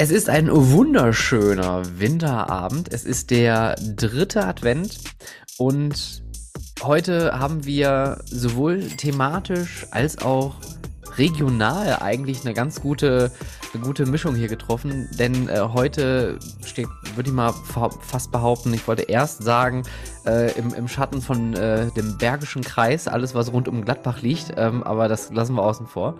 Es 0.00 0.12
ist 0.12 0.30
ein 0.30 0.48
wunderschöner 0.48 1.82
Winterabend. 1.98 2.92
Es 2.92 3.04
ist 3.04 3.32
der 3.32 3.74
dritte 3.74 4.46
Advent 4.46 4.96
und 5.56 6.22
heute 6.84 7.36
haben 7.36 7.64
wir 7.64 8.22
sowohl 8.24 8.80
thematisch 8.90 9.88
als 9.90 10.18
auch 10.18 10.54
regional 11.16 11.96
eigentlich 12.00 12.44
eine 12.44 12.54
ganz 12.54 12.80
gute, 12.80 13.32
eine 13.74 13.82
gute 13.82 14.06
Mischung 14.06 14.36
hier 14.36 14.46
getroffen. 14.46 15.08
Denn 15.18 15.48
äh, 15.48 15.58
heute 15.72 16.38
steht, 16.64 16.86
würde 17.16 17.30
ich 17.30 17.34
mal 17.34 17.52
fast 18.00 18.30
behaupten, 18.30 18.72
ich 18.72 18.86
wollte 18.86 19.02
erst 19.02 19.42
sagen, 19.42 19.82
äh, 20.28 20.52
im, 20.58 20.74
im 20.74 20.88
Schatten 20.88 21.22
von 21.22 21.54
äh, 21.54 21.90
dem 21.92 22.18
Bergischen 22.18 22.62
Kreis, 22.62 23.08
alles 23.08 23.34
was 23.34 23.52
rund 23.52 23.66
um 23.68 23.84
Gladbach 23.84 24.20
liegt, 24.20 24.52
ähm, 24.56 24.82
aber 24.82 25.08
das 25.08 25.32
lassen 25.32 25.54
wir 25.54 25.62
außen 25.62 25.86
vor. 25.86 26.14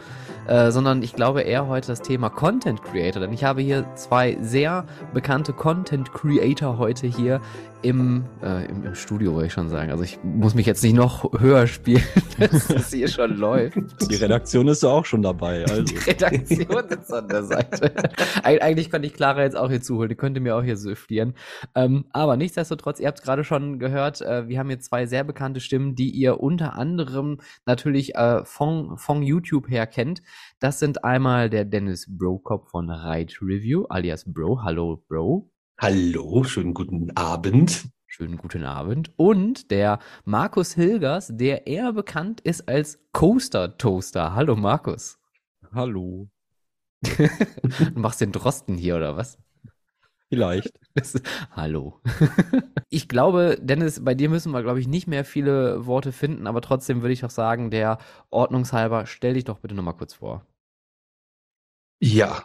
Äh, 0.46 0.70
sondern 0.70 1.02
ich 1.02 1.14
glaube 1.14 1.42
eher 1.42 1.66
heute 1.66 1.88
das 1.88 2.00
Thema 2.00 2.30
Content 2.30 2.82
Creator, 2.82 3.20
denn 3.20 3.32
ich 3.32 3.44
habe 3.44 3.60
hier 3.60 3.84
zwei 3.96 4.38
sehr 4.40 4.86
bekannte 5.12 5.52
Content 5.52 6.12
Creator 6.12 6.78
heute 6.78 7.06
hier 7.06 7.40
im, 7.82 8.24
äh, 8.42 8.64
im, 8.66 8.84
im, 8.84 8.94
Studio, 8.94 9.34
wollte 9.34 9.46
ich 9.46 9.52
schon 9.52 9.68
sagen. 9.68 9.90
Also 9.90 10.02
ich 10.02 10.18
muss 10.24 10.54
mich 10.54 10.66
jetzt 10.66 10.82
nicht 10.82 10.94
noch 10.94 11.38
höher 11.38 11.66
spielen, 11.66 12.02
dass 12.38 12.70
es 12.70 12.92
hier 12.92 13.08
schon 13.08 13.36
läuft. 13.36 13.76
Die 14.10 14.16
Redaktion 14.16 14.66
ist 14.68 14.82
ja 14.82 14.88
auch 14.88 15.04
schon 15.04 15.22
dabei. 15.22 15.64
Also. 15.64 15.82
Die 15.82 15.96
Redaktion 15.96 16.88
sitzt 16.88 17.12
an 17.12 17.28
der 17.28 17.44
Seite. 17.44 17.92
Eig 18.42 18.62
eigentlich 18.62 18.90
könnte 18.90 19.06
ich 19.06 19.14
Clara 19.14 19.42
jetzt 19.42 19.56
auch 19.56 19.68
hier 19.68 19.80
zuholen, 19.80 20.08
die 20.08 20.16
könnte 20.16 20.40
mir 20.40 20.56
auch 20.56 20.62
hier 20.62 20.76
süftieren. 20.76 21.34
Ähm, 21.74 22.06
aber 22.12 22.36
nichtsdestotrotz, 22.36 22.98
ihr 22.98 23.06
habt 23.06 23.18
es 23.18 23.24
gerade 23.24 23.44
schon 23.44 23.78
gehört, 23.78 23.97
äh, 24.06 24.48
wir 24.48 24.58
haben 24.58 24.68
hier 24.68 24.80
zwei 24.80 25.06
sehr 25.06 25.24
bekannte 25.24 25.60
Stimmen, 25.60 25.94
die 25.94 26.10
ihr 26.10 26.40
unter 26.40 26.74
anderem 26.74 27.40
natürlich 27.66 28.14
äh, 28.14 28.44
von, 28.44 28.96
von 28.98 29.22
YouTube 29.22 29.68
her 29.68 29.86
kennt. 29.86 30.22
Das 30.58 30.78
sind 30.78 31.04
einmal 31.04 31.50
der 31.50 31.64
Dennis 31.64 32.06
Brokop 32.08 32.68
von 32.68 32.90
Ride 32.90 33.34
Review, 33.42 33.84
alias 33.88 34.24
Bro. 34.26 34.62
Hallo 34.62 35.04
Bro. 35.08 35.50
Hallo, 35.80 36.44
schönen 36.44 36.74
guten 36.74 37.10
Abend. 37.16 37.88
Schönen 38.06 38.36
guten 38.36 38.64
Abend. 38.64 39.12
Und 39.16 39.70
der 39.70 39.98
Markus 40.24 40.74
Hilgers, 40.74 41.30
der 41.32 41.66
eher 41.66 41.92
bekannt 41.92 42.40
ist 42.40 42.68
als 42.68 42.98
Coaster 43.12 43.76
Toaster. 43.76 44.34
Hallo 44.34 44.56
Markus. 44.56 45.18
Hallo. 45.72 46.28
du 47.02 48.00
machst 48.00 48.20
den 48.20 48.32
Drosten 48.32 48.76
hier, 48.76 48.96
oder 48.96 49.16
was? 49.16 49.38
Vielleicht. 50.28 50.78
hallo. 51.52 52.00
ich 52.90 53.08
glaube, 53.08 53.58
Dennis, 53.60 54.04
bei 54.04 54.14
dir 54.14 54.28
müssen 54.28 54.52
wir, 54.52 54.62
glaube 54.62 54.80
ich, 54.80 54.86
nicht 54.86 55.06
mehr 55.06 55.24
viele 55.24 55.86
Worte 55.86 56.12
finden, 56.12 56.46
aber 56.46 56.60
trotzdem 56.60 57.02
würde 57.02 57.12
ich 57.14 57.20
doch 57.20 57.30
sagen, 57.30 57.70
der 57.70 57.98
Ordnungshalber, 58.30 59.06
stell 59.06 59.34
dich 59.34 59.44
doch 59.44 59.60
bitte 59.60 59.74
nochmal 59.74 59.96
kurz 59.96 60.14
vor. 60.14 60.44
Ja, 62.00 62.44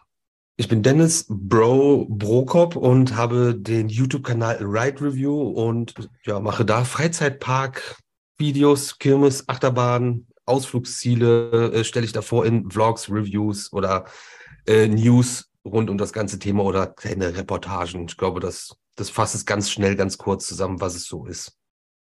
ich 0.56 0.68
bin 0.68 0.82
Dennis 0.82 1.26
Bro 1.28 2.08
Brokop 2.10 2.76
und 2.76 3.16
habe 3.16 3.56
den 3.56 3.90
YouTube-Kanal 3.90 4.58
Ride 4.62 5.02
Review 5.02 5.42
und 5.42 5.94
ja, 6.26 6.40
mache 6.40 6.64
da 6.64 6.86
Freizeitpark, 6.86 7.98
Videos, 8.38 8.98
Kirmes, 8.98 9.50
Achterbahn, 9.50 10.28
Ausflugsziele, 10.46 11.72
äh, 11.74 11.84
stelle 11.84 12.06
ich 12.06 12.14
davor 12.14 12.46
in 12.46 12.70
Vlogs, 12.70 13.10
Reviews 13.10 13.74
oder 13.74 14.06
äh, 14.68 14.88
News 14.88 15.53
rund 15.66 15.90
um 15.90 15.98
das 15.98 16.14
ganze 16.14 16.40
Thema 16.40 16.64
oder 16.64 16.88
kleine 16.88 17.36
Reportagen. 17.36 18.06
Ich 18.08 18.18
glaube, 18.18 18.40
das, 18.40 18.76
das 18.96 19.10
fasst 19.10 19.36
es 19.36 19.46
ganz 19.46 19.70
schnell, 19.70 19.96
ganz 19.96 20.18
kurz 20.18 20.48
zusammen, 20.48 20.82
was 20.82 20.96
es 20.96 21.06
so 21.06 21.26
ist. 21.26 21.58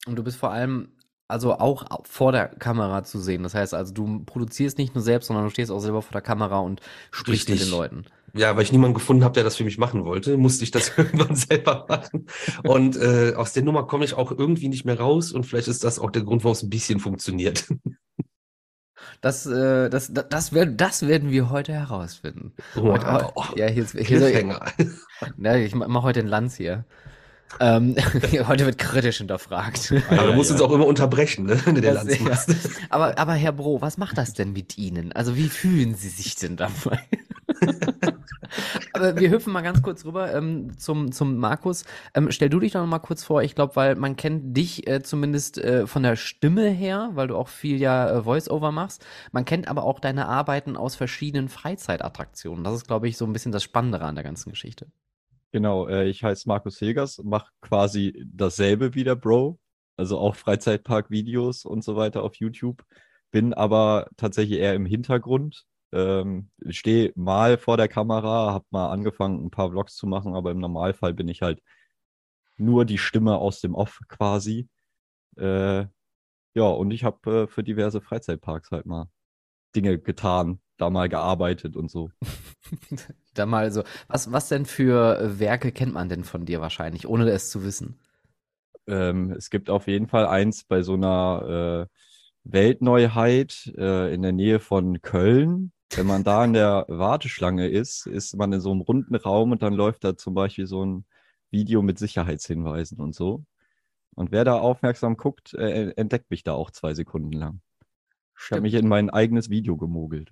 Und 0.06 0.16
du 0.16 0.24
bist 0.24 0.38
vor 0.38 0.52
allem 0.52 0.98
also 1.28 1.54
auch 1.54 1.86
vor 2.06 2.32
der 2.32 2.48
Kamera 2.48 3.04
zu 3.04 3.20
sehen. 3.20 3.44
Das 3.44 3.54
heißt 3.54 3.74
also, 3.74 3.94
du 3.94 4.24
produzierst 4.24 4.78
nicht 4.78 4.96
nur 4.96 5.04
selbst, 5.04 5.28
sondern 5.28 5.46
du 5.46 5.52
stehst 5.52 5.72
auch 5.72 5.80
selber 5.80 6.02
vor 6.02 6.14
der 6.14 6.22
Kamera 6.22 6.60
und 6.60 6.82
sprichst 7.12 7.50
Richtig. 7.50 7.60
mit 7.60 7.68
den 7.68 7.78
Leuten. 7.78 8.06
Ja, 8.34 8.56
weil 8.56 8.64
ich 8.64 8.72
niemanden 8.72 8.94
gefunden 8.94 9.24
habe, 9.24 9.34
der 9.34 9.44
das 9.44 9.56
für 9.56 9.64
mich 9.64 9.78
machen 9.78 10.06
wollte, 10.06 10.38
musste 10.38 10.64
ich 10.64 10.72
das 10.72 10.94
irgendwann 10.98 11.36
selber 11.36 11.86
machen. 11.90 12.28
Und 12.64 12.96
äh, 12.98 13.34
aus 13.36 13.54
der 13.54 13.64
Nummer 13.64 13.88
komme 13.88 14.06
ich 14.06 14.14
auch 14.14 14.32
irgendwie 14.32 14.70
nicht 14.70 14.86
mehr 14.86 15.00
raus 15.00 15.32
und 15.32 15.46
vielleicht 15.46 15.68
ist 15.68 15.84
das 15.84 16.00
auch 16.00 16.12
der 16.12 16.24
Grund, 16.24 16.44
warum 16.44 16.54
es 16.54 16.64
ein 16.64 16.70
bisschen 16.70 17.00
funktioniert. 17.00 17.68
Das, 19.22 19.46
äh, 19.46 19.90
das, 19.90 20.14
das, 20.14 20.26
das, 20.30 20.54
werden, 20.54 20.78
das 20.78 21.08
werden 21.08 21.32
wir 21.32 21.50
heute 21.50 21.74
herausfinden. 21.74 22.54
Wow. 22.76 23.34
Heute, 23.36 23.60
ja, 23.60 23.68
hier, 23.68 23.86
hier, 23.86 24.28
hier, 24.28 24.60
ja, 25.38 25.56
ich 25.56 25.76
mache 25.76 26.04
heute 26.04 26.22
den 26.22 26.30
Lanz 26.30 26.56
hier. 26.56 26.86
Ähm, 27.60 27.96
heute 28.48 28.66
wird 28.66 28.78
kritisch 28.78 29.18
hinterfragt. 29.18 29.94
Aber 30.10 30.28
du 30.28 30.34
musst 30.34 30.50
ja. 30.50 30.56
uns 30.56 30.62
auch 30.62 30.72
immer 30.72 30.86
unterbrechen, 30.86 31.46
ne? 31.46 31.60
wenn 31.66 31.76
du 31.76 31.82
den 31.82 31.94
Lanz 31.94 32.20
machst. 32.20 32.54
Aber, 32.90 33.18
aber 33.18 33.34
Herr 33.34 33.54
Bro, 33.54 33.82
was 33.82 33.98
macht 33.98 34.18
das 34.18 34.34
denn 34.34 34.54
mit 34.54 34.78
Ihnen? 34.78 35.12
Also 35.12 35.36
wie 35.36 35.50
fühlen 35.50 35.96
Sie 35.96 36.10
sich 36.10 36.36
denn 36.36 36.58
dabei? 36.58 37.00
Aber 38.94 39.20
wir 39.20 39.30
hüpfen 39.30 39.54
mal 39.54 39.62
ganz 39.62 39.82
kurz 39.82 40.06
rüber 40.06 40.34
ähm, 40.34 40.78
zum, 40.78 41.12
zum 41.12 41.38
Markus. 41.38 41.86
Ähm, 42.14 42.32
stell 42.32 42.50
du 42.50 42.60
dich 42.60 42.74
doch 42.74 42.82
noch 42.82 42.88
mal 42.88 43.00
kurz 43.00 43.24
vor. 43.24 43.44
Ich 43.44 43.56
glaube, 43.56 43.76
weil 43.76 43.96
man 43.96 44.16
kennt 44.16 44.56
dich 44.56 44.88
äh, 44.88 45.02
zumindest 45.02 45.58
äh, 45.58 45.88
von 45.88 46.04
der 46.04 46.16
Stimme 46.16 46.70
her, 46.70 47.12
weil 47.14 47.28
du 47.28 47.36
auch 47.36 47.48
viel 47.48 47.80
ja 47.80 48.10
äh, 48.10 48.24
Voice-Over 48.24 48.72
machst. 48.72 49.06
Man 49.32 49.46
kennt 49.46 49.68
aber 49.68 49.84
auch 49.84 50.00
deine 50.00 50.28
Arbeiten 50.28 50.76
aus 50.78 50.96
verschiedenen 50.96 51.50
Freizeitattraktionen. 51.50 52.64
Das 52.64 52.76
ist, 52.76 52.88
glaube 52.88 53.08
ich, 53.08 53.18
so 53.18 53.26
ein 53.26 53.34
bisschen 53.34 53.52
das 53.52 53.64
Spannende 53.64 54.02
an 54.02 54.16
der 54.16 54.24
ganzen 54.24 54.50
Geschichte. 54.50 54.88
Genau, 55.52 55.88
äh, 55.88 56.08
ich 56.08 56.24
heiße 56.24 56.48
Markus 56.48 56.78
Hilgers, 56.78 57.22
mache 57.24 57.52
quasi 57.62 58.26
dasselbe 58.32 58.96
wie 58.96 59.04
der 59.04 59.16
Bro, 59.16 59.60
also 59.96 60.20
auch 60.20 60.36
Freizeitpark-Videos 60.36 61.66
und 61.66 61.84
so 61.84 61.96
weiter 61.96 62.24
auf 62.24 62.36
YouTube, 62.36 62.84
bin 63.32 63.54
aber 63.54 64.10
tatsächlich 64.18 64.60
eher 64.60 64.74
im 64.74 64.86
Hintergrund, 64.86 65.66
ähm, 65.92 66.50
stehe 66.70 67.14
mal 67.16 67.58
vor 67.58 67.78
der 67.78 67.88
Kamera, 67.88 68.54
habe 68.54 68.66
mal 68.72 68.92
angefangen, 68.92 69.46
ein 69.46 69.52
paar 69.52 69.72
Vlogs 69.72 69.96
zu 69.96 70.08
machen, 70.08 70.36
aber 70.36 70.52
im 70.52 70.60
Normalfall 70.60 71.14
bin 71.14 71.28
ich 71.28 71.42
halt 71.42 71.62
nur 72.58 72.86
die 72.86 72.98
Stimme 72.98 73.38
aus 73.38 73.62
dem 73.62 73.76
Off 73.76 74.02
quasi. 74.08 74.68
Äh, 75.38 75.86
ja, 76.54 76.64
und 76.64 76.92
ich 76.92 77.04
habe 77.04 77.44
äh, 77.44 77.48
für 77.48 77.64
diverse 77.64 78.02
Freizeitparks 78.02 78.72
halt 78.72 78.86
mal 78.86 79.10
Dinge 79.76 80.00
getan, 80.00 80.60
da 80.78 80.90
mal 80.90 81.08
gearbeitet 81.08 81.76
und 81.76 81.92
so. 81.92 82.10
da 83.36 83.46
mal 83.46 83.72
so. 83.72 83.84
Was, 84.08 84.32
was 84.32 84.50
denn 84.50 84.66
für 84.66 85.40
Werke 85.40 85.72
kennt 85.72 85.94
man 85.94 86.10
denn 86.10 86.24
von 86.24 86.46
dir 86.46 86.60
wahrscheinlich, 86.62 87.08
ohne 87.08 87.30
es 87.30 87.50
zu 87.50 87.64
wissen? 87.64 88.00
Ähm, 88.88 89.32
es 89.32 89.50
gibt 89.50 89.70
auf 89.70 89.88
jeden 89.88 90.08
Fall 90.08 90.26
eins 90.26 90.64
bei 90.64 90.82
so 90.82 90.94
einer 90.94 91.88
äh, 91.90 91.96
Weltneuheit 92.44 93.72
äh, 93.78 94.14
in 94.14 94.22
der 94.22 94.32
Nähe 94.32 94.60
von 94.60 95.02
Köln. 95.02 95.72
Wenn 95.96 96.06
man 96.06 96.24
da 96.24 96.44
in 96.44 96.54
der 96.54 96.86
Warteschlange 96.88 97.68
ist, 97.68 98.06
ist 98.08 98.36
man 98.36 98.52
in 98.52 98.60
so 98.60 98.72
einem 98.72 98.82
runden 98.82 99.16
Raum 99.16 99.52
und 99.52 99.62
dann 99.62 99.74
läuft 99.74 100.04
da 100.04 100.18
zum 100.18 100.34
Beispiel 100.34 100.68
so 100.68 100.86
ein 100.86 101.06
Video 101.50 101.82
mit 101.82 101.98
Sicherheitshinweisen 101.98 103.00
und 103.00 103.16
so. 103.16 103.46
Und 104.16 104.32
wer 104.32 104.44
da 104.44 104.60
aufmerksam 104.60 105.16
guckt, 105.16 105.54
äh, 105.54 105.92
entdeckt 105.92 106.30
mich 106.30 106.44
da 106.44 106.54
auch 106.54 106.72
zwei 106.72 106.94
Sekunden 106.94 107.32
lang. 107.32 107.62
Ich 108.40 108.52
habe 108.52 108.62
mich 108.62 108.74
in 108.74 108.88
mein 108.88 109.10
eigenes 109.10 109.50
Video 109.50 109.78
gemogelt. 109.78 110.32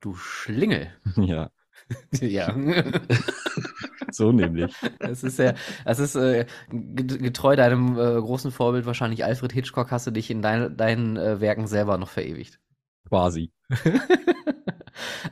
Du 0.00 0.14
Schlingel. 0.14 0.90
Ja. 1.16 1.50
ja. 2.20 2.54
so 4.10 4.30
nämlich. 4.30 4.74
Das 4.98 5.24
ist 5.24 5.38
ja, 5.38 5.54
das 5.84 5.98
ist 5.98 6.14
äh, 6.16 6.46
getreu 6.70 7.56
deinem 7.56 7.98
äh, 7.98 8.20
großen 8.20 8.50
Vorbild 8.50 8.86
wahrscheinlich 8.86 9.24
Alfred 9.24 9.52
Hitchcock 9.52 9.90
hast 9.90 10.06
du 10.06 10.10
dich 10.10 10.30
in 10.30 10.42
dein, 10.42 10.76
deinen 10.76 11.16
äh, 11.16 11.40
Werken 11.40 11.66
selber 11.66 11.96
noch 11.98 12.10
verewigt. 12.10 12.60
Quasi. 13.08 13.52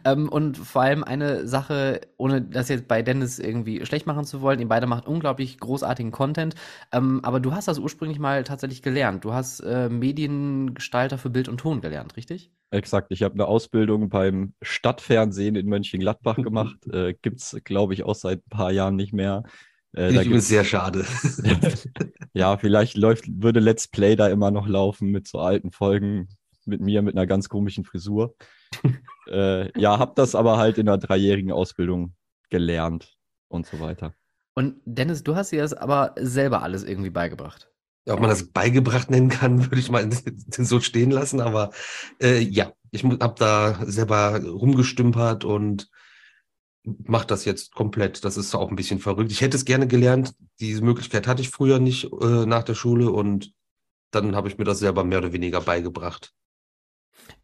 Ähm, 0.05 0.29
und 0.29 0.57
vor 0.57 0.83
allem 0.83 1.05
eine 1.05 1.47
Sache, 1.47 2.01
ohne 2.17 2.43
das 2.43 2.69
jetzt 2.69 2.89
bei 2.89 3.03
Dennis 3.03 3.39
irgendwie 3.39 3.85
schlecht 3.87 4.07
machen 4.07 4.25
zu 4.25 4.41
wollen, 4.41 4.61
ihr 4.61 4.69
beide 4.69 4.87
macht 4.87 5.07
unglaublich 5.07 5.59
großartigen 5.59 6.13
Content, 6.13 6.55
ähm, 6.93 7.21
aber 7.23 7.41
du 7.41 7.53
hast 7.53 7.69
das 7.69 7.79
ursprünglich 7.79 8.19
mal 8.19 8.45
tatsächlich 8.45 8.83
gelernt. 8.83 9.25
Du 9.25 9.33
hast 9.33 9.61
äh, 9.61 9.89
Mediengestalter 9.89 11.19
für 11.19 11.31
Bild 11.31 11.49
und 11.49 11.59
Ton 11.59 11.81
gelernt, 11.81 12.17
richtig? 12.17 12.51
Exakt. 12.71 13.09
Ich 13.11 13.23
habe 13.23 13.35
eine 13.35 13.47
Ausbildung 13.47 14.09
beim 14.09 14.55
Stadtfernsehen 14.63 15.57
in 15.57 15.67
Mönchengladbach 15.67 16.37
gemacht. 16.43 16.87
äh, 16.93 17.15
Gibt 17.21 17.41
es, 17.41 17.57
glaube 17.65 17.95
ich, 17.95 18.05
auch 18.05 18.15
seit 18.15 18.47
ein 18.47 18.51
paar 18.51 18.71
Jahren 18.71 18.97
nicht 18.97 19.13
mehr. 19.13 19.43
Äh, 19.97 20.13
ich 20.13 20.21
finde 20.21 20.41
sehr 20.41 20.65
schade. 20.65 21.05
ja, 22.33 22.57
vielleicht 22.59 22.97
läuft, 22.97 23.25
würde 23.29 23.61
Let's 23.61 23.89
Play 23.89 24.15
da 24.15 24.29
immer 24.29 24.51
noch 24.51 24.69
laufen 24.69 25.11
mit 25.11 25.27
so 25.27 25.41
alten 25.41 25.73
Folgen 25.73 26.29
mit 26.67 26.81
mir 26.81 27.03
mit 27.03 27.17
einer 27.17 27.27
ganz 27.27 27.49
komischen 27.49 27.85
Frisur. 27.85 28.35
äh, 29.29 29.81
ja, 29.81 29.99
habe 29.99 30.13
das 30.17 30.35
aber 30.35 30.59
halt 30.59 30.79
in 30.79 30.89
einer 30.89 30.99
dreijährigen 30.99 31.53
Ausbildung 31.53 32.15
gelernt 32.51 33.17
und 33.49 33.67
so 33.67 33.81
weiter. 33.81 34.15
Und 34.55 34.81
Dennis, 34.85 35.23
du 35.23 35.37
hast 35.37 35.53
dir 35.53 35.63
das 35.63 35.75
aber 35.75 36.15
selber 36.19 36.63
alles 36.63 36.85
irgendwie 36.85 37.11
beigebracht. 37.11 37.71
Ja, 38.07 38.15
ob 38.15 38.21
man 38.21 38.31
das 38.31 38.49
beigebracht 38.49 39.11
nennen 39.11 39.29
kann, 39.29 39.65
würde 39.71 39.79
ich 39.79 39.91
mal 39.91 40.09
so 40.51 40.81
stehen 40.81 41.11
lassen. 41.11 41.41
Aber 41.41 41.71
äh, 42.21 42.39
ja, 42.41 42.73
ich 42.91 43.05
habe 43.05 43.35
da 43.39 43.81
selber 43.87 44.43
rumgestümpert 44.43 45.45
und 45.45 45.89
mache 46.85 47.27
das 47.27 47.45
jetzt 47.45 47.75
komplett. 47.75 48.25
Das 48.25 48.37
ist 48.37 48.55
auch 48.55 48.71
ein 48.71 48.77
bisschen 48.77 48.99
verrückt. 48.99 49.31
Ich 49.31 49.43
hätte 49.43 49.57
es 49.57 49.65
gerne 49.65 49.87
gelernt. 49.87 50.35
Diese 50.61 50.83
Möglichkeit 50.83 51.27
hatte 51.27 51.43
ich 51.43 51.51
früher 51.51 51.79
nicht 51.79 52.11
äh, 52.21 52.47
nach 52.47 52.63
der 52.63 52.75
Schule 52.75 53.11
und 53.11 53.53
dann 54.11 54.35
habe 54.35 54.49
ich 54.49 54.59
mir 54.59 54.65
das 54.65 54.81
selber 54.81 55.05
mehr 55.05 55.19
oder 55.19 55.33
weniger 55.33 55.61
beigebracht. 55.61 56.35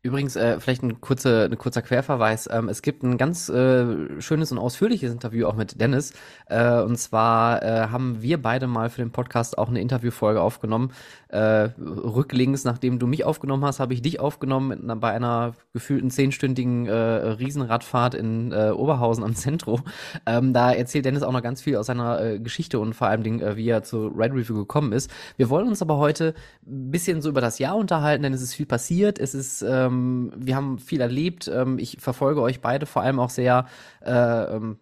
Übrigens, 0.02 0.36
äh, 0.36 0.60
vielleicht 0.60 0.82
ein, 0.82 1.00
kurze, 1.00 1.48
ein 1.50 1.58
kurzer 1.58 1.82
Querverweis. 1.82 2.48
Ähm, 2.52 2.68
es 2.68 2.82
gibt 2.82 3.02
ein 3.02 3.18
ganz 3.18 3.48
äh, 3.48 4.20
schönes 4.20 4.52
und 4.52 4.58
ausführliches 4.58 5.12
Interview 5.12 5.46
auch 5.46 5.56
mit 5.56 5.80
Dennis. 5.80 6.12
Äh, 6.46 6.80
und 6.80 6.96
zwar 6.96 7.62
äh, 7.62 7.88
haben 7.88 8.22
wir 8.22 8.40
beide 8.40 8.68
mal 8.68 8.88
für 8.88 9.02
den 9.02 9.10
Podcast 9.10 9.58
auch 9.58 9.68
eine 9.68 9.80
Interviewfolge 9.80 10.40
aufgenommen. 10.40 10.92
Äh, 11.28 11.70
rücklinks, 11.78 12.62
nachdem 12.62 13.00
du 13.00 13.08
mich 13.08 13.24
aufgenommen 13.24 13.64
hast, 13.64 13.80
habe 13.80 13.94
ich 13.94 14.00
dich 14.00 14.20
aufgenommen 14.20 14.68
mit, 14.68 15.00
bei 15.00 15.10
einer 15.10 15.54
gefühlten 15.72 16.10
zehnstündigen 16.10 16.86
äh, 16.86 16.92
Riesenradfahrt 16.92 18.14
in 18.14 18.52
äh, 18.52 18.70
Oberhausen 18.70 19.24
am 19.24 19.34
Zentrum. 19.34 19.82
Ähm, 20.24 20.52
da 20.52 20.72
erzählt 20.72 21.04
Dennis 21.04 21.24
auch 21.24 21.32
noch 21.32 21.42
ganz 21.42 21.60
viel 21.60 21.76
aus 21.76 21.86
seiner 21.86 22.20
äh, 22.20 22.38
Geschichte 22.38 22.78
und 22.78 22.94
vor 22.94 23.08
allem, 23.08 23.24
äh, 23.40 23.56
wie 23.56 23.68
er 23.68 23.82
zu 23.82 24.06
Red 24.06 24.32
Review 24.32 24.54
gekommen 24.54 24.92
ist. 24.92 25.10
Wir 25.36 25.50
wollen 25.50 25.66
uns 25.66 25.82
aber 25.82 25.96
heute 25.96 26.34
ein 26.64 26.92
bisschen 26.92 27.22
so 27.22 27.28
über 27.28 27.40
das 27.40 27.58
Jahr 27.58 27.76
unterhalten, 27.76 28.22
denn 28.22 28.32
es 28.32 28.42
ist 28.42 28.54
viel 28.54 28.66
passiert. 28.66 29.18
Es 29.18 29.34
ist 29.34 29.62
ähm, 29.86 30.32
wir 30.36 30.56
haben 30.56 30.78
viel 30.78 31.00
erlebt. 31.00 31.48
Ähm, 31.48 31.78
ich 31.78 31.98
verfolge 32.00 32.42
euch 32.42 32.60
beide 32.60 32.86
vor 32.86 33.02
allem 33.02 33.20
auch 33.20 33.30
sehr, 33.30 33.66
äh, 34.04 34.10
ähm, 34.12 34.78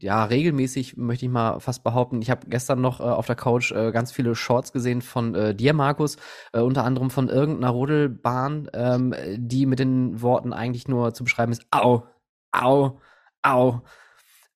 ja, 0.00 0.24
regelmäßig, 0.24 0.96
möchte 0.96 1.26
ich 1.26 1.32
mal 1.32 1.58
fast 1.58 1.82
behaupten. 1.82 2.22
Ich 2.22 2.30
habe 2.30 2.46
gestern 2.48 2.80
noch 2.80 3.00
äh, 3.00 3.04
auf 3.04 3.26
der 3.26 3.34
Couch 3.34 3.72
äh, 3.72 3.90
ganz 3.90 4.12
viele 4.12 4.34
Shorts 4.34 4.72
gesehen 4.72 5.02
von 5.02 5.34
äh, 5.34 5.54
dir, 5.54 5.72
Markus, 5.72 6.16
äh, 6.52 6.60
unter 6.60 6.84
anderem 6.84 7.10
von 7.10 7.28
irgendeiner 7.28 7.70
Rodelbahn, 7.70 8.70
ähm, 8.74 9.14
die 9.36 9.66
mit 9.66 9.80
den 9.80 10.22
Worten 10.22 10.52
eigentlich 10.52 10.86
nur 10.86 11.14
zu 11.14 11.24
beschreiben 11.24 11.52
ist, 11.52 11.66
au, 11.72 12.04
au, 12.52 13.00
au. 13.42 13.82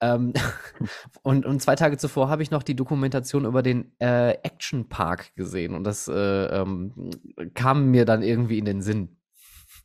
Ähm, 0.00 0.32
und, 1.22 1.44
und 1.44 1.60
zwei 1.60 1.75
Tage 1.75 1.96
zuvor 1.96 2.28
habe 2.28 2.43
ich 2.43 2.50
noch 2.52 2.62
die 2.62 2.76
Dokumentation 2.76 3.44
über 3.44 3.62
den 3.62 3.93
äh, 4.00 4.32
Action 4.43 4.88
Park 4.88 5.34
gesehen 5.34 5.75
und 5.75 5.84
das 5.84 6.06
äh, 6.08 6.14
ähm, 6.14 7.10
kam 7.54 7.90
mir 7.90 8.04
dann 8.04 8.22
irgendwie 8.22 8.58
in 8.58 8.64
den 8.64 8.82
Sinn. 8.82 9.16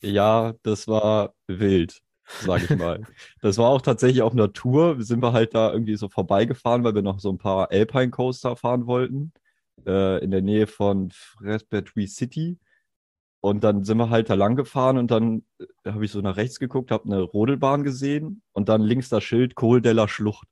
Ja, 0.01 0.53
das 0.63 0.87
war 0.87 1.33
wild, 1.47 2.01
sage 2.41 2.65
ich 2.65 2.77
mal. 2.77 3.01
das 3.41 3.57
war 3.57 3.69
auch 3.69 3.81
tatsächlich 3.81 4.21
auf 4.21 4.33
einer 4.33 4.53
Tour. 4.53 5.01
Sind 5.01 5.21
wir 5.21 5.33
halt 5.33 5.55
da 5.55 5.71
irgendwie 5.71 5.95
so 5.95 6.09
vorbeigefahren, 6.09 6.83
weil 6.83 6.95
wir 6.95 7.01
noch 7.01 7.19
so 7.19 7.29
ein 7.29 7.37
paar 7.37 7.71
Alpine 7.71 8.11
Coaster 8.11 8.55
fahren 8.55 8.87
wollten. 8.87 9.33
Äh, 9.85 10.23
in 10.23 10.31
der 10.31 10.41
Nähe 10.41 10.67
von 10.67 11.11
Fresbertry 11.11 12.07
City. 12.07 12.57
Und 13.39 13.63
dann 13.63 13.83
sind 13.83 13.97
wir 13.97 14.09
halt 14.09 14.29
da 14.29 14.33
lang 14.33 14.55
gefahren 14.55 14.97
und 14.97 15.11
dann 15.11 15.43
äh, 15.59 15.91
habe 15.91 16.05
ich 16.05 16.11
so 16.11 16.21
nach 16.21 16.37
rechts 16.37 16.59
geguckt, 16.59 16.91
habe 16.91 17.05
eine 17.05 17.21
Rodelbahn 17.21 17.83
gesehen 17.83 18.41
und 18.51 18.67
dann 18.69 18.81
links 18.81 19.09
das 19.09 19.23
Schild 19.23 19.55
Kohldeller 19.55 20.07
Schlucht. 20.07 20.47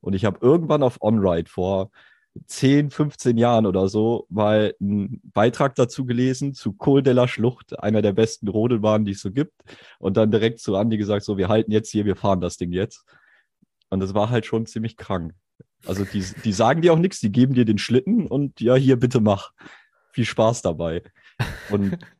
Und 0.00 0.14
ich 0.14 0.24
habe 0.24 0.38
irgendwann 0.40 0.82
auf 0.82 0.96
OnRide 1.00 1.48
vor 1.48 1.90
10, 2.46 2.90
15 2.90 3.36
Jahren 3.36 3.66
oder 3.66 3.88
so 3.88 4.26
mal 4.28 4.74
einen 4.80 5.20
Beitrag 5.32 5.74
dazu 5.74 6.06
gelesen 6.06 6.54
zu 6.54 6.72
Kohldeller 6.72 7.28
Schlucht, 7.28 7.78
einer 7.80 8.02
der 8.02 8.12
besten 8.12 8.48
Rodelbahnen, 8.48 9.04
die 9.04 9.12
es 9.12 9.20
so 9.20 9.32
gibt. 9.32 9.52
Und 9.98 10.16
dann 10.16 10.30
direkt 10.30 10.60
zu 10.60 10.76
Andi 10.76 10.96
gesagt, 10.96 11.24
so, 11.24 11.36
wir 11.36 11.48
halten 11.48 11.72
jetzt 11.72 11.90
hier, 11.90 12.04
wir 12.04 12.16
fahren 12.16 12.40
das 12.40 12.56
Ding 12.56 12.72
jetzt. 12.72 13.04
Und 13.88 14.00
das 14.00 14.14
war 14.14 14.30
halt 14.30 14.46
schon 14.46 14.66
ziemlich 14.66 14.96
krank. 14.96 15.34
Also 15.86 16.04
die, 16.04 16.24
die 16.44 16.52
sagen 16.52 16.82
dir 16.82 16.92
auch 16.92 16.98
nichts, 16.98 17.20
die 17.20 17.32
geben 17.32 17.54
dir 17.54 17.64
den 17.64 17.78
Schlitten 17.78 18.26
und 18.26 18.60
ja, 18.60 18.74
hier 18.74 18.98
bitte 18.98 19.20
mach. 19.20 19.52
Viel 20.12 20.24
Spaß 20.24 20.62
dabei. 20.62 21.02
Und 21.70 21.98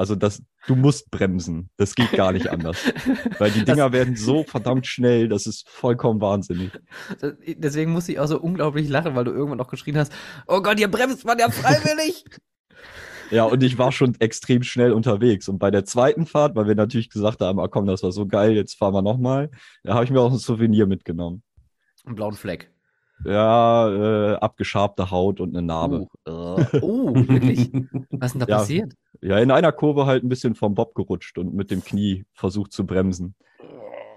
also 0.00 0.14
das, 0.14 0.42
du 0.66 0.76
musst 0.76 1.10
bremsen. 1.10 1.68
Das 1.76 1.94
geht 1.94 2.12
gar 2.12 2.32
nicht 2.32 2.48
anders. 2.48 2.78
Weil 3.38 3.50
die 3.50 3.66
Dinger 3.66 3.90
das, 3.90 3.92
werden 3.92 4.16
so 4.16 4.44
verdammt 4.44 4.86
schnell, 4.86 5.28
das 5.28 5.46
ist 5.46 5.68
vollkommen 5.68 6.22
wahnsinnig. 6.22 6.70
Deswegen 7.58 7.92
muss 7.92 8.08
ich 8.08 8.18
auch 8.18 8.26
so 8.26 8.40
unglaublich 8.40 8.88
lachen, 8.88 9.14
weil 9.14 9.24
du 9.24 9.30
irgendwann 9.30 9.60
auch 9.60 9.68
geschrien 9.68 9.98
hast, 9.98 10.10
oh 10.46 10.62
Gott, 10.62 10.80
ihr 10.80 10.90
bremst 10.90 11.26
man 11.26 11.38
ja 11.38 11.50
freiwillig. 11.50 12.24
ja, 13.30 13.44
und 13.44 13.62
ich 13.62 13.76
war 13.76 13.92
schon 13.92 14.16
extrem 14.20 14.62
schnell 14.62 14.94
unterwegs. 14.94 15.50
Und 15.50 15.58
bei 15.58 15.70
der 15.70 15.84
zweiten 15.84 16.24
Fahrt, 16.24 16.56
weil 16.56 16.66
wir 16.66 16.76
natürlich 16.76 17.10
gesagt 17.10 17.42
haben, 17.42 17.60
ah, 17.60 17.68
komm, 17.68 17.84
das 17.84 18.02
war 18.02 18.12
so 18.12 18.26
geil, 18.26 18.52
jetzt 18.52 18.78
fahren 18.78 18.94
wir 18.94 19.02
nochmal, 19.02 19.50
da 19.82 19.92
habe 19.92 20.04
ich 20.06 20.10
mir 20.10 20.22
auch 20.22 20.32
ein 20.32 20.38
Souvenir 20.38 20.86
mitgenommen. 20.86 21.42
Einen 22.06 22.14
blauen 22.14 22.32
Fleck. 22.32 22.72
Ja, 23.26 23.90
äh, 23.90 24.34
abgeschabte 24.36 25.10
Haut 25.10 25.40
und 25.40 25.54
eine 25.54 25.66
Narbe. 25.66 26.06
Oh, 26.24 26.30
uh, 26.30 26.78
oh 26.80 27.14
wirklich? 27.14 27.70
Was 28.12 28.28
ist 28.28 28.32
denn 28.32 28.40
da 28.40 28.46
ja, 28.46 28.56
passiert? 28.56 28.94
Ja, 29.22 29.38
in 29.38 29.50
einer 29.50 29.72
Kurve 29.72 30.06
halt 30.06 30.24
ein 30.24 30.28
bisschen 30.28 30.54
vom 30.54 30.74
Bob 30.74 30.94
gerutscht 30.94 31.36
und 31.38 31.54
mit 31.54 31.70
dem 31.70 31.84
Knie 31.84 32.24
versucht 32.32 32.72
zu 32.72 32.86
bremsen. 32.86 33.34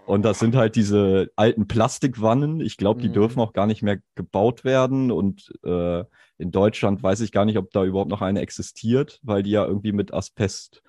Und 0.06 0.24
das 0.24 0.40
sind 0.40 0.56
halt 0.56 0.76
diese 0.76 1.32
alten 1.36 1.68
Plastikwannen. 1.68 2.60
Ich 2.60 2.78
glaube, 2.78 3.02
die 3.02 3.10
mhm. 3.10 3.14
dürfen 3.14 3.40
auch 3.40 3.54
gar 3.54 3.68
nicht 3.68 3.84
mehr 3.84 4.00
gebaut 4.16 4.64
werden. 4.64 5.12
Und 5.12 5.54
äh, 5.64 6.04
in 6.38 6.52
Deutschland 6.52 7.02
weiß 7.02 7.22
ich 7.22 7.32
gar 7.32 7.46
nicht, 7.46 7.58
ob 7.58 7.72
da 7.72 7.86
überhaupt 7.86 8.10
noch 8.10 8.22
eine 8.22 8.42
existiert, 8.42 9.20
weil 9.24 9.44
die 9.44 9.52
ja 9.52 9.66
irgendwie 9.66 9.94
mit 9.94 10.14
Asbest 10.14 10.84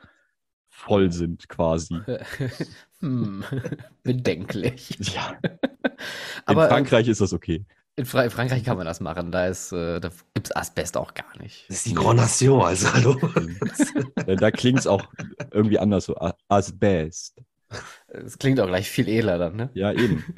voll 0.68 1.12
sind 1.12 1.48
quasi. 1.48 1.96
hm, 3.00 3.44
bedenklich. 4.02 4.98
Ja. 5.14 5.38
Aber, 6.44 6.64
in 6.64 6.70
Frankreich 6.70 7.08
ist 7.08 7.20
das 7.20 7.32
okay. 7.32 7.64
In, 7.96 8.06
Fra 8.06 8.28
Frankreich 8.28 8.64
kann 8.64 8.76
man 8.76 8.86
das 8.86 9.00
machen. 9.00 9.30
Da, 9.30 9.50
da 9.50 10.10
gibt 10.34 10.48
es 10.48 10.56
Asbest 10.56 10.96
auch 10.96 11.14
gar 11.14 11.38
nicht. 11.40 11.64
Das 11.68 11.78
ist 11.78 11.86
die 11.86 11.94
Grand 11.94 12.18
Nation, 12.18 12.60
also 12.60 12.92
hallo. 12.92 13.16
da 14.36 14.50
klingt 14.50 14.80
es 14.80 14.86
auch 14.86 15.04
irgendwie 15.52 15.78
anders 15.78 16.06
so. 16.06 16.16
Asbest. 16.48 17.36
Es 18.08 18.38
klingt 18.38 18.58
auch 18.60 18.66
gleich 18.66 18.90
viel 18.90 19.08
edler 19.08 19.38
dann, 19.38 19.56
ne? 19.56 19.70
Ja, 19.74 19.92
eben. 19.92 20.24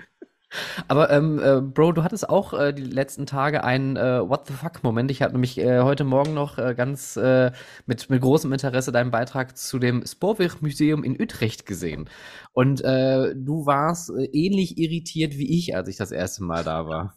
Aber 0.88 1.10
ähm, 1.10 1.40
äh, 1.42 1.60
Bro, 1.60 1.92
du 1.92 2.04
hattest 2.04 2.28
auch 2.28 2.52
äh, 2.54 2.72
die 2.72 2.84
letzten 2.84 3.26
Tage 3.26 3.64
einen 3.64 3.96
äh, 3.96 4.20
What 4.26 4.46
the 4.46 4.54
fuck-Moment. 4.54 5.10
Ich 5.10 5.22
habe 5.22 5.32
nämlich 5.32 5.58
äh, 5.58 5.80
heute 5.80 6.04
Morgen 6.04 6.34
noch 6.34 6.58
äh, 6.58 6.74
ganz 6.74 7.16
äh, 7.16 7.50
mit, 7.86 8.08
mit 8.10 8.22
großem 8.22 8.52
Interesse 8.52 8.92
deinen 8.92 9.10
Beitrag 9.10 9.56
zu 9.58 9.78
dem 9.78 10.06
Spoorweg-Museum 10.06 11.04
in 11.04 11.20
Utrecht 11.20 11.66
gesehen. 11.66 12.08
Und 12.52 12.80
du 12.80 13.66
warst 13.66 14.10
ähnlich 14.32 14.78
irritiert 14.78 15.36
wie 15.36 15.58
ich, 15.58 15.76
als 15.76 15.88
ich 15.88 15.96
das 15.96 16.10
erste 16.10 16.42
Mal 16.42 16.64
da 16.64 16.86
war 16.86 17.14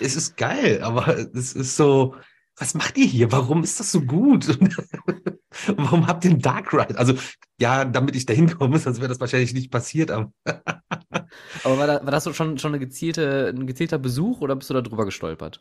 es 0.00 0.16
ist 0.16 0.36
geil, 0.36 0.82
aber 0.82 1.08
es 1.34 1.52
ist 1.52 1.76
so, 1.76 2.14
was 2.56 2.74
macht 2.74 2.96
ihr 2.98 3.06
hier? 3.06 3.32
Warum 3.32 3.64
ist 3.64 3.80
das 3.80 3.90
so 3.90 4.00
gut? 4.00 4.46
Warum 5.76 6.06
habt 6.06 6.24
ihr 6.24 6.30
einen 6.30 6.40
Dark 6.40 6.72
Ride? 6.72 6.98
Also, 6.98 7.14
ja, 7.58 7.84
damit 7.84 8.16
ich 8.16 8.26
da 8.26 8.32
hinkomme, 8.32 8.78
sonst 8.78 8.98
wäre 8.98 9.08
das 9.08 9.20
wahrscheinlich 9.20 9.54
nicht 9.54 9.70
passiert. 9.70 10.10
Aber, 10.10 10.32
aber 10.44 11.78
war, 11.78 11.86
da, 11.86 12.04
war 12.04 12.10
das 12.10 12.34
schon, 12.36 12.58
schon 12.58 12.72
eine 12.72 12.78
gezielte, 12.78 13.52
ein 13.54 13.66
gezielter 13.66 13.98
Besuch 13.98 14.40
oder 14.40 14.56
bist 14.56 14.70
du 14.70 14.74
da 14.74 14.82
drüber 14.82 15.04
gestolpert? 15.04 15.60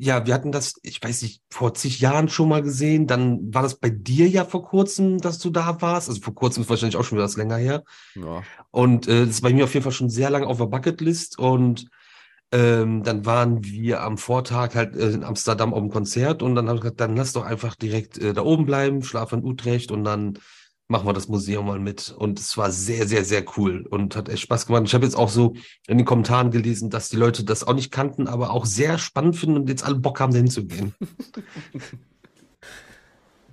Ja, 0.00 0.26
wir 0.26 0.34
hatten 0.34 0.52
das, 0.52 0.74
ich 0.82 1.02
weiß 1.02 1.22
nicht, 1.22 1.42
vor 1.50 1.74
zig 1.74 1.98
Jahren 1.98 2.28
schon 2.28 2.48
mal 2.48 2.62
gesehen. 2.62 3.08
Dann 3.08 3.52
war 3.52 3.62
das 3.62 3.80
bei 3.80 3.90
dir 3.90 4.28
ja 4.28 4.44
vor 4.44 4.64
kurzem, 4.64 5.18
dass 5.18 5.40
du 5.40 5.50
da 5.50 5.82
warst. 5.82 6.08
Also 6.08 6.20
vor 6.20 6.34
kurzem 6.34 6.62
ist 6.62 6.70
wahrscheinlich 6.70 6.96
auch 6.96 7.04
schon 7.04 7.18
wieder 7.18 7.24
was 7.24 7.36
länger 7.36 7.56
her. 7.56 7.82
Ja. 8.14 8.44
Und 8.70 9.08
äh, 9.08 9.26
das 9.26 9.30
ist 9.36 9.40
bei 9.40 9.52
mir 9.52 9.64
auf 9.64 9.74
jeden 9.74 9.82
Fall 9.82 9.92
schon 9.92 10.08
sehr 10.08 10.30
lange 10.30 10.46
auf 10.46 10.58
der 10.58 10.66
Bucketlist. 10.66 11.38
Und 11.38 11.88
ähm, 12.50 13.02
dann 13.02 13.26
waren 13.26 13.64
wir 13.64 14.02
am 14.02 14.16
Vortag 14.16 14.74
halt 14.74 14.96
äh, 14.96 15.10
in 15.10 15.24
Amsterdam 15.24 15.74
auf 15.74 15.80
dem 15.80 15.90
Konzert 15.90 16.42
und 16.42 16.54
dann 16.54 16.68
habe 16.68 16.76
ich 16.76 16.82
gesagt, 16.82 17.00
dann 17.00 17.16
lass 17.16 17.32
doch 17.32 17.44
einfach 17.44 17.74
direkt 17.74 18.18
äh, 18.18 18.32
da 18.32 18.42
oben 18.42 18.64
bleiben, 18.64 19.02
schlaf 19.02 19.32
in 19.32 19.44
Utrecht 19.44 19.90
und 19.90 20.04
dann 20.04 20.38
machen 20.88 21.06
wir 21.06 21.12
das 21.12 21.28
Museum 21.28 21.66
mal 21.66 21.78
mit. 21.78 22.14
Und 22.16 22.40
es 22.40 22.56
war 22.56 22.70
sehr, 22.70 23.06
sehr, 23.06 23.24
sehr 23.24 23.44
cool 23.56 23.86
und 23.90 24.16
hat 24.16 24.30
echt 24.30 24.40
Spaß 24.42 24.66
gemacht. 24.66 24.84
Ich 24.86 24.94
habe 24.94 25.04
jetzt 25.04 25.16
auch 25.16 25.28
so 25.28 25.54
in 25.86 25.98
den 25.98 26.06
Kommentaren 26.06 26.50
gelesen, 26.50 26.88
dass 26.88 27.10
die 27.10 27.16
Leute 27.16 27.44
das 27.44 27.64
auch 27.64 27.74
nicht 27.74 27.92
kannten, 27.92 28.26
aber 28.26 28.50
auch 28.50 28.64
sehr 28.64 28.96
spannend 28.96 29.36
finden 29.36 29.56
und 29.56 29.68
jetzt 29.68 29.84
alle 29.84 29.96
Bock 29.96 30.18
haben, 30.20 30.32
da 30.32 30.38
hinzugehen. 30.38 30.94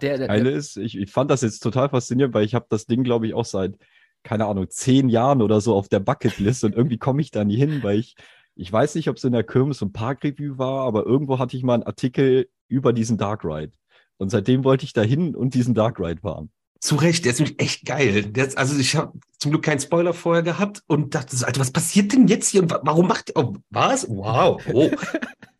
Der, 0.02 0.18
der, 0.18 0.30
Eine 0.30 0.50
ist, 0.50 0.76
ich, 0.76 0.98
ich 0.98 1.10
fand 1.10 1.32
das 1.32 1.42
jetzt 1.42 1.60
total 1.60 1.88
faszinierend, 1.88 2.34
weil 2.34 2.44
ich 2.44 2.54
habe 2.54 2.66
das 2.70 2.86
Ding, 2.86 3.06
glaube 3.06 3.28
ich, 3.28 3.34
auch 3.34 3.46
seit, 3.46 3.78
keine 4.24 4.46
Ahnung, 4.46 4.70
zehn 4.70 5.08
Jahren 5.08 5.42
oder 5.42 5.62
so 5.62 5.74
auf 5.74 5.88
der 5.88 6.02
Bucketlist 6.02 6.66
und 6.66 6.76
irgendwie 6.76 6.98
komme 6.98 7.22
ich 7.22 7.32
da 7.32 7.46
nie 7.46 7.56
hin, 7.56 7.82
weil 7.82 8.00
ich 8.00 8.16
ich 8.56 8.72
weiß 8.72 8.96
nicht, 8.96 9.10
ob 9.10 9.18
es 9.18 9.24
in 9.24 9.34
der 9.34 9.44
Kirmes 9.44 9.82
und 9.82 9.94
Parkreview 9.94 10.58
war, 10.58 10.86
aber 10.88 11.06
irgendwo 11.06 11.40
hatte 11.40 11.58
ich 11.58 11.64
mal 11.64 11.76
einen 11.76 11.84
Artikel 11.84 12.48
über 12.68 12.94
diesen 12.94 13.18
Dark 13.18 13.44
Ride. 13.44 13.74
Und 14.18 14.30
seitdem 14.30 14.64
wollte 14.64 14.86
ich 14.86 14.94
da 14.94 15.02
hin 15.02 15.36
und 15.36 15.54
diesen 15.54 15.74
Dark 15.74 16.00
Ride 16.00 16.22
fahren. 16.22 16.50
Zu 16.80 16.96
Recht, 16.96 17.26
der 17.26 17.34
ist 17.34 17.40
nämlich 17.40 17.60
echt 17.60 17.86
geil. 17.86 18.24
Der 18.24 18.48
ist, 18.48 18.58
also 18.58 18.78
ich 18.80 18.96
habe 18.96 19.18
zum 19.40 19.52
Glück 19.52 19.64
keinen 19.64 19.80
Spoiler 19.80 20.14
vorher 20.14 20.44
gehabt 20.44 20.84
und 20.88 21.16
dachte 21.16 21.36
so, 21.36 21.46
Alter, 21.46 21.60
was 21.60 21.72
passiert 21.72 22.14
denn 22.14 22.28
jetzt 22.28 22.50
hier 22.50 22.62
und 22.62 22.72
warum 22.72 23.08
macht 23.08 23.30
ihr, 23.30 23.38
oh, 23.38 23.56
was? 23.70 24.08
Wow, 24.08 24.62
oh. 24.72 24.90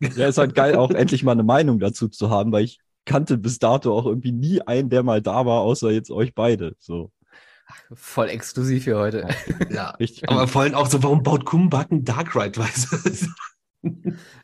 ja, 0.00 0.28
ist 0.28 0.38
halt 0.38 0.54
geil, 0.54 0.76
auch 0.76 0.90
endlich 0.90 1.22
mal 1.22 1.32
eine 1.32 1.42
Meinung 1.42 1.78
dazu 1.78 2.08
zu 2.08 2.30
haben, 2.30 2.52
weil 2.52 2.64
ich 2.64 2.78
kannte 3.04 3.38
bis 3.38 3.58
dato 3.58 3.96
auch 3.96 4.06
irgendwie 4.06 4.32
nie 4.32 4.60
einen, 4.62 4.88
der 4.88 5.02
mal 5.02 5.20
da 5.20 5.46
war, 5.46 5.60
außer 5.60 5.90
jetzt 5.90 6.10
euch 6.10 6.34
beide. 6.34 6.76
So. 6.78 7.10
Voll 7.92 8.28
exklusiv 8.28 8.84
für 8.84 8.98
heute. 8.98 9.28
Ja, 9.70 9.90
richtig. 9.90 10.28
Aber 10.28 10.46
vor 10.48 10.62
allem 10.62 10.74
auch 10.74 10.86
so, 10.86 11.02
warum 11.02 11.22
baut 11.22 11.44
Kumbak 11.44 11.90
ein 11.90 12.04
Dark 12.04 12.34
Ride? 12.36 12.58
Weißt 12.58 13.28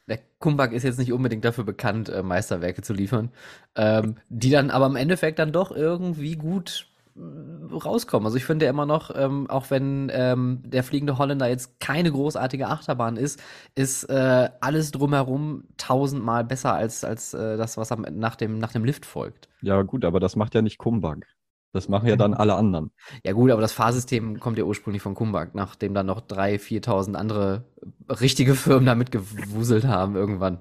Der 0.08 0.18
Kumbak 0.38 0.72
ist 0.72 0.82
jetzt 0.82 0.98
nicht 0.98 1.12
unbedingt 1.12 1.44
dafür 1.44 1.64
bekannt, 1.64 2.08
äh, 2.08 2.22
Meisterwerke 2.22 2.82
zu 2.82 2.92
liefern, 2.92 3.30
ähm, 3.74 4.16
die 4.28 4.50
dann 4.50 4.70
aber 4.70 4.86
im 4.86 4.96
Endeffekt 4.96 5.38
dann 5.38 5.52
doch 5.52 5.70
irgendwie 5.70 6.36
gut 6.36 6.88
äh, 7.16 7.74
rauskommen. 7.74 8.26
Also 8.26 8.36
ich 8.36 8.44
finde 8.44 8.66
immer 8.66 8.86
noch, 8.86 9.10
ähm, 9.14 9.48
auch 9.48 9.70
wenn 9.70 10.10
ähm, 10.12 10.60
der 10.64 10.82
fliegende 10.82 11.18
Holländer 11.18 11.48
jetzt 11.48 11.80
keine 11.80 12.12
großartige 12.12 12.68
Achterbahn 12.68 13.16
ist, 13.16 13.42
ist 13.74 14.04
äh, 14.04 14.50
alles 14.60 14.90
drumherum 14.90 15.64
tausendmal 15.76 16.44
besser 16.44 16.74
als, 16.74 17.04
als 17.04 17.34
äh, 17.34 17.56
das, 17.56 17.76
was 17.76 17.90
am, 17.92 18.02
nach, 18.12 18.36
dem, 18.36 18.58
nach 18.58 18.72
dem 18.72 18.84
Lift 18.84 19.06
folgt. 19.06 19.48
Ja, 19.60 19.82
gut, 19.82 20.04
aber 20.04 20.20
das 20.20 20.36
macht 20.36 20.54
ja 20.54 20.62
nicht 20.62 20.78
Kumbak. 20.78 21.26
Das 21.72 21.88
machen 21.88 22.06
ja 22.06 22.16
dann 22.16 22.34
alle 22.34 22.54
anderen. 22.54 22.90
Ja 23.24 23.32
gut, 23.32 23.50
aber 23.50 23.62
das 23.62 23.72
Fahrsystem 23.72 24.38
kommt 24.40 24.58
ja 24.58 24.64
ursprünglich 24.64 25.02
von 25.02 25.14
Kumbak, 25.14 25.54
nachdem 25.54 25.94
dann 25.94 26.06
noch 26.06 26.20
3.000, 26.20 26.84
4.000 26.84 27.14
andere 27.14 27.64
richtige 28.08 28.54
Firmen 28.54 28.86
damit 28.86 29.10
gewuselt 29.10 29.84
haben 29.84 30.14
irgendwann. 30.14 30.58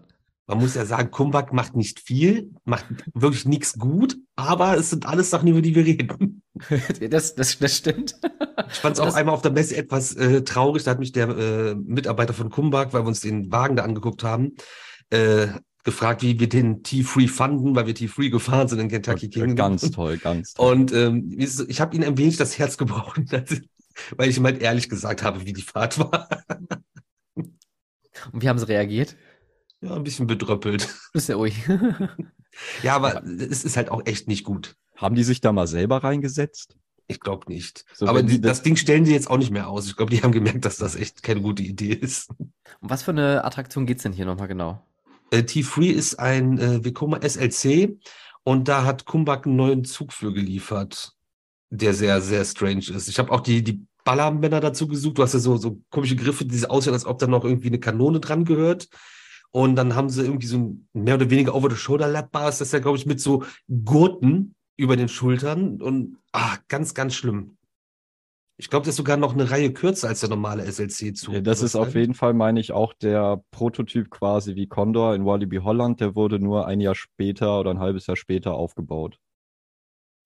Man 0.48 0.60
muss 0.60 0.76
ja 0.76 0.86
sagen, 0.86 1.12
Kumbak 1.12 1.54
macht 1.54 1.76
nicht 1.76 2.00
viel, 2.00 2.54
macht 2.66 2.86
wirklich 3.14 3.46
nichts 3.46 3.78
gut, 3.78 4.18
aber 4.36 4.76
es 4.76 4.90
sind 4.90 5.06
alles 5.06 5.30
Sachen, 5.30 5.48
über 5.48 5.62
die 5.62 5.76
wir 5.76 5.86
reden. 5.86 6.42
das, 7.10 7.36
das, 7.36 7.58
das 7.58 7.78
stimmt. 7.78 8.16
Ich 8.70 8.80
fand 8.80 8.98
es 8.98 9.00
auch 9.00 9.14
einmal 9.14 9.36
auf 9.36 9.42
der 9.42 9.52
Messe 9.52 9.78
etwas 9.78 10.14
äh, 10.16 10.44
traurig. 10.44 10.84
Da 10.84 10.92
hat 10.92 11.00
mich 11.00 11.12
der 11.12 11.30
äh, 11.30 11.76
Mitarbeiter 11.76 12.34
von 12.34 12.50
Kumbak, 12.50 12.94
weil 12.94 13.04
wir 13.04 13.08
uns 13.08 13.22
den 13.22 13.52
Wagen 13.52 13.76
da 13.76 13.84
angeguckt 13.84 14.24
haben, 14.24 14.56
äh, 15.10 15.48
gefragt, 15.84 16.22
wie 16.22 16.40
wir 16.40 16.50
den 16.50 16.84
T-Free 16.84 17.28
fanden, 17.28 17.76
weil 17.76 17.88
wir 17.88 17.96
T-Free 17.96 18.30
gefahren 18.30 18.68
sind 18.68 18.80
in 18.80 18.88
Kentucky 18.90 19.30
Kingdom. 19.30 19.56
Ganz 19.56 19.92
toll, 19.92 20.18
ganz 20.18 20.54
toll. 20.54 20.72
Und 20.74 20.92
ähm, 20.94 21.36
es- 21.40 21.60
ich 21.68 21.82
habe 21.82 21.96
ihn 21.96 22.04
ein 22.04 22.18
wenig 22.18 22.38
das 22.38 22.58
Herz 22.60 22.78
gebrochen, 22.78 23.28
weil 24.18 24.30
ich 24.30 24.38
ihm 24.38 24.46
halt 24.46 24.62
ehrlich 24.62 24.90
gesagt 24.90 25.24
habe, 25.24 25.46
wie 25.46 25.54
die 25.54 25.62
Fahrt 25.62 26.00
war. 26.00 26.30
Und 27.36 28.42
wie 28.44 28.50
haben 28.50 28.60
sie 28.60 28.68
reagiert? 28.68 29.16
Ja, 29.82 29.96
ein 29.96 30.04
bisschen 30.04 30.28
bedröppelt. 30.28 30.94
Ist 31.14 31.30
ja 31.30 31.38
ui. 31.38 31.52
Ja, 32.84 32.96
aber 32.96 33.24
es 33.26 33.64
ist 33.64 33.78
halt 33.78 33.90
auch 33.90 34.06
echt 34.06 34.28
nicht 34.28 34.44
gut. 34.44 34.76
Haben 34.96 35.16
die 35.16 35.24
sich 35.24 35.42
da 35.42 35.52
mal 35.54 35.66
selber 35.68 36.04
reingesetzt? 36.04 36.76
Ich 37.08 37.20
glaube 37.20 37.52
nicht. 37.52 37.86
So, 37.94 38.06
aber 38.08 38.22
die 38.22 38.40
das- 38.40 38.58
das 38.58 38.64
Ding 38.64 38.76
stellen 38.76 39.06
sie 39.06 39.14
jetzt 39.14 39.30
auch 39.30 39.38
nicht 39.38 39.50
mehr 39.52 39.70
aus. 39.70 39.88
Ich 39.88 39.96
glaube, 39.96 40.12
die 40.12 40.22
haben 40.22 40.32
gemerkt, 40.34 40.66
dass 40.66 40.78
das 40.78 40.96
echt 40.96 41.24
keine 41.24 41.42
gute 41.42 41.64
Idee 41.64 41.94
ist. 41.94 42.30
Um 42.40 42.90
was 42.90 43.04
für 43.04 43.12
eine 43.12 43.44
Attraktion 43.44 43.86
geht's 43.86 44.04
denn 44.04 44.14
hier 44.14 44.26
nochmal 44.26 44.48
genau? 44.50 44.86
Äh, 45.32 45.44
T-Free 45.44 45.90
ist 45.90 46.20
ein 46.20 46.60
äh, 46.60 46.86
Vekoma 46.86 47.20
SLC 47.22 47.98
und 48.44 48.68
da 48.68 48.86
hat 48.86 49.06
Kumbak 49.06 49.48
einen 49.48 49.56
neuen 49.56 49.86
Zug 49.86 50.14
für 50.14 50.34
geliefert, 50.34 51.14
der 51.70 51.94
sehr, 51.94 52.22
sehr 52.22 52.46
strange 52.46 52.90
ist. 52.94 53.08
Ich 53.08 53.18
habe 53.18 53.32
auch 53.32 53.42
die, 53.42 53.64
die 53.64 53.86
Ballermänner 54.04 54.60
dazu 54.60 54.88
gesucht. 54.88 55.18
Du 55.18 55.24
hast 55.24 55.34
ja 55.34 55.40
so, 55.40 55.58
so 55.58 55.80
komische 55.90 56.16
Griffe, 56.16 56.46
die 56.46 56.66
aussehen, 56.66 56.94
als 56.94 57.06
ob 57.06 57.20
da 57.20 57.28
noch 57.28 57.46
irgendwie 57.46 57.68
eine 57.68 57.80
Kanone 57.80 58.20
dran 58.20 58.46
gehört. 58.46 58.90
Und 59.52 59.76
dann 59.76 59.96
haben 59.96 60.10
sie 60.10 60.24
irgendwie 60.24 60.48
so 60.48 60.58
ein 60.58 60.88
mehr 60.94 61.16
oder 61.16 61.30
weniger 61.30 61.54
Over-the-Shoulder-Lap-Bar, 61.56 62.50
ist 62.50 62.62
das 62.62 62.72
ja, 62.72 62.80
glaube 62.80 62.98
ich, 62.98 63.06
mit 63.06 63.20
so 63.20 63.44
Gurten 63.68 64.56
über 64.78 64.96
den 64.96 65.10
Schultern 65.10 65.82
und 65.82 66.18
ah, 66.32 66.58
ganz, 66.68 66.94
ganz 66.94 67.14
schlimm. 67.14 67.58
Ich 68.62 68.70
glaube, 68.70 68.86
das 68.86 68.94
ist 68.94 68.98
sogar 68.98 69.18
noch 69.18 69.34
eine 69.34 69.50
Reihe 69.50 69.74
kürzer 69.74 70.08
als 70.08 70.20
der 70.20 70.30
normale 70.30 70.64
SLC-Zug. 70.66 71.34
Ja, 71.34 71.42
das 71.42 71.64
ist 71.64 71.76
auf 71.76 71.96
jeden 71.96 72.14
Fall, 72.14 72.36
meine 72.36 72.60
ich, 72.60 72.72
auch 72.74 72.94
der 72.94 73.44
Prototyp 73.50 74.12
quasi 74.12 74.54
wie 74.54 74.68
Condor 74.68 75.16
in 75.16 75.26
Walibi 75.26 75.58
Holland. 75.58 76.00
Der 76.00 76.14
wurde 76.14 76.38
nur 76.38 76.68
ein 76.68 76.80
Jahr 76.80 76.94
später 76.94 77.60
oder 77.60 77.72
ein 77.72 77.80
halbes 77.80 78.06
Jahr 78.06 78.16
später 78.16 78.54
aufgebaut. 78.54 79.18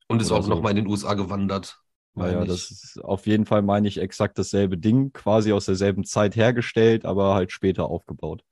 Und 0.10 0.22
ist 0.22 0.32
oder 0.32 0.42
auch 0.42 0.44
so. 0.44 0.50
noch 0.50 0.62
mal 0.62 0.72
in 0.72 0.76
den 0.76 0.88
USA 0.88 1.14
gewandert. 1.14 1.80
Naja, 2.14 2.44
das 2.44 2.72
ist 2.72 3.00
auf 3.02 3.26
jeden 3.26 3.46
Fall, 3.46 3.62
meine 3.62 3.88
ich, 3.88 4.02
exakt 4.02 4.38
dasselbe 4.38 4.78
Ding, 4.78 5.14
quasi 5.14 5.54
aus 5.54 5.66
derselben 5.66 6.04
Zeit 6.04 6.36
hergestellt, 6.36 7.06
aber 7.06 7.36
halt 7.36 7.54
später 7.54 7.86
aufgebaut. 7.86 8.44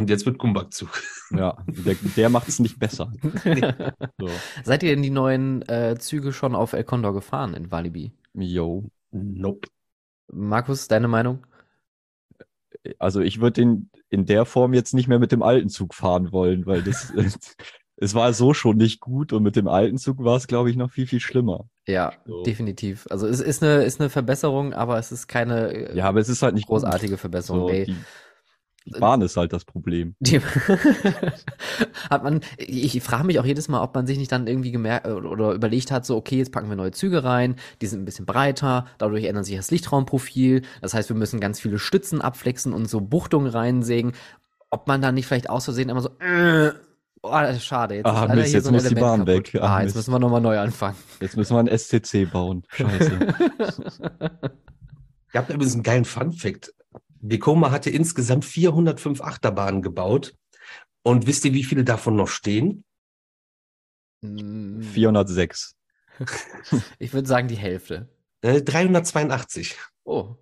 Und 0.00 0.10
jetzt 0.10 0.24
wird 0.26 0.38
Kumbak-Zug. 0.38 0.90
Ja, 1.32 1.58
der, 1.68 1.94
der 2.16 2.28
macht 2.28 2.48
es 2.48 2.58
nicht 2.58 2.80
besser. 2.80 3.12
So. 4.18 4.28
Seid 4.64 4.82
ihr 4.82 4.90
denn 4.90 5.02
die 5.02 5.10
neuen 5.10 5.62
äh, 5.68 5.96
Züge 5.96 6.32
schon 6.32 6.56
auf 6.56 6.72
El 6.72 6.82
Condor 6.82 7.14
gefahren 7.14 7.54
in 7.54 7.70
Walibi? 7.70 8.10
Yo. 8.34 8.90
Nope. 9.12 9.68
Markus, 10.32 10.88
deine 10.88 11.06
Meinung? 11.06 11.46
Also 12.98 13.20
ich 13.20 13.40
würde 13.40 13.60
den 13.60 13.90
in 14.08 14.26
der 14.26 14.44
Form 14.44 14.74
jetzt 14.74 14.92
nicht 14.94 15.06
mehr 15.06 15.18
mit 15.20 15.30
dem 15.30 15.42
alten 15.42 15.68
Zug 15.68 15.94
fahren 15.94 16.32
wollen, 16.32 16.66
weil 16.66 16.82
das 16.82 17.12
es 17.96 18.14
war 18.14 18.32
so 18.32 18.54
schon 18.54 18.76
nicht 18.76 19.00
gut 19.00 19.32
und 19.32 19.42
mit 19.42 19.54
dem 19.54 19.68
alten 19.68 19.98
Zug 19.98 20.24
war 20.24 20.36
es, 20.36 20.46
glaube 20.48 20.70
ich, 20.70 20.76
noch 20.76 20.90
viel, 20.90 21.06
viel 21.06 21.20
schlimmer. 21.20 21.68
Ja, 21.86 22.12
So. 22.24 22.42
definitiv. 22.42 23.06
Also 23.10 23.26
es 23.28 23.40
ist 23.40 23.62
eine, 23.62 23.84
ist 23.84 24.00
eine 24.00 24.10
Verbesserung, 24.10 24.72
aber 24.72 24.98
es 24.98 25.12
ist 25.12 25.28
keine 25.28 25.72
äh, 25.72 25.96
Ja, 25.96 26.06
aber 26.06 26.18
es 26.20 26.28
ist 26.28 26.42
halt 26.42 26.54
nicht 26.54 26.66
gut. 26.66 26.82
großartige 26.82 27.18
Verbesserung. 27.18 27.68
So, 27.68 27.70
nee. 27.70 27.84
die, 27.84 27.96
die 28.86 28.98
Bahn 28.98 29.20
ist 29.22 29.36
halt 29.36 29.52
das 29.52 29.64
Problem. 29.64 30.14
Die 30.20 30.40
hat 32.10 32.22
man, 32.24 32.40
ich, 32.56 33.00
frage 33.02 33.24
mich 33.24 33.38
auch 33.38 33.44
jedes 33.44 33.68
Mal, 33.68 33.82
ob 33.82 33.94
man 33.94 34.06
sich 34.06 34.18
nicht 34.18 34.32
dann 34.32 34.46
irgendwie 34.46 34.72
gemerkt 34.72 35.06
oder 35.06 35.52
überlegt 35.52 35.90
hat, 35.90 36.06
so, 36.06 36.16
okay, 36.16 36.38
jetzt 36.38 36.50
packen 36.52 36.68
wir 36.68 36.76
neue 36.76 36.90
Züge 36.90 37.22
rein, 37.24 37.56
die 37.82 37.86
sind 37.86 38.00
ein 38.02 38.04
bisschen 38.04 38.26
breiter, 38.26 38.86
dadurch 38.98 39.24
ändert 39.24 39.44
sich 39.46 39.56
das 39.56 39.70
Lichtraumprofil, 39.70 40.62
das 40.80 40.94
heißt, 40.94 41.08
wir 41.08 41.16
müssen 41.16 41.40
ganz 41.40 41.60
viele 41.60 41.78
Stützen 41.78 42.20
abflexen 42.20 42.72
und 42.72 42.88
so 42.88 43.00
Buchtungen 43.00 43.48
reinsägen, 43.48 44.12
ob 44.70 44.88
man 44.88 45.02
dann 45.02 45.14
nicht 45.14 45.26
vielleicht 45.26 45.50
aus 45.50 45.64
Versehen 45.64 45.88
immer 45.88 46.00
so, 46.00 46.08
äh, 46.20 46.72
oh, 47.22 47.30
das 47.30 47.56
ist 47.58 47.64
schade, 47.64 47.96
jetzt 47.96 48.06
Ah, 48.06 48.24
ist 48.24 48.34
Mist, 48.34 48.46
hier 48.46 48.54
jetzt 48.56 48.64
so 48.64 48.72
muss 48.72 48.82
die 48.82 48.86
Element 48.94 49.06
Bahn 49.06 49.26
kaputt. 49.26 49.54
weg. 49.54 49.62
Ah, 49.62 49.76
Ah, 49.76 49.82
jetzt 49.82 49.94
müssen 49.94 50.12
wir 50.12 50.18
nochmal 50.18 50.40
neu 50.40 50.58
anfangen. 50.58 50.96
Jetzt 51.20 51.36
müssen 51.36 51.54
wir 51.54 51.60
ein 51.60 51.68
SCC 51.78 52.24
bauen. 52.24 52.64
Scheiße. 52.68 53.18
Ihr 55.32 55.38
habt 55.40 55.50
übrigens 55.50 55.74
einen 55.74 55.82
geilen 55.82 56.04
Fun-Fact. 56.04 56.72
Vekoma 57.20 57.70
hatte 57.70 57.90
insgesamt 57.90 58.44
405 58.44 59.20
Achterbahnen 59.20 59.82
gebaut. 59.82 60.34
Und 61.02 61.26
wisst 61.26 61.44
ihr, 61.44 61.54
wie 61.54 61.64
viele 61.64 61.84
davon 61.84 62.16
noch 62.16 62.28
stehen? 62.28 62.84
Mm, 64.22 64.82
406. 64.82 65.76
Ich 66.98 67.14
würde 67.14 67.26
sagen, 67.26 67.48
die 67.48 67.56
Hälfte. 67.56 68.10
Äh, 68.42 68.60
382. 68.60 69.78
Oh. 70.04 70.34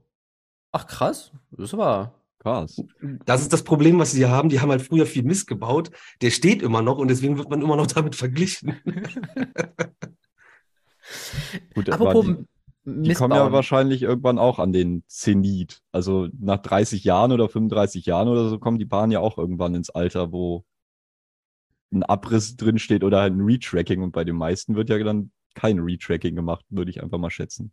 Ach, 0.73 0.89
krass. 0.89 1.31
Das 1.53 1.77
war. 1.77 2.21
Krass. 2.41 2.83
Das 3.25 3.43
ist 3.43 3.53
das 3.53 3.63
Problem, 3.63 3.99
was 3.99 4.13
sie 4.13 4.27
haben. 4.27 4.49
Die 4.49 4.61
haben 4.61 4.71
halt 4.71 4.83
früher 4.83 5.07
viel 5.07 5.23
Mist 5.23 5.47
gebaut. 5.47 5.91
Der 6.21 6.31
steht 6.31 6.63
immer 6.63 6.83
noch 6.83 6.99
und 6.99 7.09
deswegen 7.09 7.39
wird 7.39 7.51
man 7.51 7.63
immer 7.63 7.77
noch 7.77 7.87
damit 7.87 8.17
verglichen. 8.17 8.81
Gut, 11.75 11.91
Apropos 11.91 12.27
die, 12.27 12.45
die 12.89 13.15
kommen 13.15 13.35
ja 13.35 13.53
wahrscheinlich 13.53 14.03
irgendwann 14.03 14.39
auch 14.39 14.59
an 14.59 14.73
den 14.73 15.05
Zenit. 15.07 15.83
Also 15.93 16.29
nach 16.39 16.59
30 16.59 17.05
Jahren 17.05 17.33
oder 17.33 17.49
35 17.49 18.07
Jahren 18.07 18.29
oder 18.29 18.49
so 18.49 18.59
kommen 18.59 18.79
die 18.79 18.85
Bahnen 18.85 19.13
ja 19.13 19.21
auch 19.21 19.37
irgendwann 19.37 19.75
ins 19.75 19.91
Alter, 19.91 20.33
wo 20.33 20.65
ein 21.93 22.03
Abriss 22.03 22.57
drinsteht 22.57 23.05
oder 23.05 23.21
halt 23.21 23.35
ein 23.35 23.41
Retracking. 23.41 24.03
Und 24.03 24.13
bei 24.13 24.25
den 24.25 24.37
meisten 24.37 24.75
wird 24.75 24.89
ja 24.89 24.99
dann 24.99 25.31
kein 25.55 25.79
Retracking 25.79 26.35
gemacht, 26.35 26.65
würde 26.71 26.91
ich 26.91 27.03
einfach 27.03 27.19
mal 27.19 27.31
schätzen. 27.31 27.73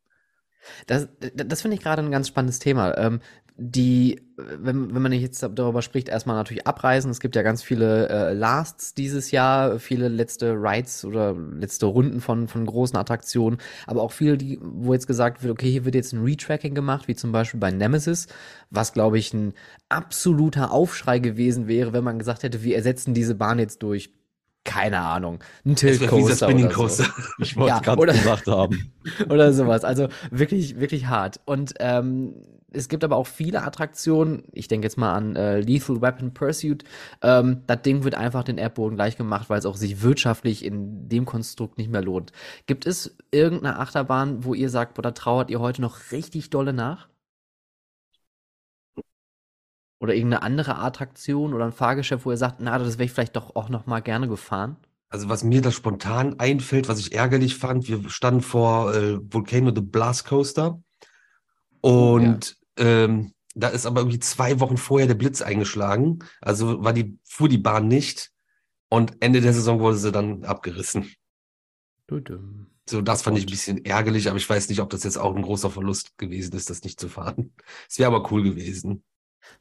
Das, 0.87 1.07
das 1.33 1.61
finde 1.61 1.77
ich 1.77 1.83
gerade 1.83 2.01
ein 2.01 2.11
ganz 2.11 2.27
spannendes 2.27 2.59
Thema. 2.59 2.97
Ähm, 2.97 3.21
die, 3.57 4.21
wenn, 4.35 4.93
wenn 4.93 5.01
man 5.01 5.13
jetzt 5.13 5.41
darüber 5.41 5.81
spricht, 5.81 6.09
erstmal 6.09 6.35
natürlich 6.35 6.67
abreisen. 6.67 7.09
Es 7.09 7.21
gibt 7.21 7.37
ja 7.37 7.41
ganz 7.41 7.63
viele 7.63 8.09
äh, 8.09 8.33
Lasts 8.33 8.93
dieses 8.93 9.31
Jahr, 9.31 9.79
viele 9.79 10.09
letzte 10.09 10.53
Rides 10.53 11.05
oder 11.05 11.33
letzte 11.33 11.85
Runden 11.85 12.19
von, 12.19 12.49
von 12.49 12.65
großen 12.65 12.97
Attraktionen, 12.97 13.59
aber 13.87 14.01
auch 14.01 14.11
viele, 14.11 14.37
die, 14.37 14.59
wo 14.61 14.93
jetzt 14.93 15.07
gesagt 15.07 15.41
wird, 15.41 15.53
okay, 15.53 15.71
hier 15.71 15.85
wird 15.85 15.95
jetzt 15.95 16.11
ein 16.11 16.23
Retracking 16.23 16.75
gemacht, 16.75 17.07
wie 17.07 17.15
zum 17.15 17.31
Beispiel 17.31 17.59
bei 17.59 17.71
Nemesis, 17.71 18.27
was 18.71 18.91
glaube 18.91 19.17
ich 19.17 19.33
ein 19.33 19.53
absoluter 19.87 20.71
Aufschrei 20.71 21.19
gewesen 21.19 21.67
wäre, 21.67 21.93
wenn 21.93 22.03
man 22.03 22.19
gesagt 22.19 22.43
hätte, 22.43 22.61
wir 22.63 22.75
ersetzen 22.75 23.13
diese 23.13 23.35
Bahn 23.35 23.57
jetzt 23.57 23.81
durch, 23.83 24.11
keine 24.65 24.99
Ahnung, 24.99 25.39
ein 25.65 25.75
Das 25.75 25.83
wäre 25.83 25.97
Tilt 25.99 26.11
wie 26.11 26.53
dieser 26.55 26.69
Coaster 26.69 26.79
oder 26.79 26.89
so. 26.89 27.03
Ich 27.39 27.55
wollte 27.55 27.69
Ja, 27.75 27.79
gerade 27.79 28.01
oder- 28.01 28.13
gesagt 28.13 28.47
haben. 28.47 28.91
oder 29.29 29.53
sowas. 29.53 29.83
Also 29.85 30.09
wirklich, 30.31 30.79
wirklich 30.79 31.05
hart. 31.07 31.39
Und 31.45 31.75
ähm, 31.79 32.33
es 32.73 32.89
gibt 32.89 33.05
aber 33.05 33.15
auch 33.15 33.27
viele 33.27 33.63
Attraktionen. 33.63 34.43
Ich 34.51 34.67
denke 34.67 34.85
jetzt 34.85 34.97
mal 34.97 35.13
an 35.13 35.35
äh, 35.37 35.61
Lethal 35.61 36.01
Weapon 36.01 36.33
Pursuit. 36.33 36.83
Ähm, 37.21 37.61
das 37.67 37.81
Ding 37.83 38.03
wird 38.03 38.15
einfach 38.15 38.43
den 38.43 38.57
Erdboden 38.57 38.97
gleich 38.97 39.15
gemacht, 39.15 39.49
weil 39.49 39.59
es 39.59 39.65
auch 39.65 39.77
sich 39.77 40.01
wirtschaftlich 40.01 40.65
in 40.65 41.07
dem 41.07 41.23
Konstrukt 41.23 41.77
nicht 41.77 41.89
mehr 41.89 42.01
lohnt. 42.01 42.33
Gibt 42.65 42.85
es 42.85 43.15
irgendeine 43.31 43.79
Achterbahn, 43.79 44.43
wo 44.43 44.53
ihr 44.53 44.69
sagt, 44.69 44.95
boah, 44.95 45.03
da 45.03 45.11
trauert 45.11 45.49
ihr 45.49 45.61
heute 45.61 45.81
noch 45.81 46.11
richtig 46.11 46.49
dolle 46.49 46.73
nach? 46.73 47.07
Oder 50.05 50.13
irgendeine 50.13 50.43
andere 50.43 50.77
Attraktion 50.77 51.55
oder 51.55 51.65
ein 51.65 51.71
Fahrgeschäft, 51.71 52.27
wo 52.27 52.31
ihr 52.31 52.37
sagt, 52.37 52.57
na, 52.59 52.77
das 52.77 52.99
wäre 52.99 53.05
ich 53.05 53.11
vielleicht 53.11 53.35
doch 53.35 53.55
auch 53.55 53.69
noch 53.69 53.87
mal 53.87 54.01
gerne 54.01 54.27
gefahren? 54.27 54.77
Also 55.09 55.29
was 55.29 55.43
mir 55.43 55.63
da 55.63 55.71
spontan 55.71 56.39
einfällt, 56.39 56.87
was 56.87 56.99
ich 56.99 57.15
ärgerlich 57.15 57.57
fand, 57.57 57.87
wir 57.87 58.07
standen 58.11 58.41
vor 58.41 58.93
äh, 58.93 59.17
Volcano 59.33 59.73
the 59.73 59.81
Blast 59.81 60.27
Coaster 60.27 60.79
und 61.81 62.55
ähm, 62.77 63.33
da 63.55 63.69
ist 63.69 63.87
aber 63.87 64.01
irgendwie 64.01 64.19
zwei 64.19 64.59
Wochen 64.59 64.77
vorher 64.77 65.07
der 65.07 65.15
Blitz 65.15 65.41
eingeschlagen. 65.41 66.19
Also 66.39 66.83
war 66.83 66.93
die, 66.93 67.17
fuhr 67.23 67.49
die 67.49 67.57
Bahn 67.57 67.87
nicht 67.87 68.31
und 68.89 69.19
Ende 69.21 69.41
der 69.41 69.53
Saison 69.53 69.79
wurde 69.79 69.97
sie 69.97 70.11
dann 70.11 70.43
abgerissen. 70.43 71.11
Tudum. 72.05 72.67
So, 72.87 73.01
das 73.01 73.23
fand 73.23 73.39
ich 73.39 73.45
ein 73.47 73.49
bisschen 73.49 73.83
ärgerlich, 73.83 74.27
aber 74.27 74.37
ich 74.37 74.47
weiß 74.47 74.69
nicht, 74.69 74.81
ob 74.81 74.91
das 74.91 75.03
jetzt 75.03 75.17
auch 75.17 75.35
ein 75.35 75.41
großer 75.41 75.71
Verlust 75.71 76.15
gewesen 76.19 76.55
ist, 76.55 76.69
das 76.69 76.83
nicht 76.83 76.99
zu 76.99 77.09
fahren. 77.09 77.51
Es 77.89 77.97
wäre 77.97 78.13
aber 78.13 78.31
cool 78.31 78.43
gewesen. 78.43 79.03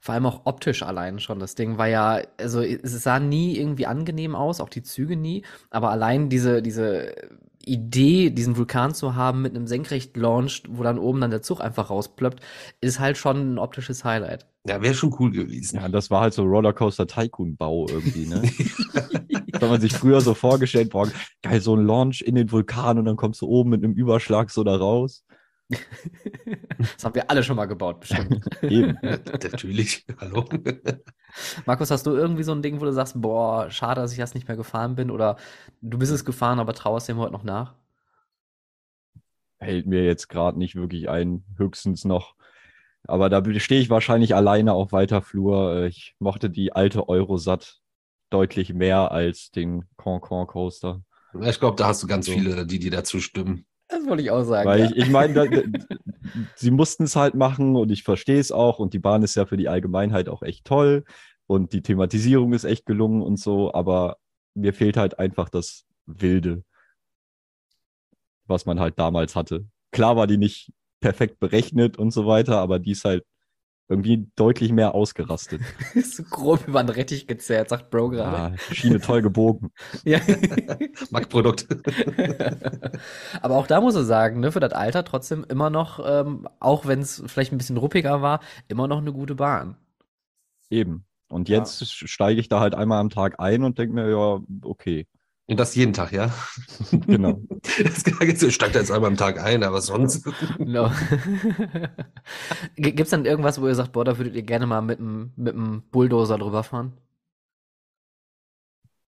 Vor 0.01 0.15
allem 0.15 0.27
auch 0.27 0.43
optisch 0.45 0.83
allein 0.83 1.19
schon. 1.19 1.39
Das 1.39 1.55
Ding 1.55 1.79
war 1.79 1.89
ja, 1.89 2.21
also 2.39 2.61
es 2.61 3.03
sah 3.03 3.19
nie 3.19 3.57
irgendwie 3.57 3.87
angenehm 3.87 4.35
aus, 4.35 4.61
auch 4.61 4.69
die 4.69 4.83
Züge 4.83 5.17
nie, 5.17 5.45
aber 5.71 5.91
allein 5.91 6.29
diese, 6.29 6.63
diese 6.63 7.15
Idee, 7.67 8.31
diesen 8.31 8.57
Vulkan 8.57 8.95
zu 8.95 9.15
haben 9.15 9.43
mit 9.43 9.55
einem 9.55 9.67
Senkrecht-Launch, 9.67 10.65
wo 10.69 10.83
dann 10.83 10.99
oben 10.99 11.21
dann 11.21 11.31
der 11.31 11.43
Zug 11.43 11.61
einfach 11.61 11.91
rausplöppt, 11.91 12.41
ist 12.81 13.01
halt 13.01 13.17
schon 13.17 13.55
ein 13.55 13.59
optisches 13.59 14.05
Highlight. 14.05 14.47
Ja, 14.67 14.83
wäre 14.83 14.95
schon 14.95 15.15
cool 15.19 15.31
gewesen. 15.31 15.77
Ja, 15.77 15.89
das 15.89 16.11
war 16.11 16.21
halt 16.23 16.35
so 16.35 16.43
Rollercoaster 16.45 17.07
Tycoon-Bau 17.07 17.87
irgendwie, 17.89 18.27
ne? 18.27 18.43
hat 19.55 19.71
man 19.71 19.81
sich 19.81 19.93
früher 19.93 20.21
so 20.21 20.35
vorgestellt, 20.35 20.91
boah, 20.91 21.09
geil, 21.43 21.61
so 21.61 21.77
ein 21.77 21.87
Launch 21.87 22.23
in 22.23 22.35
den 22.35 22.51
Vulkan 22.51 22.99
und 22.99 23.05
dann 23.05 23.17
kommst 23.17 23.41
du 23.41 23.47
oben 23.47 23.71
mit 23.71 23.85
einem 23.85 23.95
Überschlag 23.95 24.51
so 24.51 24.65
da 24.65 24.77
raus. 24.77 25.25
Das 26.79 27.05
haben 27.05 27.15
wir 27.15 27.31
alle 27.31 27.43
schon 27.43 27.57
mal 27.57 27.67
gebaut, 27.67 28.01
bestimmt. 28.01 28.41
Eben. 28.69 28.99
Natürlich. 29.03 30.05
Hallo. 30.21 30.45
Markus, 31.67 31.91
hast 31.91 32.07
du 32.07 32.13
irgendwie 32.13 32.43
so 32.43 32.53
ein 32.53 32.63
Ding, 32.63 32.81
wo 32.81 32.85
du 32.85 32.93
sagst, 32.93 33.21
boah, 33.21 33.71
schade, 33.71 34.01
dass 34.01 34.13
ich 34.13 34.19
das 34.19 34.35
nicht 34.35 34.49
mehr 34.49 34.57
gefahren 34.57 34.95
bin 34.95 35.11
oder 35.11 35.37
du 35.81 35.99
bist 35.99 36.13
es 36.13 36.25
gefahren, 36.25 36.61
aber 36.61 36.75
trauerst 36.75 37.09
dem 37.09 37.19
heute 37.19 37.33
noch 37.33 37.45
nach? 37.45 37.75
Hält 39.59 39.87
mir 39.87 40.05
jetzt 40.05 40.29
gerade 40.29 40.59
nicht 40.59 40.75
wirklich 40.75 41.09
ein, 41.09 41.45
höchstens 41.57 42.05
noch. 42.05 42.35
Aber 43.05 43.29
da 43.31 43.43
stehe 43.61 43.81
ich 43.81 43.91
wahrscheinlich 43.91 44.35
alleine 44.35 44.73
auf 44.75 44.93
weiter 44.93 45.23
Flur. 45.23 45.75
Äh, 45.85 45.89
Ich 45.89 46.15
mochte 46.19 46.51
die 46.51 46.73
alte 46.73 47.09
Eurosat 47.09 47.81
deutlich 48.31 48.73
mehr 48.75 49.11
als 49.13 49.51
den 49.51 49.85
Concon 49.97 50.47
Coaster. 50.47 51.03
Ich 51.43 51.61
glaube, 51.61 51.77
da 51.77 51.89
hast 51.89 52.03
du 52.03 52.07
ganz 52.07 52.27
So. 52.27 52.33
viele, 52.33 52.65
die 52.67 52.79
dir 52.79 52.91
dazu 52.91 53.21
stimmen. 53.21 53.67
Das 54.05 54.11
wollte 54.11 54.23
ich 54.23 54.31
auch 54.31 54.45
sagen. 54.45 54.69
Weil 54.69 54.81
ja. 54.81 54.87
ich, 54.87 54.97
ich 54.97 55.09
meine, 55.09 55.65
sie 56.57 56.71
mussten 56.71 57.05
es 57.05 57.17
halt 57.17 57.35
machen 57.35 57.75
und 57.75 57.91
ich 57.91 58.03
verstehe 58.03 58.39
es 58.39 58.53
auch. 58.53 58.79
Und 58.79 58.93
die 58.93 58.99
Bahn 58.99 59.23
ist 59.23 59.35
ja 59.35 59.47
für 59.47 59.57
die 59.57 59.69
Allgemeinheit 59.69 60.29
auch 60.29 60.43
echt 60.43 60.67
toll. 60.67 61.05
Und 61.47 61.73
die 61.73 61.81
Thematisierung 61.81 62.53
ist 62.53 62.65
echt 62.65 62.85
gelungen 62.85 63.23
und 63.23 63.39
so. 63.39 63.73
Aber 63.73 64.19
mir 64.53 64.75
fehlt 64.75 64.99
halt 64.99 65.19
einfach 65.19 65.49
das 65.49 65.87
Wilde, 66.05 66.65
was 68.47 68.67
man 68.67 68.79
halt 68.79 68.99
damals 68.99 69.35
hatte. 69.35 69.65
Klar 69.91 70.17
war 70.17 70.27
die 70.27 70.37
nicht 70.39 70.71
perfekt 71.01 71.41
berechnet 71.41 71.97
und 71.97 72.11
so 72.11 72.27
weiter, 72.27 72.59
aber 72.59 72.79
die 72.79 72.91
ist 72.91 73.07
halt 73.07 73.25
irgendwie 73.89 74.27
deutlich 74.37 74.73
mehr 74.73 74.95
ausgerastet. 74.95 75.61
so 76.03 76.23
grob 76.25 76.67
über 76.67 76.83
den 76.83 76.89
Rettich 76.89 77.27
gezerrt, 77.27 77.69
sagt 77.69 77.91
Bro 77.91 78.11
gerade. 78.11 78.55
Ja, 78.55 78.75
Schiene 78.75 79.01
toll 79.01 79.23
gebogen. 79.23 79.71
Ja. 80.05 80.21
Mac-Produkt. 81.11 81.67
Aber 83.41 83.57
auch 83.57 83.67
da 83.67 83.81
muss 83.81 83.97
ich 83.97 84.05
sagen, 84.05 84.41
ne, 84.41 84.53
für 84.53 84.61
das 84.61 84.73
Alter 84.73 85.05
trotzdem 85.05 85.45
immer 85.49 85.71
noch, 85.71 86.01
ähm, 86.05 86.49
auch 86.61 86.87
wenn 86.87 87.01
es 87.01 87.23
vielleicht 87.27 87.53
ein 87.53 87.59
bisschen 87.59 87.77
ruppiger 87.77 88.23
war, 88.23 88.41
immer 88.69 88.89
noch 88.89 88.99
eine 88.99 89.13
gute 89.13 89.35
Bahn. 89.35 89.77
Eben. 90.71 91.07
Und 91.29 91.49
jetzt 91.49 91.87
steige 91.87 92.41
ich 92.41 92.49
da 92.49 92.61
halt 92.61 92.75
einmal 92.75 93.01
am 93.01 93.11
Tag 93.11 93.41
ein 93.41 93.65
und 93.65 93.79
denke 93.79 93.95
mir, 93.95 94.11
ja, 94.11 94.41
okay, 94.63 95.07
Und 95.47 95.61
das 95.61 95.75
jeden 95.75 95.93
Tag, 95.93 96.13
ja? 96.13 96.33
genau. 97.07 97.41
Das 97.79 98.01
steigt 98.55 98.75
jetzt 98.77 98.91
einmal 98.91 99.11
am 99.11 99.17
Tag 99.17 99.39
ein, 99.43 99.63
aber 99.63 99.81
sonst. 99.83 100.27
No. 100.59 100.91
G- 102.77 102.93
Gibt's 102.93 103.11
dann 103.11 103.25
irgendwas, 103.27 103.61
wo 103.61 103.67
ihr 103.67 103.75
sagt, 103.75 103.93
boah, 103.93 104.05
da 104.05 104.17
würdet 104.19 104.35
ihr 104.35 104.43
gerne 104.43 104.67
mal 104.67 104.81
mit 104.81 104.99
dem 104.99 105.33
mit 105.37 105.55
dem 105.55 105.83
Bulldozer 105.91 106.39
drüber 106.39 106.63
fahren? 106.63 106.93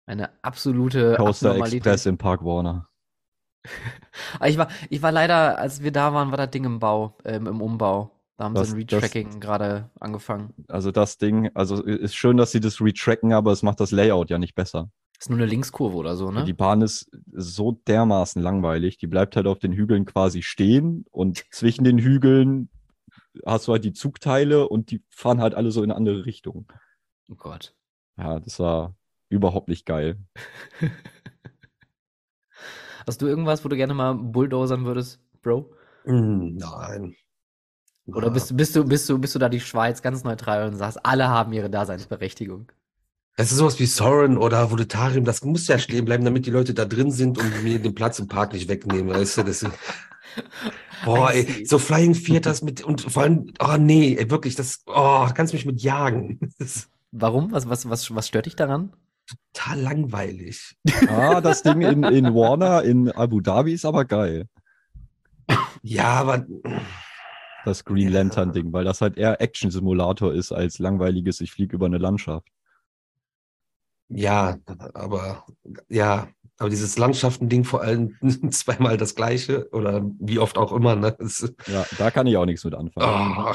Eine 0.07 0.31
absolute 0.43 1.15
Coaster 1.17 1.51
Abnormalität. 1.51 1.79
Express 1.87 2.07
im 2.07 2.19
Park 2.19 2.45
Warner. 2.45 2.89
Aber 4.39 4.49
Ich 4.49 4.59
war, 4.59 4.69
ich 4.91 5.01
war 5.03 5.13
leider, 5.13 5.59
als 5.59 5.83
wir 5.83 5.93
da 5.93 6.13
waren, 6.13 6.31
war 6.31 6.37
das 6.37 6.51
Ding 6.51 6.65
im 6.65 6.79
Bau, 6.79 7.17
ähm, 7.25 7.47
im 7.47 7.61
Umbau. 7.63 8.11
Da 8.37 8.45
haben 8.45 8.55
Das- 8.55 8.71
sie 8.71 8.77
ein 8.81 8.87
das- 8.87 9.03
Retracking 9.03 9.41
gerade 9.41 9.91
angefangen. 10.01 10.53
Also 10.69 10.91
das 10.91 11.17
Ding, 11.19 11.51
also 11.55 11.83
ist 11.83 12.15
schön, 12.15 12.37
dass 12.37 12.53
sie 12.53 12.61
das 12.61 12.81
retracken, 12.81 13.33
aber 13.33 13.53
es 13.53 13.63
macht 13.63 13.81
das 13.81 13.91
Layout 13.93 14.29
ja 14.31 14.39
nicht 14.39 14.55
besser. 14.55 14.91
Ist 15.19 15.31
nur 15.31 15.39
eine 15.39 15.47
Linkskurve 15.47 15.97
oder 15.97 16.17
so, 16.17 16.31
ne? 16.31 16.45
Die 16.45 16.53
Bahn 16.53 16.83
ist 16.83 17.11
so 17.33 17.73
dermaßen 17.87 18.43
langweilig, 18.43 18.99
die 18.99 19.07
bleibt 19.07 19.37
halt 19.37 19.47
auf 19.47 19.59
den 19.59 19.73
Hügeln 19.73 20.05
quasi 20.05 20.43
stehen 20.43 21.05
und 21.11 21.45
zwischen 21.53 21.85
den 21.85 21.99
Hügeln 21.99 22.69
hast 23.47 23.67
du 23.69 23.73
halt 23.73 23.85
die 23.85 23.93
Zugteile 23.93 24.69
und 24.69 24.91
die 24.91 25.03
fahren 25.11 25.41
halt 25.41 25.55
alle 25.55 25.71
so 25.71 25.83
in 25.83 25.91
andere 25.93 26.25
Richtungen. 26.27 26.67
Oh 27.31 27.35
Gott. 27.37 27.75
Ja, 28.17 28.39
das 28.39 28.59
war 28.61 28.95
überhaupt 29.29 29.69
nicht 29.69 29.87
geil. 29.87 30.19
Hast 33.07 33.21
du 33.21 33.27
irgendwas, 33.27 33.65
wo 33.65 33.69
du 33.69 33.77
gerne 33.77 33.95
mal 33.95 34.15
bulldozern 34.15 34.85
würdest, 34.85 35.21
Bro? 35.43 35.71
Hm, 36.05 36.57
Nein. 36.57 37.15
Oder 38.07 38.31
bist, 38.31 38.51
du- 38.51 38.55
bist, 38.57 38.77
du, 38.77 38.85
bist, 38.85 39.09
du, 39.09 39.19
bist 39.19 39.35
du 39.35 39.39
da 39.39 39.49
die 39.49 39.61
Schweiz 39.61 40.03
ganz 40.03 40.25
neutral 40.25 40.69
und 40.69 40.77
sagst, 40.77 41.05
alle 41.05 41.29
haben 41.29 41.53
ihre 41.53 41.71
Daseinsberechtigung? 41.71 42.71
Das 43.37 43.51
ist 43.51 43.59
sowas 43.59 43.81
wie 43.81 43.87
Soren 43.87 44.37
oder 44.39 44.71
Volutarium, 44.71 45.25
das 45.25 45.43
muss 45.45 45.67
ja 45.67 45.79
stehen 45.79 46.05
bleiben, 46.05 46.25
damit 46.25 46.47
die 46.47 46.51
Leute 46.51 46.73
da 46.73 46.85
drin 46.85 47.11
sind 47.11 47.37
und 47.37 47.65
mir 47.65 47.81
den 47.81 47.95
Platz 47.95 48.19
im 48.21 48.29
Park 48.29 48.53
nicht 48.53 48.69
wegnehmen. 48.69 49.13
Weißt 49.13 49.39
du, 49.39 49.43
das 49.43 49.65
Boah, 51.05 51.33
ey, 51.33 51.67
so 51.67 51.79
Flying 51.79 52.15
Theaters 52.15 52.63
mit 52.63 52.83
und 52.83 53.01
vor 53.01 53.25
allem, 53.25 53.53
oh 53.61 53.77
nee, 53.79 54.17
ey, 54.17 54.31
wirklich, 54.31 54.55
das, 54.55 54.83
oh, 54.87 55.29
kannst 55.35 55.53
mich 55.53 55.67
mit 55.67 55.83
jagen. 55.83 56.39
Warum? 57.13 57.53
Was, 57.53 57.69
was, 57.69 57.89
was, 57.89 58.15
was 58.15 58.29
stört 58.29 58.47
dich 58.47 58.57
daran? 58.57 58.93
total 59.53 59.81
langweilig. 59.81 60.77
Ah, 61.09 61.41
das 61.41 61.63
Ding 61.63 61.81
in, 61.81 62.05
in 62.05 62.35
Warner 62.35 62.83
in 62.83 63.11
Abu 63.11 63.41
Dhabi 63.41 63.73
ist 63.73 63.85
aber 63.85 64.05
geil. 64.05 64.47
Ja, 65.83 66.13
aber 66.15 66.47
Das 67.65 67.85
Green 67.85 68.09
Ja. 68.09 68.19
Lantern 68.21 68.53
Ding, 68.53 68.73
weil 68.73 68.85
das 68.85 69.01
halt 69.01 69.17
eher 69.17 69.41
Action-Simulator 69.41 70.33
ist 70.35 70.53
als 70.53 70.79
langweiliges, 70.79 71.41
ich 71.41 71.53
fliege 71.53 71.77
über 71.77 71.87
eine 71.87 71.99
Landschaft. 71.99 72.49
Ja, 74.09 74.57
aber 74.95 75.45
ja, 75.89 76.29
aber 76.57 76.71
dieses 76.71 76.97
Landschaften-Ding 76.97 77.65
vor 77.65 77.83
allem 77.83 78.15
zweimal 78.51 78.97
das 78.97 79.15
gleiche 79.15 79.69
oder 79.73 80.03
wie 80.21 80.39
oft 80.39 80.57
auch 80.57 80.73
immer, 80.73 80.95
ne? 80.95 81.17
Ja, 81.67 81.85
da 81.99 82.11
kann 82.11 82.27
ich 82.27 82.37
auch 82.37 82.45
nichts 82.45 82.65
mit 82.65 82.75
anfangen. 82.75 83.37
oh. 83.37 83.55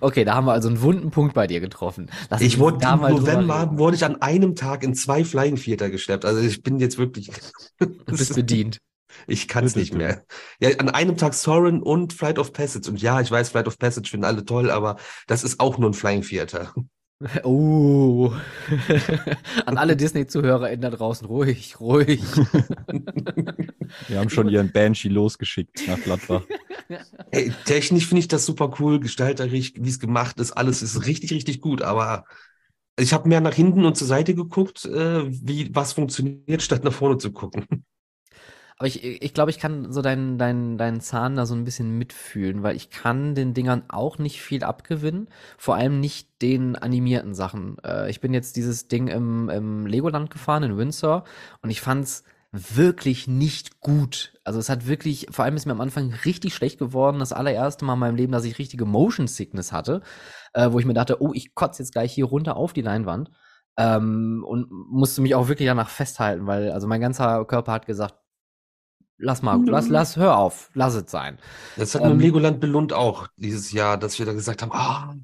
okay, 0.00 0.24
da 0.24 0.34
haben 0.34 0.46
wir 0.46 0.52
also 0.52 0.68
einen 0.68 0.82
wunden 0.82 1.10
Punkt 1.10 1.34
bei 1.34 1.46
dir 1.46 1.60
getroffen. 1.60 2.10
Lass 2.28 2.40
Ich 2.40 2.58
wurde 2.58 2.78
da 2.78 2.94
im 2.94 3.00
mal 3.00 3.12
November 3.12 3.78
wurde 3.78 3.96
ich 3.96 4.04
an 4.04 4.20
einem 4.20 4.56
Tag 4.56 4.82
in 4.82 4.94
zwei 4.94 5.24
Flying 5.24 5.56
Theater 5.56 5.90
geschleppt. 5.90 6.24
Also 6.24 6.40
ich 6.40 6.62
bin 6.62 6.80
jetzt 6.80 6.98
wirklich, 6.98 7.30
Du 7.78 7.86
bist 8.06 8.34
bedient. 8.34 8.78
ich 9.28 9.46
kann 9.46 9.64
es 9.64 9.76
nicht 9.76 9.94
mehr. 9.94 10.24
Ja, 10.60 10.70
an 10.78 10.90
einem 10.90 11.16
Tag 11.16 11.34
Soren 11.34 11.82
und 11.82 12.14
Flight 12.14 12.38
of 12.40 12.52
Passage. 12.52 12.90
Und 12.90 13.00
ja, 13.00 13.20
ich 13.20 13.30
weiß, 13.30 13.50
Flight 13.50 13.68
of 13.68 13.78
Passage 13.78 14.10
finden 14.10 14.24
alle 14.24 14.44
toll, 14.44 14.70
aber 14.70 14.96
das 15.28 15.44
ist 15.44 15.60
auch 15.60 15.78
nur 15.78 15.90
ein 15.90 15.94
Flying 15.94 16.22
Theater. 16.22 16.74
Oh. 17.44 18.34
An 19.66 19.78
alle 19.78 19.96
Disney-ZuhörerInnen 19.96 20.82
da 20.82 20.90
draußen, 20.90 21.26
ruhig, 21.26 21.80
ruhig. 21.80 22.22
Wir 24.08 24.18
haben 24.18 24.30
schon 24.30 24.48
ihren 24.48 24.70
Banshee 24.70 25.08
losgeschickt 25.08 25.86
nach 25.88 26.00
Gladbach. 26.00 26.42
Ey, 27.30 27.52
technisch 27.64 28.06
finde 28.06 28.20
ich 28.20 28.28
das 28.28 28.44
super 28.44 28.74
cool, 28.78 29.00
gestalterisch, 29.00 29.72
wie 29.76 29.88
es 29.88 29.98
gemacht 29.98 30.38
ist, 30.40 30.52
alles 30.52 30.82
ist 30.82 31.06
richtig, 31.06 31.32
richtig 31.32 31.60
gut, 31.60 31.82
aber 31.82 32.24
ich 32.98 33.12
habe 33.12 33.28
mehr 33.28 33.40
nach 33.40 33.54
hinten 33.54 33.84
und 33.84 33.96
zur 33.96 34.06
Seite 34.06 34.34
geguckt, 34.34 34.84
äh, 34.84 35.24
wie 35.26 35.74
was 35.74 35.94
funktioniert, 35.94 36.62
statt 36.62 36.84
nach 36.84 36.92
vorne 36.92 37.18
zu 37.18 37.32
gucken. 37.32 37.66
Aber 38.78 38.88
ich, 38.88 39.02
ich 39.02 39.32
glaube, 39.32 39.50
ich 39.50 39.58
kann 39.58 39.90
so 39.90 40.02
deinen, 40.02 40.36
deinen, 40.36 40.76
deinen 40.76 41.00
Zahn 41.00 41.36
da 41.36 41.46
so 41.46 41.54
ein 41.54 41.64
bisschen 41.64 41.96
mitfühlen, 41.96 42.62
weil 42.62 42.76
ich 42.76 42.90
kann 42.90 43.34
den 43.34 43.54
Dingern 43.54 43.84
auch 43.88 44.18
nicht 44.18 44.42
viel 44.42 44.64
abgewinnen. 44.64 45.28
Vor 45.56 45.76
allem 45.76 45.98
nicht 45.98 46.42
den 46.42 46.76
animierten 46.76 47.34
Sachen. 47.34 47.78
Äh, 47.82 48.10
ich 48.10 48.20
bin 48.20 48.34
jetzt 48.34 48.56
dieses 48.56 48.88
Ding 48.88 49.08
im, 49.08 49.48
im 49.48 49.86
Legoland 49.86 50.30
gefahren 50.30 50.62
in 50.62 50.76
Windsor 50.76 51.24
und 51.62 51.70
ich 51.70 51.80
fand's 51.80 52.24
wirklich 52.52 53.26
nicht 53.28 53.80
gut. 53.80 54.38
Also 54.44 54.58
es 54.58 54.68
hat 54.68 54.86
wirklich, 54.86 55.26
vor 55.30 55.44
allem 55.44 55.56
ist 55.56 55.66
mir 55.66 55.72
am 55.72 55.80
Anfang 55.80 56.12
richtig 56.24 56.54
schlecht 56.54 56.78
geworden. 56.78 57.18
Das 57.18 57.32
allererste 57.32 57.84
Mal 57.84 57.94
in 57.94 58.00
meinem 58.00 58.16
Leben, 58.16 58.32
dass 58.32 58.44
ich 58.44 58.58
richtige 58.58 58.84
Motion 58.84 59.26
Sickness 59.26 59.72
hatte, 59.72 60.02
äh, 60.52 60.70
wo 60.70 60.78
ich 60.78 60.86
mir 60.86 60.94
dachte, 60.94 61.22
oh, 61.22 61.32
ich 61.34 61.54
kotze 61.54 61.82
jetzt 61.82 61.92
gleich 61.92 62.12
hier 62.12 62.26
runter 62.26 62.56
auf 62.56 62.72
die 62.74 62.82
Leinwand. 62.82 63.30
Ähm, 63.78 64.44
und 64.46 64.70
musste 64.70 65.20
mich 65.20 65.34
auch 65.34 65.48
wirklich 65.48 65.68
danach 65.68 65.90
festhalten, 65.90 66.46
weil 66.46 66.70
also 66.70 66.86
mein 66.86 67.00
ganzer 67.00 67.44
Körper 67.44 67.72
hat 67.72 67.86
gesagt, 67.86 68.14
lass 69.18 69.42
mal, 69.42 69.60
lass, 69.66 69.88
lass, 69.88 70.16
hör 70.16 70.38
auf, 70.38 70.70
lass 70.74 70.94
es 70.94 71.10
sein. 71.10 71.38
Das 71.76 71.94
hat 71.94 72.02
Ähm, 72.02 72.08
mir 72.08 72.14
im 72.14 72.20
Legoland 72.20 72.60
Belund 72.60 72.92
auch 72.92 73.28
dieses 73.36 73.72
Jahr, 73.72 73.96
dass 73.98 74.18
wir 74.18 74.26
da 74.26 74.32
gesagt 74.32 74.62
haben, 74.62 74.72
ah, 74.72 75.14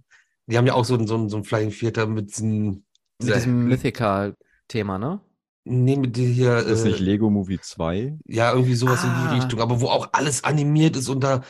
die 0.47 0.59
haben 0.59 0.67
ja 0.67 0.75
auch 0.75 0.85
so, 0.85 0.95
ein- 0.95 1.07
so, 1.07 1.29
so 1.29 1.37
ein 1.37 1.45
Flying 1.45 1.71
Theater 1.71 2.07
mit 2.07 2.31
diesem, 2.31 2.85
Mit 3.23 3.35
diesem 3.37 3.69
Mythical-Thema, 3.69 4.99
ne? 4.99 5.21
nee, 5.65 5.97
mit 5.97 6.17
der 6.17 6.27
hier, 6.27 6.57
Ist 6.57 6.69
das 6.71 6.85
nicht 6.85 7.01
äh, 7.01 7.05
Lego 7.05 7.31
Movie 7.31 7.61
2? 7.61 8.19
ja, 8.27 8.53
irgendwie 8.53 8.75
sowas 8.75 9.05
in 9.05 9.11
Ah. 9.11 9.29
die 9.29 9.37
Richtung, 9.37 9.61
aber 9.61 9.81
wo 9.81 9.87
auch 9.89 10.09
alles 10.13 10.43
animiert 10.45 10.97
ist 10.97 11.09
und 11.09 11.21
da 11.23 11.43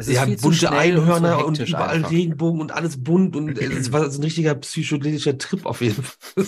Es 0.00 0.12
ja, 0.12 0.24
bunte 0.24 0.52
schnell 0.52 0.96
und 0.96 1.08
Einhörner 1.08 1.44
und, 1.44 1.58
überall 1.58 1.96
einfach. 1.96 2.12
Regenbogen 2.12 2.60
und 2.60 2.70
alles 2.70 3.02
bunt 3.02 3.34
und 3.34 3.58
es 3.58 3.92
war 3.92 4.08
so 4.08 4.20
ein 4.20 4.22
richtiger 4.22 4.54
psychedelischer 4.54 5.36
Trip 5.38 5.66
auf 5.66 5.80
jeden 5.80 6.04
Fall. 6.04 6.46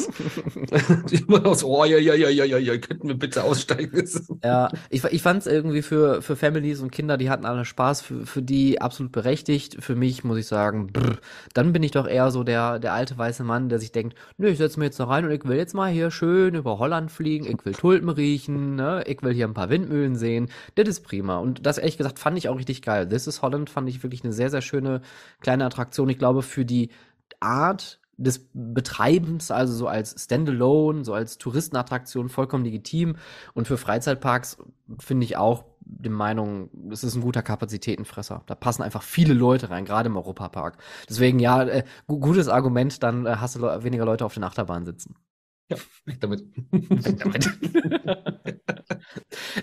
Immer 1.10 1.44
aus, 1.44 1.64
oh 1.64 1.84
ja, 1.84 1.98
ja, 1.98 2.14
ja, 2.14 2.28
ja, 2.28 2.44
ja, 2.44 2.58
ja, 2.58 2.78
könnten 2.78 3.08
wir 3.08 3.18
bitte 3.18 3.42
aussteigen. 3.42 3.90
Ja, 4.42 4.70
ich, 4.88 5.04
ich 5.04 5.22
fand 5.22 5.40
es 5.40 5.46
irgendwie 5.46 5.82
für, 5.82 6.22
für 6.22 6.36
Families 6.36 6.80
und 6.80 6.90
Kinder, 6.92 7.16
die 7.16 7.28
hatten 7.28 7.44
alle 7.44 7.64
Spaß, 7.64 8.00
für, 8.00 8.24
für 8.24 8.42
die 8.42 8.80
absolut 8.80 9.12
berechtigt. 9.12 9.76
Für 9.80 9.94
mich 9.94 10.24
muss 10.24 10.38
ich 10.38 10.46
sagen, 10.46 10.92
brr, 10.92 11.18
dann 11.52 11.72
bin 11.72 11.82
ich 11.82 11.90
doch 11.90 12.06
eher 12.06 12.30
so 12.30 12.44
der, 12.44 12.78
der 12.78 12.94
alte 12.94 13.18
weiße 13.18 13.42
Mann, 13.42 13.68
der 13.68 13.78
sich 13.78 13.92
denkt, 13.92 14.16
nö, 14.38 14.48
ich 14.48 14.58
setze 14.58 14.78
mir 14.78 14.86
jetzt 14.86 15.00
da 15.00 15.04
rein 15.04 15.24
und 15.24 15.32
ich 15.32 15.44
will 15.44 15.56
jetzt 15.56 15.74
mal 15.74 15.90
hier 15.90 16.10
schön 16.10 16.54
über 16.54 16.78
Holland 16.78 17.10
fliegen, 17.10 17.46
ich 17.46 17.64
will 17.64 17.72
Tulpen 17.72 18.08
riechen, 18.08 18.76
ne, 18.76 19.02
ich 19.06 19.22
will 19.22 19.34
hier 19.34 19.46
ein 19.46 19.54
paar 19.54 19.70
Windmühlen 19.70 20.16
sehen. 20.16 20.48
Das 20.76 20.88
ist 20.88 21.00
prima. 21.00 21.38
Und 21.38 21.66
das 21.66 21.78
ehrlich 21.78 21.98
gesagt 21.98 22.18
fand 22.18 22.38
ich 22.38 22.48
auch 22.48 22.56
richtig 22.56 22.82
geil. 22.82 23.08
This 23.08 23.26
is 23.26 23.39
Holland 23.42 23.70
fand 23.70 23.88
ich 23.88 24.02
wirklich 24.02 24.24
eine 24.24 24.32
sehr, 24.32 24.50
sehr 24.50 24.62
schöne 24.62 25.00
kleine 25.40 25.64
Attraktion. 25.64 26.08
Ich 26.08 26.18
glaube, 26.18 26.42
für 26.42 26.64
die 26.64 26.90
Art 27.40 28.00
des 28.20 28.50
Betreibens, 28.52 29.50
also 29.50 29.72
so 29.72 29.88
als 29.88 30.14
Standalone, 30.22 31.04
so 31.04 31.14
als 31.14 31.38
Touristenattraktion 31.38 32.28
vollkommen 32.28 32.64
legitim. 32.64 33.16
Und 33.54 33.66
für 33.66 33.78
Freizeitparks 33.78 34.58
finde 34.98 35.24
ich 35.24 35.38
auch 35.38 35.64
die 35.80 36.10
Meinung, 36.10 36.70
es 36.90 37.02
ist 37.02 37.14
ein 37.14 37.22
guter 37.22 37.42
Kapazitätenfresser. 37.42 38.42
Da 38.46 38.54
passen 38.54 38.82
einfach 38.82 39.02
viele 39.02 39.34
Leute 39.34 39.70
rein, 39.70 39.86
gerade 39.86 40.08
im 40.08 40.16
Europapark. 40.16 40.76
Deswegen 41.08 41.38
ja, 41.38 41.62
äh, 41.62 41.84
gu 42.06 42.20
gutes 42.20 42.48
Argument, 42.48 43.02
dann 43.02 43.26
äh, 43.26 43.36
hast 43.36 43.56
du 43.56 43.60
le 43.60 43.82
weniger 43.82 44.04
Leute 44.04 44.24
auf 44.24 44.34
den 44.34 44.44
Achterbahnen 44.44 44.84
sitzen. 44.84 45.16
Ja, 45.70 45.76
weg 46.04 46.20
damit. 46.20 46.44
Weg 46.72 47.18
damit. 47.18 47.48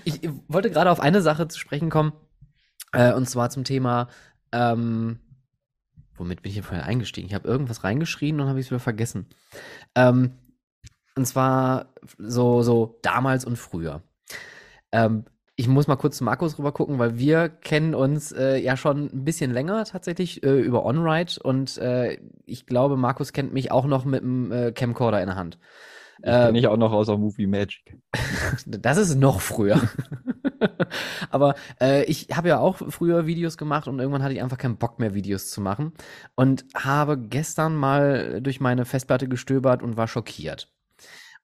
ich 0.03 0.29
wollte 0.47 0.71
gerade 0.71 0.89
auf 0.89 0.99
eine 0.99 1.21
Sache 1.21 1.47
zu 1.47 1.59
sprechen 1.59 1.89
kommen, 1.89 2.13
äh, 2.93 3.13
und 3.13 3.29
zwar 3.29 3.49
zum 3.49 3.63
Thema, 3.63 4.07
ähm, 4.51 5.19
womit 6.15 6.41
bin 6.41 6.49
ich 6.49 6.55
hier 6.55 6.63
vorher 6.63 6.85
eingestiegen? 6.85 7.27
Ich 7.27 7.35
habe 7.35 7.47
irgendwas 7.47 7.83
reingeschrien 7.83 8.39
und 8.39 8.47
habe 8.47 8.59
es 8.59 8.69
wieder 8.69 8.79
vergessen. 8.79 9.27
Ähm, 9.95 10.33
und 11.15 11.25
zwar 11.25 11.93
so, 12.17 12.61
so 12.61 12.99
damals 13.01 13.45
und 13.45 13.57
früher. 13.57 14.03
Ähm, 14.91 15.25
ich 15.55 15.67
muss 15.67 15.87
mal 15.87 15.95
kurz 15.95 16.17
zu 16.17 16.23
Markus 16.23 16.59
rüber 16.59 16.71
gucken, 16.71 16.99
weil 16.99 17.17
wir 17.17 17.49
kennen 17.49 17.95
uns 17.95 18.31
äh, 18.31 18.57
ja 18.57 18.77
schon 18.77 19.09
ein 19.11 19.25
bisschen 19.25 19.51
länger 19.51 19.85
tatsächlich 19.85 20.43
äh, 20.43 20.59
über 20.59 20.85
OnRide 20.85 21.41
und 21.41 21.79
äh, 21.79 22.19
ich 22.45 22.67
glaube, 22.67 22.95
Markus 22.95 23.33
kennt 23.33 23.53
mich 23.53 23.71
auch 23.71 23.87
noch 23.87 24.05
mit 24.05 24.21
dem 24.21 24.51
äh, 24.51 24.71
Camcorder 24.71 25.19
in 25.19 25.27
der 25.27 25.35
Hand. 25.35 25.57
Ich 26.19 26.25
kenne 26.25 26.59
ich 26.59 26.67
auch 26.67 26.77
noch 26.77 26.91
aus 26.91 27.07
der 27.07 27.17
Movie 27.17 27.47
Magic. 27.47 27.97
Das 28.65 28.97
ist 28.97 29.15
noch 29.15 29.41
früher. 29.41 29.81
Aber 31.29 31.55
äh, 31.79 32.03
ich 32.05 32.29
habe 32.33 32.49
ja 32.49 32.59
auch 32.59 32.77
früher 32.89 33.27
Videos 33.27 33.57
gemacht 33.57 33.87
und 33.87 33.99
irgendwann 33.99 34.23
hatte 34.23 34.33
ich 34.33 34.41
einfach 34.41 34.57
keinen 34.57 34.77
Bock 34.77 34.99
mehr, 34.99 35.13
Videos 35.13 35.49
zu 35.49 35.61
machen. 35.61 35.93
Und 36.35 36.65
habe 36.75 37.17
gestern 37.17 37.75
mal 37.75 38.41
durch 38.41 38.59
meine 38.59 38.85
Festplatte 38.85 39.27
gestöbert 39.27 39.83
und 39.83 39.97
war 39.97 40.07
schockiert. 40.07 40.71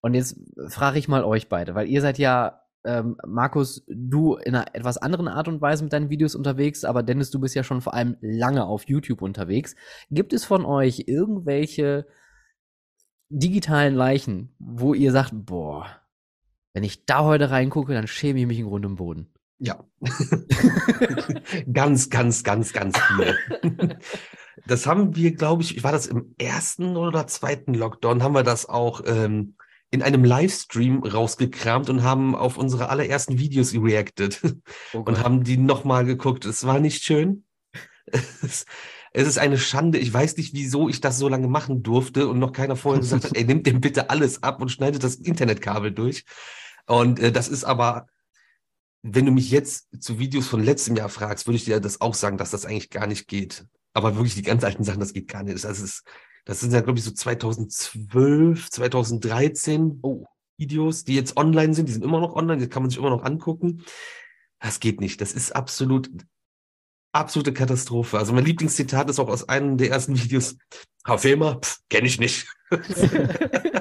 Und 0.02 0.16
jetzt 0.16 0.38
frage 0.68 1.00
ich 1.00 1.08
mal 1.08 1.24
euch 1.24 1.48
beide, 1.48 1.76
weil 1.76 1.88
ihr 1.88 2.02
seid 2.02 2.18
ja, 2.18 2.62
ähm, 2.86 3.16
Markus, 3.26 3.86
du 3.88 4.36
in 4.36 4.56
einer 4.56 4.76
etwas 4.76 4.98
anderen 4.98 5.30
Art 5.30 5.48
und 5.48 5.62
Weise 5.62 5.84
mit 5.84 5.94
deinen 5.94 6.10
Videos 6.10 6.36
unterwegs, 6.36 6.84
aber 6.84 7.04
Dennis, 7.04 7.32
du 7.32 7.40
bist 7.40 7.56
ja 7.56 7.64
schon 7.64 7.82
vor 7.82 7.94
allem 7.94 8.18
lange 8.20 8.66
auf 8.66 8.84
YouTube 8.88 9.22
unterwegs. 9.22 9.76
Gibt 10.12 10.34
es 10.34 10.44
von 10.44 10.66
euch 10.66 11.06
irgendwelche 11.08 12.06
digitalen 13.40 13.96
Leichen, 13.96 14.54
wo 14.60 14.94
ihr 14.94 15.12
sagt, 15.12 15.32
boah, 15.34 15.88
wenn 16.74 16.84
ich 16.84 17.06
da 17.06 17.24
heute 17.24 17.52
reingucke, 17.52 17.94
dann 17.94 18.08
schäme 18.08 18.40
ich 18.40 18.48
mich 18.48 18.60
in 18.60 18.66
Grund 18.66 18.86
und 18.86 18.96
Boden. 18.96 19.28
Ja. 19.60 19.84
ganz, 21.74 22.10
ganz, 22.10 22.44
ganz, 22.44 22.74
ganz 22.74 22.98
viel. 23.00 23.98
Das 24.68 24.86
haben 24.86 25.16
wir, 25.16 25.34
glaube 25.34 25.64
ich, 25.64 25.84
war 25.84 25.92
das 25.92 26.06
im 26.06 26.36
ersten 26.38 26.96
oder 26.96 27.28
zweiten 27.28 27.74
Lockdown, 27.74 28.24
haben 28.24 28.36
wir 28.36 28.44
das 28.44 28.70
auch 28.70 29.02
ähm, 29.06 29.56
in 29.90 30.02
einem 30.02 30.24
Livestream 30.24 31.04
rausgekramt 31.04 31.90
und 31.90 32.04
haben 32.04 32.36
auf 32.36 32.58
unsere 32.58 32.90
allerersten 32.90 33.40
Videos 33.40 33.74
reacted 33.74 34.42
Oh 34.94 35.00
und 35.06 35.24
haben 35.24 35.44
die 35.44 35.58
nochmal 35.58 36.06
geguckt. 36.06 36.46
Es 36.46 36.66
war 36.66 36.80
nicht 36.80 37.04
schön. 37.04 37.46
Es, 39.14 39.28
ist 39.28 39.38
eine 39.38 39.58
Schande. 39.58 40.00
Ich 40.00 40.12
weiß 40.12 40.38
nicht, 40.38 40.54
wieso 40.54 40.90
ich 40.90 41.00
das 41.00 41.18
so 41.18 41.30
lange 41.30 41.48
machen 41.48 41.84
durfte 41.84 42.28
und 42.28 42.40
noch 42.40 42.52
keiner 42.52 42.76
vorher 42.76 43.02
gesagt 43.02 43.26
hat, 43.26 43.38
ey, 43.38 43.46
nimmt 43.46 43.68
dem 43.68 43.80
bitte 43.80 44.10
alles 44.10 44.44
ab 44.44 44.62
und 44.62 44.70
schneidet 44.70 45.04
das 45.04 45.16
Internetkabel 45.16 45.92
durch. 45.92 46.26
Und 46.88 47.20
äh, 47.20 47.32
das 47.32 47.48
ist 47.48 47.64
aber, 47.64 48.08
wenn 49.04 49.26
du 49.26 49.32
mich 49.32 49.52
jetzt 49.52 49.88
zu 50.04 50.20
Videos 50.20 50.48
von 50.48 50.64
letztem 50.64 50.96
Jahr 50.96 51.10
fragst, 51.10 51.48
würde 51.48 51.58
ich 51.58 51.66
dir 51.66 51.80
das 51.80 52.02
auch 52.02 52.14
sagen, 52.14 52.38
dass 52.38 52.52
das 52.52 52.66
eigentlich 52.66 52.90
gar 52.90 53.08
nicht 53.08 53.28
geht. 53.28 53.66
Aber 53.94 54.16
wirklich 54.16 54.36
die 54.36 54.42
ganz 54.42 54.64
alten 54.64 54.84
Sachen, 54.84 55.00
das 55.00 55.14
geht 55.14 55.28
gar 55.28 55.44
nicht. 55.44 55.64
Das 55.64 55.80
ist, 55.80 56.04
das 56.46 56.60
sind 56.60 56.74
ja, 56.74 56.82
glaube 56.82 56.98
ich, 56.98 57.06
so 57.06 57.12
2012, 57.12 58.70
2013 58.70 60.00
Oh. 60.02 60.26
Videos, 60.58 61.04
die 61.04 61.16
jetzt 61.16 61.38
online 61.38 61.74
sind. 61.74 61.88
Die 61.88 61.94
sind 61.94 62.04
immer 62.04 62.20
noch 62.20 62.36
online, 62.36 62.62
die 62.62 62.70
kann 62.70 62.84
man 62.84 62.90
sich 62.90 63.00
immer 63.00 63.10
noch 63.10 63.24
angucken. 63.24 63.84
Das 64.60 64.80
geht 64.80 65.02
nicht. 65.02 65.20
Das 65.20 65.34
ist 65.34 65.56
absolut, 65.56 66.10
absolute 67.14 67.54
Katastrophe. 67.54 68.18
Also 68.18 68.34
mein 68.34 68.46
Lieblingszitat 68.46 69.10
ist 69.10 69.20
auch 69.20 69.30
aus 69.30 69.48
einem 69.48 69.78
der 69.78 69.92
ersten 69.92 70.22
Videos. 70.22 70.58
Filmer, 71.18 71.60
kenne 71.90 72.08
ich 72.08 72.20
nicht. 72.20 72.48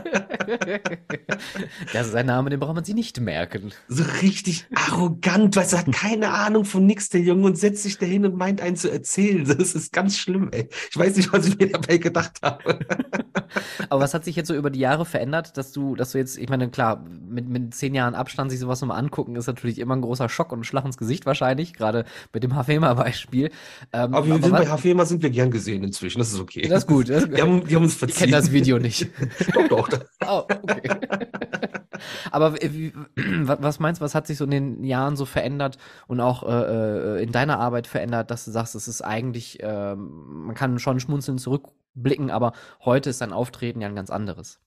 das 1.93 2.09
ist 2.09 2.15
ein 2.15 2.27
Name, 2.27 2.51
den 2.51 2.61
braucht 2.61 2.75
man 2.75 2.85
sich 2.85 2.95
nicht 2.95 3.21
merken. 3.21 3.73
So 3.89 4.05
richtig 4.23 4.67
arrogant, 4.75 5.57
weißt 5.57 5.73
du, 5.73 5.79
hat 5.79 5.93
keine 5.93 6.31
Ahnung 6.31 6.65
von 6.65 6.87
nix, 6.87 7.09
der 7.09 7.21
Junge, 7.21 7.47
und 7.47 7.59
setzt 7.59 7.83
sich 7.83 7.99
dahin 7.99 8.25
und 8.25 8.37
meint 8.37 8.61
einen 8.61 8.77
zu 8.77 8.91
erzählen. 8.91 9.45
Das 9.45 9.75
ist 9.75 9.93
ganz 9.93 10.19
schlimm, 10.19 10.51
ey. 10.53 10.69
Ich 10.91 10.97
weiß 10.97 11.17
nicht, 11.17 11.33
was 11.33 11.47
ich 11.47 11.59
mir 11.59 11.69
dabei 11.71 11.99
gedacht 11.99 12.39
habe. 12.43 12.79
Aber 13.91 14.01
was 14.01 14.15
hat 14.15 14.25
sich 14.25 14.37
jetzt 14.37 14.49
so 14.49 14.55
über 14.55 14.71
die 14.71 14.81
Jahre 14.81 15.05
verändert, 15.05 15.57
dass 15.57 15.73
du, 15.73 15.95
dass 15.95 16.13
du 16.13 16.19
jetzt, 16.19 16.39
ich 16.39 16.49
meine, 16.49 16.71
klar, 16.71 17.05
mit, 17.29 17.49
mit 17.49 17.75
zehn 17.75 17.95
Jahren 17.95 18.15
Abstand 18.15 18.51
sich 18.51 18.61
sowas 18.61 18.81
nochmal 18.81 18.99
angucken, 18.99 19.37
ist 19.37 19.47
natürlich 19.47 19.79
immer 19.79 19.95
ein 19.97 20.01
großer 20.01 20.29
Schock 20.29 20.53
und 20.53 20.61
ein 20.61 20.65
Schlag 20.65 20.85
ins 20.85 20.97
Gesicht 20.97 21.27
wahrscheinlich, 21.27 21.75
gerade 21.75 22.05
mit 22.33 22.43
dem 22.43 22.55
Hafema-Beispiel. 22.55 23.51
Ähm, 23.93 24.15
Aber 24.15 24.27
wir 24.27 24.35
sind 24.35 24.51
was- 24.53 24.63
bei 24.63 24.69
Hafema 24.69 25.05
sind 25.05 25.23
wir 25.23 25.31
gern 25.31 25.51
gesehen 25.51 25.85
inzwischen. 25.85 26.19
Das 26.19 26.33
ist 26.33 26.41
okay. 26.41 26.67
das 26.69 26.85
ist 26.85 26.87
gut. 26.89 27.09
Das, 27.11 27.29
Die 27.29 27.41
haben, 27.43 27.67
die 27.67 27.75
haben 27.77 27.83
uns 27.85 27.93
ich 27.95 27.99
verziehen. 27.99 28.19
kenne 28.21 28.33
das 28.33 28.53
Video 28.53 28.79
nicht. 28.79 29.09
doch, 29.69 29.89
doch. 29.89 30.01
Oh, 30.27 30.42
okay. 30.49 30.97
Aber 32.31 32.55
wie, 32.55 32.93
wie- 33.17 33.47
wa- 33.49 33.59
was 33.61 33.79
meinst 33.81 34.01
du, 34.01 34.05
was 34.05 34.15
hat 34.15 34.27
sich 34.27 34.39
so 34.39 34.45
in 34.45 34.51
den 34.51 34.85
Jahren 34.85 35.17
so 35.17 35.25
verändert 35.25 35.79
und 36.07 36.21
auch 36.21 36.43
äh, 36.45 37.19
äh, 37.19 37.23
in 37.23 37.33
deiner 37.33 37.59
Arbeit 37.59 37.87
verändert, 37.87 38.31
dass 38.31 38.45
du 38.45 38.51
sagst, 38.51 38.75
es 38.75 38.89
ist 38.89 39.03
eigentlich, 39.03 39.59
ähm, 39.63 40.47
man 40.47 40.55
kann 40.55 40.79
schon 40.79 41.01
schmunzeln 41.01 41.39
zurückblicken, 41.39 42.31
aber 42.31 42.53
heute 42.85 43.11
ist 43.11 43.21
dein 43.21 43.33
Auftreten 43.33 43.81
ja 43.81 43.89
ein 43.89 43.97
ganz 43.97 44.11
anderes. 44.11 44.61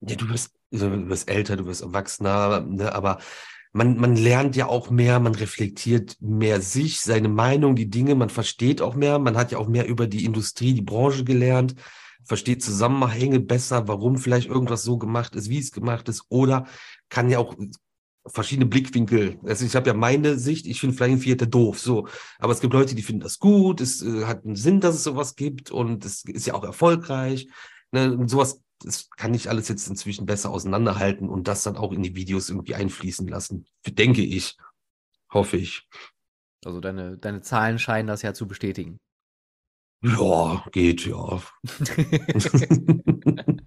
Ja, 0.00 0.16
du 0.16 0.28
wirst, 0.30 0.52
du 0.70 1.08
wirst 1.08 1.28
älter, 1.28 1.56
du 1.56 1.66
wirst 1.66 1.82
erwachsener, 1.82 2.60
ne, 2.62 2.94
aber 2.94 3.18
man, 3.72 3.98
man 3.98 4.16
lernt 4.16 4.56
ja 4.56 4.66
auch 4.66 4.90
mehr, 4.90 5.20
man 5.20 5.34
reflektiert 5.34 6.16
mehr 6.20 6.60
sich, 6.60 7.00
seine 7.00 7.28
Meinung, 7.28 7.76
die 7.76 7.90
Dinge, 7.90 8.14
man 8.14 8.30
versteht 8.30 8.80
auch 8.82 8.94
mehr, 8.94 9.18
man 9.18 9.36
hat 9.36 9.52
ja 9.52 9.58
auch 9.58 9.68
mehr 9.68 9.86
über 9.86 10.06
die 10.06 10.24
Industrie, 10.24 10.74
die 10.74 10.82
Branche 10.82 11.24
gelernt, 11.24 11.74
versteht 12.24 12.62
Zusammenhänge 12.62 13.40
besser, 13.40 13.88
warum 13.88 14.18
vielleicht 14.18 14.48
irgendwas 14.48 14.82
so 14.82 14.98
gemacht 14.98 15.34
ist, 15.36 15.48
wie 15.48 15.58
es 15.58 15.72
gemacht 15.72 16.08
ist, 16.08 16.24
oder 16.28 16.66
kann 17.08 17.30
ja 17.30 17.38
auch 17.38 17.56
verschiedene 18.26 18.66
Blickwinkel. 18.66 19.38
Also 19.44 19.64
ich 19.64 19.74
habe 19.74 19.88
ja 19.88 19.94
meine 19.94 20.38
Sicht, 20.38 20.66
ich 20.66 20.80
finde 20.80 20.96
Flying 20.96 21.20
Theater 21.20 21.46
doof, 21.46 21.78
so. 21.78 22.06
Aber 22.38 22.52
es 22.52 22.60
gibt 22.60 22.74
Leute, 22.74 22.94
die 22.94 23.02
finden 23.02 23.22
das 23.22 23.38
gut, 23.38 23.80
es 23.80 24.02
äh, 24.02 24.24
hat 24.26 24.44
einen 24.44 24.56
Sinn, 24.56 24.80
dass 24.80 24.94
es 24.94 25.04
sowas 25.04 25.36
gibt 25.36 25.70
und 25.70 26.04
es 26.04 26.24
ist 26.24 26.46
ja 26.46 26.54
auch 26.54 26.64
erfolgreich. 26.64 27.48
Ne, 27.92 28.12
und 28.12 28.28
sowas, 28.28 28.62
das 28.82 29.10
kann 29.10 29.34
ich 29.34 29.48
alles 29.48 29.68
jetzt 29.68 29.88
inzwischen 29.88 30.26
besser 30.26 30.50
auseinanderhalten 30.50 31.28
und 31.28 31.48
das 31.48 31.62
dann 31.62 31.76
auch 31.76 31.92
in 31.92 32.02
die 32.02 32.14
Videos 32.14 32.48
irgendwie 32.50 32.74
einfließen 32.74 33.26
lassen. 33.26 33.66
Denke 33.86 34.22
ich. 34.22 34.56
Hoffe 35.32 35.56
ich. 35.56 35.88
Also 36.64 36.80
deine, 36.80 37.16
deine 37.16 37.40
Zahlen 37.40 37.78
scheinen 37.78 38.08
das 38.08 38.22
ja 38.22 38.34
zu 38.34 38.46
bestätigen. 38.46 38.98
Ja, 40.02 40.64
geht, 40.72 41.06
ja. 41.06 41.40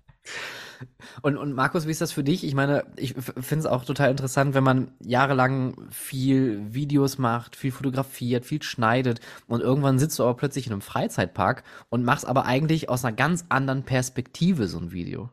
Und, 1.21 1.37
und 1.37 1.53
Markus, 1.53 1.87
wie 1.87 1.91
ist 1.91 2.01
das 2.01 2.11
für 2.11 2.23
dich? 2.23 2.43
Ich 2.43 2.55
meine, 2.55 2.85
ich 2.97 3.13
finde 3.13 3.59
es 3.59 3.65
auch 3.65 3.85
total 3.85 4.11
interessant, 4.11 4.53
wenn 4.53 4.63
man 4.63 4.91
jahrelang 4.99 5.75
viel 5.91 6.73
Videos 6.73 7.17
macht, 7.17 7.55
viel 7.55 7.71
fotografiert, 7.71 8.45
viel 8.45 8.61
schneidet 8.61 9.21
und 9.47 9.61
irgendwann 9.61 9.99
sitzt 9.99 10.19
du 10.19 10.23
aber 10.23 10.35
plötzlich 10.35 10.67
in 10.67 10.73
einem 10.73 10.81
Freizeitpark 10.81 11.63
und 11.89 12.03
machst 12.03 12.25
aber 12.25 12.45
eigentlich 12.45 12.89
aus 12.89 13.05
einer 13.05 13.15
ganz 13.15 13.45
anderen 13.49 13.83
Perspektive 13.83 14.67
so 14.67 14.79
ein 14.79 14.91
Video. 14.91 15.29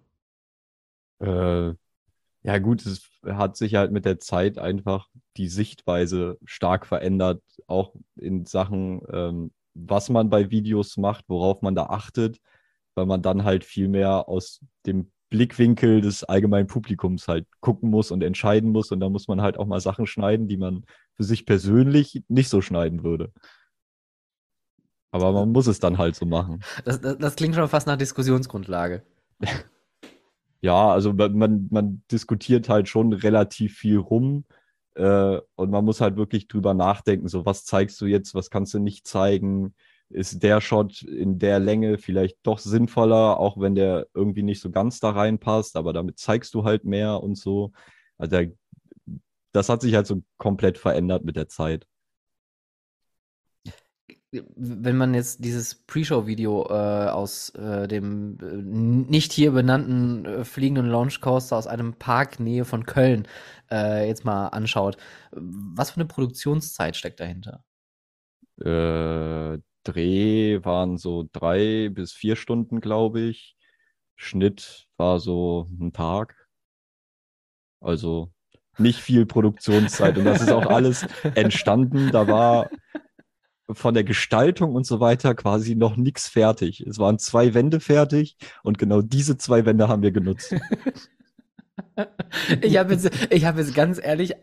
Äh, 1.20 1.74
ja, 2.42 2.58
gut, 2.58 2.86
es 2.86 3.10
hat 3.24 3.56
sich 3.56 3.74
halt 3.74 3.92
mit 3.92 4.04
der 4.04 4.18
Zeit 4.18 4.58
einfach 4.58 5.08
die 5.36 5.48
Sichtweise 5.48 6.38
stark 6.44 6.86
verändert, 6.86 7.42
auch 7.66 7.94
in 8.16 8.46
Sachen, 8.46 9.02
ähm, 9.12 9.50
was 9.74 10.08
man 10.08 10.30
bei 10.30 10.50
Videos 10.50 10.96
macht, 10.96 11.24
worauf 11.28 11.62
man 11.62 11.74
da 11.74 11.86
achtet, 11.86 12.38
weil 12.94 13.06
man 13.06 13.22
dann 13.22 13.44
halt 13.44 13.64
viel 13.64 13.88
mehr 13.88 14.28
aus 14.28 14.60
dem 14.86 15.10
Blickwinkel 15.30 16.00
des 16.00 16.24
allgemeinen 16.24 16.66
Publikums 16.66 17.28
halt 17.28 17.46
gucken 17.60 17.88
muss 17.88 18.10
und 18.10 18.22
entscheiden 18.22 18.72
muss. 18.72 18.90
Und 18.90 19.00
da 19.00 19.08
muss 19.08 19.28
man 19.28 19.40
halt 19.40 19.58
auch 19.58 19.66
mal 19.66 19.80
Sachen 19.80 20.06
schneiden, 20.06 20.48
die 20.48 20.56
man 20.56 20.84
für 21.14 21.24
sich 21.24 21.46
persönlich 21.46 22.22
nicht 22.28 22.48
so 22.48 22.60
schneiden 22.60 23.04
würde. 23.04 23.32
Aber 25.12 25.32
man 25.32 25.50
muss 25.50 25.66
es 25.66 25.80
dann 25.80 25.98
halt 25.98 26.14
so 26.14 26.26
machen. 26.26 26.62
Das, 26.84 27.00
das, 27.00 27.18
das 27.18 27.36
klingt 27.36 27.54
schon 27.54 27.68
fast 27.68 27.86
nach 27.86 27.96
Diskussionsgrundlage. 27.96 29.02
Ja, 30.62 30.92
also 30.92 31.14
man, 31.14 31.38
man, 31.38 31.68
man 31.70 32.02
diskutiert 32.10 32.68
halt 32.68 32.86
schon 32.86 33.14
relativ 33.14 33.78
viel 33.78 33.96
rum 33.96 34.44
äh, 34.94 35.38
und 35.56 35.70
man 35.70 35.84
muss 35.84 36.00
halt 36.00 36.16
wirklich 36.16 36.48
drüber 36.48 36.74
nachdenken, 36.74 37.28
so 37.28 37.46
was 37.46 37.64
zeigst 37.64 38.00
du 38.00 38.06
jetzt, 38.06 38.34
was 38.34 38.50
kannst 38.50 38.74
du 38.74 38.78
nicht 38.78 39.06
zeigen, 39.06 39.74
ist 40.08 40.42
der 40.42 40.60
Shot 40.60 41.02
in 41.02 41.38
der 41.38 41.60
Länge 41.60 41.98
vielleicht 41.98 42.38
doch 42.42 42.58
sinnvoller, 42.58 43.38
auch 43.38 43.58
wenn 43.60 43.74
der 43.74 44.08
irgendwie 44.14 44.42
nicht 44.42 44.60
so 44.60 44.70
ganz 44.70 44.98
da 45.00 45.10
reinpasst, 45.10 45.76
aber 45.76 45.92
damit 45.92 46.18
zeigst 46.18 46.54
du 46.54 46.64
halt 46.64 46.84
mehr 46.84 47.22
und 47.22 47.36
so. 47.36 47.72
Also 48.18 48.38
das 49.52 49.68
hat 49.68 49.82
sich 49.82 49.94
halt 49.94 50.06
so 50.06 50.22
komplett 50.38 50.78
verändert 50.78 51.24
mit 51.24 51.36
der 51.36 51.48
Zeit. 51.48 51.86
Wenn 54.32 54.96
man 54.96 55.14
jetzt 55.14 55.44
dieses 55.44 55.74
Pre-Show-Video 55.74 56.66
äh, 56.68 57.08
aus 57.08 57.50
äh, 57.50 57.88
dem 57.88 58.38
äh, 58.40 59.10
nicht 59.10 59.32
hier 59.32 59.50
benannten 59.50 60.24
äh, 60.24 60.44
fliegenden 60.44 60.86
Launch 60.86 61.20
Coaster 61.20 61.56
aus 61.56 61.66
einem 61.66 61.94
Park 61.94 62.38
Nähe 62.38 62.64
von 62.64 62.86
Köln 62.86 63.26
äh, 63.72 64.06
jetzt 64.06 64.24
mal 64.24 64.48
anschaut, 64.48 64.96
was 65.32 65.90
für 65.90 65.96
eine 65.96 66.06
Produktionszeit 66.06 66.96
steckt 66.96 67.18
dahinter? 67.18 67.64
Äh, 68.60 69.58
Dreh 69.84 70.62
waren 70.64 70.98
so 70.98 71.28
drei 71.32 71.88
bis 71.88 72.12
vier 72.12 72.36
Stunden, 72.36 72.80
glaube 72.80 73.20
ich. 73.20 73.56
Schnitt 74.16 74.86
war 74.96 75.18
so 75.18 75.68
ein 75.80 75.92
Tag. 75.92 76.36
Also 77.80 78.32
nicht 78.78 79.00
viel 79.00 79.26
Produktionszeit. 79.26 80.18
Und 80.18 80.24
das 80.24 80.42
ist 80.42 80.52
auch 80.52 80.66
alles 80.66 81.06
entstanden. 81.34 82.10
Da 82.12 82.28
war 82.28 82.70
von 83.72 83.94
der 83.94 84.04
Gestaltung 84.04 84.74
und 84.74 84.86
so 84.86 85.00
weiter 85.00 85.34
quasi 85.34 85.74
noch 85.74 85.96
nichts 85.96 86.28
fertig. 86.28 86.80
Es 86.80 86.98
waren 86.98 87.18
zwei 87.18 87.54
Wände 87.54 87.80
fertig 87.80 88.36
und 88.62 88.78
genau 88.78 89.02
diese 89.02 89.36
zwei 89.36 89.64
Wände 89.66 89.88
haben 89.88 90.02
wir 90.02 90.12
genutzt. 90.12 90.54
ich 92.60 92.76
habe 92.76 92.92
jetzt, 92.92 93.10
ich 93.30 93.44
hab 93.44 93.56
jetzt 93.56 93.74
ganz 93.74 94.00
ehrlich 94.02 94.34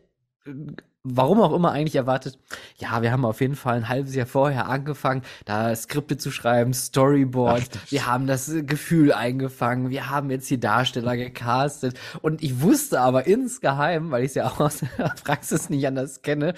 warum 1.16 1.42
auch 1.42 1.54
immer 1.54 1.72
eigentlich 1.72 1.96
erwartet, 1.96 2.38
ja, 2.78 3.02
wir 3.02 3.12
haben 3.12 3.26
auf 3.26 3.42
jeden 3.42 3.56
Fall 3.56 3.78
ein 3.78 3.90
halbes 3.90 4.16
Jahr 4.16 4.26
vorher 4.26 4.68
angefangen, 4.68 5.22
da 5.46 5.74
Skripte 5.76 6.18
zu 6.18 6.32
schreiben, 6.32 6.74
Storyboards, 6.74 7.70
Ach, 7.74 7.92
wir 7.92 8.06
haben 8.06 8.28
das 8.28 8.52
Gefühl 8.64 9.14
eingefangen, 9.14 9.90
wir 9.90 10.10
haben 10.10 10.30
jetzt 10.30 10.50
die 10.50 10.60
Darsteller 10.60 11.16
gecastet 11.16 11.98
und 12.22 12.44
ich 12.44 12.62
wusste 12.62 13.00
aber 13.00 13.28
insgeheim, 13.28 14.12
weil 14.12 14.24
ich 14.24 14.30
es 14.30 14.36
ja 14.36 14.48
auch 14.48 14.60
aus 14.60 14.80
der 14.80 15.14
Praxis 15.24 15.70
nicht 15.70 15.88
anders 15.88 16.22
kenne, 16.22 16.54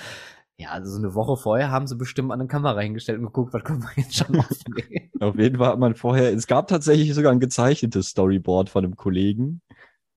ja, 0.60 0.72
also 0.72 0.92
so 0.92 0.98
eine 0.98 1.16
Woche 1.16 1.38
vorher 1.38 1.72
haben 1.72 1.88
sie 1.88 1.96
bestimmt 1.96 2.32
an 2.32 2.42
eine 2.42 2.50
Kamera 2.50 2.80
hingestellt 2.82 3.18
und 3.20 3.26
geguckt, 3.26 3.54
was 3.54 3.64
können 3.64 3.82
wir 3.82 3.90
jetzt 3.96 4.16
schon 4.16 4.36
aufnehmen. 4.40 5.10
Auf 5.22 5.38
jeden 5.38 5.58
Fall 5.58 5.70
hat 5.70 5.80
man 5.80 5.96
vorher, 5.96 6.34
es 6.34 6.48
gab 6.48 6.68
tatsächlich 6.68 7.14
sogar 7.14 7.32
ein 7.32 7.40
gezeichnetes 7.40 8.10
Storyboard 8.10 8.70
von 8.70 8.84
einem 8.84 8.98
Kollegen, 8.98 9.62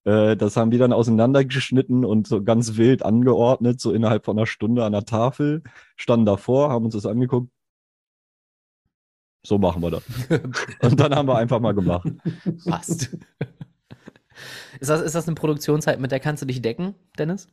äh, 0.03 0.35
das 0.35 0.57
haben 0.57 0.69
die 0.69 0.77
dann 0.77 0.91
auseinandergeschnitten 0.91 2.03
und 2.03 2.27
so 2.27 2.43
ganz 2.43 2.75
wild 2.75 3.03
angeordnet, 3.03 3.79
so 3.79 3.93
innerhalb 3.93 4.25
von 4.25 4.37
einer 4.37 4.45
Stunde 4.45 4.83
an 4.83 4.91
der 4.91 5.05
Tafel, 5.05 5.63
standen 5.95 6.25
davor, 6.25 6.69
haben 6.69 6.83
uns 6.83 6.93
das 6.93 7.05
angeguckt. 7.05 7.49
So 9.45 9.57
machen 9.57 9.81
wir 9.81 9.91
das. 9.91 10.03
und 10.81 10.99
dann 10.99 11.15
haben 11.15 11.27
wir 11.27 11.37
einfach 11.37 11.61
mal 11.61 11.73
gemacht. 11.73 12.09
Passt. 12.65 13.17
Ist 14.79 14.89
das, 14.89 15.01
ist 15.01 15.15
das 15.15 15.27
eine 15.27 15.35
Produktionszeit, 15.35 15.99
mit 16.01 16.11
der 16.11 16.19
kannst 16.19 16.41
du 16.41 16.45
dich 16.45 16.61
decken, 16.61 16.95
Dennis? 17.17 17.47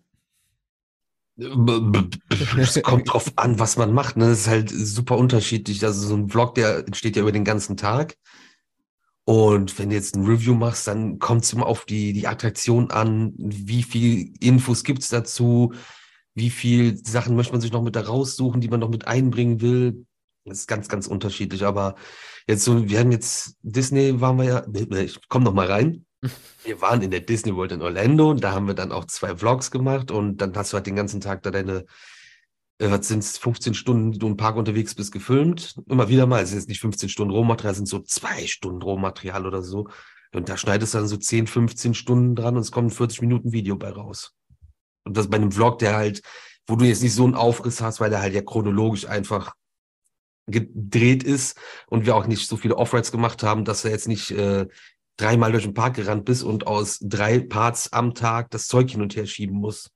Es 2.59 2.81
kommt 2.83 3.13
drauf 3.13 3.33
an, 3.37 3.59
was 3.59 3.77
man 3.77 3.93
macht. 3.93 4.17
Ne? 4.17 4.29
Das 4.29 4.41
ist 4.41 4.49
halt 4.49 4.71
super 4.71 5.17
unterschiedlich. 5.17 5.85
Also 5.85 6.07
so 6.07 6.15
ein 6.15 6.29
Vlog, 6.29 6.55
der 6.55 6.87
entsteht 6.87 7.17
ja 7.17 7.23
über 7.23 7.33
den 7.33 7.45
ganzen 7.45 7.77
Tag. 7.77 8.17
Und 9.25 9.79
wenn 9.79 9.91
du 9.91 9.95
jetzt 9.95 10.17
ein 10.17 10.27
Review 10.27 10.55
machst, 10.55 10.87
dann 10.87 11.19
kommt 11.19 11.45
es 11.45 11.53
immer 11.53 11.67
auf 11.67 11.85
die, 11.85 12.13
die 12.13 12.27
Attraktion 12.27 12.91
an, 12.91 13.33
wie 13.37 13.83
viel 13.83 14.33
Infos 14.41 14.83
gibt 14.83 15.03
es 15.03 15.09
dazu, 15.09 15.73
wie 16.35 16.51
viel 16.51 16.97
Sachen 16.97 17.37
möchte 17.37 17.53
man 17.53 17.61
sich 17.61 17.73
noch 17.73 17.83
mit 17.83 17.97
da 17.97 18.03
raussuchen, 18.03 18.61
die 18.61 18.69
man 18.69 18.81
noch 18.81 18.89
mit 18.89 19.07
einbringen 19.07 19.61
will. 19.61 20.07
Das 20.45 20.61
ist 20.61 20.67
ganz, 20.67 20.89
ganz 20.89 21.07
unterschiedlich. 21.07 21.65
Aber 21.65 21.95
jetzt 22.47 22.65
so, 22.65 22.89
wir 22.89 22.99
haben 22.99 23.13
jetzt 23.13 23.57
Disney 23.63 24.21
waren 24.21 24.39
wir 24.39 24.45
ja, 24.45 24.65
ich 24.99 25.19
komm 25.29 25.43
noch 25.43 25.55
mal 25.55 25.67
rein. 25.67 26.07
Wir 26.65 26.81
waren 26.81 27.03
in 27.03 27.11
der 27.11 27.21
Disney 27.21 27.55
World 27.55 27.73
in 27.73 27.83
Orlando 27.83 28.31
und 28.31 28.45
da 28.45 28.53
haben 28.53 28.67
wir 28.67 28.75
dann 28.75 28.93
auch 28.93 29.07
zwei 29.07 29.37
Vlogs 29.37 29.71
gemacht 29.71 30.11
und 30.11 30.39
dann 30.39 30.55
hast 30.55 30.73
du 30.73 30.77
halt 30.77 30.87
den 30.87 30.97
ganzen 30.97 31.21
Tag 31.21 31.43
da 31.43 31.51
deine 31.51 31.87
äh, 32.81 32.91
was 32.91 33.07
sind 33.07 33.21
es, 33.21 33.39
15 33.39 33.75
Stunden, 33.75 34.13
die 34.13 34.19
du 34.19 34.27
im 34.27 34.37
Park 34.37 34.57
unterwegs 34.57 34.95
bist, 34.95 35.13
gefilmt. 35.13 35.77
Immer 35.87 36.09
wieder 36.09 36.27
mal, 36.27 36.43
es 36.43 36.51
ist 36.51 36.57
jetzt 36.57 36.69
nicht 36.69 36.81
15 36.81 37.09
Stunden 37.09 37.33
Rohmaterial, 37.33 37.73
es 37.73 37.77
sind 37.77 37.87
so 37.87 38.01
zwei 38.01 38.47
Stunden 38.47 38.83
Rohmaterial 38.83 39.47
oder 39.47 39.63
so. 39.63 39.89
Und 40.33 40.49
da 40.49 40.57
schneidest 40.57 40.95
du 40.95 40.99
dann 40.99 41.09
so 41.09 41.17
10, 41.17 41.47
15 41.47 41.95
Stunden 41.95 42.35
dran 42.35 42.57
und 42.57 42.63
es 42.63 42.73
kommt 42.73 42.89
ein 42.89 42.95
40 42.95 43.21
Minuten 43.21 43.53
Video 43.53 43.77
bei 43.77 43.91
raus. 43.91 44.35
Und 45.05 45.17
das 45.17 45.29
bei 45.29 45.37
einem 45.37 45.53
Vlog, 45.53 45.79
der 45.79 45.95
halt, 45.95 46.23
wo 46.67 46.77
du 46.77 46.85
jetzt 46.85 47.03
nicht 47.03 47.15
so 47.15 47.25
einen 47.25 47.35
Aufriss 47.35 47.81
hast, 47.81 48.01
weil 48.01 48.11
der 48.11 48.21
halt 48.21 48.35
ja 48.35 48.43
chronologisch 48.43 49.07
einfach 49.07 49.55
gedreht 50.47 51.23
ist 51.23 51.59
und 51.89 52.07
wir 52.07 52.17
auch 52.17 52.27
nicht 52.27 52.49
so 52.49 52.57
viele 52.57 52.77
Off-Rides 52.77 53.13
gemacht 53.13 53.43
haben, 53.43 53.65
dass 53.65 53.85
er 53.85 53.91
jetzt 53.91 54.09
nicht 54.09 54.31
äh, 54.31 54.67
dreimal 55.21 55.53
durch 55.53 55.65
den 55.65 55.75
Park 55.75 55.97
gerannt 55.97 56.25
bist 56.25 56.43
und 56.43 56.67
aus 56.67 56.99
drei 57.01 57.41
Parts 57.41 57.93
am 57.93 58.15
Tag 58.15 58.51
das 58.51 58.67
Zeug 58.67 58.91
hin 58.91 59.03
und 59.03 59.17
her 59.17 59.27
schieben 59.27 59.57
muss. 59.57 59.91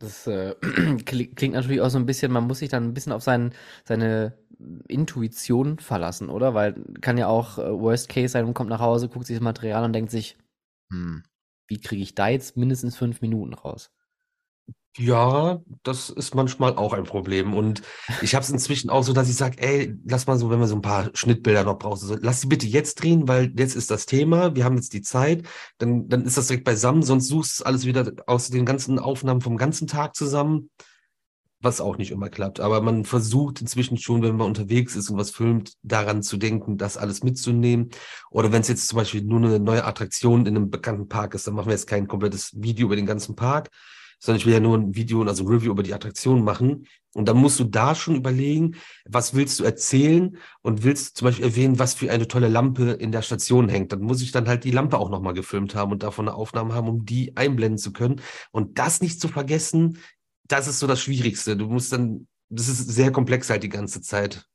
Das 0.00 0.26
äh, 0.28 0.54
klingt 1.04 1.54
natürlich 1.54 1.80
auch 1.80 1.90
so 1.90 1.98
ein 1.98 2.06
bisschen, 2.06 2.30
man 2.30 2.46
muss 2.46 2.60
sich 2.60 2.68
dann 2.68 2.84
ein 2.84 2.94
bisschen 2.94 3.12
auf 3.12 3.22
sein, 3.22 3.52
seine 3.84 4.38
Intuition 4.86 5.78
verlassen, 5.78 6.30
oder? 6.30 6.54
Weil 6.54 6.74
kann 7.00 7.18
ja 7.18 7.26
auch 7.26 7.58
äh, 7.58 7.78
Worst 7.78 8.08
Case 8.08 8.32
sein, 8.32 8.44
man 8.44 8.54
kommt 8.54 8.70
nach 8.70 8.80
Hause, 8.80 9.08
guckt 9.08 9.26
sich 9.26 9.36
das 9.36 9.42
Material 9.42 9.84
und 9.84 9.92
denkt 9.92 10.10
sich, 10.10 10.36
hm, 10.92 11.24
wie 11.68 11.80
kriege 11.80 12.02
ich 12.02 12.14
da 12.14 12.28
jetzt 12.28 12.56
mindestens 12.56 12.96
fünf 12.96 13.20
Minuten 13.20 13.54
raus? 13.54 13.90
Ja, 14.98 15.60
das 15.84 16.10
ist 16.10 16.34
manchmal 16.34 16.76
auch 16.76 16.92
ein 16.92 17.04
Problem. 17.04 17.54
Und 17.54 17.82
ich 18.20 18.34
habe 18.34 18.42
es 18.42 18.50
inzwischen 18.50 18.90
auch 18.90 19.04
so, 19.04 19.12
dass 19.12 19.28
ich 19.28 19.36
sage, 19.36 19.56
ey, 19.62 19.94
lass 20.04 20.26
mal 20.26 20.36
so, 20.36 20.50
wenn 20.50 20.58
wir 20.58 20.66
so 20.66 20.74
ein 20.74 20.82
paar 20.82 21.10
Schnittbilder 21.14 21.62
noch 21.62 21.78
brauchen, 21.78 21.98
so, 21.98 22.16
lass 22.20 22.40
sie 22.40 22.48
bitte 22.48 22.66
jetzt 22.66 22.96
drehen, 22.96 23.28
weil 23.28 23.52
jetzt 23.56 23.76
ist 23.76 23.92
das 23.92 24.06
Thema, 24.06 24.56
wir 24.56 24.64
haben 24.64 24.74
jetzt 24.74 24.92
die 24.94 25.02
Zeit, 25.02 25.46
dann, 25.78 26.08
dann 26.08 26.24
ist 26.24 26.36
das 26.36 26.48
direkt 26.48 26.64
beisammen, 26.64 27.04
sonst 27.04 27.28
suchst 27.28 27.60
du 27.60 27.64
alles 27.64 27.86
wieder 27.86 28.12
aus 28.26 28.50
den 28.50 28.64
ganzen 28.64 28.98
Aufnahmen 28.98 29.40
vom 29.40 29.56
ganzen 29.56 29.86
Tag 29.86 30.16
zusammen, 30.16 30.68
was 31.60 31.80
auch 31.80 31.96
nicht 31.96 32.10
immer 32.10 32.28
klappt. 32.28 32.58
Aber 32.58 32.80
man 32.80 33.04
versucht 33.04 33.60
inzwischen 33.60 33.98
schon, 33.98 34.22
wenn 34.22 34.36
man 34.36 34.48
unterwegs 34.48 34.96
ist 34.96 35.10
und 35.10 35.16
was 35.16 35.30
filmt, 35.30 35.74
daran 35.82 36.24
zu 36.24 36.38
denken, 36.38 36.76
das 36.76 36.96
alles 36.96 37.22
mitzunehmen. 37.22 37.90
Oder 38.30 38.50
wenn 38.50 38.62
es 38.62 38.68
jetzt 38.68 38.88
zum 38.88 38.96
Beispiel 38.96 39.22
nur 39.22 39.38
eine 39.38 39.60
neue 39.60 39.84
Attraktion 39.84 40.44
in 40.44 40.56
einem 40.56 40.70
bekannten 40.70 41.06
Park 41.06 41.34
ist, 41.34 41.46
dann 41.46 41.54
machen 41.54 41.66
wir 41.66 41.74
jetzt 41.74 41.86
kein 41.86 42.08
komplettes 42.08 42.50
Video 42.56 42.86
über 42.86 42.96
den 42.96 43.06
ganzen 43.06 43.36
Park, 43.36 43.70
sondern 44.18 44.40
ich 44.40 44.46
will 44.46 44.54
ja 44.54 44.60
nur 44.60 44.76
ein 44.76 44.94
Video, 44.94 45.22
also 45.22 45.44
ein 45.44 45.48
Review 45.48 45.70
über 45.70 45.82
die 45.82 45.94
Attraktion 45.94 46.42
machen. 46.42 46.86
Und 47.14 47.28
dann 47.28 47.36
musst 47.36 47.58
du 47.60 47.64
da 47.64 47.94
schon 47.94 48.16
überlegen, 48.16 48.76
was 49.06 49.34
willst 49.34 49.58
du 49.60 49.64
erzählen 49.64 50.36
und 50.62 50.84
willst 50.84 51.16
zum 51.16 51.26
Beispiel 51.26 51.46
erwähnen, 51.46 51.78
was 51.78 51.94
für 51.94 52.10
eine 52.10 52.28
tolle 52.28 52.48
Lampe 52.48 52.90
in 52.92 53.12
der 53.12 53.22
Station 53.22 53.68
hängt. 53.68 53.92
Dann 53.92 54.00
muss 54.00 54.22
ich 54.22 54.32
dann 54.32 54.48
halt 54.48 54.64
die 54.64 54.70
Lampe 54.70 54.98
auch 54.98 55.08
nochmal 55.08 55.34
gefilmt 55.34 55.74
haben 55.74 55.92
und 55.92 56.02
davon 56.02 56.28
eine 56.28 56.36
Aufnahme 56.36 56.74
haben, 56.74 56.88
um 56.88 57.04
die 57.04 57.36
einblenden 57.36 57.78
zu 57.78 57.92
können. 57.92 58.20
Und 58.50 58.78
das 58.78 59.00
nicht 59.00 59.20
zu 59.20 59.28
vergessen, 59.28 59.98
das 60.46 60.66
ist 60.66 60.80
so 60.80 60.86
das 60.86 61.00
Schwierigste. 61.00 61.56
Du 61.56 61.66
musst 61.66 61.92
dann, 61.92 62.26
das 62.48 62.68
ist 62.68 62.88
sehr 62.88 63.12
komplex 63.12 63.50
halt 63.50 63.62
die 63.62 63.68
ganze 63.68 64.00
Zeit. 64.00 64.46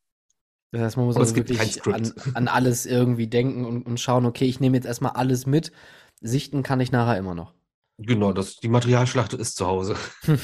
Das 0.71 0.81
heißt, 0.81 0.97
man 0.97 1.05
muss 1.05 1.17
also 1.17 1.35
wirklich 1.35 1.85
an, 1.85 2.13
an, 2.33 2.47
alles 2.47 2.87
irgendwie 2.87 3.27
denken 3.27 3.63
und, 3.63 3.83
und 3.85 3.99
schauen, 3.99 4.25
okay, 4.25 4.45
ich 4.45 4.59
nehme 4.59 4.75
jetzt 4.75 4.87
erstmal 4.87 5.11
alles 5.11 5.45
mit. 5.45 5.71
Sichten 6.19 6.63
kann 6.63 6.79
ich 6.79 6.91
nachher 6.91 7.17
immer 7.17 7.35
noch. 7.35 7.53
Genau, 7.97 8.33
das, 8.33 8.55
die 8.57 8.69
Materialschlacht 8.69 9.33
ist 9.33 9.55
zu 9.55 9.67
Hause. 9.67 9.95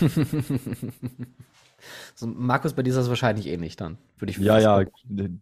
so, 2.15 2.27
Markus, 2.27 2.73
bei 2.73 2.83
dir 2.83 2.89
ist 2.89 2.97
das 2.97 3.09
wahrscheinlich 3.09 3.47
ähnlich 3.47 3.75
dann, 3.75 3.97
würde 4.17 4.31
ich 4.31 4.37
Ja, 4.37 4.59
ja, 4.59 4.85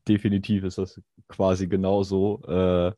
definitiv 0.08 0.63
ist 0.63 0.78
das 0.78 1.02
quasi 1.28 1.67
genauso. 1.67 2.41
Äh, 2.48 2.93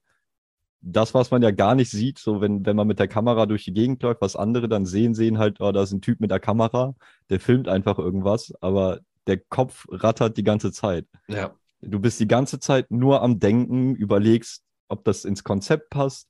das, 0.82 1.14
was 1.14 1.32
man 1.32 1.42
ja 1.42 1.52
gar 1.52 1.76
nicht 1.76 1.92
sieht, 1.92 2.20
so 2.20 2.40
wenn, 2.40 2.66
wenn 2.66 2.76
man 2.76 2.88
mit 2.88 3.00
der 3.00 3.08
Kamera 3.08 3.46
durch 3.46 3.66
die 3.66 3.74
Gegend 3.74 4.02
läuft, 4.04 4.22
was 4.22 4.36
andere 4.36 4.70
dann 4.70 4.86
sehen, 4.86 5.14
sehen 5.14 5.38
halt, 5.38 5.60
oh, 5.60 5.72
da 5.72 5.84
ist 5.84 5.92
ein 5.92 6.02
Typ 6.02 6.20
mit 6.20 6.32
der 6.32 6.40
Kamera, 6.40 6.96
der 7.30 7.40
filmt 7.40 7.68
einfach 7.68 7.98
irgendwas, 7.98 8.54
aber 8.62 9.00
der 9.28 9.38
Kopf 9.38 9.86
rattert 9.90 10.38
die 10.38 10.44
ganze 10.44 10.72
Zeit. 10.72 11.06
Ja. 11.28 11.54
Du 11.82 12.00
bist 12.00 12.20
die 12.20 12.28
ganze 12.28 12.60
Zeit 12.60 12.92
nur 12.92 13.22
am 13.22 13.40
Denken, 13.40 13.96
überlegst, 13.96 14.64
ob 14.88 15.04
das 15.04 15.26
ins 15.26 15.44
Konzept 15.44 15.90
passt, 15.90 16.30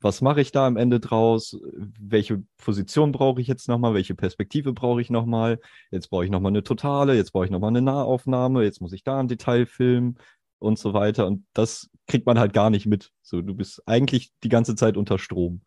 was 0.00 0.20
mache 0.20 0.40
ich 0.40 0.52
da 0.52 0.66
am 0.66 0.76
Ende 0.76 1.00
draus? 1.00 1.58
Welche 1.74 2.42
Position 2.56 3.12
brauche 3.12 3.40
ich 3.40 3.46
jetzt 3.46 3.68
nochmal? 3.68 3.94
Welche 3.94 4.14
Perspektive 4.14 4.72
brauche 4.72 5.00
ich 5.00 5.10
nochmal? 5.10 5.60
Jetzt 5.90 6.08
brauche 6.08 6.24
ich 6.24 6.30
nochmal 6.30 6.52
eine 6.52 6.62
totale, 6.62 7.14
jetzt 7.14 7.32
brauche 7.32 7.44
ich 7.44 7.50
nochmal 7.50 7.68
eine 7.68 7.82
Nahaufnahme, 7.82 8.64
jetzt 8.64 8.80
muss 8.80 8.92
ich 8.92 9.04
da 9.04 9.20
ein 9.20 9.28
Detail 9.28 9.66
filmen 9.66 10.16
und 10.58 10.78
so 10.78 10.94
weiter. 10.94 11.26
Und 11.26 11.44
das 11.52 11.90
kriegt 12.06 12.26
man 12.26 12.38
halt 12.38 12.52
gar 12.52 12.70
nicht 12.70 12.86
mit. 12.86 13.10
So, 13.22 13.42
du 13.42 13.54
bist 13.54 13.82
eigentlich 13.86 14.32
die 14.42 14.48
ganze 14.48 14.74
Zeit 14.74 14.96
unter 14.96 15.18
Strom. 15.18 15.62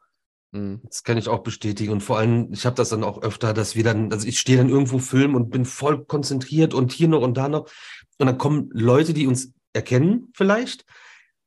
Mhm. 0.52 0.82
Das 0.84 1.04
kann 1.04 1.18
ich 1.18 1.28
auch 1.28 1.44
bestätigen. 1.44 1.92
Und 1.92 2.02
vor 2.02 2.18
allem, 2.18 2.52
ich 2.52 2.66
habe 2.66 2.76
das 2.76 2.90
dann 2.90 3.04
auch 3.04 3.22
öfter, 3.22 3.54
dass 3.54 3.76
wir 3.76 3.84
dann, 3.84 4.12
also 4.12 4.28
ich 4.28 4.40
stehe 4.40 4.58
dann 4.58 4.70
irgendwo 4.70 5.00
filmen 5.00 5.36
und 5.36 5.50
bin 5.50 5.66
voll 5.66 6.06
konzentriert 6.06 6.74
und 6.74 6.92
hier 6.92 7.08
noch 7.08 7.22
und 7.22 7.36
da 7.36 7.50
noch. 7.50 7.70
Und 8.20 8.28
dann 8.28 8.38
kommen 8.38 8.70
Leute, 8.72 9.14
die 9.14 9.28
uns 9.28 9.54
erkennen 9.74 10.32
vielleicht. 10.34 10.86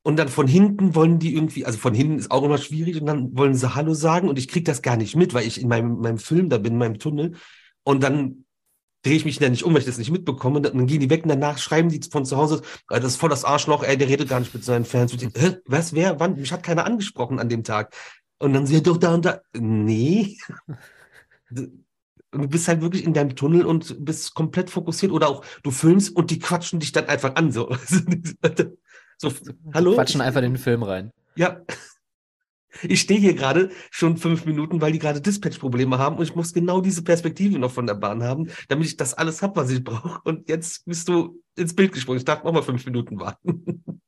Und 0.06 0.20
dann 0.20 0.28
von 0.28 0.46
hinten 0.46 0.94
wollen 0.94 1.18
die 1.18 1.34
irgendwie, 1.34 1.64
also 1.64 1.78
von 1.78 1.92
hinten 1.92 2.20
ist 2.20 2.30
auch 2.30 2.44
immer 2.44 2.58
schwierig 2.58 3.00
und 3.00 3.06
dann 3.06 3.36
wollen 3.36 3.56
sie 3.56 3.74
Hallo 3.74 3.92
sagen 3.92 4.28
und 4.28 4.38
ich 4.38 4.46
kriege 4.46 4.62
das 4.62 4.80
gar 4.80 4.96
nicht 4.96 5.16
mit, 5.16 5.34
weil 5.34 5.44
ich 5.44 5.60
in 5.60 5.66
meinem, 5.66 5.98
meinem 5.98 6.18
Film 6.18 6.48
da 6.48 6.58
bin, 6.58 6.74
in 6.74 6.78
meinem 6.78 7.00
Tunnel. 7.00 7.32
Und 7.82 8.04
dann 8.04 8.44
drehe 9.02 9.16
ich 9.16 9.24
mich 9.24 9.40
dann 9.40 9.50
nicht 9.50 9.64
um, 9.64 9.72
weil 9.72 9.80
ich 9.80 9.86
das 9.86 9.98
nicht 9.98 10.12
mitbekomme. 10.12 10.58
Und 10.58 10.62
dann 10.66 10.86
gehen 10.86 11.00
die 11.00 11.10
weg 11.10 11.24
und 11.24 11.30
danach 11.30 11.58
schreiben 11.58 11.88
die 11.88 12.00
von 12.08 12.24
zu 12.24 12.36
Hause, 12.36 12.62
"Ah, 12.86 13.00
das 13.00 13.14
ist 13.14 13.16
voll 13.16 13.30
das 13.30 13.44
Arschloch, 13.44 13.82
ey, 13.82 13.98
der 13.98 14.06
redet 14.06 14.28
gar 14.28 14.38
nicht 14.38 14.54
mit 14.54 14.62
seinen 14.62 14.84
Fans. 14.84 15.12
Ich, 15.12 15.22
Hä, 15.22 15.56
was, 15.66 15.92
wer, 15.92 16.20
wann? 16.20 16.36
Mich 16.36 16.52
hat 16.52 16.62
keiner 16.62 16.86
angesprochen 16.86 17.40
an 17.40 17.48
dem 17.48 17.64
Tag. 17.64 17.92
Und 18.38 18.52
dann 18.52 18.64
sie 18.64 18.80
doch 18.84 18.98
da 18.98 19.12
und 19.12 19.24
da. 19.24 19.40
Nee. 19.58 20.38
Du 22.32 22.48
bist 22.48 22.68
halt 22.68 22.82
wirklich 22.82 23.04
in 23.04 23.14
deinem 23.14 23.34
Tunnel 23.34 23.64
und 23.64 24.04
bist 24.04 24.34
komplett 24.34 24.68
fokussiert 24.68 25.10
oder 25.10 25.28
auch 25.28 25.44
du 25.62 25.70
filmst 25.70 26.14
und 26.14 26.30
die 26.30 26.38
quatschen 26.38 26.80
dich 26.80 26.92
dann 26.92 27.06
einfach 27.06 27.34
an. 27.36 27.50
So, 27.50 27.74
so 29.18 29.32
hallo? 29.74 29.94
Quatschen 29.94 30.20
einfach 30.20 30.42
in 30.42 30.52
den 30.52 30.58
Film 30.58 30.82
rein. 30.82 31.10
Ja. 31.36 31.60
Ich 32.82 33.00
stehe 33.00 33.18
hier 33.18 33.32
gerade 33.34 33.70
schon 33.90 34.18
fünf 34.18 34.44
Minuten, 34.44 34.82
weil 34.82 34.92
die 34.92 34.98
gerade 34.98 35.22
Dispatch-Probleme 35.22 35.96
haben 35.98 36.16
und 36.18 36.24
ich 36.24 36.34
muss 36.34 36.52
genau 36.52 36.82
diese 36.82 37.02
Perspektive 37.02 37.58
noch 37.58 37.70
von 37.70 37.86
der 37.86 37.94
Bahn 37.94 38.22
haben, 38.22 38.50
damit 38.68 38.86
ich 38.86 38.98
das 38.98 39.14
alles 39.14 39.40
habe, 39.40 39.56
was 39.56 39.70
ich 39.70 39.82
brauche. 39.82 40.20
Und 40.24 40.48
jetzt 40.50 40.84
bist 40.84 41.08
du 41.08 41.42
ins 41.56 41.74
Bild 41.74 41.92
gesprungen. 41.92 42.18
Ich 42.18 42.26
darf 42.26 42.44
noch 42.44 42.52
mal 42.52 42.60
fünf 42.62 42.84
Minuten 42.84 43.18
warten. 43.18 43.82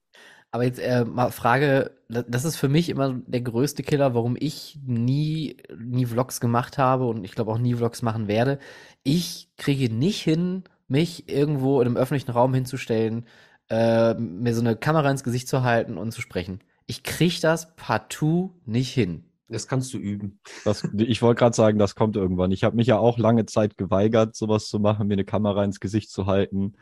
Aber 0.50 0.64
jetzt 0.64 0.78
äh, 0.80 1.04
mal 1.04 1.30
Frage, 1.30 1.92
da- 2.08 2.22
das 2.22 2.44
ist 2.44 2.56
für 2.56 2.68
mich 2.68 2.88
immer 2.90 3.14
der 3.26 3.40
größte 3.42 3.82
Killer, 3.82 4.14
warum 4.14 4.36
ich 4.38 4.78
nie, 4.84 5.56
nie 5.78 6.06
Vlogs 6.06 6.40
gemacht 6.40 6.76
habe 6.78 7.06
und 7.06 7.24
ich 7.24 7.32
glaube 7.32 7.52
auch 7.52 7.58
nie 7.58 7.74
Vlogs 7.74 8.02
machen 8.02 8.28
werde. 8.28 8.58
Ich 9.02 9.50
kriege 9.56 9.92
nicht 9.94 10.20
hin, 10.22 10.64
mich 10.88 11.28
irgendwo 11.28 11.80
in 11.80 11.86
einem 11.86 11.96
öffentlichen 11.96 12.30
Raum 12.32 12.52
hinzustellen, 12.54 13.26
äh, 13.70 14.14
mir 14.14 14.54
so 14.54 14.60
eine 14.60 14.76
Kamera 14.76 15.10
ins 15.10 15.24
Gesicht 15.24 15.48
zu 15.48 15.62
halten 15.62 15.96
und 15.98 16.12
zu 16.12 16.20
sprechen. 16.20 16.60
Ich 16.86 17.02
kriege 17.02 17.38
das 17.40 17.74
partout 17.76 18.54
nicht 18.64 18.92
hin. 18.92 19.24
Das 19.48 19.66
kannst 19.66 19.94
du 19.94 19.98
üben. 19.98 20.40
Das, 20.64 20.86
ich 20.96 21.22
wollte 21.22 21.38
gerade 21.38 21.56
sagen, 21.56 21.78
das 21.78 21.94
kommt 21.94 22.16
irgendwann. 22.16 22.50
Ich 22.50 22.64
habe 22.64 22.76
mich 22.76 22.86
ja 22.86 22.98
auch 22.98 23.18
lange 23.18 23.46
Zeit 23.46 23.78
geweigert, 23.78 24.36
sowas 24.36 24.68
zu 24.68 24.78
machen, 24.78 25.08
mir 25.08 25.14
eine 25.14 25.24
Kamera 25.24 25.64
ins 25.64 25.80
Gesicht 25.80 26.10
zu 26.10 26.26
halten. 26.26 26.74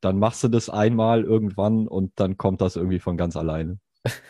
Dann 0.00 0.18
machst 0.18 0.42
du 0.42 0.48
das 0.48 0.70
einmal 0.70 1.22
irgendwann 1.22 1.86
und 1.86 2.12
dann 2.16 2.36
kommt 2.36 2.60
das 2.60 2.76
irgendwie 2.76 2.98
von 2.98 3.16
ganz 3.16 3.36
alleine. 3.36 3.78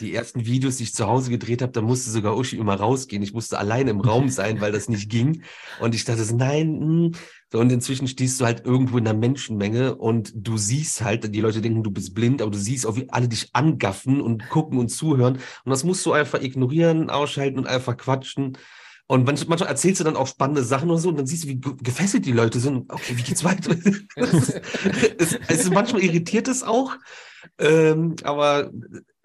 Die 0.01 0.15
ersten 0.15 0.47
Videos, 0.47 0.77
die 0.77 0.85
ich 0.85 0.95
zu 0.95 1.07
Hause 1.07 1.31
gedreht 1.31 1.61
habe, 1.61 1.73
da 1.73 1.83
musste 1.83 2.11
sogar 2.11 2.37
Uschi 2.37 2.57
immer 2.57 2.75
rausgehen. 2.77 3.23
Ich 3.25 3.33
musste 3.33 3.59
alleine 3.59 3.91
im 3.91 4.01
Raum 4.01 4.29
sein, 4.29 4.61
weil 4.61 4.71
das 4.71 4.89
nicht 4.89 5.11
ging. 5.11 5.43
Und 5.81 5.95
ich 5.97 6.05
dachte, 6.05 6.25
nein. 6.37 6.81
hm. 6.81 7.13
So, 7.51 7.59
und 7.61 7.71
inzwischen 7.73 8.07
stehst 8.09 8.41
du 8.41 8.45
halt 8.45 8.65
irgendwo 8.65 8.99
in 8.99 9.07
einer 9.07 9.19
Menschenmenge 9.19 9.95
und 9.97 10.33
du 10.35 10.57
siehst 10.59 11.03
halt, 11.03 11.33
die 11.35 11.41
Leute 11.41 11.61
denken, 11.61 11.83
du 11.83 11.91
bist 11.91 12.15
blind, 12.15 12.41
aber 12.43 12.51
du 12.51 12.59
siehst 12.59 12.87
auch, 12.87 12.97
wie 12.97 13.09
alle 13.11 13.29
dich 13.29 13.51
angaffen 13.53 14.21
und 14.21 14.49
gucken 14.49 14.79
und 14.79 14.89
zuhören. 14.91 15.35
Und 15.65 15.71
das 15.71 15.85
musst 15.85 16.05
du 16.07 16.13
einfach 16.13 16.41
ignorieren, 16.41 17.11
ausschalten 17.11 17.59
und 17.59 17.67
einfach 17.67 17.97
quatschen. 17.97 18.57
Und 19.07 19.29
manch- 19.29 19.47
manchmal 19.49 19.69
erzählst 19.69 20.01
du 20.01 20.05
dann 20.05 20.17
auch 20.17 20.27
spannende 20.27 20.65
Sachen 20.65 20.89
und 20.91 20.99
so, 20.99 21.09
und 21.11 21.17
dann 21.19 21.27
siehst 21.27 21.45
du, 21.45 21.49
wie 21.49 21.57
ge- 21.61 21.75
gefesselt 21.83 22.27
die 22.27 22.33
Leute 22.33 22.59
sind. 22.59 22.91
Okay, 22.93 23.17
wie 23.17 23.23
geht's 23.23 23.45
weiter? 23.45 23.77
Es, 24.17 25.39
es 25.49 25.61
ist 25.61 25.73
manchmal 25.73 26.03
irritiert 26.03 26.49
es 26.49 26.63
auch, 26.63 26.97
ähm, 27.59 28.17
aber 28.25 28.71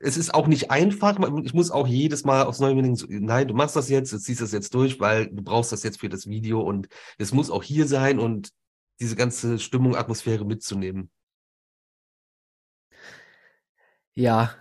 es 0.01 0.17
ist 0.17 0.33
auch 0.33 0.47
nicht 0.47 0.71
einfach. 0.71 1.17
Ich 1.43 1.53
muss 1.53 1.71
auch 1.71 1.87
jedes 1.87 2.23
Mal 2.23 2.43
aufs 2.43 2.59
Neue 2.59 2.81
denken, 2.81 3.25
nein, 3.25 3.47
du 3.47 3.53
machst 3.53 3.75
das 3.75 3.89
jetzt, 3.89 4.13
du 4.13 4.17
ziehst 4.17 4.41
das 4.41 4.51
jetzt 4.51 4.73
durch, 4.73 4.99
weil 4.99 5.27
du 5.27 5.41
brauchst 5.41 5.71
das 5.71 5.83
jetzt 5.83 5.99
für 5.99 6.09
das 6.09 6.27
Video 6.27 6.61
und 6.61 6.87
es 7.17 7.33
muss 7.33 7.49
auch 7.49 7.63
hier 7.63 7.87
sein 7.87 8.19
und 8.19 8.49
diese 8.99 9.15
ganze 9.15 9.59
Stimmung, 9.59 9.95
Atmosphäre 9.95 10.45
mitzunehmen. 10.45 11.09
Ja. 14.15 14.55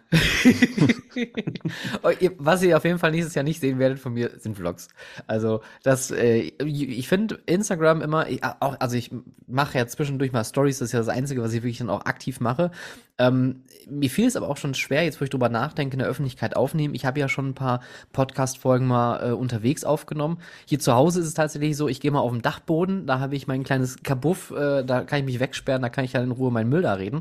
Oh, 2.03 2.11
Was 2.39 2.63
ihr 2.63 2.77
auf 2.77 2.85
jeden 2.85 2.99
Fall 2.99 3.11
nächstes 3.11 3.35
Jahr 3.35 3.43
nicht 3.43 3.61
sehen 3.61 3.79
werdet 3.79 3.99
von 3.99 4.15
mir, 4.15 4.31
sind 4.39 4.57
Vlogs. 4.57 4.89
Also 5.27 5.61
das, 5.83 6.11
äh, 6.11 6.53
ich 6.65 7.09
finde 7.09 7.41
Instagram 7.47 8.01
immer, 8.03 8.29
ich- 8.29 8.43
auch, 8.43 8.77
also 8.81 8.97
ich 8.97 9.11
mache 9.47 9.79
ja 9.79 9.87
zwischendurch 9.87 10.33
mal 10.33 10.45
Stories, 10.45 10.79
das 10.79 10.89
ist 10.89 10.93
ja 10.93 11.01
das 11.01 11.09
Einzige, 11.09 11.43
was 11.43 11.53
ich 11.53 11.63
wirklich 11.63 11.79
dann 11.79 11.91
auch 11.91 12.07
aktiv 12.07 12.41
mache. 12.41 12.71
Ähm, 13.19 13.63
mir 13.91 14.09
fiel 14.11 14.27
es 14.29 14.37
aber 14.37 14.49
auch 14.49 14.57
schon 14.57 14.75
schwer, 14.75 15.03
jetzt 15.05 15.21
wo 15.21 15.25
ich 15.25 15.31
drüber 15.31 15.49
nachdenke, 15.49 15.95
in 15.95 15.99
der 15.99 16.09
Öffentlichkeit 16.09 16.57
aufnehmen. 16.57 16.95
Ich 16.95 17.05
habe 17.05 17.19
ja 17.19 17.29
schon 17.29 17.49
ein 17.49 17.55
paar 17.55 17.81
Podcast-Folgen 18.13 18.87
mal 18.87 19.31
äh, 19.31 19.33
unterwegs 19.33 19.85
aufgenommen. 19.85 20.39
Hier 20.67 20.79
zu 20.79 20.95
Hause 20.95 21.21
ist 21.21 21.27
es 21.27 21.35
tatsächlich 21.35 21.77
so, 21.77 21.89
ich 21.89 22.01
gehe 22.01 22.11
mal 22.13 22.21
auf 22.21 22.33
den 22.33 22.43
Dachboden, 22.43 23.07
da 23.07 23.19
habe 23.19 23.35
ich 23.35 23.47
mein 23.49 23.65
kleines 23.65 24.03
Kabuff, 24.05 24.53
äh, 24.53 24.85
da 24.85 25.03
kann 25.03 25.19
ich 25.19 25.25
mich 25.25 25.41
wegsperren, 25.41 25.83
da 25.83 25.89
kann 25.89 26.05
ich 26.05 26.13
dann 26.13 26.25
in 26.25 26.31
Ruhe 26.31 26.53
meinen 26.53 26.69
Müll 26.71 26.83
da 26.83 26.95
reden. 26.95 27.21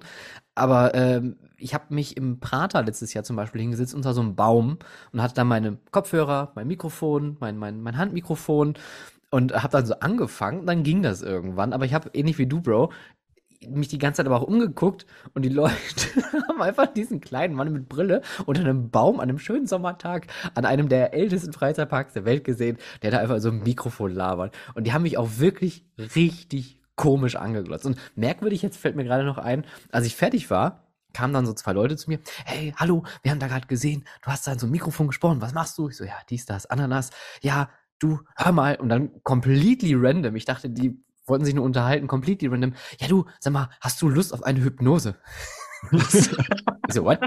Aber 0.53 0.93
ähm, 0.95 1.35
ich 1.57 1.73
habe 1.73 1.85
mich 1.93 2.17
im 2.17 2.39
Prater 2.39 2.76
letztes 2.81 3.13
Jahr 3.13 3.23
zum 3.23 3.35
Beispiel 3.35 3.61
hingesetzt 3.61 3.95
unter 3.95 4.13
so 4.13 4.21
einem 4.21 4.35
Baum 4.35 4.77
und 5.11 5.21
hatte 5.21 5.35
dann 5.35 5.47
meine 5.47 5.77
Kopfhörer, 5.91 6.51
mein 6.55 6.67
Mikrofon, 6.67 7.37
mein, 7.39 7.57
mein, 7.57 7.81
mein 7.81 7.97
Handmikrofon 7.97 8.75
und 9.29 9.53
habe 9.53 9.69
dann 9.69 9.85
so 9.85 9.95
angefangen. 9.99 10.65
Dann 10.65 10.83
ging 10.83 11.01
das 11.01 11.21
irgendwann. 11.21 11.73
Aber 11.73 11.85
ich 11.85 11.93
habe 11.93 12.09
ähnlich 12.13 12.37
wie 12.37 12.47
du, 12.47 12.61
Bro, 12.61 12.91
mich 13.67 13.87
die 13.87 13.97
ganze 13.97 14.17
Zeit 14.17 14.27
aber 14.27 14.37
auch 14.37 14.47
umgeguckt 14.47 15.05
und 15.33 15.43
die 15.43 15.49
Leute 15.53 15.73
haben 16.47 16.61
einfach 16.61 16.87
diesen 16.87 17.21
kleinen 17.21 17.55
Mann 17.55 17.71
mit 17.71 17.89
Brille 17.89 18.21
unter 18.45 18.61
einem 18.61 18.89
Baum 18.89 19.19
an 19.19 19.29
einem 19.29 19.39
schönen 19.39 19.67
Sommertag 19.67 20.27
an 20.53 20.65
einem 20.65 20.89
der 20.89 21.13
ältesten 21.13 21.53
Freizeitparks 21.53 22.13
der 22.13 22.25
Welt 22.25 22.43
gesehen, 22.43 22.77
der 23.01 23.11
da 23.11 23.19
einfach 23.19 23.39
so 23.39 23.49
ein 23.49 23.63
Mikrofon 23.63 24.13
labert. 24.13 24.55
Und 24.75 24.85
die 24.85 24.93
haben 24.93 25.03
mich 25.03 25.17
auch 25.17 25.29
wirklich 25.37 25.85
richtig 25.97 26.79
komisch 26.95 27.35
angeglotzt. 27.35 27.85
Und 27.85 27.97
merkwürdig, 28.15 28.61
jetzt 28.61 28.77
fällt 28.77 28.95
mir 28.95 29.03
gerade 29.03 29.23
noch 29.23 29.37
ein, 29.37 29.65
als 29.91 30.05
ich 30.05 30.15
fertig 30.15 30.49
war, 30.49 30.86
kamen 31.17 31.33
dann 31.33 31.45
so 31.47 31.53
zwei 31.53 31.73
Leute 31.73 31.97
zu 31.97 32.09
mir, 32.09 32.19
hey, 32.45 32.73
hallo, 32.77 33.03
wir 33.23 33.31
haben 33.31 33.39
da 33.39 33.47
gerade 33.47 33.65
gesehen, 33.67 34.05
du 34.21 34.29
hast 34.29 34.45
da 34.45 34.53
in 34.53 34.59
so 34.59 34.67
ein 34.67 34.71
Mikrofon 34.71 35.07
gesprochen, 35.07 35.41
was 35.41 35.53
machst 35.53 35.77
du? 35.79 35.89
Ich 35.89 35.97
so, 35.97 36.03
ja, 36.03 36.13
dies, 36.29 36.45
das, 36.45 36.67
Ananas, 36.67 37.09
ja, 37.41 37.69
du, 37.99 38.19
hör 38.35 38.51
mal, 38.51 38.75
und 38.75 38.89
dann 38.89 39.23
completely 39.23 39.95
random, 39.95 40.35
ich 40.35 40.45
dachte, 40.45 40.69
die 40.69 41.03
wollten 41.25 41.43
sich 41.43 41.55
nur 41.55 41.65
unterhalten, 41.65 42.07
completely 42.07 42.47
random, 42.47 42.73
ja, 42.99 43.07
du, 43.07 43.25
sag 43.39 43.51
mal, 43.51 43.69
hast 43.81 43.99
du 44.01 44.09
Lust 44.09 44.31
auf 44.33 44.43
eine 44.43 44.61
Hypnose? 44.63 45.15
so, 46.87 47.03
what? 47.03 47.19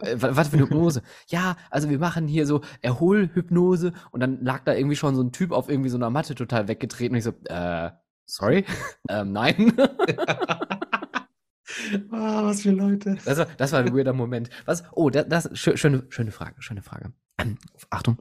Äh, 0.00 0.20
wa- 0.20 0.30
Was 0.36 0.48
für 0.48 0.54
eine 0.54 0.62
Hypnose? 0.64 1.02
Ja, 1.28 1.56
also 1.70 1.88
wir 1.90 1.98
machen 1.98 2.26
hier 2.26 2.46
so 2.46 2.60
Erholhypnose 2.80 3.92
und 4.10 4.20
dann 4.20 4.44
lag 4.44 4.64
da 4.64 4.74
irgendwie 4.74 4.96
schon 4.96 5.14
so 5.14 5.22
ein 5.22 5.32
Typ 5.32 5.52
auf 5.52 5.68
irgendwie 5.68 5.90
so 5.90 5.96
einer 5.96 6.10
Matte 6.10 6.34
total 6.34 6.68
weggetreten 6.68 7.14
und 7.14 7.18
ich 7.18 7.24
so, 7.24 7.32
äh, 7.44 7.90
sorry? 8.26 8.64
ähm, 9.08 9.32
nein. 9.32 9.72
Ah, 12.10 12.44
was 12.44 12.62
für 12.62 12.70
Leute. 12.70 13.16
Das 13.24 13.38
war, 13.38 13.46
das 13.46 13.72
war 13.72 13.80
ein 13.80 13.94
weirder 13.94 14.12
Moment. 14.12 14.50
Was? 14.64 14.84
Oh, 14.92 15.10
das, 15.10 15.26
das 15.28 15.50
schö- 15.52 15.76
schöne, 15.76 16.06
schöne 16.10 16.30
Frage, 16.32 16.60
schöne 16.62 16.82
Frage. 16.82 17.12
Ähm, 17.38 17.58
Achtung, 17.90 18.18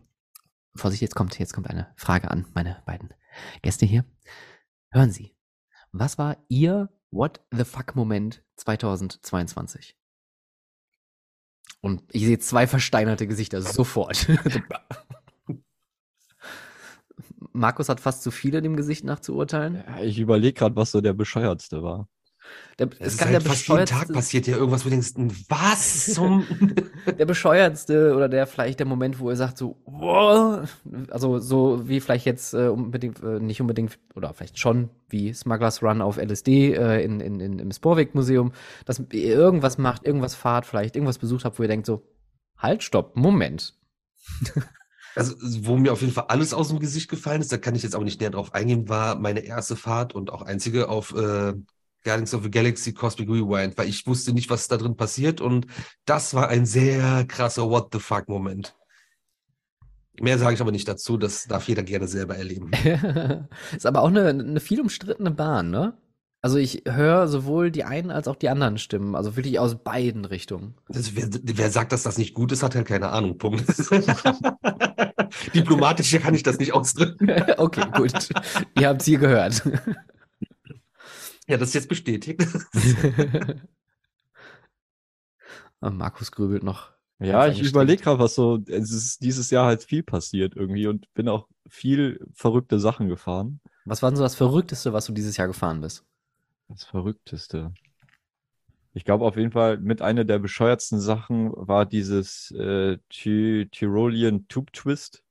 Vorsicht, 0.76 1.02
jetzt 1.02 1.16
kommt, 1.16 1.38
jetzt 1.40 1.54
kommt 1.54 1.70
eine 1.70 1.92
Frage 1.96 2.32
an 2.32 2.46
meine 2.54 2.82
beiden 2.86 3.14
Gäste 3.62 3.86
hier. 3.86 4.06
Hören 4.92 5.12
Sie, 5.12 5.36
was 5.92 6.18
war 6.18 6.38
Ihr 6.48 6.90
What 7.12 7.42
the 7.52 7.66
fuck 7.66 7.96
Moment 7.96 8.44
2022? 8.58 9.98
Und 11.82 12.04
ich 12.12 12.26
sehe 12.26 12.40
zwei 12.40 12.68
versteinerte 12.68 13.28
Gesichter 13.28 13.62
sofort. 13.62 14.28
Markus 17.54 17.90
hat 17.90 18.00
fast 18.00 18.24
zu 18.24 18.32
viele 18.32 18.62
dem 18.62 18.76
Gesicht 18.78 19.04
nach 19.04 19.20
zu 19.20 19.36
urteilen. 19.36 19.76
Ja, 19.88 20.02
Ich 20.02 20.20
überlege 20.20 20.54
gerade, 20.54 20.76
was 20.76 20.92
so 20.92 21.02
der 21.02 21.14
bescheuertste 21.14 21.84
war. 21.84 22.08
Der, 22.80 22.90
Es 23.00 23.18
kann 23.18 23.30
halt 23.30 23.44
der 23.44 23.52
fast 23.52 23.68
jeden 23.68 23.86
Tag 23.86 24.12
passiert 24.12 24.48
ja 24.48 24.58
irgendwas, 24.58 24.86
wo 24.86 24.90
du 24.90 24.96
denkst, 24.96 25.14
was 25.50 26.14
zum... 26.14 26.46
der 27.20 27.26
bescheuertste 27.26 28.16
oder 28.16 28.30
der 28.30 28.48
vielleicht 28.48 28.80
der 28.80 28.88
Moment, 28.88 29.20
wo 29.20 29.30
er 29.30 29.36
sagt 29.36 29.58
so, 29.58 29.78
wow, 29.86 30.68
also 31.10 31.40
so 31.40 31.88
wie 31.88 32.00
vielleicht 32.00 32.26
jetzt 32.26 32.54
äh, 32.54 32.68
unbedingt, 32.68 33.22
äh, 33.22 33.40
nicht 33.40 33.62
unbedingt, 33.62 34.00
oder 34.16 34.34
vielleicht 34.34 34.58
schon 34.58 34.90
wie 35.10 35.34
Smugglers 35.34 35.84
Run 35.84 36.02
auf 36.02 36.18
LSD 36.18 36.74
äh, 36.74 37.04
in, 37.04 37.20
in, 37.20 37.40
in, 37.40 37.60
im 37.60 37.72
Sporweg 37.72 38.16
Museum, 38.16 38.52
dass 38.86 39.02
ihr 39.12 39.36
irgendwas 39.36 39.78
macht, 39.78 40.06
irgendwas 40.06 40.36
fahrt, 40.36 40.66
vielleicht 40.66 40.96
irgendwas 40.96 41.18
besucht 41.18 41.46
habt, 41.46 41.60
wo 41.60 41.64
ihr 41.64 41.70
denkt 41.70 41.86
so, 41.86 42.04
halt, 42.58 42.84
stopp, 42.84 43.16
Moment. 43.16 43.76
Also, 45.16 45.36
wo 45.66 45.76
mir 45.78 45.92
auf 45.92 46.02
jeden 46.02 46.14
Fall 46.14 46.26
alles 46.30 46.54
aus 46.54 46.70
dem 46.70 46.80
Gesicht 46.80 47.10
gefallen 47.10 47.42
ist, 47.42 47.52
da 47.52 47.58
kann 47.58 47.76
ich 47.76 47.84
jetzt 47.84 47.96
aber 47.96 48.06
nicht 48.06 48.22
näher 48.22 48.30
drauf 48.30 48.54
eingehen, 48.54 48.88
war 48.88 49.16
meine 49.16 49.42
erste 49.42 49.76
Fahrt 49.76 50.16
und 50.16 50.32
auch 50.32 50.42
einzige 50.42 50.88
auf 50.88 51.14
äh, 51.14 51.54
Guardians 52.04 52.34
of 52.34 52.44
the 52.44 52.52
Galaxy 52.52 52.94
Cosmic 52.94 53.30
Rewind, 53.30 53.78
weil 53.78 53.88
ich 53.88 54.06
wusste 54.08 54.34
nicht, 54.34 54.50
was 54.50 54.68
da 54.68 54.78
drin 54.78 54.96
passiert 54.96 55.42
und 55.42 55.68
das 56.06 56.34
war 56.34 56.50
ein 56.50 56.66
sehr 56.66 57.26
krasser 57.26 57.70
What 57.70 57.90
the 57.94 58.00
fuck 58.00 58.28
Moment. 58.28 58.76
Mehr 60.20 60.38
sage 60.38 60.54
ich 60.54 60.62
aber 60.62 60.72
nicht 60.72 60.88
dazu, 60.88 61.18
das 61.18 61.46
darf 61.46 61.68
jeder 61.68 61.84
gerne 61.84 62.08
selber 62.08 62.36
erleben. 62.36 62.72
ist 63.76 63.86
aber 63.86 64.02
auch 64.02 64.10
eine, 64.10 64.30
eine 64.30 64.60
viel 64.60 64.82
umstrittene 64.82 65.32
Bahn, 65.32 65.72
ne? 65.72 65.98
Also 66.44 66.58
ich 66.58 66.84
höre 66.88 67.28
sowohl 67.28 67.70
die 67.70 67.84
einen 67.84 68.10
als 68.10 68.28
auch 68.28 68.36
die 68.36 68.50
anderen 68.50 68.80
Stimmen, 68.80 69.16
also 69.16 69.36
wirklich 69.36 69.60
aus 69.60 69.76
beiden 69.76 70.26
Richtungen. 70.26 70.74
Das, 70.90 71.16
wer, 71.16 71.30
wer 71.44 71.70
sagt, 71.70 71.92
dass 71.92 72.02
das 72.02 72.18
nicht 72.18 72.34
gut 72.34 72.52
ist, 72.52 72.64
hat 72.64 72.74
halt 72.74 72.88
keine 72.88 73.10
Ahnung. 73.10 73.38
Punkt. 73.38 73.64
Diplomatisch 75.54 76.20
kann 76.20 76.34
ich 76.34 76.42
das 76.42 76.58
nicht 76.58 76.74
ausdrücken. 76.74 77.30
okay, 77.58 77.86
gut. 77.96 78.30
Ihr 78.76 78.88
habt 78.88 79.02
es 79.02 79.08
hier 79.08 79.20
gehört. 79.20 79.62
Ja, 81.48 81.58
das 81.58 81.70
ist 81.70 81.76
jetzt 81.76 81.90
bestätigt. 81.90 82.46
Markus 85.82 86.32
grübelt 86.32 86.64
noch. 86.64 86.92
Ja, 87.20 87.48
ich 87.48 87.62
überlege 87.62 88.02
gerade, 88.02 88.20
was 88.20 88.34
so, 88.34 88.60
es 88.68 88.92
ist 88.92 89.24
dieses 89.24 89.52
Jahr 89.52 89.68
halt 89.68 89.84
viel 89.84 90.02
passiert 90.02 90.56
irgendwie 90.56 90.88
und 90.88 91.12
bin 91.14 91.30
auch 91.30 91.48
viel 91.68 92.26
verrückte 92.34 92.80
Sachen 92.80 93.10
gefahren. 93.10 93.60
Was 93.86 94.02
war 94.02 94.10
denn 94.10 94.18
so 94.18 94.24
das 94.24 94.36
Verrückteste, 94.36 94.92
was 94.92 95.06
du 95.06 95.14
dieses 95.14 95.38
Jahr 95.38 95.48
gefahren 95.48 95.82
bist? 95.82 96.04
Das 96.68 96.84
Verrückteste. 96.84 97.74
Ich 98.94 99.06
glaube 99.06 99.26
auf 99.26 99.38
jeden 99.38 99.52
Fall 99.52 99.78
mit 99.78 100.02
einer 100.02 100.26
der 100.26 100.40
bescheuertsten 100.40 101.00
Sachen 101.00 101.52
war 101.56 101.86
dieses 101.86 102.52
äh, 102.52 102.98
Ty 103.10 103.68
Tyrolean 103.72 104.48
Tube 104.48 104.74
Twist 104.74 105.24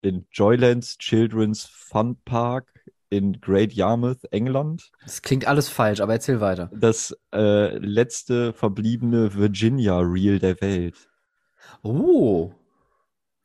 in 0.00 0.26
Joylands 0.30 0.98
Children's 0.98 1.66
Fun 1.66 2.16
Park 2.24 2.77
in 3.10 3.40
Great 3.40 3.72
Yarmouth, 3.72 4.24
England. 4.32 4.90
Das 5.04 5.22
klingt 5.22 5.46
alles 5.46 5.68
falsch, 5.68 6.00
aber 6.00 6.12
erzähl 6.14 6.40
weiter. 6.40 6.70
Das 6.74 7.16
äh, 7.34 7.76
letzte 7.78 8.52
verbliebene 8.52 9.34
Virginia 9.34 9.98
Reel 10.00 10.38
der 10.38 10.60
Welt. 10.60 11.08
Oh. 11.82 12.52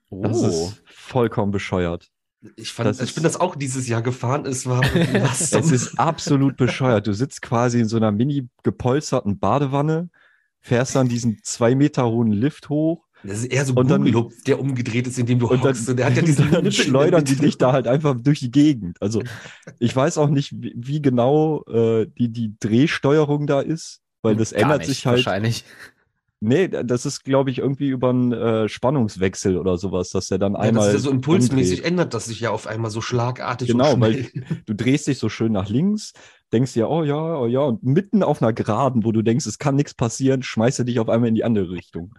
Das 0.10 0.42
Oh. 0.42 0.48
ist 0.48 0.84
vollkommen 0.86 1.52
bescheuert. 1.52 2.10
Ich, 2.58 2.74
fand, 2.74 2.90
Das 2.90 2.98
ich 3.00 3.04
ist- 3.10 3.16
bin 3.16 3.24
das 3.24 3.40
auch 3.40 3.56
dieses 3.56 3.88
Jahr 3.88 4.02
gefahren. 4.02 4.46
Es 4.46 4.66
war 4.68 4.82
was 5.24 5.52
Es 5.54 5.72
ist 5.72 5.98
absolut 6.00 6.58
bescheuert. 6.58 7.08
Du 7.08 7.14
sitzt 7.14 7.42
quasi 7.42 7.80
in 7.80 7.88
so 7.88 7.98
einer 7.98 8.12
mini 8.12 8.50
gepolsterten 8.64 9.40
Badewanne, 9.40 10.10
fährst 10.60 10.96
dann 10.96 11.08
diesen 11.08 11.40
zwei 11.44 11.74
Meter 11.74 12.06
hohen 12.10 12.32
Lift 12.32 12.70
hoch 12.70 13.03
Das 13.24 13.40
ist 13.40 13.46
eher 13.46 13.66
so 13.66 13.74
dann- 13.74 14.04
Google, 14.04 14.32
der 14.46 14.60
umgedreht 14.60 15.08
ist, 15.08 15.18
in 15.18 15.26
dem 15.26 15.40
du 15.40 15.48
und 15.48 15.64
dann, 15.64 15.70
hockst. 15.72 15.90
Und 15.90 15.98
der 15.98 16.08
hat 16.08 16.16
ja 16.16 16.22
diesen 16.26 16.52
dann 16.52 16.72
schleudern 16.72 17.24
die 17.24 17.36
dich 17.36 17.58
da 17.58 17.72
halt 17.72 17.88
einfach 17.88 18.16
durch 18.22 18.40
die 18.40 18.52
Gegend. 18.52 19.02
Also 19.02 19.24
ich 19.80 19.96
weiß 19.96 20.18
auch 20.18 20.30
nicht, 20.30 20.52
wie, 20.62 20.74
wie 20.76 21.02
genau 21.02 21.64
äh, 21.66 22.08
die, 22.18 22.30
die 22.30 22.54
Drehsteuerung 22.60 23.48
da 23.48 23.62
ist, 23.62 24.02
weil 24.22 24.36
das 24.36 24.52
Gar 24.52 24.62
ändert 24.64 24.80
nicht, 24.80 24.88
sich 24.88 25.06
halt. 25.06 25.18
Wahrscheinlich. 25.18 25.64
Nee, 26.46 26.68
das 26.68 27.06
ist, 27.06 27.24
glaube 27.24 27.52
ich, 27.52 27.60
irgendwie 27.60 27.88
über 27.88 28.10
einen 28.10 28.34
äh, 28.34 28.68
Spannungswechsel 28.68 29.58
oder 29.58 29.78
sowas, 29.78 30.10
dass 30.10 30.28
der 30.28 30.40
dann 30.40 30.54
Ja, 30.56 30.60
einmal. 30.60 30.88
das 30.88 30.96
ist 30.96 31.06
ja 31.06 31.10
so 31.10 31.12
impulsmäßig 31.12 31.78
umdreht. 31.80 31.92
ändert 31.92 32.14
das 32.14 32.26
sich 32.26 32.42
ja 32.42 32.52
auf 32.52 32.68
einmal 32.68 32.92
so 32.92 33.00
schlagartig 33.00 33.70
Genau, 33.70 33.98
weil 34.02 34.28
du 34.66 34.74
drehst 34.76 35.08
dich 35.08 35.20
so 35.20 35.30
schön 35.30 35.54
nach 35.54 35.70
links, 35.70 36.12
denkst 36.52 36.74
dir, 36.74 36.90
oh 36.90 37.06
ja, 37.06 37.38
oh 37.38 37.48
ja, 37.48 37.62
und 37.62 37.84
mitten 37.84 38.24
auf 38.24 38.42
einer 38.42 38.52
Geraden, 38.52 39.06
wo 39.06 39.14
du 39.14 39.22
denkst, 39.22 39.46
es 39.46 39.58
kann 39.58 39.76
nichts 39.76 39.94
passieren, 39.94 40.44
schmeißt 40.44 40.80
du 40.80 40.84
dich 40.84 41.00
auf 41.00 41.08
einmal 41.08 41.30
in 41.30 41.36
die 41.36 41.46
andere 41.46 41.70
Richtung. 41.70 42.14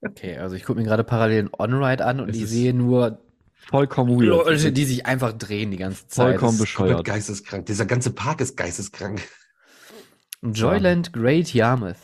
Okay, 0.00 0.36
also 0.38 0.56
ich 0.56 0.64
gucke 0.64 0.78
mir 0.78 0.86
gerade 0.86 1.04
parallel 1.04 1.44
ein 1.44 1.50
On-Ride 1.56 2.04
an 2.04 2.20
und 2.20 2.30
Es 2.30 2.36
ich 2.36 2.48
sehe 2.48 2.74
nur 2.74 3.20
Vollkommen 3.68 4.20
weird. 4.20 4.46
Leute, 4.46 4.70
die 4.70 4.84
sich 4.84 5.06
einfach 5.06 5.32
drehen 5.32 5.72
die 5.72 5.76
ganze 5.76 6.06
Zeit. 6.06 6.38
Vollkommen 6.38 6.58
bescheuert. 6.58 7.04
geisteskrank. 7.04 7.66
Dieser 7.66 7.84
ganze 7.84 8.12
Park 8.12 8.40
ist 8.40 8.56
geisteskrank. 8.56 9.22
Joyland 10.42 11.12
Great 11.12 11.52
Yarmouth. 11.52 11.96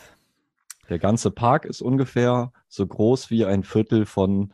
Der 0.89 0.99
ganze 0.99 1.31
Park 1.31 1.63
ist 1.63 1.81
ungefähr 1.81 2.51
so 2.67 2.85
groß 2.85 3.29
wie 3.29 3.45
ein 3.45 3.63
Viertel 3.63 4.05
von 4.05 4.53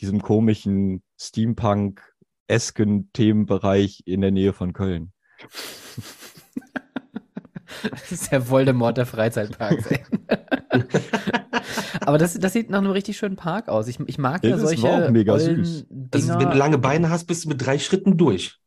diesem 0.00 0.20
komischen 0.20 1.04
Steampunk-esken 1.20 3.10
Themenbereich 3.12 4.02
in 4.06 4.20
der 4.20 4.32
Nähe 4.32 4.52
von 4.52 4.72
Köln. 4.72 5.12
Das 7.90 8.10
ist 8.10 8.32
der 8.32 8.48
Voldemort 8.48 8.96
der 8.96 9.06
Freizeitparks. 9.06 9.84
Aber 12.00 12.18
das, 12.18 12.34
das 12.34 12.52
sieht 12.52 12.70
nach 12.70 12.78
einem 12.78 12.90
richtig 12.90 13.16
schönen 13.16 13.36
Park 13.36 13.68
aus. 13.68 13.88
Ich, 13.88 13.98
ich 14.06 14.18
mag 14.18 14.44
ja 14.44 14.50
Das 14.50 14.62
ist 14.62 14.80
solche 14.80 14.88
auch 14.88 15.10
mega 15.10 15.38
süß. 15.38 15.86
Also, 16.12 16.28
wenn 16.38 16.50
du 16.50 16.56
lange 16.56 16.78
Beine 16.78 17.10
hast, 17.10 17.26
bist 17.26 17.44
du 17.44 17.48
mit 17.48 17.64
drei 17.64 17.78
Schritten 17.78 18.16
durch. 18.16 18.58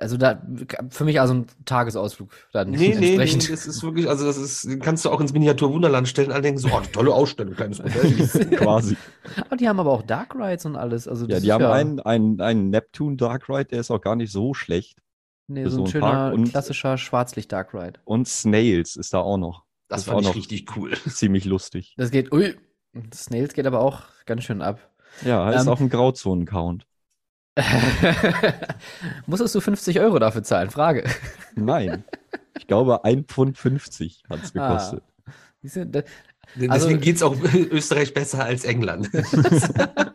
Also 0.00 0.16
da 0.16 0.42
für 0.88 1.04
mich 1.04 1.20
also 1.20 1.34
ein 1.34 1.46
Tagesausflug 1.66 2.30
dann 2.52 2.70
Nee, 2.70 2.78
nee, 2.78 2.94
nee, 2.94 3.06
entsprechend. 3.08 3.50
das 3.50 3.66
ist 3.66 3.82
wirklich, 3.82 4.08
also 4.08 4.24
das 4.24 4.38
ist, 4.38 4.80
kannst 4.80 5.04
du 5.04 5.10
auch 5.10 5.20
ins 5.20 5.34
Miniatur-Wunderland 5.34 6.08
stellen. 6.08 6.32
Alle 6.32 6.40
denken 6.42 6.58
so, 6.58 6.68
oh, 6.72 6.80
tolle 6.92 7.12
Ausstellung, 7.12 7.54
kleines 7.54 7.78
Modell. 7.82 8.10
Quasi. 8.56 8.96
Aber 9.36 9.56
die 9.56 9.68
haben 9.68 9.78
aber 9.78 9.92
auch 9.92 10.02
Dark 10.02 10.34
Rides 10.34 10.64
und 10.64 10.76
alles. 10.76 11.06
Also 11.06 11.26
Ja, 11.26 11.34
das 11.34 11.42
die 11.42 11.52
haben 11.52 11.62
ja, 11.62 11.72
einen, 11.72 12.00
einen, 12.00 12.40
einen 12.40 12.70
Neptune 12.70 13.16
Dark 13.16 13.50
Ride, 13.50 13.66
der 13.66 13.80
ist 13.80 13.90
auch 13.90 14.00
gar 14.00 14.16
nicht 14.16 14.32
so 14.32 14.54
schlecht. 14.54 14.98
nee, 15.46 15.64
so 15.64 15.70
so 15.70 15.84
ein 15.84 15.86
schöner 15.88 16.34
klassischer 16.50 16.96
Schwarzlicht 16.96 17.52
Dark 17.52 17.74
Ride. 17.74 18.00
Und 18.04 18.26
Snails 18.28 18.96
ist 18.96 19.12
da 19.12 19.18
auch 19.18 19.36
noch. 19.36 19.64
Das 19.96 20.02
ist 20.02 20.06
fand 20.06 20.16
auch 20.18 20.20
ich 20.22 20.26
noch 20.28 20.34
richtig 20.36 20.76
cool. 20.76 20.96
ziemlich 21.08 21.44
lustig. 21.44 21.94
Das 21.96 22.10
geht, 22.10 22.32
ui, 22.32 22.56
Snails 23.14 23.54
geht 23.54 23.66
aber 23.66 23.80
auch 23.80 24.02
ganz 24.26 24.44
schön 24.44 24.62
ab. 24.62 24.90
Ja, 25.24 25.50
ist 25.50 25.62
Ähm, 25.62 25.68
auch 25.68 25.80
ein 25.80 25.88
Grauzonen-Count. 25.90 26.86
Musstest 29.26 29.54
du 29.54 29.60
50 29.60 30.00
Euro 30.00 30.18
dafür 30.18 30.42
zahlen? 30.42 30.70
Frage. 30.70 31.04
Nein. 31.54 32.04
Ich 32.58 32.66
glaube, 32.66 33.04
1,50 33.04 33.26
Pfund 33.26 33.58
50 33.58 34.22
hat 34.30 34.42
es 34.42 34.52
gekostet. 34.52 35.04
Siehst 35.62 35.76
du, 35.76 35.86
da- 35.86 36.02
Deswegen 36.54 36.72
Also- 36.72 36.96
geht's 36.98 37.22
auch 37.22 37.36
Österreich 37.70 38.14
besser 38.14 38.44
als 38.44 38.64
England. 38.64 39.10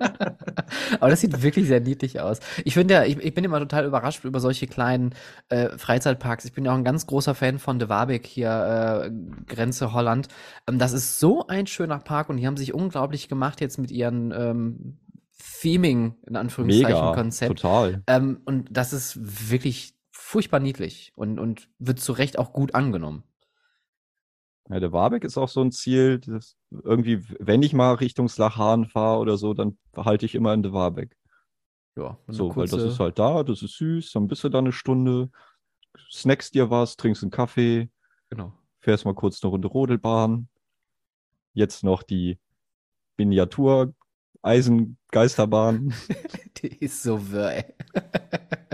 Aber 1.00 1.10
das 1.10 1.22
sieht 1.22 1.42
wirklich 1.42 1.68
sehr 1.68 1.80
niedlich 1.80 2.20
aus. 2.20 2.40
Ich 2.64 2.74
finde 2.74 2.96
ja, 2.96 3.04
ich, 3.04 3.18
ich 3.18 3.34
bin 3.34 3.44
immer 3.44 3.60
total 3.60 3.86
überrascht 3.86 4.24
über 4.26 4.40
solche 4.40 4.68
kleinen 4.68 5.14
äh, 5.50 5.70
Freizeitparks. 5.78 6.46
Ich 6.46 6.54
bin 6.54 6.66
ja 6.66 6.72
auch 6.72 6.76
ein 6.78 6.84
ganz 6.84 7.08
großer 7.08 7.36
Fan 7.36 7.60
von 7.60 7.80
De 7.80 7.90
Wabik 7.90 8.26
hier, 8.26 9.06
äh, 9.06 9.12
Grenze 9.54 9.94
Holland. 9.94 10.28
Ähm, 10.68 10.80
das 10.80 10.94
ist 10.94 11.20
so 11.20 11.48
ein 11.48 11.68
schöner 11.68 12.00
Park 12.00 12.30
und 12.30 12.38
die 12.38 12.48
haben 12.48 12.58
sich 12.58 12.74
unglaublich 12.74 13.30
gemacht 13.30 13.62
jetzt 13.62 13.78
mit 13.78 13.92
ihren 13.92 14.32
ähm, 14.32 14.98
Theming, 15.62 16.16
in 16.28 16.36
Anführungszeichen, 16.36 16.88
Mega, 16.88 17.14
Konzept. 17.14 17.60
total. 17.60 18.04
Ähm, 18.08 18.42
und 18.46 18.68
das 18.72 18.94
ist 18.94 19.50
wirklich 19.50 19.94
furchtbar 20.12 20.60
niedlich 20.60 21.14
und, 21.16 21.40
und 21.40 21.70
wird 21.80 22.00
zu 22.00 22.12
Recht 22.12 22.38
auch 22.38 22.54
gut 22.54 22.76
angenommen. 22.76 23.24
Ja, 24.70 24.80
der 24.82 24.92
Warbeck 24.92 25.24
ist 25.24 25.38
auch 25.38 25.48
so 25.48 25.62
ein 25.62 25.72
Ziel, 25.72 26.20
das 26.20 26.58
irgendwie, 26.72 27.24
wenn 27.40 27.64
ich 27.64 27.74
mal 27.74 27.94
Richtung 27.94 28.28
Slachan 28.28 28.86
fahre 28.86 29.20
oder 29.20 29.38
so, 29.38 29.54
dann 29.54 29.78
halte 29.96 30.26
ich 30.26 30.36
immer 30.36 30.54
in 30.54 30.62
der 30.64 30.74
Warbeck. 30.74 31.16
Ja, 31.96 32.18
So, 32.28 32.50
weil 32.56 32.64
das 32.68 32.72
kurze- 32.72 32.88
ist 32.88 33.00
halt 33.00 33.18
da, 33.18 33.44
das 33.44 33.62
ist 33.64 33.78
süß, 33.78 34.12
dann 34.12 34.28
bist 34.28 34.44
du 34.44 34.50
da 34.50 34.58
eine 34.60 34.74
Stunde, 34.74 35.30
snackst 36.12 36.54
dir 36.54 36.70
was, 36.70 36.96
trinkst 36.98 37.24
einen 37.24 37.32
Kaffee, 37.32 37.90
genau. 38.30 38.54
fährst 38.82 39.06
mal 39.06 39.16
kurz 39.16 39.42
eine 39.44 39.52
Runde 39.52 39.68
Rodelbahn. 39.70 40.48
Jetzt 41.54 41.84
noch 41.84 42.04
die 42.04 42.38
Miniatur 43.18 43.94
Eisengeisterbahn. 44.44 45.94
Die 46.62 46.68
ist 46.68 47.02
so 47.04 47.32
wirr, 47.32 47.52
ey. 47.58 47.66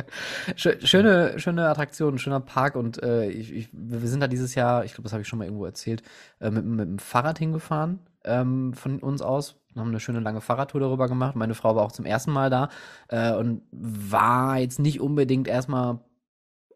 Schö- 0.56 0.86
Schöne, 0.86 1.40
schöne 1.40 1.68
Attraktion, 1.70 2.18
schöner 2.18 2.40
Park 2.40 2.76
und 2.76 3.02
äh, 3.04 3.30
ich, 3.30 3.54
ich, 3.54 3.70
wir 3.72 4.08
sind 4.08 4.20
da 4.20 4.28
dieses 4.28 4.56
Jahr, 4.56 4.86
ich 4.86 4.94
glaube, 4.94 5.04
das 5.04 5.14
habe 5.14 5.22
ich 5.22 5.28
schon 5.28 5.40
mal 5.40 5.46
irgendwo 5.46 5.66
erzählt, 5.66 6.04
äh, 6.40 6.52
mit, 6.52 6.66
mit 6.66 6.88
dem 6.88 7.00
Fahrrad 7.00 7.40
hingefahren 7.40 8.00
ähm, 8.24 8.74
von 8.74 9.00
uns 9.00 9.22
aus. 9.22 9.60
Wir 9.74 9.82
haben 9.82 9.90
eine 9.90 10.00
schöne 10.00 10.20
lange 10.20 10.42
Fahrradtour 10.42 10.82
darüber 10.82 11.08
gemacht. 11.08 11.36
Meine 11.36 11.56
Frau 11.56 11.76
war 11.76 11.84
auch 11.84 11.92
zum 11.92 12.06
ersten 12.06 12.32
Mal 12.32 12.50
da 12.50 12.70
äh, 13.08 13.34
und 13.34 13.64
war 13.72 14.60
jetzt 14.60 14.80
nicht 14.80 15.02
unbedingt 15.02 15.48
erstmal 15.48 16.00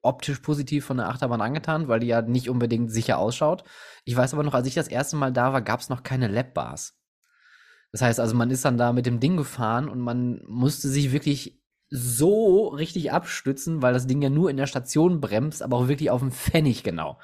optisch 0.02 0.40
positiv 0.40 0.86
von 0.86 0.98
der 0.98 1.10
Achterbahn 1.10 1.42
angetan, 1.42 1.88
weil 1.88 2.00
die 2.00 2.08
ja 2.08 2.22
nicht 2.22 2.50
unbedingt 2.50 2.92
sicher 2.92 3.18
ausschaut. 3.18 3.64
Ich 4.06 4.16
weiß 4.16 4.34
aber 4.34 4.44
noch, 4.44 4.54
als 4.54 4.68
ich 4.68 4.74
das 4.74 4.88
erste 4.88 5.16
Mal 5.16 5.32
da 5.32 5.54
war, 5.54 5.62
gab 5.62 5.80
es 5.80 5.90
noch 5.90 6.04
keine 6.04 6.28
Lab-Bars. 6.28 6.98
Das 7.92 8.02
heißt 8.02 8.20
also, 8.20 8.36
man 8.36 8.50
ist 8.50 8.66
dann 8.66 8.78
da 8.78 8.94
mit 8.94 9.06
dem 9.06 9.20
Ding 9.20 9.38
gefahren 9.38 9.90
und 9.90 10.00
man 10.00 10.42
musste 10.48 10.90
sich 10.90 11.12
wirklich 11.12 11.62
so 11.90 12.68
richtig 12.68 13.12
abstützen, 13.12 13.82
weil 13.82 13.94
das 13.94 14.08
Ding 14.08 14.22
ja 14.22 14.30
nur 14.30 14.50
in 14.50 14.58
der 14.58 14.68
Station 14.68 15.22
bremst, 15.22 15.64
aber 15.64 15.78
auch 15.78 15.88
wirklich 15.88 16.12
auf 16.12 16.22
dem 16.22 16.32
Pfennig 16.32 16.84
genau. 16.84 17.20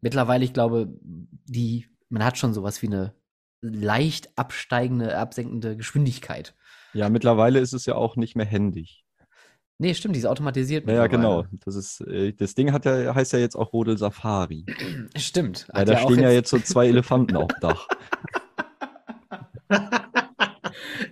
Mittlerweile, 0.00 0.44
ich 0.44 0.52
glaube, 0.52 0.88
die, 1.02 1.86
man 2.08 2.24
hat 2.24 2.38
schon 2.38 2.54
sowas 2.54 2.82
wie 2.82 2.86
eine 2.86 3.14
leicht 3.60 4.30
absteigende, 4.36 5.16
absenkende 5.16 5.76
Geschwindigkeit. 5.76 6.54
Ja, 6.92 7.08
mittlerweile 7.08 7.60
ist 7.60 7.72
es 7.72 7.86
ja 7.86 7.94
auch 7.94 8.16
nicht 8.16 8.36
mehr 8.36 8.46
händig. 8.46 9.04
Nee, 9.78 9.92
stimmt, 9.92 10.14
die 10.14 10.20
ist 10.20 10.26
automatisiert. 10.26 10.88
Ja, 10.88 10.94
ja, 10.94 11.06
genau. 11.06 11.44
Das 11.64 11.74
ist, 11.74 12.00
äh, 12.00 12.32
das 12.32 12.54
Ding 12.54 12.72
hat 12.72 12.86
ja, 12.86 13.14
heißt 13.14 13.34
ja 13.34 13.38
jetzt 13.38 13.56
auch 13.56 13.74
Rodel 13.74 13.98
Safari. 13.98 14.64
Stimmt. 15.16 15.68
Ja, 15.74 15.84
da 15.84 15.98
auch 15.98 16.10
stehen 16.10 16.22
ja 16.22 16.30
jetzt 16.30 16.48
so 16.48 16.58
zwei 16.58 16.88
Elefanten 16.88 17.36
auf 17.36 17.48
dem 17.48 17.60
Dach. 17.60 17.86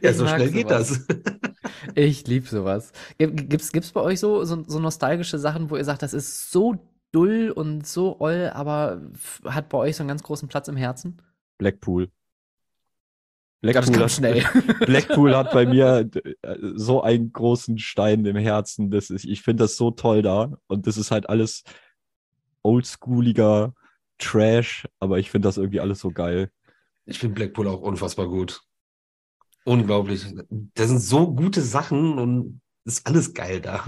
Ja, 0.05 0.11
Ich 0.11 0.17
so 0.17 0.27
schnell 0.27 0.51
geht 0.51 0.69
sowas. 0.69 1.05
das. 1.07 1.17
Ich 1.95 2.27
lieb 2.27 2.49
sowas. 2.49 2.93
Gib- 3.19 3.49
Gibt's, 3.51 3.73
gibt's 3.73 3.91
bei 3.93 4.01
euch 4.01 4.21
so, 4.21 4.45
so, 4.45 4.63
so 4.67 4.79
nostalgische 4.79 5.39
Sachen, 5.39 5.71
wo 5.71 5.77
ihr 5.77 5.85
sagt, 5.85 6.03
das 6.03 6.15
ist 6.15 6.51
so 6.51 6.77
dull 7.13 7.51
und 7.55 7.87
so 7.87 8.21
oll, 8.21 8.51
aber 8.55 9.01
hat 9.45 9.69
bei 9.69 9.79
euch 9.79 9.97
so 9.97 10.03
einen 10.03 10.09
ganz 10.09 10.23
großen 10.23 10.49
Platz 10.49 10.69
im 10.69 10.77
Herzen? 10.77 11.21
Blackpool. 11.59 12.11
das 13.63 13.87
kam 13.87 13.97
hat, 14.01 14.11
schnell. 14.11 14.43
Blackpool 14.87 15.37
hat 15.37 15.53
bei 15.53 15.67
mir 15.67 16.09
äh, 16.43 16.57
so 16.75 17.03
einen 17.03 17.33
großen 17.33 17.79
Stein 17.79 18.25
im 18.25 18.37
Herzen. 18.37 18.91
Das 18.91 19.11
ist, 19.11 19.25
ich 19.25 19.43
finde 19.43 19.65
das 19.65 19.77
so 19.77 19.91
toll 19.91 20.23
da. 20.23 20.53
Und 20.67 20.87
das 20.87 20.97
ist 20.97 21.11
halt 21.11 21.29
alles 21.29 21.63
oldschooliger 22.63 23.75
Trash, 24.19 24.87
aber 25.01 25.19
ich 25.19 25.31
finde 25.31 25.49
das 25.49 25.57
irgendwie 25.57 25.81
alles 25.81 26.01
so 26.01 26.11
geil. 26.11 26.51
Ich 27.07 27.19
finde 27.19 27.35
Blackpool 27.35 27.69
auch 27.69 27.81
unfassbar 27.81 28.29
gut. 28.29 28.61
Unglaublich. 29.65 30.27
Da 30.75 30.87
sind 30.87 31.01
so 31.01 31.35
gute 31.35 31.63
Sachen 31.63 32.19
und 32.19 32.61
ist 32.85 33.07
alles 33.07 33.33
geil 33.35 33.61
da. 33.61 33.85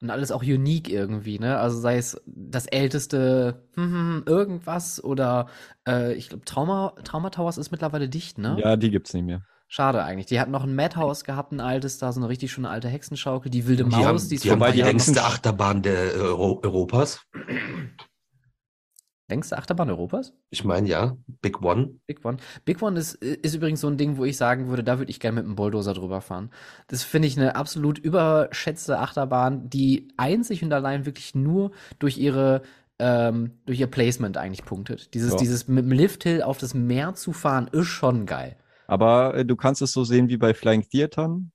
Und 0.00 0.10
alles 0.10 0.32
auch 0.32 0.42
unique 0.42 0.88
irgendwie, 0.88 1.38
ne? 1.38 1.58
Also 1.58 1.78
sei 1.78 1.96
es 1.96 2.20
das 2.26 2.66
älteste 2.66 3.62
hm, 3.74 3.84
hm, 3.84 3.92
hm, 3.92 4.22
irgendwas 4.26 5.02
oder 5.02 5.46
äh, 5.86 6.14
ich 6.14 6.28
glaube 6.28 6.44
Trauma, 6.44 6.94
Trauma 7.04 7.30
Towers 7.30 7.56
ist 7.56 7.70
mittlerweile 7.70 8.08
dicht, 8.08 8.38
ne? 8.38 8.56
Ja, 8.58 8.76
die 8.76 8.90
gibt's 8.90 9.14
nicht 9.14 9.24
mehr. 9.24 9.42
Schade 9.68 10.02
eigentlich. 10.02 10.26
Die 10.26 10.40
hatten 10.40 10.50
noch 10.50 10.64
ein 10.64 10.74
Madhouse 10.74 11.24
gehabt, 11.24 11.52
ein 11.52 11.60
altes, 11.60 11.98
da 11.98 12.12
so 12.12 12.20
eine 12.20 12.28
richtig 12.28 12.52
schöne 12.52 12.68
alte 12.68 12.88
Hexenschaukel, 12.88 13.50
die 13.50 13.66
wilde 13.66 13.84
Die 13.84 13.90
Maus, 13.90 14.04
haben, 14.04 14.28
die 14.28 14.34
ist 14.34 14.44
die 14.44 14.50
haben 14.50 14.72
die 14.72 14.82
längste 14.82 15.22
Achterbahn 15.22 15.82
der 15.82 16.14
äh, 16.14 16.18
Euro 16.18 16.60
Europas. 16.62 17.20
längste 19.32 19.56
Achterbahn 19.58 19.90
Europas? 19.90 20.32
Ich 20.50 20.64
meine, 20.64 20.88
ja. 20.88 21.16
Big 21.40 21.62
One. 21.62 21.94
Big 22.06 22.24
One. 22.24 22.36
Big 22.64 22.82
One 22.82 22.98
ist, 22.98 23.14
ist 23.14 23.54
übrigens 23.54 23.80
so 23.80 23.88
ein 23.88 23.96
Ding, 23.96 24.18
wo 24.18 24.24
ich 24.24 24.36
sagen 24.36 24.68
würde, 24.68 24.84
da 24.84 24.98
würde 24.98 25.10
ich 25.10 25.20
gerne 25.20 25.36
mit 25.36 25.46
einem 25.46 25.56
Bulldozer 25.56 25.94
drüber 25.94 26.20
fahren. 26.20 26.50
Das 26.88 27.02
finde 27.02 27.28
ich 27.28 27.38
eine 27.38 27.56
absolut 27.56 27.98
überschätzte 27.98 28.98
Achterbahn, 28.98 29.68
die 29.70 30.08
einzig 30.16 30.62
und 30.62 30.72
allein 30.72 31.06
wirklich 31.06 31.34
nur 31.34 31.72
durch 31.98 32.18
ihre 32.18 32.62
ähm, 32.98 33.52
durch 33.64 33.80
ihr 33.80 33.88
Placement 33.88 34.36
eigentlich 34.36 34.64
punktet. 34.64 35.14
Dieses, 35.14 35.32
Ja. 35.32 35.38
dieses 35.38 35.66
mit 35.66 35.84
dem 35.84 35.92
Lifthill 35.92 36.42
auf 36.42 36.58
das 36.58 36.74
Meer 36.74 37.14
zu 37.14 37.32
fahren, 37.32 37.68
ist 37.72 37.86
schon 37.88 38.26
geil. 38.26 38.56
Aber 38.86 39.34
äh, 39.34 39.44
du 39.44 39.56
kannst 39.56 39.82
es 39.82 39.92
so 39.92 40.04
sehen 40.04 40.28
wie 40.28 40.36
bei 40.36 40.54
Flying 40.54 40.86
Theatern. 40.88 41.50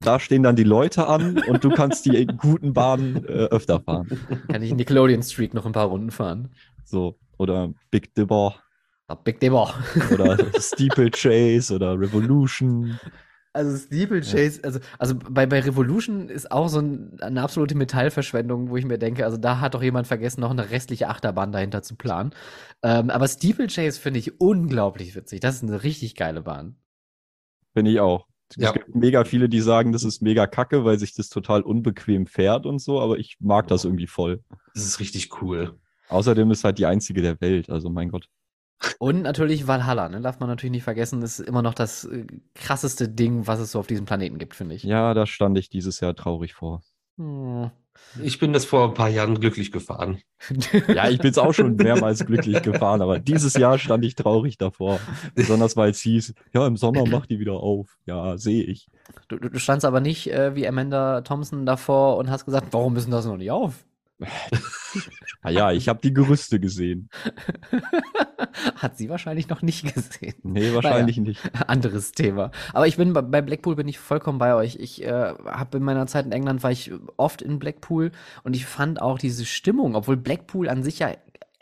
Da 0.00 0.18
stehen 0.18 0.42
dann 0.42 0.56
die 0.56 0.64
Leute 0.64 1.06
an 1.06 1.38
und 1.48 1.62
du 1.62 1.70
kannst 1.70 2.06
die 2.06 2.26
guten 2.26 2.72
Bahnen 2.72 3.24
äh, 3.24 3.46
öfter 3.50 3.80
fahren. 3.80 4.08
Kann 4.48 4.62
ich 4.62 4.74
Nickelodeon 4.74 5.22
Streak 5.22 5.54
noch 5.54 5.64
ein 5.64 5.72
paar 5.72 5.86
Runden 5.86 6.10
fahren. 6.10 6.50
So. 6.84 7.18
Oder 7.38 7.72
Big 7.90 8.14
Dipper 8.14 8.54
Big 9.16 9.40
Dipper. 9.40 9.74
oder 10.12 10.38
Steeplechase 10.60 11.74
oder 11.74 11.98
Revolution. 11.98 12.98
Also 13.54 13.76
Steeplechase, 13.76 14.60
also, 14.64 14.80
also 14.98 15.14
bei, 15.14 15.44
bei 15.44 15.60
Revolution 15.60 16.30
ist 16.30 16.50
auch 16.50 16.68
so 16.68 16.80
ein, 16.80 17.20
eine 17.20 17.42
absolute 17.42 17.74
Metallverschwendung, 17.74 18.70
wo 18.70 18.78
ich 18.78 18.86
mir 18.86 18.98
denke, 18.98 19.26
also 19.26 19.36
da 19.36 19.60
hat 19.60 19.74
doch 19.74 19.82
jemand 19.82 20.06
vergessen, 20.06 20.40
noch 20.40 20.50
eine 20.50 20.70
restliche 20.70 21.08
Achterbahn 21.08 21.52
dahinter 21.52 21.82
zu 21.82 21.96
planen. 21.96 22.30
Ähm, 22.82 23.10
aber 23.10 23.28
Steeplechase 23.28 24.00
finde 24.00 24.20
ich 24.20 24.40
unglaublich 24.40 25.14
witzig. 25.14 25.40
Das 25.40 25.56
ist 25.56 25.62
eine 25.64 25.82
richtig 25.82 26.14
geile 26.14 26.40
Bahn. 26.40 26.76
Finde 27.74 27.90
ich 27.90 28.00
auch. 28.00 28.26
Ja. 28.56 28.68
Es 28.68 28.74
gibt 28.74 28.94
mega 28.94 29.24
viele, 29.24 29.48
die 29.48 29.60
sagen, 29.60 29.92
das 29.92 30.04
ist 30.04 30.22
mega 30.22 30.46
kacke, 30.46 30.84
weil 30.84 30.98
sich 30.98 31.14
das 31.14 31.28
total 31.28 31.62
unbequem 31.62 32.26
fährt 32.26 32.64
und 32.64 32.80
so, 32.80 33.00
aber 33.00 33.18
ich 33.18 33.36
mag 33.40 33.66
das 33.68 33.84
irgendwie 33.84 34.06
voll. 34.06 34.42
Das 34.74 34.84
ist 34.84 35.00
richtig 35.00 35.42
cool. 35.42 35.78
Außerdem 36.12 36.50
ist 36.50 36.64
halt 36.64 36.78
die 36.78 36.86
einzige 36.86 37.22
der 37.22 37.40
Welt, 37.40 37.70
also 37.70 37.90
mein 37.90 38.10
Gott. 38.10 38.28
Und 38.98 39.22
natürlich 39.22 39.66
Valhalla, 39.66 40.08
ne? 40.08 40.20
Darf 40.20 40.40
man 40.40 40.48
natürlich 40.48 40.72
nicht 40.72 40.82
vergessen, 40.82 41.22
ist 41.22 41.40
immer 41.40 41.62
noch 41.62 41.74
das 41.74 42.04
äh, 42.04 42.26
krasseste 42.54 43.08
Ding, 43.08 43.46
was 43.46 43.60
es 43.60 43.72
so 43.72 43.78
auf 43.78 43.86
diesem 43.86 44.06
Planeten 44.06 44.38
gibt, 44.38 44.54
finde 44.54 44.74
ich. 44.74 44.82
Ja, 44.82 45.14
da 45.14 45.26
stand 45.26 45.56
ich 45.56 45.68
dieses 45.68 46.00
Jahr 46.00 46.14
traurig 46.14 46.54
vor. 46.54 46.82
Hm. 47.16 47.70
Ich 48.22 48.38
bin 48.38 48.52
das 48.52 48.64
vor 48.64 48.88
ein 48.88 48.94
paar 48.94 49.08
Jahren 49.08 49.38
glücklich 49.38 49.70
gefahren. 49.70 50.18
Ja, 50.88 51.08
ich 51.08 51.18
bin's 51.18 51.38
auch 51.38 51.52
schon 51.52 51.76
mehrmals 51.76 52.26
glücklich 52.26 52.62
gefahren, 52.62 53.00
aber 53.00 53.20
dieses 53.20 53.54
Jahr 53.54 53.78
stand 53.78 54.04
ich 54.04 54.16
traurig 54.16 54.58
davor. 54.58 54.98
Besonders 55.34 55.76
weil 55.76 55.90
es 55.90 56.00
hieß, 56.00 56.34
ja, 56.52 56.66
im 56.66 56.76
Sommer 56.76 57.06
macht 57.06 57.30
die 57.30 57.38
wieder 57.38 57.52
auf. 57.52 57.96
Ja, 58.06 58.36
sehe 58.38 58.64
ich. 58.64 58.88
Du, 59.28 59.36
du 59.36 59.50
du 59.50 59.58
standst 59.58 59.84
aber 59.84 60.00
nicht 60.00 60.32
äh, 60.32 60.56
wie 60.56 60.66
Amanda 60.66 61.20
Thompson 61.20 61.64
davor 61.64 62.16
und 62.16 62.28
hast 62.28 62.44
gesagt, 62.44 62.68
warum 62.72 62.94
müssen 62.94 63.12
das 63.12 63.24
noch 63.24 63.36
nicht 63.36 63.52
auf? 63.52 63.84
Ah 65.42 65.50
ja, 65.50 65.72
ich 65.72 65.88
habe 65.88 66.00
die 66.02 66.12
Gerüste 66.12 66.60
gesehen. 66.60 67.08
Hat 68.76 68.98
sie 68.98 69.08
wahrscheinlich 69.08 69.48
noch 69.48 69.62
nicht 69.62 69.94
gesehen. 69.94 70.34
Nee, 70.42 70.74
wahrscheinlich 70.74 71.16
nicht. 71.18 71.40
Anderes 71.66 72.12
Thema. 72.12 72.50
Aber 72.72 72.86
ich 72.86 72.96
bin 72.96 73.12
bei- 73.12 73.22
bei 73.22 73.40
Blackpool 73.42 73.76
bin 73.76 73.88
ich 73.88 73.98
vollkommen 73.98 74.38
bei 74.38 74.54
euch. 74.54 74.76
Ich 74.76 75.02
äh, 75.04 75.34
habe 75.46 75.78
in 75.78 75.82
meiner 75.84 76.06
Zeit 76.06 76.26
in 76.26 76.32
England 76.32 76.62
war 76.62 76.70
ich 76.70 76.92
oft 77.16 77.42
in 77.42 77.58
Blackpool 77.58 78.12
und 78.44 78.54
ich 78.54 78.66
fand 78.66 79.00
auch 79.00 79.18
diese 79.18 79.44
Stimmung, 79.44 79.94
obwohl 79.94 80.16
Blackpool 80.16 80.68
an 80.68 80.82
sich 80.82 80.98
ja 80.98 81.12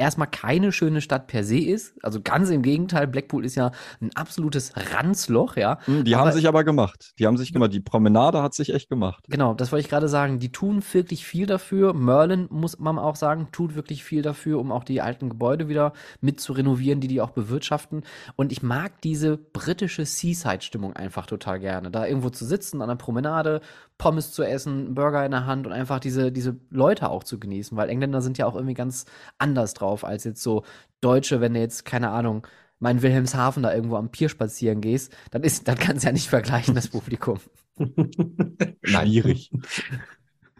erstmal 0.01 0.26
keine 0.28 0.72
schöne 0.72 1.01
Stadt 1.01 1.26
per 1.26 1.44
se 1.44 1.59
ist. 1.59 1.94
Also 2.03 2.20
ganz 2.22 2.51
im 2.51 2.62
Gegenteil, 2.62 3.07
Blackpool 3.07 3.44
ist 3.44 3.55
ja 3.55 3.70
ein 4.01 4.11
absolutes 4.14 4.72
Ranzloch, 4.94 5.57
ja. 5.57 5.78
Hm, 5.84 6.05
Die 6.05 6.14
Aber- 6.14 6.24
haben 6.26 6.32
sich 6.32 6.48
aber 6.48 6.64
gemacht. 6.64 7.12
Die 7.18 7.26
haben 7.26 7.36
sich 7.36 7.53
gemacht. 7.53 7.72
Die 7.72 7.80
Promenade 7.80 8.42
hat 8.42 8.55
sich 8.55 8.72
echt 8.74 8.88
gemacht. 8.88 9.24
Genau, 9.28 9.55
das 9.55 9.70
wollte 9.70 9.84
ich 9.84 9.90
gerade 9.90 10.09
sagen. 10.09 10.38
Die 10.38 10.51
tun 10.51 10.82
wirklich 10.92 11.24
viel 11.26 11.46
dafür. 11.46 11.92
Merlin, 11.94 12.46
muss 12.51 12.78
man 12.78 12.98
auch 12.98 13.14
sagen, 13.16 13.48
tut 13.53 13.74
wirklich 13.74 14.03
viel 14.03 14.22
dafür, 14.22 14.59
um 14.59 14.72
auch 14.72 14.84
die 14.84 15.01
alten 15.03 15.28
Gebäude 15.28 15.68
wieder 15.68 15.92
mit 16.20 16.40
zu 16.40 16.53
renovieren, 16.55 17.01
die 17.01 17.09
die 17.09 17.20
auch 17.20 17.30
bewirtschaften. 17.30 18.03
Und 18.36 18.53
ich 18.53 18.62
mag 18.62 19.01
diese 19.03 19.36
britische 19.36 20.07
Seaside-Stimmung 20.07 20.94
einfach 20.94 21.26
total 21.26 21.61
gerne. 21.61 21.90
Da 21.90 22.07
irgendwo 22.07 22.30
zu 22.30 22.44
sitzen, 22.46 22.80
an 22.80 22.88
der 22.88 22.96
Promenade, 22.96 23.61
Pommes 24.01 24.32
zu 24.32 24.42
essen, 24.42 24.86
einen 24.86 24.94
Burger 24.94 25.24
in 25.24 25.30
der 25.30 25.46
Hand 25.46 25.66
und 25.66 25.72
einfach 25.74 26.01
diese, 26.01 26.32
diese 26.32 26.57
Leute 26.70 27.11
auch 27.11 27.22
zu 27.22 27.38
genießen. 27.38 27.76
Weil 27.76 27.90
Engländer 27.90 28.22
sind 28.22 28.38
ja 28.38 28.46
auch 28.46 28.55
irgendwie 28.55 28.74
ganz 28.74 29.05
anders 29.38 29.74
drauf 29.74 30.05
als 30.05 30.24
jetzt 30.24 30.42
so 30.42 30.64
Deutsche, 31.03 31.40
wenn 31.40 31.55
du 31.55 31.61
jetzt, 31.61 31.84
keine 31.84 32.11
Ahnung, 32.11 32.46
mal 32.78 32.90
in 32.92 33.03
Wilhelmshaven 33.03 33.62
da 33.62 33.74
irgendwo 33.74 33.96
am 33.96 34.11
Pier 34.11 34.30
spazieren 34.30 34.80
gehst, 34.80 35.14
dann 35.30 35.42
ist, 35.42 35.68
dann 35.68 35.78
kannst 35.78 36.03
du 36.05 36.09
ja 36.09 36.12
nicht 36.12 36.28
vergleichen, 36.30 36.74
das 36.74 36.88
Publikum. 36.88 37.38
Schwierig. 38.84 39.51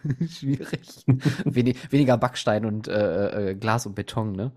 Schwierig. 0.28 1.05
Wenig, 1.45 1.93
weniger 1.93 2.16
Backstein 2.18 2.64
und 2.64 2.88
äh, 2.88 3.51
äh, 3.51 3.55
Glas 3.55 3.86
und 3.86 3.95
Beton, 3.95 4.32
ne? 4.32 4.53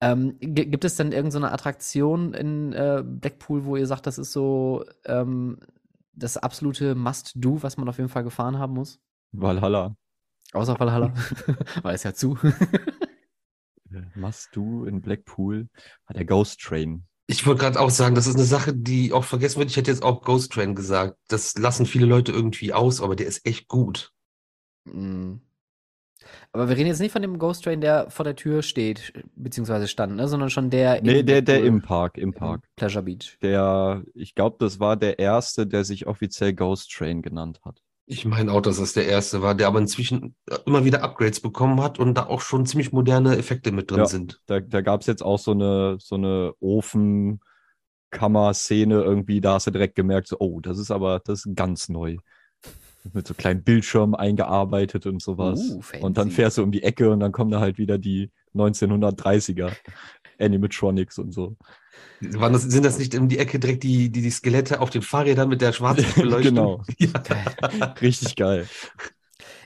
Ähm, 0.00 0.36
gi- 0.40 0.66
gibt 0.66 0.84
es 0.84 0.96
denn 0.96 1.12
irgendeine 1.12 1.52
Attraktion 1.52 2.34
in 2.34 2.72
äh, 2.72 3.02
Blackpool, 3.04 3.64
wo 3.64 3.76
ihr 3.76 3.86
sagt, 3.86 4.06
das 4.06 4.18
ist 4.18 4.32
so 4.32 4.84
ähm, 5.06 5.58
das 6.16 6.36
absolute 6.36 6.94
Must-Do, 6.94 7.62
was 7.62 7.76
man 7.76 7.88
auf 7.88 7.98
jeden 7.98 8.08
Fall 8.08 8.24
gefahren 8.24 8.58
haben 8.58 8.74
muss? 8.74 9.00
Valhalla. 9.32 9.96
Außer 10.52 10.78
Valhalla. 10.78 11.12
Weil 11.82 11.94
es 11.94 12.02
ja 12.02 12.14
zu. 12.14 12.38
Machst 14.14 14.50
du 14.52 14.84
in 14.84 15.00
Blackpool? 15.00 15.68
Ah, 16.06 16.14
der 16.14 16.24
Ghost 16.24 16.60
Train. 16.60 17.06
Ich 17.26 17.46
wollte 17.46 17.62
gerade 17.62 17.80
auch 17.80 17.90
sagen, 17.90 18.14
das 18.14 18.26
ist 18.26 18.34
eine 18.34 18.44
Sache, 18.44 18.74
die 18.74 19.12
auch 19.12 19.24
vergessen 19.24 19.58
wird. 19.58 19.70
Ich 19.70 19.76
hätte 19.76 19.90
jetzt 19.90 20.02
auch 20.02 20.22
Ghost 20.22 20.52
Train 20.52 20.74
gesagt. 20.74 21.16
Das 21.28 21.56
lassen 21.56 21.86
viele 21.86 22.06
Leute 22.06 22.32
irgendwie 22.32 22.72
aus, 22.72 23.00
aber 23.00 23.16
der 23.16 23.26
ist 23.26 23.46
echt 23.46 23.68
gut. 23.68 24.12
Mm. 24.84 25.36
Aber 26.52 26.68
wir 26.68 26.76
reden 26.76 26.88
jetzt 26.88 27.00
nicht 27.00 27.12
von 27.12 27.22
dem 27.22 27.38
Ghost 27.38 27.64
Train, 27.64 27.80
der 27.80 28.10
vor 28.10 28.24
der 28.24 28.36
Tür 28.36 28.62
steht, 28.62 29.12
beziehungsweise 29.36 29.88
stand, 29.88 30.16
ne? 30.16 30.28
sondern 30.28 30.50
schon 30.50 30.70
der 30.70 30.98
in 30.98 31.04
Nee, 31.04 31.22
der, 31.22 31.42
der 31.42 31.64
im 31.64 31.82
Park, 31.82 32.18
im 32.18 32.32
Park. 32.32 32.62
Pleasure 32.76 33.04
Beach. 33.04 33.38
Der, 33.42 34.02
ich 34.14 34.34
glaube, 34.34 34.56
das 34.58 34.80
war 34.80 34.96
der 34.96 35.18
erste, 35.18 35.66
der 35.66 35.84
sich 35.84 36.06
offiziell 36.06 36.52
Ghost 36.52 36.90
Train 36.92 37.22
genannt 37.22 37.60
hat. 37.64 37.80
Ich 38.06 38.26
meine 38.26 38.52
auch, 38.52 38.60
dass 38.60 38.76
das 38.78 38.92
der 38.92 39.06
erste 39.06 39.40
war, 39.40 39.54
der 39.54 39.66
aber 39.66 39.78
inzwischen 39.78 40.34
immer 40.66 40.84
wieder 40.84 41.02
Upgrades 41.02 41.40
bekommen 41.40 41.82
hat 41.82 41.98
und 41.98 42.12
da 42.14 42.26
auch 42.26 42.42
schon 42.42 42.66
ziemlich 42.66 42.92
moderne 42.92 43.38
Effekte 43.38 43.72
mit 43.72 43.90
drin 43.90 44.00
Ja. 44.00 44.06
sind. 44.06 44.42
Da, 44.46 44.60
da 44.60 44.82
gab 44.82 45.00
es 45.00 45.06
jetzt 45.06 45.22
auch 45.22 45.38
so 45.38 45.52
eine, 45.52 45.96
so 46.00 46.16
eine 46.16 46.52
Ofenkammer-Szene 46.60 49.02
irgendwie, 49.02 49.40
da 49.40 49.54
hast 49.54 49.68
du 49.68 49.70
direkt 49.70 49.94
gemerkt, 49.94 50.28
so, 50.28 50.36
oh, 50.38 50.60
das 50.60 50.78
ist 50.78 50.90
aber, 50.90 51.20
das 51.24 51.46
ist 51.46 51.56
ganz 51.56 51.88
neu. 51.88 52.18
Mit 53.12 53.26
so 53.26 53.34
kleinen 53.34 53.62
Bildschirmen 53.62 54.14
eingearbeitet 54.14 55.06
und 55.06 55.20
sowas. 55.20 55.60
Uh, 55.60 55.82
und 56.00 56.16
dann 56.16 56.30
fährst 56.30 56.58
du 56.58 56.62
um 56.62 56.72
die 56.72 56.82
Ecke 56.82 57.10
und 57.10 57.20
dann 57.20 57.32
kommen 57.32 57.50
da 57.50 57.60
halt 57.60 57.76
wieder 57.78 57.98
die 57.98 58.30
1930er 58.54 59.72
Animatronics 60.38 61.18
und 61.18 61.32
so. 61.32 61.56
Waren 62.20 62.52
das, 62.52 62.62
sind 62.62 62.84
das 62.84 62.98
nicht 62.98 63.14
um 63.14 63.28
die 63.28 63.38
Ecke 63.38 63.58
direkt 63.58 63.82
die, 63.82 64.10
die, 64.10 64.22
die 64.22 64.30
Skelette 64.30 64.80
auf 64.80 64.90
den 64.90 65.02
Fahrrädern 65.02 65.48
mit 65.48 65.60
der 65.60 65.72
schwarzen 65.72 66.06
Beleuchtung? 66.16 66.54
Genau. 66.54 66.82
Ja. 66.98 67.94
Richtig 68.00 68.36
geil. 68.36 68.66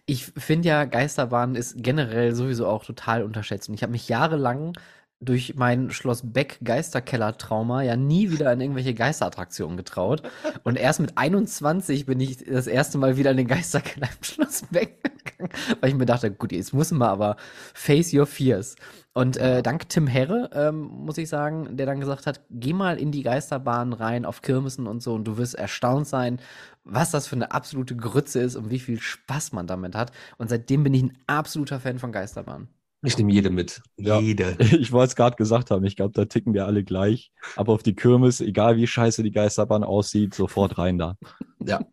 Ich 0.07 0.24
finde 0.24 0.68
ja, 0.68 0.84
Geisterbahn 0.84 1.55
ist 1.55 1.74
generell 1.76 2.34
sowieso 2.34 2.66
auch 2.66 2.84
total 2.84 3.22
unterschätzt. 3.22 3.68
Und 3.68 3.74
ich 3.74 3.82
habe 3.82 3.93
mich 3.93 4.09
jahrelang 4.09 4.72
durch 5.21 5.57
mein 5.57 5.91
Schloss 5.91 6.23
Beck 6.25 6.59
Geisterkeller-Trauma 6.62 7.83
ja 7.83 7.97
nie 7.97 8.31
wieder 8.31 8.53
in 8.53 8.61
irgendwelche 8.61 8.95
Geisterattraktionen 8.95 9.77
getraut. 9.77 10.23
Und 10.62 10.77
erst 10.77 11.01
mit 11.01 11.19
21 11.19 12.07
bin 12.07 12.21
ich 12.21 12.45
das 12.45 12.69
erste 12.69 12.99
Mal 12.99 13.16
wieder 13.16 13.33
in 13.33 13.37
den 13.37 13.49
Geisterkeller 13.49 14.07
im 14.07 14.23
Schloss 14.23 14.62
Beck 14.71 15.03
gegangen, 15.25 15.53
weil 15.81 15.91
ich 15.91 15.97
mir 15.97 16.07
dachte, 16.07 16.31
gut, 16.31 16.53
jetzt 16.53 16.73
muss 16.73 16.93
man 16.93 17.09
aber 17.09 17.37
face 17.75 18.14
your 18.14 18.27
fears. 18.27 18.77
Und 19.12 19.37
äh, 19.37 19.62
dank 19.62 19.89
Tim 19.89 20.07
Herre, 20.07 20.51
ähm, 20.53 20.83
muss 20.83 21.19
ich 21.19 21.29
sagen, 21.29 21.77
der 21.77 21.87
dann 21.87 21.99
gesagt 21.99 22.27
hat, 22.27 22.41
geh 22.51 22.73
mal 22.73 22.99
in 22.99 23.11
die 23.11 23.25
Geisterbahn 23.25 23.93
rein 23.93 24.25
auf 24.25 24.43
Kirmessen 24.43 24.87
und 24.87 25.03
so 25.03 25.14
und 25.14 25.25
du 25.25 25.37
wirst 25.37 25.57
erstaunt 25.57 26.07
sein, 26.07 26.39
was 26.85 27.11
das 27.11 27.27
für 27.27 27.35
eine 27.35 27.51
absolute 27.51 27.97
Grütze 27.97 28.41
ist 28.41 28.55
und 28.55 28.71
wie 28.71 28.79
viel 28.79 29.01
Spaß 29.01 29.53
man 29.53 29.66
damit 29.66 29.97
hat. 29.97 30.12
Und 30.37 30.49
seitdem 30.49 30.85
bin 30.85 30.95
ich 30.95 31.03
ein 31.03 31.19
absoluter 31.27 31.81
Fan 31.81 31.99
von 31.99 32.12
Geisterbahn. 32.12 32.69
Ich 33.03 33.16
nehme 33.16 33.32
jede 33.32 33.51
mit. 33.51 33.80
Ja. 33.96 34.18
Jede. 34.18 34.57
Ich 34.80 34.90
wollte 34.92 35.11
es 35.11 35.16
gerade 35.16 35.36
gesagt 35.36 35.70
haben, 35.70 35.84
ich 35.84 35.94
glaube, 35.96 36.12
da 36.14 36.24
ticken 36.24 36.53
wir 36.55 36.66
alle 36.66 36.82
gleich. 36.84 37.30
Aber 37.57 37.72
auf 37.72 37.82
die 37.82 37.94
Kirmes, 37.94 38.40
egal 38.40 38.76
wie 38.76 38.86
scheiße 38.86 39.22
die 39.22 39.30
Geisterbahn 39.30 39.84
aussieht, 39.84 40.34
sofort 40.34 40.78
rein 40.78 40.99
da. 40.99 41.16
Ja. 41.64 41.80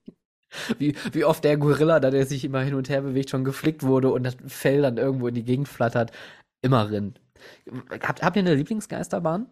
Wie, 0.79 0.95
wie 1.11 1.25
oft 1.25 1.43
der 1.43 1.57
Gorilla, 1.57 1.99
da 1.99 2.11
der 2.11 2.25
sich 2.25 2.45
immer 2.45 2.61
hin 2.61 2.75
und 2.75 2.87
her 2.87 3.01
bewegt, 3.01 3.29
schon 3.29 3.43
geflickt 3.43 3.83
wurde 3.83 4.09
und 4.13 4.23
das 4.23 4.37
Fell 4.47 4.83
dann 4.83 4.95
irgendwo 4.97 5.27
in 5.27 5.35
die 5.35 5.43
Gegend 5.43 5.67
flattert. 5.67 6.13
immer 6.61 6.89
Rind. 6.89 7.19
Habt, 7.89 8.23
habt 8.23 8.37
ihr 8.37 8.39
eine 8.39 8.55
Lieblingsgeisterbahn? 8.55 9.47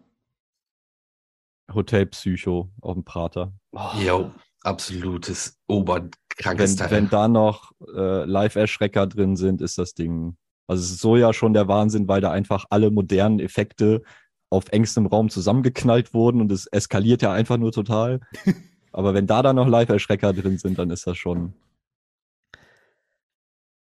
Hotel 1.74 2.06
Psycho 2.06 2.70
auf 2.80 2.94
dem 2.94 3.04
Prater. 3.04 3.52
Oh, 3.72 3.90
Jo, 4.02 4.30
absolutes 4.62 5.58
oberkrankes 5.66 6.70
Wenn, 6.72 6.76
Teil. 6.78 6.90
wenn 6.90 7.08
da 7.10 7.28
noch 7.28 7.72
äh, 7.94 8.24
Live-Erschrecker 8.24 9.06
drin 9.06 9.36
sind, 9.36 9.60
ist 9.60 9.76
das 9.76 9.92
Ding. 9.92 10.38
Also 10.66 10.82
es 10.82 10.90
ist 10.90 11.00
so 11.00 11.16
ja 11.16 11.32
schon 11.32 11.52
der 11.52 11.68
Wahnsinn, 11.68 12.08
weil 12.08 12.20
da 12.20 12.30
einfach 12.30 12.66
alle 12.70 12.90
modernen 12.90 13.40
Effekte 13.40 14.02
auf 14.50 14.68
engstem 14.70 15.06
Raum 15.06 15.28
zusammengeknallt 15.28 16.14
wurden 16.14 16.40
und 16.40 16.52
es 16.52 16.66
eskaliert 16.66 17.22
ja 17.22 17.32
einfach 17.32 17.56
nur 17.56 17.72
total. 17.72 18.20
Aber 18.92 19.12
wenn 19.12 19.26
da 19.26 19.42
dann 19.42 19.56
noch 19.56 19.66
Live-Erschrecker 19.66 20.32
drin 20.32 20.56
sind, 20.58 20.78
dann 20.78 20.90
ist 20.90 21.06
das 21.06 21.18
schon. 21.18 21.54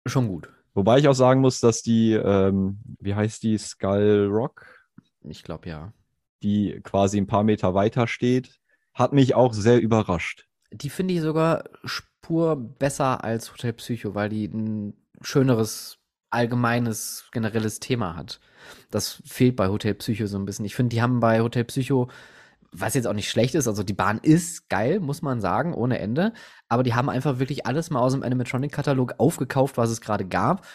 schon 0.07 0.29
gut. 0.29 0.51
Wobei 0.75 0.99
ich 0.99 1.09
auch 1.09 1.15
sagen 1.15 1.41
muss, 1.41 1.61
dass 1.61 1.83
die, 1.83 2.13
ähm, 2.13 2.79
wie 3.01 3.15
heißt 3.15 3.43
die, 3.43 3.57
Skull 3.59 4.29
Rock, 4.31 4.67
Ich 5.25 5.43
glaube 5.43 5.69
ja. 5.69 5.93
die 6.43 6.81
quasi 6.85 7.19
ein 7.19 7.27
paar 7.27 7.43
Meter 7.43 7.75
weiter 7.75 8.07
steht, 8.07 8.61
hat 8.95 9.13
mich 9.13 9.35
auch 9.35 9.55
sehr 9.55 9.81
überrascht. 9.81 10.47
Die 10.71 10.91
finde 10.91 11.15
ich 11.15 11.23
sogar 11.23 11.65
Spur 11.85 12.57
besser 12.57 13.25
als 13.25 13.51
Hotel 13.51 13.73
Psycho, 13.73 14.15
weil 14.15 14.29
die 14.29 14.45
ein 14.45 14.95
schöneres, 15.23 15.98
allgemeines, 16.31 17.27
generelles 17.33 17.81
Thema 17.81 18.17
hat. 18.17 18.41
Das 18.91 19.23
fehlt 19.25 19.57
bei 19.57 19.69
Hotel 19.69 19.95
Psycho 19.95 20.27
so 20.27 20.39
ein 20.39 20.45
bisschen. 20.45 20.65
Ich 20.65 20.75
finde, 20.75 20.95
die 20.95 21.03
haben 21.03 21.21
bei 21.21 21.41
Hotel 21.41 21.65
Psycho, 21.65 22.09
was 22.73 22.95
jetzt 22.95 23.07
auch 23.07 23.15
nicht 23.15 23.31
schlecht 23.31 23.55
ist, 23.55 23.67
also 23.67 23.83
die 23.83 23.95
Bahn 23.95 24.19
ist 24.23 24.69
geil, 24.69 25.01
muss 25.01 25.23
man 25.23 25.41
sagen, 25.41 25.73
ohne 25.75 25.99
Ende. 25.99 26.33
Aber 26.69 26.83
die 26.83 26.95
haben 26.95 27.09
einfach 27.09 27.39
wirklich 27.39 27.67
alles 27.67 27.91
mal 27.91 28.01
aus 28.01 28.13
dem 28.13 28.23
Animatronic-Katalog 28.23 29.15
aufgekauft, 29.19 29.77
was 29.79 29.91
es 29.91 30.01
gerade 30.01 30.27
gab. 30.27 30.67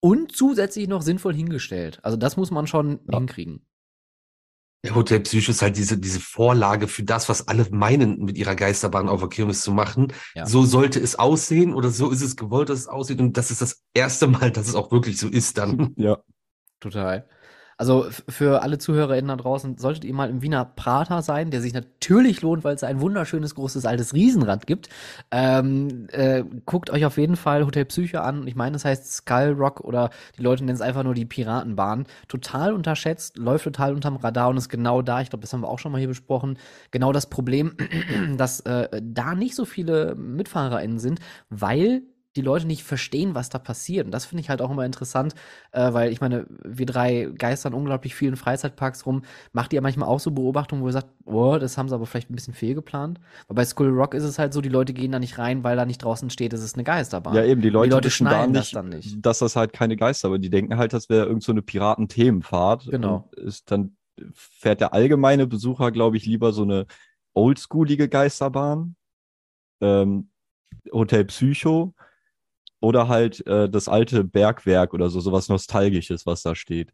Und 0.00 0.34
zusätzlich 0.34 0.88
noch 0.88 1.02
sinnvoll 1.02 1.34
hingestellt. 1.34 2.00
Also 2.02 2.16
das 2.16 2.36
muss 2.36 2.50
man 2.50 2.66
schon 2.66 3.00
Ja. 3.10 3.18
hinkriegen. 3.18 3.66
Der 4.84 4.96
Hotel 4.96 5.20
Psycho 5.20 5.52
ist 5.52 5.62
halt 5.62 5.76
diese, 5.76 5.96
diese 5.96 6.18
Vorlage 6.18 6.88
für 6.88 7.04
das, 7.04 7.28
was 7.28 7.46
alle 7.46 7.66
meinen, 7.70 8.18
mit 8.18 8.36
ihrer 8.36 8.56
Geisterbahn 8.56 9.08
auf 9.08 9.20
der 9.20 9.28
Kirmes 9.28 9.62
zu 9.62 9.70
machen. 9.70 10.12
Ja. 10.34 10.44
So 10.44 10.64
sollte 10.64 10.98
es 10.98 11.16
aussehen 11.16 11.72
oder 11.72 11.90
so 11.90 12.10
ist 12.10 12.20
es 12.20 12.34
gewollt, 12.34 12.68
dass 12.68 12.80
es 12.80 12.88
aussieht. 12.88 13.20
Und 13.20 13.36
das 13.36 13.52
ist 13.52 13.62
das 13.62 13.82
erste 13.94 14.26
Mal, 14.26 14.50
dass 14.50 14.66
es 14.66 14.74
auch 14.74 14.90
wirklich 14.90 15.18
so 15.18 15.28
ist 15.28 15.56
dann. 15.58 15.94
Ja. 15.96 16.18
Total. 16.80 17.28
Also 17.82 18.06
für 18.28 18.62
alle 18.62 18.78
ZuhörerInnen 18.78 19.26
da 19.26 19.34
draußen, 19.34 19.76
solltet 19.76 20.04
ihr 20.04 20.14
mal 20.14 20.30
im 20.30 20.40
Wiener 20.40 20.64
Prater 20.64 21.20
sein, 21.20 21.50
der 21.50 21.60
sich 21.60 21.74
natürlich 21.74 22.40
lohnt, 22.40 22.62
weil 22.62 22.76
es 22.76 22.84
ein 22.84 23.00
wunderschönes, 23.00 23.56
großes, 23.56 23.86
altes 23.86 24.14
Riesenrad 24.14 24.68
gibt. 24.68 24.88
Ähm, 25.32 26.06
äh, 26.12 26.44
guckt 26.64 26.90
euch 26.90 27.04
auf 27.04 27.18
jeden 27.18 27.34
Fall 27.34 27.66
Hotel 27.66 27.84
Psyche 27.86 28.20
an. 28.20 28.46
Ich 28.46 28.54
meine, 28.54 28.76
es 28.76 28.84
heißt 28.84 29.12
Skull 29.12 29.56
Rock 29.58 29.80
oder 29.80 30.10
die 30.38 30.44
Leute 30.44 30.64
nennen 30.64 30.76
es 30.76 30.80
einfach 30.80 31.02
nur 31.02 31.14
die 31.14 31.24
Piratenbahn. 31.24 32.06
Total 32.28 32.72
unterschätzt, 32.72 33.36
läuft 33.36 33.64
total 33.64 33.94
unterm 33.94 34.14
Radar 34.14 34.50
und 34.50 34.58
ist 34.58 34.68
genau 34.68 35.02
da, 35.02 35.20
ich 35.20 35.30
glaube, 35.30 35.40
das 35.40 35.52
haben 35.52 35.62
wir 35.62 35.68
auch 35.68 35.80
schon 35.80 35.90
mal 35.90 35.98
hier 35.98 36.06
besprochen, 36.06 36.58
genau 36.92 37.10
das 37.10 37.30
Problem, 37.30 37.72
dass 38.36 38.60
äh, 38.60 39.02
da 39.02 39.34
nicht 39.34 39.56
so 39.56 39.64
viele 39.64 40.14
MitfahrerInnen 40.14 41.00
sind, 41.00 41.18
weil 41.50 42.02
die 42.36 42.42
Leute 42.42 42.66
nicht 42.66 42.82
verstehen, 42.82 43.34
was 43.34 43.48
da 43.48 43.58
passiert. 43.58 44.06
Und 44.06 44.12
das 44.12 44.24
finde 44.24 44.40
ich 44.40 44.50
halt 44.50 44.62
auch 44.62 44.70
immer 44.70 44.86
interessant, 44.86 45.34
äh, 45.72 45.92
weil 45.92 46.12
ich 46.12 46.20
meine, 46.20 46.46
wir 46.64 46.86
drei 46.86 47.30
geistern 47.36 47.74
unglaublich 47.74 48.14
viel 48.14 48.28
in 48.28 48.36
Freizeitparks 48.36 49.06
rum. 49.06 49.22
Macht 49.52 49.72
ihr 49.72 49.82
manchmal 49.82 50.08
auch 50.08 50.20
so 50.20 50.30
Beobachtungen, 50.30 50.82
wo 50.82 50.88
ihr 50.88 50.92
sagt, 50.92 51.08
oh, 51.24 51.58
das 51.58 51.76
haben 51.76 51.88
sie 51.88 51.94
aber 51.94 52.06
vielleicht 52.06 52.30
ein 52.30 52.34
bisschen 52.34 52.54
fehlgeplant? 52.54 53.20
Weil 53.48 53.56
bei 53.56 53.64
Skull 53.64 53.90
Rock 53.90 54.14
ist 54.14 54.24
es 54.24 54.38
halt 54.38 54.52
so, 54.52 54.60
die 54.60 54.68
Leute 54.68 54.92
gehen 54.92 55.12
da 55.12 55.18
nicht 55.18 55.38
rein, 55.38 55.62
weil 55.62 55.76
da 55.76 55.84
nicht 55.84 56.02
draußen 56.02 56.30
steht, 56.30 56.52
es 56.52 56.62
ist 56.62 56.74
eine 56.74 56.84
Geisterbahn. 56.84 57.34
Ja, 57.34 57.44
eben, 57.44 57.60
die 57.60 57.70
Leute, 57.70 57.90
Leute 57.90 58.06
wissen 58.06 58.24
da 58.24 58.30
schnallen 58.30 58.52
das 58.54 58.66
nicht, 58.66 58.76
dann 58.76 58.88
nicht. 58.88 59.26
dass 59.26 59.38
das 59.40 59.56
halt 59.56 59.72
keine 59.72 59.96
Geister, 59.96 60.28
aber 60.28 60.38
die 60.38 60.50
denken 60.50 60.76
halt, 60.76 60.92
das 60.92 61.08
wäre 61.08 61.26
irgend 61.26 61.42
so 61.42 61.52
eine 61.52 61.62
Piratenthemenfahrt. 61.62 62.86
Genau. 62.90 63.28
Ist 63.36 63.70
dann 63.70 63.96
fährt 64.32 64.80
der 64.80 64.92
allgemeine 64.92 65.46
Besucher, 65.46 65.90
glaube 65.90 66.16
ich, 66.16 66.26
lieber 66.26 66.52
so 66.52 66.62
eine 66.62 66.86
oldschoolige 67.34 68.08
Geisterbahn, 68.08 68.94
ähm, 69.80 70.30
Hotel 70.92 71.24
Psycho 71.24 71.94
oder 72.82 73.08
halt 73.08 73.46
äh, 73.46 73.70
das 73.70 73.88
alte 73.88 74.24
Bergwerk 74.24 74.92
oder 74.92 75.08
so, 75.08 75.20
sowas 75.20 75.48
Nostalgisches, 75.48 76.26
was 76.26 76.42
da 76.42 76.54
steht. 76.54 76.92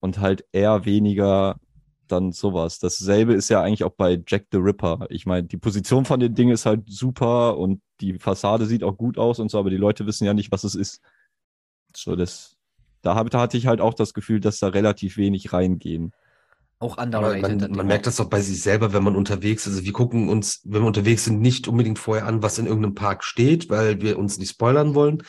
Und 0.00 0.18
halt 0.18 0.44
eher 0.52 0.84
weniger 0.84 1.58
dann 2.08 2.32
sowas. 2.32 2.78
Dasselbe 2.80 3.34
ist 3.34 3.48
ja 3.48 3.62
eigentlich 3.62 3.84
auch 3.84 3.94
bei 3.96 4.22
Jack 4.26 4.46
the 4.52 4.58
Ripper. 4.58 5.06
Ich 5.08 5.26
meine, 5.26 5.46
die 5.46 5.56
Position 5.56 6.04
von 6.04 6.20
dem 6.20 6.34
Ding 6.34 6.50
ist 6.50 6.66
halt 6.66 6.82
super 6.86 7.56
und 7.56 7.80
die 8.00 8.18
Fassade 8.18 8.66
sieht 8.66 8.82
auch 8.82 8.96
gut 8.98 9.16
aus 9.16 9.38
und 9.38 9.50
so, 9.50 9.58
aber 9.58 9.70
die 9.70 9.76
Leute 9.76 10.06
wissen 10.06 10.24
ja 10.24 10.34
nicht, 10.34 10.52
was 10.52 10.64
es 10.64 10.74
ist. 10.74 11.00
So, 11.96 12.16
das, 12.16 12.56
da, 13.00 13.14
hab, 13.14 13.30
da 13.30 13.40
hatte 13.40 13.56
ich 13.56 13.66
halt 13.68 13.80
auch 13.80 13.94
das 13.94 14.12
Gefühl, 14.12 14.40
dass 14.40 14.58
da 14.58 14.68
relativ 14.68 15.16
wenig 15.16 15.52
reingehen. 15.52 16.12
Auch 16.84 16.98
underrated. 16.98 17.60
man, 17.60 17.70
man 17.70 17.86
merkt 17.86 18.06
das 18.06 18.16
doch 18.16 18.28
bei 18.28 18.42
sich 18.42 18.60
selber, 18.60 18.92
wenn 18.92 19.02
man 19.02 19.16
unterwegs 19.16 19.66
ist. 19.66 19.72
Also 19.72 19.84
wir 19.84 19.92
gucken 19.92 20.28
uns, 20.28 20.60
wenn 20.64 20.82
wir 20.82 20.86
unterwegs 20.86 21.24
sind, 21.24 21.40
nicht 21.40 21.66
unbedingt 21.66 21.98
vorher 21.98 22.26
an, 22.26 22.42
was 22.42 22.58
in 22.58 22.66
irgendeinem 22.66 22.94
Park 22.94 23.24
steht, 23.24 23.70
weil 23.70 24.02
wir 24.02 24.18
uns 24.18 24.38
nicht 24.38 24.50
spoilern 24.50 24.94
wollen. 24.94 25.22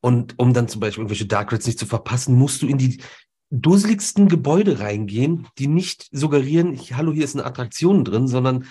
Und 0.00 0.38
um 0.38 0.54
dann 0.54 0.68
zum 0.68 0.80
Beispiel 0.80 1.02
irgendwelche 1.02 1.26
Dark 1.26 1.52
Rides 1.52 1.66
nicht 1.66 1.78
zu 1.78 1.84
verpassen, 1.84 2.34
musst 2.34 2.62
du 2.62 2.66
in 2.66 2.78
die 2.78 3.02
dusseligsten 3.50 4.28
Gebäude 4.28 4.80
reingehen, 4.80 5.46
die 5.58 5.66
nicht 5.66 6.08
suggerieren, 6.12 6.72
ich, 6.72 6.94
hallo, 6.94 7.12
hier 7.12 7.24
ist 7.24 7.36
eine 7.36 7.44
Attraktion 7.44 8.04
drin, 8.04 8.26
sondern 8.26 8.64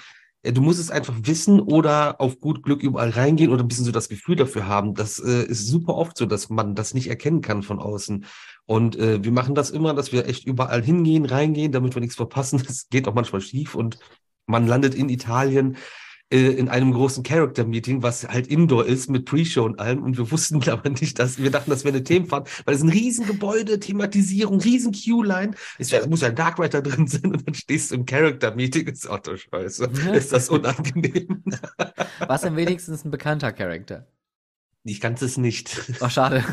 du 0.51 0.61
musst 0.61 0.79
es 0.79 0.91
einfach 0.91 1.13
wissen 1.23 1.59
oder 1.59 2.19
auf 2.21 2.39
gut 2.39 2.63
Glück 2.63 2.83
überall 2.83 3.09
reingehen 3.09 3.51
oder 3.51 3.63
ein 3.63 3.67
bisschen 3.67 3.85
so 3.85 3.91
das 3.91 4.09
Gefühl 4.09 4.35
dafür 4.35 4.67
haben. 4.67 4.93
Das 4.93 5.19
äh, 5.19 5.43
ist 5.43 5.67
super 5.67 5.95
oft 5.95 6.17
so, 6.17 6.25
dass 6.25 6.49
man 6.49 6.75
das 6.75 6.93
nicht 6.93 7.07
erkennen 7.07 7.41
kann 7.41 7.63
von 7.63 7.79
außen. 7.79 8.25
Und 8.65 8.97
äh, 8.97 9.23
wir 9.23 9.31
machen 9.31 9.55
das 9.55 9.71
immer, 9.71 9.93
dass 9.93 10.11
wir 10.11 10.27
echt 10.27 10.45
überall 10.45 10.83
hingehen, 10.83 11.25
reingehen, 11.25 11.71
damit 11.71 11.95
wir 11.95 12.01
nichts 12.01 12.15
verpassen. 12.15 12.61
Das 12.65 12.89
geht 12.89 13.07
auch 13.07 13.13
manchmal 13.13 13.41
schief 13.41 13.75
und 13.75 13.99
man 14.47 14.67
landet 14.67 14.95
in 14.95 15.09
Italien 15.09 15.77
äh, 16.31 16.37
in 16.39 16.69
einem 16.69 16.91
großen 16.93 17.23
Character-Meeting, 17.23 18.01
was 18.03 18.27
halt 18.27 18.47
Indoor 18.47 18.85
ist 18.85 19.09
mit 19.09 19.25
Pre-Show 19.25 19.63
und 19.63 19.79
allem. 19.79 20.03
Und 20.03 20.17
wir 20.17 20.31
wussten 20.31 20.61
aber 20.69 20.89
nicht, 20.89 21.19
dass 21.19 21.37
wir 21.37 21.51
dachten, 21.51 21.69
das 21.69 21.83
wäre 21.83 21.95
eine 21.95 22.03
Themenfahrt, 22.03 22.49
weil 22.65 22.75
es 22.75 22.81
ein 22.81 22.89
riesen 22.89 23.25
Gebäude, 23.27 23.79
Thematisierung, 23.79 24.59
riesen 24.59 24.91
Queue-Line. 24.91 25.53
Es 25.77 25.91
wär- 25.91 26.07
muss 26.07 26.21
ja 26.21 26.29
ein 26.29 26.35
Dark 26.35 26.59
Rider 26.59 26.81
drin 26.81 27.07
sein 27.07 27.25
und 27.33 27.47
dann 27.47 27.53
stehst 27.53 27.91
du 27.91 27.95
im 27.95 28.05
Character-Meeting. 28.05 28.87
Ist 28.87 29.09
auch 29.09 29.19
doch 29.19 29.37
scheiße. 29.37 29.89
Ist 30.13 30.31
das 30.33 30.49
unangenehm? 30.49 31.43
Was 32.27 32.41
denn 32.41 32.55
wenigstens 32.55 33.05
ein 33.05 33.11
bekannter 33.11 33.51
Charakter? 33.51 34.07
Ich 34.87 35.01
kann 35.01 35.15
es 35.15 35.37
nicht. 35.37 35.81
Oh, 35.99 36.09
schade. 36.09 36.43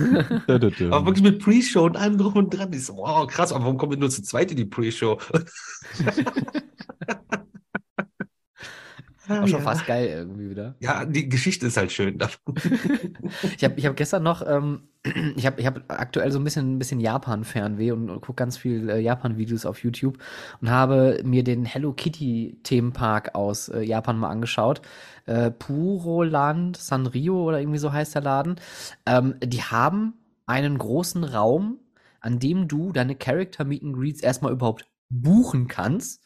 Aber 0.47 1.05
wirklich 1.07 1.23
mit 1.23 1.39
Pre-Show 1.43 1.85
und 1.85 1.99
allem 1.99 2.17
drum 2.17 2.33
und 2.35 2.51
dran. 2.51 2.73
Ich 2.73 2.87
so, 2.87 2.97
wow, 2.97 3.27
krass, 3.27 3.53
aber 3.53 3.65
warum 3.65 3.77
kommen 3.77 3.93
wir 3.93 3.99
nur 3.99 4.09
zu 4.09 4.23
zweit 4.23 4.51
in 4.51 4.57
die 4.57 4.65
Pre-Show? 4.65 5.19
Auch 9.29 9.47
schon 9.47 9.59
ja. 9.59 9.61
fast 9.61 9.87
geil 9.87 10.07
irgendwie 10.07 10.51
wieder. 10.51 10.75
Ja, 10.81 11.05
die 11.05 11.29
Geschichte 11.29 11.67
ist 11.67 11.77
halt 11.77 11.93
schön. 11.93 12.19
Ich 13.57 13.65
habe 13.65 13.75
ich 13.77 13.87
hab 13.87 13.97
gestern 13.97 14.23
noch, 14.23 14.47
ähm, 14.47 14.89
ich 15.37 15.47
habe 15.47 15.61
ich 15.61 15.67
hab 15.67 15.85
aktuell 15.89 16.33
so 16.33 16.39
ein 16.39 16.45
bisschen, 16.45 16.75
ein 16.75 16.79
bisschen 16.79 17.01
Japan-Fernweh 17.01 17.93
und, 17.93 18.11
und 18.11 18.21
gucke 18.21 18.37
ganz 18.37 18.57
viel 18.57 18.89
äh, 18.91 18.99
Japan-Videos 19.01 19.67
auf 19.67 19.83
YouTube 19.83 20.19
und 20.61 20.71
habe 20.71 21.21
mir 21.25 21.45
den 21.45 21.65
Hello 21.65 21.93
Kitty-Themenpark 21.93 23.35
aus 23.35 23.69
äh, 23.69 23.83
Japan 23.83 24.19
mal 24.19 24.31
angeschaut. 24.31 24.83
Äh, 25.27 25.51
Puroland 25.51 26.77
Sanrio 26.77 27.43
oder 27.43 27.61
irgendwie 27.61 27.79
so 27.79 27.93
heißt 27.93 28.15
der 28.15 28.23
Laden. 28.23 28.57
Ähm, 29.07 29.37
die 29.43 29.63
haben 29.63 30.15
einen 30.47 30.79
großen 30.79 31.25
Raum, 31.25 31.79
an 32.21 32.39
dem 32.39 32.69
du 32.69 32.93
deine 32.93 33.15
Character 33.15 33.65
Meet 33.65 33.85
and 33.85 33.97
Greets 33.97 34.21
erstmal 34.21 34.53
überhaupt 34.53 34.87
buchen 35.09 35.69
kannst 35.69 36.23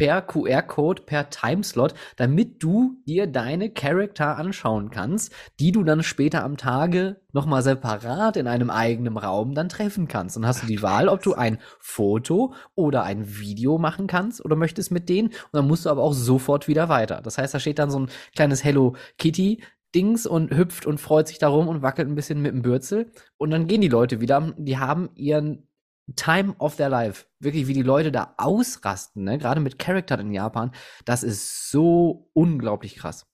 per 0.00 0.22
QR-Code, 0.22 1.02
per 1.02 1.28
Timeslot, 1.28 1.92
damit 2.16 2.62
du 2.62 2.96
dir 3.06 3.26
deine 3.26 3.68
Charakter 3.68 4.38
anschauen 4.38 4.88
kannst, 4.88 5.30
die 5.60 5.72
du 5.72 5.84
dann 5.84 6.02
später 6.02 6.42
am 6.42 6.56
Tage 6.56 7.20
nochmal 7.34 7.62
separat 7.62 8.38
in 8.38 8.46
einem 8.46 8.70
eigenen 8.70 9.18
Raum 9.18 9.54
dann 9.54 9.68
treffen 9.68 10.08
kannst. 10.08 10.38
Und 10.38 10.46
hast 10.46 10.62
du 10.62 10.66
die 10.66 10.80
Wahl, 10.80 11.10
ob 11.10 11.22
du 11.22 11.34
ein 11.34 11.58
Foto 11.80 12.54
oder 12.74 13.02
ein 13.02 13.38
Video 13.38 13.76
machen 13.76 14.06
kannst 14.06 14.42
oder 14.42 14.56
möchtest 14.56 14.90
mit 14.90 15.10
denen. 15.10 15.28
Und 15.28 15.52
dann 15.52 15.68
musst 15.68 15.84
du 15.84 15.90
aber 15.90 16.02
auch 16.02 16.14
sofort 16.14 16.66
wieder 16.66 16.88
weiter. 16.88 17.20
Das 17.20 17.36
heißt, 17.36 17.52
da 17.52 17.60
steht 17.60 17.78
dann 17.78 17.90
so 17.90 18.00
ein 18.00 18.08
kleines 18.34 18.64
Hello 18.64 18.96
Kitty 19.18 19.62
Dings 19.94 20.26
und 20.26 20.56
hüpft 20.56 20.86
und 20.86 20.98
freut 20.98 21.28
sich 21.28 21.38
darum 21.38 21.68
und 21.68 21.82
wackelt 21.82 22.08
ein 22.08 22.14
bisschen 22.14 22.40
mit 22.40 22.52
dem 22.52 22.62
Bürzel. 22.62 23.12
Und 23.36 23.50
dann 23.50 23.66
gehen 23.66 23.82
die 23.82 23.88
Leute 23.88 24.22
wieder. 24.22 24.54
Die 24.56 24.78
haben 24.78 25.10
ihren 25.14 25.68
Time 26.16 26.54
of 26.58 26.76
their 26.76 26.88
life. 26.88 27.26
Wirklich, 27.38 27.66
wie 27.66 27.74
die 27.74 27.82
Leute 27.82 28.12
da 28.12 28.34
ausrasten, 28.36 29.24
ne? 29.24 29.38
Gerade 29.38 29.60
mit 29.60 29.78
Charaktern 29.78 30.20
in 30.20 30.32
Japan. 30.32 30.72
Das 31.04 31.22
ist 31.22 31.70
so 31.70 32.28
unglaublich 32.32 32.96
krass. 32.96 33.26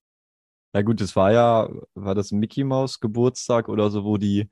Na 0.73 0.83
gut, 0.83 1.01
es 1.01 1.17
war 1.17 1.33
ja, 1.33 1.69
war 1.95 2.15
das 2.15 2.33
Mickey 2.33 2.65
Mouse 2.65 3.01
Geburtstag 3.01 3.69
oder 3.69 3.91
so, 3.91 4.05
wo 4.05 4.19
die, 4.19 4.51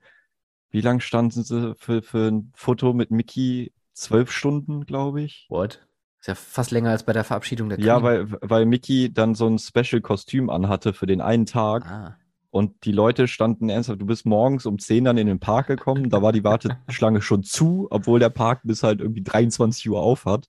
wie 0.71 0.81
lang 0.81 0.99
standen 0.99 1.43
sie 1.43 1.75
für, 1.77 2.01
für 2.01 2.27
ein 2.31 2.51
Foto 2.55 2.93
mit 2.93 3.11
Mickey? 3.11 3.73
Zwölf 3.93 4.29
Stunden, 4.31 4.85
glaube 4.85 5.21
ich. 5.21 5.45
What? 5.49 5.87
Ist 6.19 6.27
ja 6.27 6.35
fast 6.35 6.71
länger 6.71 6.89
als 6.89 7.03
bei 7.05 7.13
der 7.13 7.23
Verabschiedung 7.23 7.69
der 7.69 7.79
Ja, 7.79 7.99
Queen. 7.99 8.03
weil, 8.31 8.39
weil 8.41 8.65
Mickey 8.65 9.13
dann 9.13 9.35
so 9.35 9.47
ein 9.47 9.57
Special-Kostüm 9.57 10.49
anhatte 10.49 10.93
für 10.93 11.05
den 11.05 11.21
einen 11.21 11.45
Tag. 11.45 11.85
Ah. 11.85 12.17
Und 12.55 12.85
die 12.85 12.93
Leute 12.93 13.27
standen 13.27 13.67
ernsthaft, 13.67 13.99
du 13.99 14.05
bist 14.05 14.25
morgens 14.25 14.65
um 14.65 14.79
10 14.79 15.03
dann 15.03 15.17
in 15.17 15.27
den 15.27 15.41
Park 15.41 15.67
gekommen, 15.67 16.09
da 16.09 16.21
war 16.21 16.31
die 16.31 16.45
Warteschlange 16.45 17.21
schon 17.21 17.43
zu, 17.43 17.89
obwohl 17.91 18.17
der 18.17 18.29
Park 18.29 18.61
bis 18.63 18.81
halt 18.81 19.01
irgendwie 19.01 19.23
23 19.23 19.89
Uhr 19.89 19.99
auf 19.99 20.23
hat, 20.23 20.47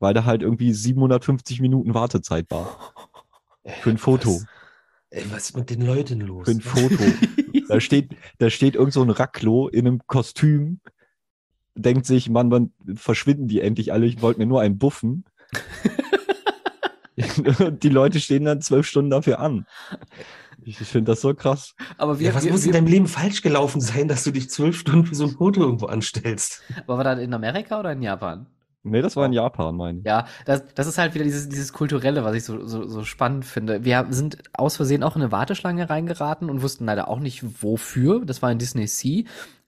weil 0.00 0.14
da 0.14 0.24
halt 0.24 0.42
irgendwie 0.42 0.72
750 0.72 1.60
Minuten 1.60 1.94
Wartezeit 1.94 2.50
war. 2.50 2.92
Für 3.82 3.90
ein 3.90 3.98
Foto. 3.98 4.30
Was, 4.30 4.46
ey, 5.10 5.24
was 5.30 5.50
ist 5.50 5.56
mit 5.56 5.70
den 5.70 5.82
Leuten 5.82 6.22
los? 6.22 6.44
Für 6.44 6.56
ein 6.56 6.60
Foto. 6.60 7.04
Da 7.68 7.80
steht, 7.80 8.16
da 8.38 8.50
steht 8.50 8.74
irgend 8.74 8.92
so 8.92 9.02
ein 9.02 9.10
Racklo 9.10 9.68
in 9.68 9.86
einem 9.86 10.00
Kostüm, 10.06 10.80
denkt 11.76 12.04
sich, 12.04 12.28
Mann, 12.28 12.50
wann 12.50 12.72
verschwinden 12.96 13.46
die 13.46 13.60
endlich 13.60 13.92
alle? 13.92 14.06
Ich 14.06 14.20
wollte 14.20 14.40
mir 14.40 14.46
nur 14.46 14.60
einen 14.60 14.76
buffen. 14.76 15.24
Die 17.82 17.88
Leute 17.88 18.20
stehen 18.20 18.44
dann 18.44 18.60
zwölf 18.60 18.86
Stunden 18.86 19.10
dafür 19.10 19.38
an. 19.38 19.66
Ich 20.66 20.78
finde 20.78 21.12
das 21.12 21.20
so 21.20 21.34
krass. 21.34 21.74
Aber 21.98 22.18
wir, 22.18 22.28
ja, 22.28 22.34
was 22.34 22.44
wir, 22.44 22.52
muss 22.52 22.62
wir, 22.62 22.68
in 22.68 22.72
deinem 22.72 22.86
Leben 22.86 23.06
falsch 23.06 23.42
gelaufen 23.42 23.80
sein, 23.80 24.08
dass 24.08 24.24
du 24.24 24.30
dich 24.30 24.50
zwölf 24.50 24.78
Stunden 24.78 25.06
für 25.06 25.14
so 25.14 25.24
ein 25.24 25.30
Foto 25.30 25.60
irgendwo 25.60 25.86
anstellst? 25.86 26.62
Aber 26.86 26.98
war 26.98 27.04
das 27.04 27.18
in 27.18 27.32
Amerika 27.34 27.80
oder 27.80 27.92
in 27.92 28.02
Japan? 28.02 28.46
Nee, 28.86 29.00
das 29.00 29.16
war 29.16 29.24
in 29.24 29.32
Japan, 29.32 29.74
meine 29.76 30.00
ich. 30.00 30.04
Ja, 30.04 30.26
das, 30.44 30.62
das 30.74 30.86
ist 30.86 30.98
halt 30.98 31.14
wieder 31.14 31.24
dieses, 31.24 31.48
dieses 31.48 31.72
Kulturelle, 31.72 32.22
was 32.22 32.36
ich 32.36 32.44
so, 32.44 32.66
so, 32.66 32.86
so 32.86 33.02
spannend 33.04 33.46
finde. 33.46 33.82
Wir 33.82 34.06
sind 34.10 34.38
aus 34.52 34.76
Versehen 34.76 35.02
auch 35.02 35.16
in 35.16 35.22
eine 35.22 35.32
Warteschlange 35.32 35.88
reingeraten 35.88 36.50
und 36.50 36.60
wussten 36.60 36.84
leider 36.84 37.08
auch 37.08 37.18
nicht 37.18 37.62
wofür. 37.62 38.22
Das 38.26 38.42
war 38.42 38.52
in 38.52 38.58
Disney 38.58 38.86
Sea. 38.86 39.24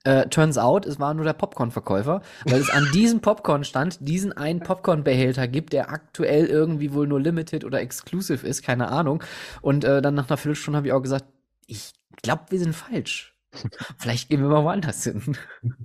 Äh, 0.07 0.29
turns 0.29 0.57
out, 0.57 0.85
es 0.85 1.01
war 1.01 1.13
nur 1.13 1.25
der 1.25 1.33
Popcorn-Verkäufer, 1.33 2.21
weil 2.45 2.61
es 2.61 2.69
an 2.69 2.87
diesem 2.93 3.19
Popcorn 3.19 3.65
stand, 3.65 3.97
diesen 3.99 4.31
einen 4.31 4.61
Popcorn-Behälter 4.61 5.49
gibt, 5.49 5.73
der 5.73 5.91
aktuell 5.91 6.45
irgendwie 6.45 6.93
wohl 6.93 7.07
nur 7.07 7.19
limited 7.19 7.65
oder 7.65 7.81
exclusive 7.81 8.47
ist, 8.47 8.63
keine 8.63 8.87
Ahnung. 8.87 9.21
Und 9.61 9.83
äh, 9.83 10.01
dann 10.01 10.15
nach 10.15 10.29
einer 10.29 10.37
Viertelstunde 10.37 10.77
habe 10.77 10.87
ich 10.87 10.93
auch 10.93 11.01
gesagt, 11.01 11.25
ich 11.65 11.91
glaube, 12.23 12.43
wir 12.51 12.59
sind 12.59 12.73
falsch. 12.73 13.35
Vielleicht 13.97 14.29
gehen 14.29 14.41
wir 14.41 14.47
mal 14.47 14.63
woanders 14.63 15.03
hin. 15.03 15.37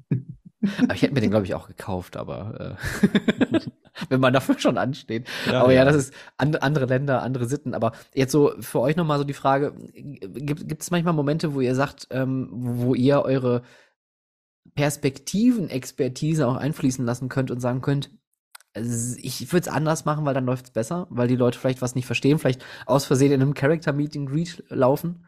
aber 0.84 0.94
ich 0.94 1.02
hätte 1.02 1.14
mir 1.14 1.20
den, 1.20 1.30
glaube 1.30 1.46
ich, 1.46 1.54
auch 1.56 1.66
gekauft, 1.66 2.16
aber 2.16 2.76
äh, 2.78 3.58
wenn 4.08 4.20
man 4.20 4.32
dafür 4.32 4.56
schon 4.56 4.78
ansteht. 4.78 5.26
Ja, 5.46 5.62
aber 5.62 5.72
ja, 5.72 5.80
ja. 5.80 5.84
das 5.84 5.96
ist 5.96 6.14
an, 6.36 6.54
andere 6.54 6.86
Länder, 6.86 7.22
andere 7.22 7.46
Sitten. 7.46 7.74
Aber 7.74 7.90
jetzt 8.14 8.30
so 8.30 8.52
für 8.60 8.78
euch 8.78 8.94
nochmal 8.94 9.18
so 9.18 9.24
die 9.24 9.32
Frage, 9.32 9.74
gibt 9.92 10.68
gibt 10.68 10.82
es 10.82 10.92
manchmal 10.92 11.14
Momente, 11.14 11.54
wo 11.54 11.60
ihr 11.60 11.74
sagt, 11.74 12.06
ähm, 12.10 12.48
wo 12.52 12.94
ihr 12.94 13.22
eure 13.22 13.62
Perspektiven, 14.74 15.68
Expertise 15.68 16.46
auch 16.48 16.56
einfließen 16.56 17.04
lassen 17.04 17.28
könnt 17.28 17.50
und 17.50 17.60
sagen 17.60 17.82
könnt, 17.82 18.10
ich 18.74 19.52
würde 19.52 19.68
es 19.68 19.74
anders 19.74 20.06
machen, 20.06 20.24
weil 20.24 20.34
dann 20.34 20.46
läuft 20.46 20.66
es 20.66 20.70
besser, 20.70 21.06
weil 21.10 21.28
die 21.28 21.36
Leute 21.36 21.58
vielleicht 21.58 21.82
was 21.82 21.94
nicht 21.94 22.06
verstehen, 22.06 22.38
vielleicht 22.38 22.64
aus 22.86 23.04
Versehen 23.04 23.32
in 23.32 23.42
einem 23.42 23.54
Character 23.54 23.92
Meeting 23.92 24.26
Greet 24.26 24.64
laufen. 24.68 25.26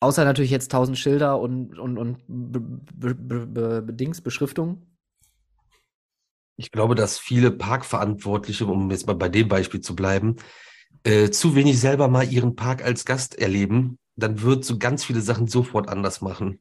Außer 0.00 0.24
natürlich 0.24 0.50
jetzt 0.50 0.70
tausend 0.70 0.98
Schilder 0.98 1.40
und, 1.40 1.78
und, 1.78 1.96
und 1.96 2.18
Be 2.26 2.60
Be 2.60 3.14
Be 3.14 3.46
Be 3.46 3.82
Bedings, 3.82 4.20
Beschriftungen. 4.20 4.98
Ich 6.56 6.70
glaube, 6.70 6.94
dass 6.94 7.18
viele 7.18 7.50
Parkverantwortliche, 7.50 8.66
um 8.66 8.90
jetzt 8.90 9.06
mal 9.06 9.14
bei 9.14 9.28
dem 9.28 9.48
Beispiel 9.48 9.80
zu 9.80 9.96
bleiben, 9.96 10.36
äh, 11.04 11.30
zu 11.30 11.54
wenig 11.54 11.80
selber 11.80 12.08
mal 12.08 12.30
ihren 12.30 12.56
Park 12.56 12.84
als 12.84 13.04
Gast 13.04 13.38
erleben, 13.38 13.98
dann 14.16 14.42
wird 14.42 14.64
so 14.64 14.78
ganz 14.78 15.04
viele 15.04 15.20
Sachen 15.20 15.46
sofort 15.46 15.88
anders 15.88 16.20
machen. 16.20 16.60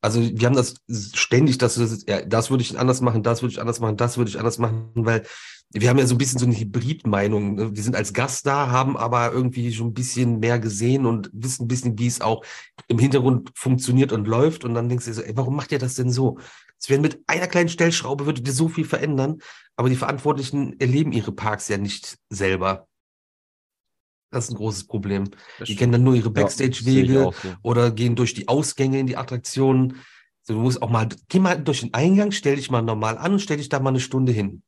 Also 0.00 0.20
wir 0.20 0.46
haben 0.46 0.56
das 0.56 0.74
ständig, 1.14 1.58
dass 1.58 1.76
das, 1.76 2.04
ja, 2.06 2.22
das 2.22 2.50
würde 2.50 2.62
ich 2.62 2.78
anders 2.78 3.00
machen, 3.00 3.22
das 3.22 3.42
würde 3.42 3.52
ich 3.52 3.60
anders 3.60 3.80
machen, 3.80 3.96
das 3.96 4.16
würde 4.16 4.30
ich 4.30 4.38
anders 4.38 4.58
machen, 4.58 4.90
weil 4.94 5.24
wir 5.72 5.88
haben 5.88 5.98
ja 5.98 6.06
so 6.06 6.16
ein 6.16 6.18
bisschen 6.18 6.40
so 6.40 6.46
eine 6.46 6.58
Hybridmeinung. 6.58 7.54
ne? 7.54 7.76
Wir 7.76 7.82
sind 7.82 7.94
als 7.94 8.12
Gast 8.12 8.44
da, 8.44 8.70
haben 8.70 8.96
aber 8.96 9.32
irgendwie 9.32 9.72
schon 9.72 9.88
ein 9.88 9.94
bisschen 9.94 10.40
mehr 10.40 10.58
gesehen 10.58 11.06
und 11.06 11.30
wissen 11.32 11.64
ein 11.64 11.68
bisschen, 11.68 11.98
wie 11.98 12.08
es 12.08 12.20
auch 12.20 12.44
im 12.88 12.98
Hintergrund 12.98 13.50
funktioniert 13.54 14.12
und 14.12 14.26
läuft. 14.26 14.64
Und 14.64 14.74
dann 14.74 14.88
denkst 14.88 15.04
du 15.04 15.10
dir 15.12 15.14
so, 15.14 15.22
ey, 15.22 15.36
warum 15.36 15.54
macht 15.54 15.70
ihr 15.70 15.78
das 15.78 15.94
denn 15.94 16.10
so? 16.10 16.38
Es 16.78 16.88
werden 16.88 17.02
mit 17.02 17.22
einer 17.28 17.46
kleinen 17.46 17.68
Stellschraube 17.68 18.26
würde 18.26 18.42
dir 18.42 18.52
so 18.52 18.68
viel 18.68 18.84
verändern, 18.84 19.38
aber 19.76 19.88
die 19.88 19.96
Verantwortlichen 19.96 20.80
erleben 20.80 21.12
ihre 21.12 21.32
Parks 21.32 21.68
ja 21.68 21.78
nicht 21.78 22.18
selber. 22.30 22.88
Das 24.30 24.44
ist 24.44 24.50
ein 24.50 24.56
großes 24.56 24.86
Problem. 24.86 25.30
Die 25.66 25.74
kennen 25.76 25.92
dann 25.92 26.04
nur 26.04 26.14
ihre 26.14 26.26
Ja, 26.28 26.32
Backstage-Wege 26.32 27.26
auch 27.26 27.34
so. 27.34 27.48
oder 27.62 27.90
gehen 27.90 28.14
durch 28.16 28.32
die 28.34 28.46
Ausgänge 28.48 28.98
in 29.00 29.06
die 29.06 29.16
Attraktionen. 29.16 29.96
So, 30.42 30.54
du 30.54 30.60
musst 30.60 30.82
auch 30.82 30.90
mal, 30.90 31.08
geh 31.28 31.40
mal 31.40 31.60
durch 31.62 31.80
den 31.80 31.92
Eingang, 31.94 32.30
stell 32.32 32.56
dich 32.56 32.70
mal 32.70 32.82
normal 32.82 33.18
an 33.18 33.32
und 33.32 33.38
stell 33.40 33.56
dich 33.56 33.68
da 33.68 33.80
mal 33.80 33.90
eine 33.90 34.00
Stunde 34.00 34.32
hin. 34.32 34.62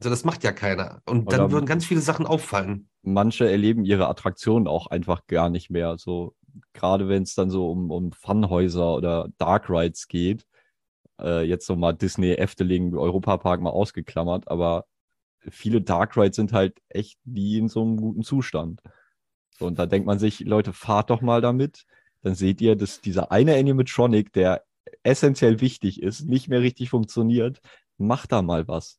Also 0.00 0.08
das 0.10 0.24
macht 0.24 0.44
ja 0.44 0.52
keiner. 0.52 1.02
Und 1.04 1.32
dann 1.32 1.40
Oder- 1.42 1.50
würden 1.52 1.66
ganz 1.66 1.84
viele 1.84 2.00
Sachen 2.00 2.26
auffallen. 2.26 2.88
manche 3.02 3.50
erleben 3.50 3.84
ihre 3.84 4.08
Attraktionen 4.08 4.66
auch 4.68 4.86
einfach 4.86 5.26
gar 5.26 5.50
nicht 5.50 5.68
mehr. 5.70 5.98
So, 5.98 6.34
gerade 6.72 7.08
wenn 7.08 7.24
es 7.24 7.34
dann 7.34 7.50
so 7.50 7.70
um, 7.70 7.90
um 7.90 8.12
Funhäuser 8.12 8.94
oder 8.94 9.28
Dark 9.38 9.68
Rides 9.68 10.06
geht. 10.08 10.46
Äh, 11.20 11.42
jetzt 11.46 11.66
so 11.66 11.76
mal 11.76 11.92
Disney, 11.92 12.32
Efteling, 12.32 12.94
Europapark 12.94 13.60
mal 13.60 13.70
ausgeklammert, 13.70 14.48
aber 14.48 14.86
viele 15.48 15.80
Dark 15.80 16.16
Rides 16.16 16.36
sind 16.36 16.52
halt 16.52 16.80
echt 16.88 17.18
nie 17.24 17.58
in 17.58 17.68
so 17.68 17.82
einem 17.82 17.96
guten 17.96 18.22
Zustand. 18.22 18.82
So, 19.58 19.66
und 19.66 19.78
da 19.78 19.86
denkt 19.86 20.06
man 20.06 20.18
sich, 20.18 20.40
Leute, 20.40 20.72
fahrt 20.72 21.10
doch 21.10 21.20
mal 21.20 21.40
damit. 21.40 21.86
Dann 22.22 22.34
seht 22.34 22.60
ihr, 22.60 22.76
dass 22.76 23.00
dieser 23.00 23.32
eine 23.32 23.56
Animatronic, 23.56 24.32
der 24.32 24.64
essentiell 25.02 25.60
wichtig 25.60 26.02
ist, 26.02 26.22
nicht 26.22 26.48
mehr 26.48 26.60
richtig 26.60 26.90
funktioniert. 26.90 27.60
Macht 27.98 28.32
da 28.32 28.42
mal 28.42 28.68
was. 28.68 28.98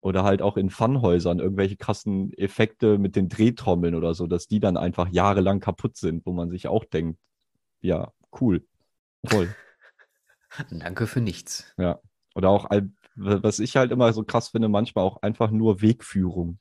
Oder 0.00 0.24
halt 0.24 0.42
auch 0.42 0.56
in 0.56 0.68
Funhäusern 0.70 1.38
irgendwelche 1.38 1.76
krassen 1.76 2.32
Effekte 2.34 2.98
mit 2.98 3.14
den 3.14 3.28
Drehtrommeln 3.28 3.94
oder 3.94 4.14
so, 4.14 4.26
dass 4.26 4.48
die 4.48 4.58
dann 4.60 4.76
einfach 4.76 5.08
jahrelang 5.08 5.60
kaputt 5.60 5.96
sind, 5.96 6.26
wo 6.26 6.32
man 6.32 6.50
sich 6.50 6.66
auch 6.66 6.84
denkt, 6.84 7.20
ja, 7.80 8.12
cool, 8.40 8.66
toll. 9.28 9.48
Danke 10.70 11.06
für 11.06 11.20
nichts. 11.20 11.72
Oder 12.34 12.48
auch, 12.50 12.66
all- 12.66 12.90
was 13.14 13.58
ich 13.58 13.76
halt 13.76 13.92
immer 13.92 14.12
so 14.12 14.24
krass 14.24 14.48
finde, 14.48 14.68
manchmal 14.68 15.04
auch 15.04 15.22
einfach 15.22 15.50
nur 15.50 15.82
Wegführung. 15.82 16.58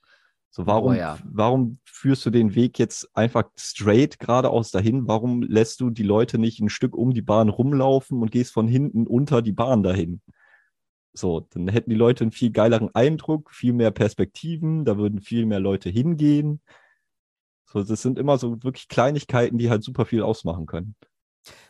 So, 0.54 0.68
warum, 0.68 0.92
Oh 0.92 0.96
ja. 0.96 1.18
warum 1.24 1.80
führst 1.86 2.26
du 2.26 2.30
den 2.30 2.56
Weg 2.56 2.78
jetzt 2.78 3.10
einfach 3.16 3.46
straight 3.58 4.20
geradeaus 4.20 4.72
dahin? 4.72 5.08
Warum 5.08 5.44
lässt 5.44 5.80
du 5.80 5.90
die 5.90 6.04
Leute 6.04 6.38
nicht 6.38 6.60
ein 6.60 6.70
Stück 6.70 6.96
um 6.96 7.14
die 7.14 7.22
Bahn 7.22 7.48
rumlaufen 7.48 8.22
und 8.22 8.32
gehst 8.32 8.52
von 8.52 8.68
hinten 8.68 9.08
unter 9.08 9.42
die 9.42 9.54
Bahn 9.54 9.82
dahin? 9.82 10.22
So, 11.14 11.48
dann 11.52 11.70
hätten 11.70 11.90
die 11.90 11.96
Leute 11.96 12.26
einen 12.26 12.32
viel 12.32 12.52
geileren 12.52 12.94
Eindruck, 12.94 13.52
viel 13.52 13.72
mehr 13.74 13.92
Perspektiven, 13.92 14.84
da 14.84 14.98
würden 14.98 15.22
viel 15.22 15.46
mehr 15.46 15.60
Leute 15.62 15.90
hingehen. 15.90 16.62
So, 17.66 17.84
das 17.84 18.02
sind 18.02 18.20
immer 18.20 18.38
so 18.38 18.62
wirklich 18.64 18.90
Kleinigkeiten, 18.90 19.58
die 19.58 19.70
halt 19.70 19.84
super 19.84 20.06
viel 20.06 20.22
ausmachen 20.22 20.66
können. 20.66 20.96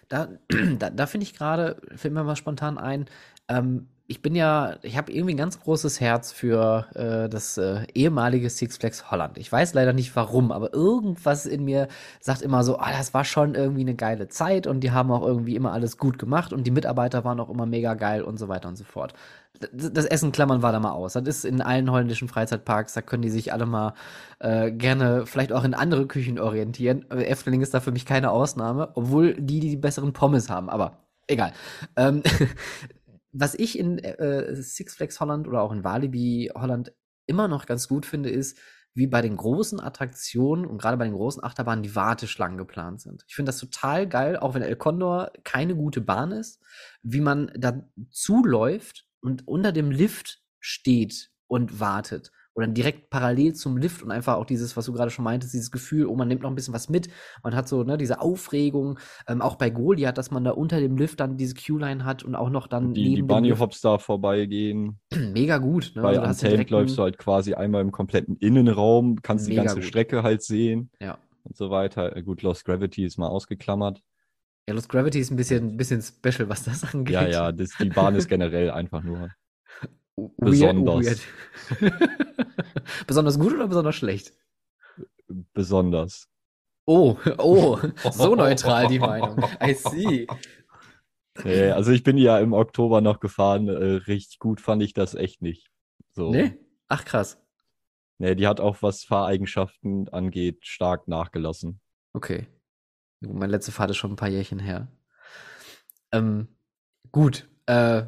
Da, 0.07 0.29
da, 0.79 0.89
da 0.89 1.05
finde 1.05 1.25
ich 1.25 1.33
gerade, 1.33 1.79
fällt 1.95 2.13
mir 2.13 2.23
mal 2.23 2.35
spontan 2.35 2.77
ein, 2.77 3.05
ähm, 3.47 3.87
ich 4.07 4.21
bin 4.21 4.35
ja, 4.35 4.77
ich 4.81 4.97
habe 4.97 5.11
irgendwie 5.11 5.33
ein 5.33 5.37
ganz 5.37 5.59
großes 5.59 6.01
Herz 6.01 6.31
für 6.31 6.85
äh, 6.95 7.29
das 7.29 7.57
äh, 7.57 7.85
ehemalige 7.93 8.49
Six 8.49 8.77
Flags 8.77 9.09
Holland. 9.09 9.37
Ich 9.37 9.51
weiß 9.51 9.73
leider 9.73 9.93
nicht 9.93 10.15
warum, 10.15 10.51
aber 10.51 10.73
irgendwas 10.73 11.45
in 11.45 11.63
mir 11.63 11.87
sagt 12.19 12.41
immer 12.41 12.63
so, 12.63 12.77
ah, 12.77 12.91
das 12.91 13.13
war 13.13 13.23
schon 13.23 13.55
irgendwie 13.55 13.81
eine 13.81 13.95
geile 13.95 14.27
Zeit 14.27 14.67
und 14.67 14.81
die 14.81 14.91
haben 14.91 15.11
auch 15.11 15.25
irgendwie 15.25 15.55
immer 15.55 15.71
alles 15.71 15.97
gut 15.97 16.19
gemacht 16.19 16.51
und 16.51 16.65
die 16.65 16.71
Mitarbeiter 16.71 17.23
waren 17.23 17.39
auch 17.39 17.49
immer 17.49 17.65
mega 17.65 17.93
geil 17.93 18.21
und 18.21 18.37
so 18.37 18.47
weiter 18.47 18.67
und 18.67 18.75
so 18.75 18.83
fort. 18.83 19.13
Das, 19.71 19.93
das 19.93 20.05
Essen 20.05 20.31
klammern 20.31 20.61
war 20.61 20.71
da 20.71 20.79
mal 20.79 20.91
aus. 20.91 21.13
Das 21.13 21.23
ist 21.23 21.45
in 21.45 21.61
allen 21.61 21.89
holländischen 21.89 22.27
Freizeitparks, 22.27 22.93
da 22.93 23.01
können 23.01 23.21
die 23.21 23.29
sich 23.29 23.53
alle 23.53 23.65
mal 23.65 23.93
äh, 24.39 24.71
gerne 24.71 25.25
vielleicht 25.25 25.53
auch 25.53 25.63
in 25.63 25.73
andere 25.73 26.07
Küchen 26.07 26.39
orientieren. 26.39 27.05
Aber 27.09 27.25
Efteling 27.27 27.61
ist 27.61 27.73
da 27.73 27.79
für 27.79 27.91
mich 27.91 28.05
keine 28.05 28.31
Ausnahme, 28.31 28.89
obwohl 28.95 29.35
die 29.35 29.59
die 29.59 29.77
besseren 29.77 30.13
Pommes 30.13 30.49
haben, 30.49 30.69
aber 30.69 30.97
egal. 31.27 31.53
Ähm, 31.95 32.23
was 33.31 33.55
ich 33.55 33.77
in 33.77 33.99
äh, 33.99 34.55
Six 34.55 34.95
Flags 34.95 35.19
Holland 35.19 35.47
oder 35.47 35.61
auch 35.61 35.71
in 35.71 35.83
Walibi 35.83 36.51
Holland 36.53 36.93
immer 37.25 37.47
noch 37.47 37.65
ganz 37.65 37.87
gut 37.87 38.05
finde, 38.05 38.29
ist, 38.29 38.57
wie 38.93 39.07
bei 39.07 39.21
den 39.21 39.37
großen 39.37 39.79
Attraktionen 39.79 40.65
und 40.65 40.77
gerade 40.77 40.97
bei 40.97 41.05
den 41.05 41.13
großen 41.13 41.43
Achterbahnen 41.43 41.83
die 41.83 41.95
Warteschlangen 41.95 42.57
geplant 42.57 43.01
sind. 43.01 43.23
Ich 43.27 43.35
finde 43.35 43.49
das 43.49 43.57
total 43.57 44.07
geil, 44.07 44.35
auch 44.35 44.53
wenn 44.53 44.61
El 44.61 44.75
Condor 44.75 45.31
keine 45.43 45.75
gute 45.75 46.01
Bahn 46.01 46.31
ist, 46.31 46.61
wie 47.01 47.21
man 47.21 47.51
da 47.55 47.87
zuläuft 48.09 49.07
und 49.21 49.47
unter 49.47 49.71
dem 49.71 49.91
Lift 49.91 50.41
steht 50.59 51.31
und 51.47 51.79
wartet. 51.79 52.31
Oder 52.53 52.67
direkt 52.67 53.09
parallel 53.09 53.53
zum 53.53 53.77
Lift 53.77 54.03
und 54.03 54.11
einfach 54.11 54.35
auch 54.35 54.45
dieses, 54.45 54.75
was 54.75 54.85
du 54.85 54.91
gerade 54.91 55.09
schon 55.09 55.23
meintest, 55.23 55.53
dieses 55.53 55.71
Gefühl, 55.71 56.05
oh, 56.05 56.15
man 56.15 56.27
nimmt 56.27 56.41
noch 56.41 56.49
ein 56.49 56.55
bisschen 56.55 56.73
was 56.73 56.89
mit. 56.89 57.07
Man 57.43 57.55
hat 57.55 57.69
so, 57.69 57.83
ne, 57.83 57.97
diese 57.97 58.19
Aufregung, 58.19 58.99
ähm, 59.27 59.41
auch 59.41 59.55
bei 59.55 59.69
Goliath, 59.69 60.17
dass 60.17 60.31
man 60.31 60.43
da 60.43 60.51
unter 60.51 60.81
dem 60.81 60.97
Lift 60.97 61.21
dann 61.21 61.37
diese 61.37 61.55
Q-Line 61.55 62.03
hat 62.03 62.23
und 62.23 62.35
auch 62.35 62.49
noch 62.49 62.67
dann 62.67 62.93
Die, 62.93 63.03
die 63.03 63.09
neben 63.11 63.21
dem 63.21 63.27
Bunny. 63.27 63.49
Hops 63.51 63.79
da 63.79 63.97
vorbeigehen. 63.99 64.99
Mega 65.33 65.59
gut, 65.59 65.93
ne? 65.95 66.01
Bei 66.01 66.19
Also 66.19 66.45
Untamed 66.45 66.69
läufst 66.71 66.97
du 66.97 67.03
halt 67.03 67.17
quasi 67.17 67.53
einmal 67.53 67.81
im 67.81 67.91
kompletten 67.93 68.35
Innenraum, 68.35 69.21
kannst 69.21 69.47
die 69.47 69.55
ganze 69.55 69.75
gut. 69.75 69.85
Strecke 69.85 70.23
halt 70.23 70.41
sehen 70.43 70.89
Ja. 70.99 71.17
und 71.43 71.55
so 71.55 71.69
weiter. 71.69 72.17
Äh, 72.17 72.21
Gut, 72.23 72.41
Lost 72.41 72.65
Gravity 72.65 73.05
ist 73.05 73.17
mal 73.17 73.27
ausgeklammert. 73.27 74.01
Ja, 74.67 74.73
Lost 74.75 74.89
Gravity 74.89 75.19
ist 75.19 75.31
ein 75.31 75.37
bisschen, 75.37 75.69
ein 75.69 75.77
bisschen 75.77 76.01
special, 76.01 76.49
was 76.49 76.63
das 76.65 76.83
angeht. 76.93 77.13
Ja, 77.13 77.27
ja, 77.27 77.51
das, 77.53 77.69
die 77.79 77.89
Bahn 77.89 78.13
ist 78.15 78.27
generell 78.27 78.69
einfach 78.71 79.03
nur 79.03 79.29
besonders. 80.37 81.05
weird. 81.69 81.93
besonders 83.07 83.39
gut 83.39 83.53
oder 83.53 83.67
besonders 83.67 83.95
schlecht? 83.95 84.33
besonders. 85.53 86.27
Oh, 86.85 87.17
oh, 87.37 87.79
so 88.11 88.35
neutral 88.35 88.87
die 88.87 88.99
Meinung. 88.99 89.43
I 89.63 89.73
see. 89.73 90.27
Nee, 91.43 91.69
also 91.69 91.91
ich 91.91 92.03
bin 92.03 92.17
ja 92.17 92.39
im 92.39 92.53
Oktober 92.53 93.01
noch 93.01 93.19
gefahren. 93.19 93.67
Äh, 93.67 94.01
richtig 94.07 94.39
gut 94.39 94.59
fand 94.59 94.83
ich 94.83 94.93
das 94.93 95.15
echt 95.15 95.41
nicht. 95.41 95.71
So. 96.13 96.31
Nee? 96.31 96.57
Ach 96.87 97.05
krass. 97.05 97.41
Nee, 98.17 98.35
die 98.35 98.47
hat 98.47 98.59
auch, 98.59 98.81
was 98.81 99.03
Fahreigenschaften 99.03 100.09
angeht, 100.09 100.65
stark 100.65 101.07
nachgelassen. 101.07 101.79
Okay. 102.13 102.47
Meine 103.21 103.51
letzte 103.51 103.71
Fahrt 103.71 103.91
ist 103.91 103.97
schon 103.97 104.11
ein 104.11 104.17
paar 104.17 104.29
Jährchen 104.29 104.59
her. 104.59 104.87
Ähm, 106.11 106.47
gut. 107.11 107.47
Äh, 107.67 108.03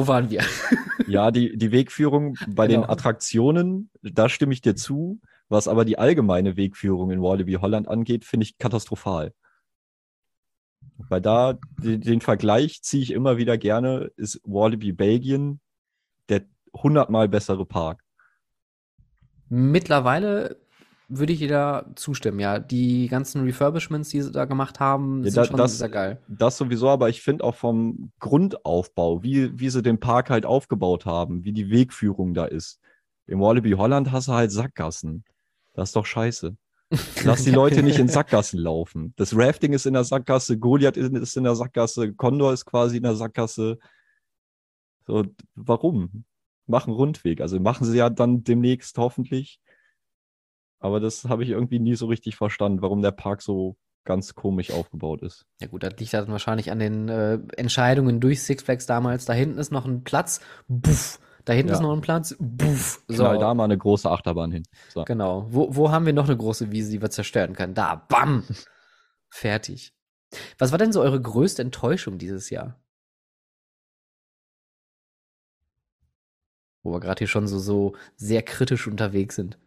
wo 0.00 0.06
waren 0.08 0.30
wir? 0.30 0.42
Ja, 1.06 1.30
die, 1.30 1.56
die 1.56 1.72
Wegführung 1.72 2.36
bei 2.48 2.66
Genau. 2.68 2.82
den 2.82 2.90
Attraktionen, 2.90 3.90
da 4.02 4.28
stimme 4.28 4.52
ich 4.52 4.60
dir 4.60 4.76
zu. 4.76 5.20
Was 5.48 5.66
aber 5.66 5.84
die 5.84 5.98
allgemeine 5.98 6.56
Wegführung 6.56 7.10
in 7.10 7.20
Walibi 7.22 7.54
Holland 7.54 7.88
angeht, 7.88 8.24
finde 8.24 8.44
ich 8.44 8.58
katastrophal. 8.58 9.32
Weil 11.08 11.20
da 11.20 11.58
den, 11.82 12.02
den 12.02 12.20
Vergleich 12.20 12.82
ziehe 12.82 13.02
ich 13.02 13.10
immer 13.12 13.38
wieder 13.38 13.58
gerne, 13.58 14.10
ist 14.16 14.40
Walibi 14.44 14.92
Belgien 14.92 15.60
der 16.28 16.42
hundertmal 16.74 17.28
bessere 17.28 17.66
Park. 17.66 18.04
Mittlerweile 19.48 20.60
würde 21.10 21.32
ich 21.32 21.40
dir 21.40 21.48
da 21.48 21.86
zustimmen, 21.96 22.38
ja. 22.40 22.58
Die 22.58 23.08
ganzen 23.08 23.42
Refurbishments, 23.42 24.08
die 24.10 24.22
sie 24.22 24.30
da 24.32 24.44
gemacht 24.44 24.80
haben, 24.80 25.18
Ja, 25.24 25.30
sind 25.30 25.36
da- 25.36 25.44
schon 25.44 25.56
das- 25.56 25.78
sehr 25.78 25.88
geil. 25.88 26.20
Das 26.28 26.56
sowieso, 26.56 26.88
aber 26.88 27.08
ich 27.08 27.20
finde 27.22 27.44
auch 27.44 27.54
vom 27.56 28.12
Grundaufbau, 28.20 29.22
wie, 29.22 29.58
wie 29.58 29.68
sie 29.70 29.82
den 29.82 30.00
Park 30.00 30.30
halt 30.30 30.46
aufgebaut 30.46 31.04
haben, 31.06 31.44
wie 31.44 31.52
die 31.52 31.70
Wegführung 31.70 32.32
da 32.32 32.44
ist. 32.46 32.80
Im 33.26 33.40
Walibi 33.40 33.72
Holland 33.72 34.10
hast 34.12 34.28
du 34.28 34.32
halt 34.32 34.50
Sackgassen. 34.52 35.24
Das 35.74 35.90
ist 35.90 35.96
doch 35.96 36.06
scheiße. 36.06 36.56
Lass 37.24 37.44
die 37.44 37.50
Leute 37.80 37.82
nicht 37.82 37.98
in 37.98 38.08
Sackgassen 38.08 38.58
laufen. 38.58 39.12
Das 39.16 39.36
Rafting 39.36 39.72
ist 39.72 39.86
in 39.86 39.92
der 39.94 40.04
Sackgasse, 40.04 40.58
Goliath 40.58 40.96
ist 40.96 41.12
ist 41.12 41.36
in 41.36 41.44
der 41.44 41.54
Sackgasse, 41.54 42.12
Condor 42.14 42.52
ist 42.52 42.64
quasi 42.64 42.96
in 42.96 43.02
der 43.04 43.14
Sackgasse. 43.14 43.78
So, 45.06 45.24
warum? 45.54 46.24
Machen 46.66 46.92
Rundweg. 46.92 47.40
Also 47.40 47.58
machen 47.60 47.84
sie 47.84 47.96
ja 47.98 48.10
dann 48.10 48.44
demnächst 48.44 48.96
hoffentlich. 48.98 49.60
Aber 50.80 50.98
das 50.98 51.24
habe 51.26 51.44
ich 51.44 51.50
irgendwie 51.50 51.78
nie 51.78 51.94
so 51.94 52.06
richtig 52.06 52.36
verstanden, 52.36 52.82
warum 52.82 53.02
der 53.02 53.12
Park 53.12 53.42
so 53.42 53.76
ganz 54.04 54.34
komisch 54.34 54.70
aufgebaut 54.70 55.22
ist. 55.22 55.44
Ja 55.60 55.68
gut, 55.68 55.82
das 55.82 55.94
liegt 55.98 56.12
dann 56.14 56.28
wahrscheinlich 56.28 56.70
an 56.70 56.78
den 56.78 57.08
äh, 57.08 57.38
Entscheidungen 57.56 58.18
durch 58.18 58.42
Six 58.42 58.62
Flags 58.62 58.86
damals. 58.86 59.26
Da 59.26 59.34
hinten 59.34 59.58
ist 59.58 59.70
noch 59.72 59.84
ein 59.84 60.04
Platz, 60.04 60.40
buff. 60.68 61.20
Da 61.44 61.52
hinten 61.52 61.68
Ja. 61.68 61.74
ist 61.74 61.82
noch 61.82 61.92
ein 61.92 62.00
Platz, 62.00 62.34
buff. 62.38 63.02
So, 63.08 63.24
Knall 63.24 63.38
da 63.38 63.52
mal 63.54 63.64
eine 63.64 63.76
große 63.78 64.10
Achterbahn 64.10 64.52
hin. 64.52 64.62
So. 64.88 65.04
genau. 65.04 65.46
Wo, 65.50 65.74
wo 65.76 65.90
haben 65.90 66.06
wir 66.06 66.12
noch 66.14 66.26
eine 66.28 66.36
große 66.36 66.70
Wiese, 66.72 66.90
die 66.90 67.02
wir 67.02 67.10
zerstören 67.10 67.54
können? 67.54 67.74
Da, 67.74 67.94
bam. 68.08 68.44
Fertig. 69.28 69.92
Was 70.58 70.70
war 70.70 70.78
denn 70.78 70.92
so 70.92 71.02
eure 71.02 71.20
größte 71.20 71.60
Enttäuschung 71.60 72.16
dieses 72.18 72.50
Jahr? 72.50 72.80
Wo 76.82 76.92
wir 76.92 77.00
gerade 77.00 77.18
hier 77.18 77.28
schon 77.28 77.46
so, 77.46 77.58
so 77.58 77.94
sehr 78.16 78.42
kritisch 78.42 78.86
unterwegs 78.86 79.36
sind. 79.36 79.58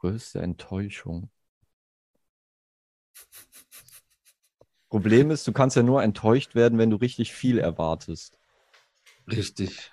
Größte 0.00 0.40
Enttäuschung. 0.40 1.28
Problem 4.90 5.30
ist, 5.30 5.46
du 5.46 5.52
kannst 5.54 5.76
ja 5.76 5.82
nur 5.82 6.02
enttäuscht 6.02 6.54
werden, 6.54 6.76
wenn 6.78 6.90
du 6.90 6.96
richtig 6.96 7.32
viel 7.32 7.58
erwartest. 7.58 8.38
Richtig. 9.28 9.90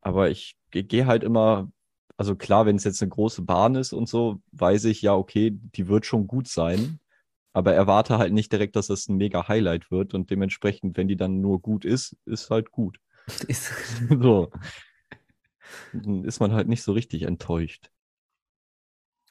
Aber 0.00 0.30
ich 0.30 0.56
ge- 0.70 0.82
gehe 0.84 1.06
halt 1.06 1.24
immer, 1.24 1.70
also 2.16 2.36
klar, 2.36 2.66
wenn 2.66 2.76
es 2.76 2.84
jetzt 2.84 3.02
eine 3.02 3.10
große 3.10 3.42
Bahn 3.42 3.74
ist 3.74 3.92
und 3.92 4.08
so, 4.08 4.40
weiß 4.52 4.84
ich 4.86 5.02
ja, 5.02 5.14
okay, 5.14 5.50
die 5.54 5.88
wird 5.88 6.06
schon 6.06 6.26
gut 6.26 6.48
sein. 6.48 7.00
Aber 7.52 7.74
erwarte 7.74 8.18
halt 8.18 8.32
nicht 8.32 8.52
direkt, 8.52 8.76
dass 8.76 8.88
das 8.88 9.08
ein 9.08 9.16
mega 9.18 9.48
Highlight 9.48 9.90
wird. 9.90 10.14
Und 10.14 10.30
dementsprechend, 10.30 10.96
wenn 10.96 11.08
die 11.08 11.16
dann 11.16 11.40
nur 11.42 11.60
gut 11.60 11.84
ist, 11.84 12.16
ist 12.26 12.50
halt 12.50 12.70
gut. 12.72 13.00
Ist, 13.48 13.72
So. 14.20 14.50
Dann 15.92 16.24
ist 16.24 16.40
man 16.40 16.52
halt 16.52 16.66
nicht 16.68 16.82
so 16.82 16.92
richtig 16.92 17.22
enttäuscht. 17.24 17.90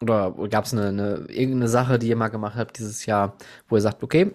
Oder 0.02 0.32
gab 0.50 0.66
es 0.66 0.74
eine, 0.74 0.88
eine, 0.88 1.16
irgendeine 1.30 1.68
Sache, 1.68 1.98
die 1.98 2.08
ihr 2.08 2.16
mal 2.16 2.28
gemacht 2.28 2.56
habt 2.56 2.78
dieses 2.78 3.06
Jahr, 3.06 3.36
wo 3.68 3.76
ihr 3.76 3.82
sagt, 3.82 4.04
okay, 4.04 4.32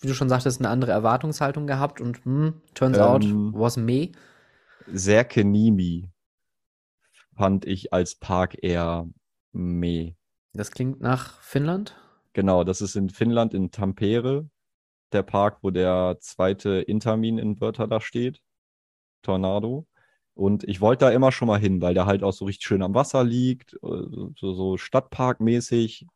wie 0.00 0.06
du 0.06 0.14
schon 0.14 0.28
sagtest, 0.28 0.60
eine 0.60 0.68
andere 0.68 0.92
Erwartungshaltung 0.92 1.66
gehabt 1.66 2.00
und 2.00 2.24
hm, 2.24 2.60
turns 2.74 2.98
out 2.98 3.24
Ähm, 3.24 3.52
was 3.54 3.76
me. 3.76 4.12
Serkenimi 4.92 6.10
fand 7.36 7.64
ich 7.66 7.92
als 7.92 8.14
Park 8.14 8.56
eher 8.62 9.08
meh. 9.52 10.14
Das 10.52 10.70
klingt 10.70 11.00
nach 11.00 11.40
Finnland. 11.40 11.96
Genau, 12.32 12.64
das 12.64 12.80
ist 12.80 12.96
in 12.96 13.08
Finnland, 13.08 13.54
in 13.54 13.70
Tampere, 13.70 14.48
der 15.12 15.22
Park, 15.22 15.58
wo 15.62 15.70
der 15.70 16.18
zweite 16.20 16.80
Intermin-Inverter 16.80 17.86
da 17.86 18.00
steht. 18.00 18.42
Tornado. 19.22 19.86
Und 20.36 20.64
ich 20.64 20.82
wollte 20.82 21.06
da 21.06 21.10
immer 21.12 21.32
schon 21.32 21.48
mal 21.48 21.58
hin, 21.58 21.80
weil 21.80 21.94
der 21.94 22.04
halt 22.04 22.22
auch 22.22 22.32
so 22.34 22.44
richtig 22.44 22.66
schön 22.66 22.82
am 22.82 22.94
Wasser 22.94 23.24
liegt, 23.24 23.72
äh, 23.74 23.78
so, 24.36 24.52
so 24.54 24.76
Stadtparkmäßig, 24.76 26.06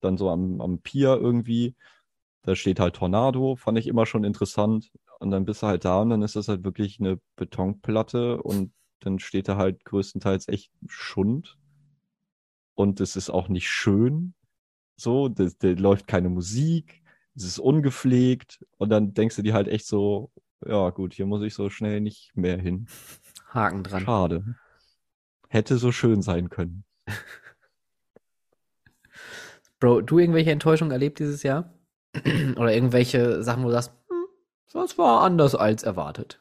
dann 0.00 0.18
so 0.18 0.30
am, 0.30 0.60
am 0.60 0.80
Pier 0.80 1.16
irgendwie. 1.16 1.74
Da 2.42 2.54
steht 2.56 2.80
halt 2.80 2.96
Tornado, 2.96 3.56
fand 3.56 3.78
ich 3.78 3.86
immer 3.88 4.06
schon 4.06 4.24
interessant. 4.24 4.92
Und 5.20 5.30
dann 5.30 5.46
bist 5.46 5.62
du 5.62 5.68
halt 5.68 5.86
da 5.86 6.02
und 6.02 6.10
dann 6.10 6.22
ist 6.22 6.36
das 6.36 6.48
halt 6.48 6.64
wirklich 6.64 7.00
eine 7.00 7.18
Betonplatte 7.36 8.42
und 8.42 8.72
dann 9.00 9.18
steht 9.20 9.48
da 9.48 9.56
halt 9.56 9.84
größtenteils 9.86 10.48
echt 10.48 10.70
Schund. 10.88 11.58
Und 12.74 13.00
es 13.00 13.16
ist 13.16 13.30
auch 13.30 13.48
nicht 13.48 13.70
schön. 13.70 14.34
So, 14.96 15.28
da 15.28 15.48
da 15.60 15.68
läuft 15.70 16.06
keine 16.08 16.30
Musik, 16.30 17.02
es 17.36 17.44
ist 17.44 17.58
ungepflegt 17.58 18.64
und 18.78 18.90
dann 18.90 19.14
denkst 19.14 19.36
du 19.36 19.42
dir 19.42 19.54
halt 19.54 19.68
echt 19.68 19.86
so, 19.86 20.30
ja 20.66 20.90
gut, 20.90 21.14
hier 21.14 21.26
muss 21.26 21.42
ich 21.42 21.54
so 21.54 21.70
schnell 21.70 22.00
nicht 22.00 22.36
mehr 22.36 22.58
hin. 22.58 22.88
Haken 23.56 23.82
dran. 23.82 24.04
Schade. 24.04 24.44
Hätte 25.48 25.78
so 25.78 25.90
schön 25.90 26.22
sein 26.22 26.48
können. 26.48 26.84
Bro, 29.80 30.02
du 30.02 30.18
irgendwelche 30.20 30.52
Enttäuschungen 30.52 30.92
erlebt 30.92 31.18
dieses 31.18 31.42
Jahr? 31.42 31.74
Oder 32.56 32.72
irgendwelche 32.72 33.42
Sachen, 33.42 33.64
wo 33.64 33.66
du 33.66 33.72
sagst, 33.72 33.90
hm, 34.08 34.26
das 34.72 34.96
war 34.98 35.22
anders 35.22 35.56
als 35.56 35.82
erwartet. 35.82 36.40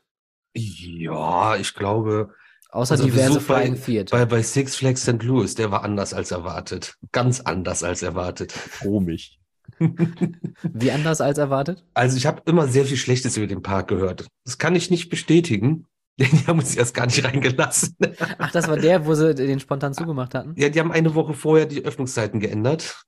Ja, 0.53 1.55
ich 1.57 1.73
glaube, 1.73 2.33
Außer 2.75 2.95
Also 2.95 3.05
diverse 3.05 3.39
Flying 3.39 3.81
Theater. 3.81 4.17
bei, 4.17 4.25
bei 4.25 4.41
Six 4.43 4.75
Flags 4.75 5.03
St. 5.03 5.23
Louis, 5.23 5.55
der 5.55 5.71
war 5.71 5.85
anders 5.85 6.13
als 6.13 6.31
erwartet. 6.31 6.97
Ganz 7.13 7.39
anders 7.39 7.83
als 7.83 8.01
erwartet. 8.01 8.53
Komisch. 8.81 9.39
Wie 9.79 10.91
anders 10.91 11.21
als 11.21 11.37
erwartet? 11.37 11.85
Also 11.93 12.17
ich 12.17 12.25
habe 12.25 12.41
immer 12.45 12.67
sehr 12.67 12.83
viel 12.85 12.97
Schlechtes 12.97 13.37
über 13.37 13.47
den 13.47 13.61
Park 13.61 13.87
gehört. 13.87 14.27
Das 14.43 14.57
kann 14.57 14.75
ich 14.75 14.91
nicht 14.91 15.09
bestätigen. 15.09 15.87
Die 16.19 16.47
haben 16.47 16.59
uns 16.59 16.75
erst 16.75 16.93
gar 16.93 17.07
nicht 17.07 17.23
reingelassen. 17.23 17.97
Ach, 18.37 18.51
das 18.51 18.67
war 18.67 18.77
der, 18.77 19.05
wo 19.05 19.13
sie 19.15 19.35
den 19.35 19.59
spontan 19.59 19.93
zugemacht 19.93 20.33
hatten? 20.33 20.53
Ja, 20.55 20.69
die 20.69 20.79
haben 20.79 20.91
eine 20.91 21.13
Woche 21.13 21.33
vorher 21.33 21.65
die 21.65 21.83
Öffnungszeiten 21.83 22.39
geändert 22.39 23.05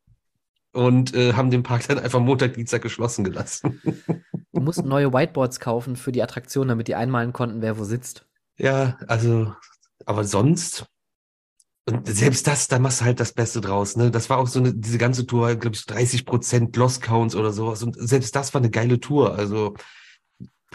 und 0.73 1.15
äh, 1.15 1.33
haben 1.33 1.49
den 1.49 1.63
Park 1.63 1.87
dann 1.87 1.99
einfach 1.99 2.19
Montag, 2.19 2.53
Dienstag 2.53 2.81
geschlossen 2.81 3.23
gelassen. 3.23 3.81
Die 4.53 4.59
mussten 4.59 4.87
neue 4.87 5.13
Whiteboards 5.13 5.59
kaufen 5.59 5.95
für 5.95 6.11
die 6.11 6.23
Attraktion, 6.23 6.67
damit 6.67 6.87
die 6.87 6.95
einmalen 6.95 7.31
konnten, 7.31 7.61
wer 7.61 7.77
wo 7.77 7.83
sitzt. 7.83 8.25
Ja, 8.57 8.97
also, 9.07 9.53
aber 10.05 10.23
sonst. 10.23 10.87
Und 11.85 12.07
selbst 12.07 12.47
das, 12.47 12.67
da 12.67 12.79
machst 12.79 13.01
du 13.01 13.05
halt 13.05 13.19
das 13.19 13.33
Beste 13.33 13.61
draus, 13.61 13.95
ne? 13.97 14.09
Das 14.09 14.31
war 14.31 14.39
auch 14.39 14.47
so 14.47 14.59
eine, 14.59 14.73
diese 14.73 14.97
ganze 14.97 15.27
Tour, 15.27 15.55
glaube 15.55 15.75
ich, 15.75 15.85
30 15.85 16.25
Prozent 16.25 16.75
Lost 16.75 17.03
Counts 17.03 17.35
oder 17.35 17.53
sowas. 17.53 17.83
Und 17.83 17.95
selbst 17.99 18.35
das 18.35 18.53
war 18.55 18.61
eine 18.61 18.71
geile 18.71 18.99
Tour. 18.99 19.35
Also, 19.35 19.75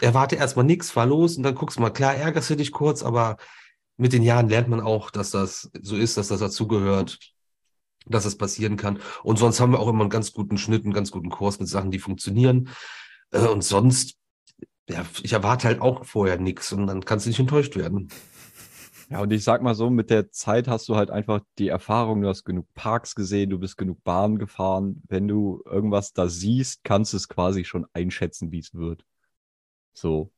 erwarte 0.03 0.35
erstmal 0.35 0.65
nichts, 0.65 0.91
fahr 0.91 1.05
los 1.05 1.37
und 1.37 1.43
dann 1.43 1.55
guckst 1.55 1.77
du 1.77 1.81
mal. 1.81 1.89
Klar, 1.91 2.15
ärgerst 2.15 2.49
du 2.49 2.55
dich 2.55 2.71
kurz, 2.71 3.03
aber 3.03 3.37
mit 3.97 4.13
den 4.13 4.23
Jahren 4.23 4.49
lernt 4.49 4.69
man 4.69 4.81
auch, 4.81 5.11
dass 5.11 5.31
das 5.31 5.71
so 5.81 5.95
ist, 5.95 6.17
dass 6.17 6.29
das 6.29 6.39
dazugehört, 6.39 7.19
dass 8.05 8.23
das 8.23 8.37
passieren 8.37 8.77
kann. 8.77 8.99
Und 9.23 9.37
sonst 9.39 9.59
haben 9.59 9.71
wir 9.71 9.79
auch 9.79 9.87
immer 9.87 10.01
einen 10.01 10.09
ganz 10.09 10.33
guten 10.33 10.57
Schnitt, 10.57 10.83
einen 10.83 10.93
ganz 10.93 11.11
guten 11.11 11.29
Kurs 11.29 11.59
mit 11.59 11.69
Sachen, 11.69 11.91
die 11.91 11.99
funktionieren. 11.99 12.69
Äh, 13.31 13.47
Und 13.47 13.63
sonst, 13.63 14.17
ja, 14.89 15.05
ich 15.21 15.33
erwarte 15.33 15.67
halt 15.67 15.81
auch 15.81 16.05
vorher 16.05 16.37
nichts 16.39 16.73
und 16.73 16.87
dann 16.87 17.05
kannst 17.05 17.25
du 17.25 17.29
nicht 17.29 17.39
enttäuscht 17.39 17.75
werden. 17.75 18.09
Ja, 19.09 19.21
und 19.21 19.31
ich 19.31 19.43
sag 19.43 19.61
mal 19.61 19.75
so, 19.75 19.89
mit 19.89 20.09
der 20.09 20.31
Zeit 20.31 20.67
hast 20.67 20.89
du 20.89 20.95
halt 20.95 21.11
einfach 21.11 21.41
die 21.59 21.67
Erfahrung, 21.67 22.21
du 22.21 22.27
hast 22.29 22.45
genug 22.45 22.67
Parks 22.73 23.15
gesehen, 23.15 23.49
du 23.49 23.59
bist 23.59 23.77
genug 23.77 24.03
Bahn 24.03 24.39
gefahren. 24.39 25.03
Wenn 25.07 25.27
du 25.27 25.61
irgendwas 25.65 26.13
da 26.13 26.27
siehst, 26.27 26.83
kannst 26.83 27.13
du 27.13 27.17
es 27.17 27.27
quasi 27.27 27.63
schon 27.65 27.85
einschätzen, 27.93 28.51
wie 28.51 28.59
es 28.59 28.73
wird. 28.73 29.05
So. 29.93 30.31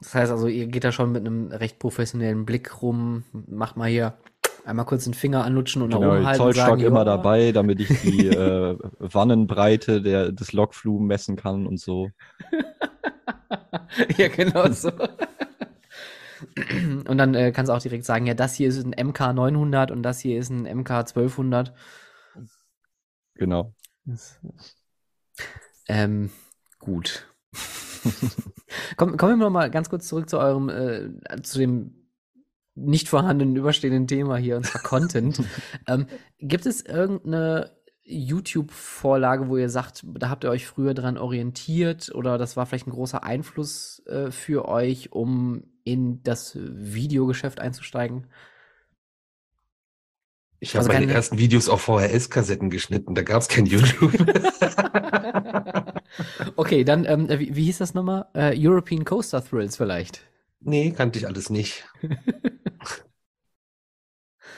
Das 0.00 0.14
heißt 0.14 0.32
also, 0.32 0.46
ihr 0.46 0.66
geht 0.66 0.84
da 0.84 0.92
schon 0.92 1.12
mit 1.12 1.26
einem 1.26 1.48
recht 1.48 1.78
professionellen 1.78 2.44
Blick 2.44 2.82
rum, 2.82 3.24
macht 3.32 3.76
mal 3.76 3.88
hier 3.88 4.18
einmal 4.66 4.84
kurz 4.84 5.04
den 5.04 5.14
Finger 5.14 5.44
anlutschen 5.44 5.82
und 5.82 5.90
nach 5.90 6.00
Genau, 6.00 6.16
oben 6.16 6.26
halten 6.26 6.38
Zollstock 6.38 6.66
sagen, 6.66 6.80
immer 6.82 7.04
dabei, 7.04 7.52
damit 7.52 7.80
ich 7.80 7.88
die 8.02 8.28
äh, 8.28 8.76
Wannenbreite 8.98 10.02
der, 10.02 10.32
des 10.32 10.52
Lokflumen 10.52 11.06
messen 11.06 11.36
kann 11.36 11.66
und 11.66 11.80
so. 11.80 12.10
ja, 14.18 14.28
genau 14.28 14.68
so. 14.70 14.90
Und 17.08 17.16
dann 17.16 17.34
äh, 17.34 17.50
kannst 17.50 17.70
du 17.70 17.74
auch 17.74 17.80
direkt 17.80 18.04
sagen, 18.04 18.26
ja, 18.26 18.34
das 18.34 18.54
hier 18.54 18.68
ist 18.68 18.84
ein 18.84 18.94
MK900 18.94 19.90
und 19.90 20.02
das 20.02 20.20
hier 20.20 20.38
ist 20.38 20.50
ein 20.50 20.66
MK1200. 20.66 21.72
Genau. 23.34 23.72
Ähm, 25.88 26.30
gut. 26.86 27.26
Komm, 28.96 29.16
kommen 29.16 29.38
wir 29.38 29.44
noch 29.44 29.50
mal 29.50 29.70
ganz 29.70 29.90
kurz 29.90 30.06
zurück 30.06 30.30
zu 30.30 30.38
eurem, 30.38 30.68
äh, 30.68 31.42
zu 31.42 31.58
dem 31.58 32.06
nicht 32.76 33.08
vorhandenen 33.08 33.56
überstehenden 33.56 34.06
Thema 34.06 34.36
hier, 34.36 34.56
und 34.56 34.66
zwar 34.66 34.82
Content. 34.82 35.42
ähm, 35.88 36.06
gibt 36.38 36.66
es 36.66 36.82
irgendeine 36.82 37.72
YouTube-Vorlage, 38.04 39.48
wo 39.48 39.56
ihr 39.56 39.68
sagt, 39.68 40.04
da 40.06 40.28
habt 40.28 40.44
ihr 40.44 40.50
euch 40.50 40.66
früher 40.66 40.94
dran 40.94 41.18
orientiert 41.18 42.14
oder 42.14 42.38
das 42.38 42.56
war 42.56 42.66
vielleicht 42.66 42.86
ein 42.86 42.92
großer 42.92 43.24
Einfluss 43.24 44.02
äh, 44.06 44.30
für 44.30 44.68
euch, 44.68 45.10
um 45.10 45.64
in 45.82 46.22
das 46.22 46.56
Videogeschäft 46.56 47.58
einzusteigen? 47.58 48.28
Ich 50.60 50.76
habe 50.76 50.86
also 50.86 50.92
meine 50.92 51.12
ersten 51.12 51.38
Videos 51.38 51.68
auf 51.68 51.82
VHS-Kassetten 51.82 52.70
geschnitten, 52.70 53.16
da 53.16 53.22
gab 53.22 53.42
es 53.42 53.48
kein 53.48 53.66
YouTube. 53.66 54.12
okay, 56.56 56.84
dann, 56.84 57.04
ähm, 57.04 57.28
wie, 57.28 57.54
wie, 57.56 57.64
hieß 57.64 57.78
das 57.78 57.94
nochmal? 57.94 58.26
Uh, 58.34 58.52
European 58.54 59.04
Coaster 59.04 59.44
Thrills 59.44 59.76
vielleicht? 59.76 60.22
Nee, 60.60 60.90
kannte 60.92 61.18
ich 61.18 61.26
alles 61.26 61.50
nicht. 61.50 61.84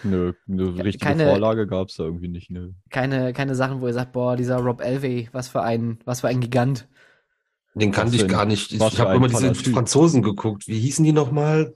Nö, 0.05 0.33
eine 0.49 0.85
richtige 0.85 1.05
keine, 1.05 1.27
Vorlage 1.27 1.67
gab 1.67 1.89
es 1.89 1.97
da 1.97 2.05
irgendwie 2.05 2.29
nicht. 2.29 2.51
Nö. 2.51 2.73
Keine, 2.91 3.33
keine 3.33 3.55
Sachen, 3.55 3.81
wo 3.81 3.89
ihr 3.89 3.93
sagt, 3.93 4.13
boah, 4.13 4.37
dieser 4.37 4.59
Rob 4.59 4.81
Elvey, 4.81 5.29
was 5.33 5.49
für 5.49 5.63
ein, 5.63 5.99
was 6.05 6.21
für 6.21 6.29
ein 6.29 6.41
Gigant. 6.41 6.89
Den 7.75 7.93
kannte 7.93 8.17
ich 8.17 8.29
gar 8.29 8.45
nicht. 8.45 8.73
Ich, 8.73 8.81
ich 8.81 9.01
habe 9.01 9.17
immer 9.17 9.29
diese 9.29 9.53
typ. 9.53 9.75
Franzosen 9.75 10.23
geguckt. 10.23 10.67
Wie 10.69 10.79
hießen 10.79 11.05
die 11.05 11.13
nochmal? 11.13 11.75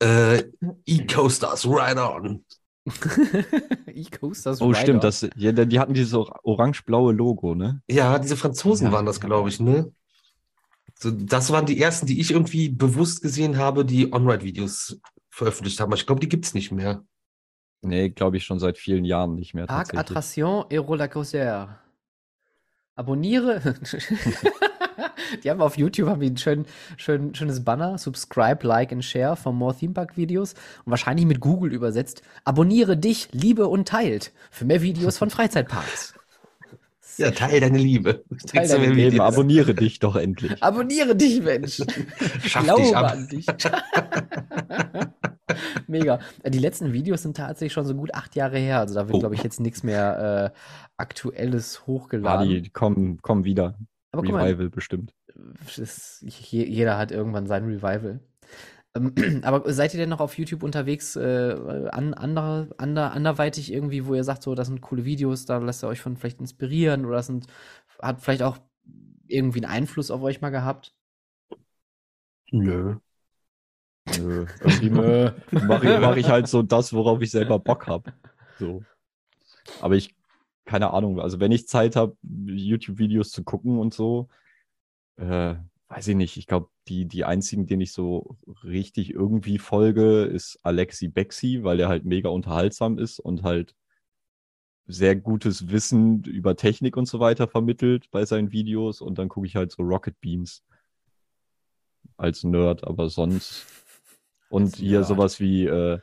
Äh, 0.00 0.44
E-Coasters, 0.86 1.66
right 1.66 1.96
on. 1.96 2.44
E-Coasters, 3.86 4.60
Oh, 4.60 4.74
stimmt. 4.74 5.04
Das, 5.04 5.26
ja, 5.36 5.52
die 5.52 5.78
hatten 5.78 5.94
dieses 5.94 6.14
orange-blaue 6.14 7.12
Logo, 7.12 7.54
ne? 7.54 7.82
Ja, 7.88 8.18
diese 8.18 8.36
Franzosen 8.36 8.88
ja, 8.88 8.92
waren 8.92 9.06
das, 9.06 9.20
glaube 9.20 9.48
ich, 9.48 9.60
ne? 9.60 9.92
So, 10.96 11.10
das 11.10 11.50
waren 11.50 11.66
die 11.66 11.80
ersten, 11.80 12.06
die 12.06 12.20
ich 12.20 12.30
irgendwie 12.30 12.68
bewusst 12.68 13.22
gesehen 13.22 13.56
habe, 13.56 13.84
die 13.84 14.12
On-Ride-Videos 14.12 15.00
veröffentlicht 15.30 15.80
haben. 15.80 15.88
Aber 15.88 15.96
ich 15.96 16.06
glaube, 16.06 16.20
die 16.20 16.28
gibt 16.28 16.44
es 16.44 16.54
nicht 16.54 16.72
mehr. 16.72 17.04
Nee, 17.82 18.10
glaube 18.10 18.36
ich 18.36 18.44
schon 18.44 18.58
seit 18.58 18.78
vielen 18.78 19.04
Jahren 19.04 19.34
nicht 19.34 19.54
mehr. 19.54 19.66
Parc 19.66 19.94
Attraction 19.94 20.64
et 20.70 20.78
Roller 20.78 21.08
Coaster. 21.08 21.80
Abonniere. 22.94 23.60
die 25.42 25.50
haben 25.50 25.60
auf 25.60 25.76
YouTube 25.76 26.08
haben 26.08 26.20
die 26.20 26.30
ein 26.30 26.36
schön, 26.36 26.66
schön, 26.96 27.34
schönes 27.34 27.64
Banner. 27.64 27.98
Subscribe, 27.98 28.66
like 28.66 28.92
and 28.92 29.04
share 29.04 29.36
for 29.36 29.52
more 29.52 29.74
Theme 29.74 29.94
Park 29.94 30.16
Videos. 30.16 30.54
Und 30.84 30.90
wahrscheinlich 30.90 31.26
mit 31.26 31.40
Google 31.40 31.72
übersetzt. 31.72 32.22
Abonniere 32.44 32.96
dich, 32.96 33.28
liebe 33.32 33.68
und 33.68 33.88
teilt 33.88 34.32
für 34.50 34.64
mehr 34.64 34.82
Videos 34.82 35.18
von 35.18 35.30
Freizeitparks. 35.30 36.14
Ja, 37.16 37.30
teil 37.30 37.60
deine 37.60 37.78
Liebe. 37.78 38.24
Teil 38.46 38.66
deine 38.66 38.92
Liebe. 38.92 39.22
Abonniere 39.22 39.74
dich 39.74 40.00
doch 40.00 40.16
endlich. 40.16 40.62
Abonniere 40.62 41.14
dich, 41.14 41.42
Mensch. 41.42 41.76
Schaff 42.44 42.64
Glaube 42.64 42.82
dich 42.82 42.96
ab. 42.96 43.12
an 43.12 43.28
dich. 43.28 43.46
Mega. 45.86 46.18
Die 46.46 46.58
letzten 46.58 46.92
Videos 46.92 47.22
sind 47.22 47.36
tatsächlich 47.36 47.72
schon 47.72 47.86
so 47.86 47.94
gut 47.94 48.14
acht 48.14 48.34
Jahre 48.34 48.58
her. 48.58 48.80
Also 48.80 48.94
da 48.94 49.06
wird, 49.06 49.14
oh. 49.14 49.18
glaube 49.20 49.36
ich, 49.36 49.42
jetzt 49.42 49.60
nichts 49.60 49.82
mehr 49.82 50.52
äh, 50.52 50.58
Aktuelles 50.96 51.86
hochgeladen. 51.86 52.50
Ja, 52.50 52.60
die 52.60 52.70
kommen, 52.70 53.20
kommen 53.22 53.44
wieder. 53.44 53.74
Aber 54.14 54.22
Revival 54.22 54.56
mal, 54.56 54.70
bestimmt. 54.70 55.14
Das, 55.76 56.22
jeder 56.22 56.96
hat 56.96 57.10
irgendwann 57.10 57.46
sein 57.46 57.64
Revival. 57.64 58.20
Ähm, 58.94 59.14
aber 59.42 59.72
seid 59.72 59.92
ihr 59.94 60.00
denn 60.00 60.08
noch 60.08 60.20
auf 60.20 60.38
YouTube 60.38 60.62
unterwegs, 60.62 61.16
äh, 61.16 61.56
an, 61.90 62.14
andere, 62.14 62.70
ander, 62.78 63.12
anderweitig 63.12 63.72
irgendwie, 63.72 64.06
wo 64.06 64.14
ihr 64.14 64.24
sagt, 64.24 64.42
so, 64.42 64.54
das 64.54 64.68
sind 64.68 64.80
coole 64.80 65.04
Videos, 65.04 65.46
da 65.46 65.58
lasst 65.58 65.82
ihr 65.82 65.88
euch 65.88 66.00
von 66.00 66.16
vielleicht 66.16 66.40
inspirieren 66.40 67.04
oder 67.04 67.16
das 67.16 67.26
sind, 67.26 67.46
hat 68.00 68.20
vielleicht 68.20 68.42
auch 68.42 68.58
irgendwie 69.26 69.64
einen 69.64 69.72
Einfluss 69.72 70.10
auf 70.10 70.22
euch 70.22 70.40
mal 70.40 70.50
gehabt? 70.50 70.94
Nö. 72.50 72.96
Nö. 74.18 74.46
Irgendwie 74.60 74.90
mache 75.50 75.92
ich, 75.92 76.00
mach 76.00 76.16
ich 76.16 76.28
halt 76.28 76.46
so 76.46 76.62
das, 76.62 76.92
worauf 76.92 77.20
ich 77.20 77.30
selber 77.30 77.58
Bock 77.58 77.86
habe. 77.86 78.12
So. 78.58 78.84
Aber 79.80 79.96
ich, 79.96 80.14
keine 80.64 80.92
Ahnung, 80.92 81.20
also 81.20 81.40
wenn 81.40 81.52
ich 81.52 81.68
Zeit 81.68 81.96
habe, 81.96 82.16
YouTube-Videos 82.22 83.30
zu 83.30 83.44
gucken 83.44 83.78
und 83.78 83.94
so, 83.94 84.28
äh, 85.16 85.56
weiß 85.88 86.08
ich 86.08 86.16
nicht, 86.16 86.36
ich 86.36 86.46
glaube, 86.46 86.68
die, 86.88 87.06
die 87.06 87.24
einzigen, 87.24 87.66
denen 87.66 87.82
ich 87.82 87.92
so 87.92 88.36
richtig 88.64 89.10
irgendwie 89.12 89.58
folge, 89.58 90.24
ist 90.24 90.58
Alexi 90.62 91.08
Bexi, 91.08 91.62
weil 91.62 91.76
der 91.76 91.88
halt 91.88 92.04
mega 92.04 92.28
unterhaltsam 92.28 92.98
ist 92.98 93.20
und 93.20 93.42
halt 93.42 93.74
sehr 94.86 95.16
gutes 95.16 95.70
Wissen 95.70 96.22
über 96.24 96.56
Technik 96.56 96.96
und 96.96 97.06
so 97.06 97.20
weiter 97.20 97.48
vermittelt 97.48 98.10
bei 98.10 98.24
seinen 98.24 98.52
Videos. 98.52 99.00
Und 99.00 99.18
dann 99.18 99.28
gucke 99.28 99.46
ich 99.46 99.56
halt 99.56 99.72
so 99.72 99.82
Rocket 99.82 100.20
Beans 100.20 100.62
als 102.16 102.44
Nerd, 102.44 102.84
aber 102.84 103.08
sonst. 103.08 103.66
Und 104.50 104.76
hier 104.76 105.04
sowas 105.04 105.40
wie 105.40 105.66
äh, 105.66 105.98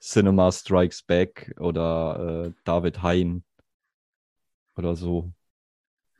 Cinema 0.00 0.52
Strikes 0.52 1.02
Back 1.02 1.54
oder 1.58 2.46
äh, 2.46 2.52
David 2.64 3.02
Hein 3.02 3.42
oder 4.80 4.96
so. 4.96 5.32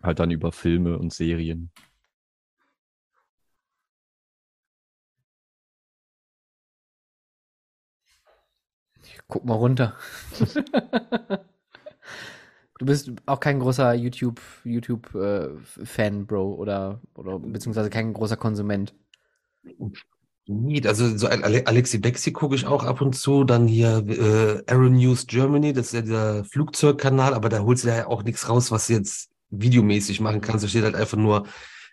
Halt 0.03 0.21
dann 0.21 0.31
über 0.33 0.53
Filme 0.53 0.99
und 0.99 1.13
Serien. 1.15 1.73
Guck 9.29 9.45
mal 9.45 9.55
runter. 9.55 9.95
du 12.79 12.87
bist 12.87 13.11
auch 13.27 13.41
kein 13.41 13.61
großer 13.61 13.95
YouTube, 13.95 14.41
YouTube 14.65 15.15
äh, 15.15 15.49
Fan, 15.85 16.27
Bro, 16.27 16.55
oder, 16.55 17.01
oder 17.15 17.39
beziehungsweise 17.39 17.91
kein 17.91 18.13
großer 18.13 18.37
Konsument. 18.37 18.95
Nee, 20.47 20.83
also 20.87 21.17
so 21.17 21.29
Alexi 21.29 21.99
Bexi 21.99 22.33
gucke 22.33 22.57
ich 22.57 22.67
auch 22.67 22.85
ab 22.85 23.01
und 23.01 23.15
zu. 23.15 23.45
Dann 23.45 23.69
hier 23.69 24.05
äh, 24.09 24.63
Aero 24.67 24.89
News 24.89 25.27
Germany, 25.27 25.73
das 25.73 25.87
ist 25.87 25.93
ja 25.93 26.03
der 26.03 26.45
Flugzeugkanal, 26.45 27.35
aber 27.35 27.49
da 27.49 27.61
holst 27.61 27.85
du 27.85 27.89
ja 27.89 28.07
auch 28.07 28.25
nichts 28.25 28.49
raus, 28.49 28.71
was 28.71 28.89
du 28.89 28.95
jetzt 28.95 29.31
videomäßig 29.51 30.21
machen 30.21 30.41
kannst. 30.41 30.65
Da 30.65 30.69
steht 30.69 30.85
halt 30.85 30.97
einfach 30.97 31.19
nur 31.19 31.47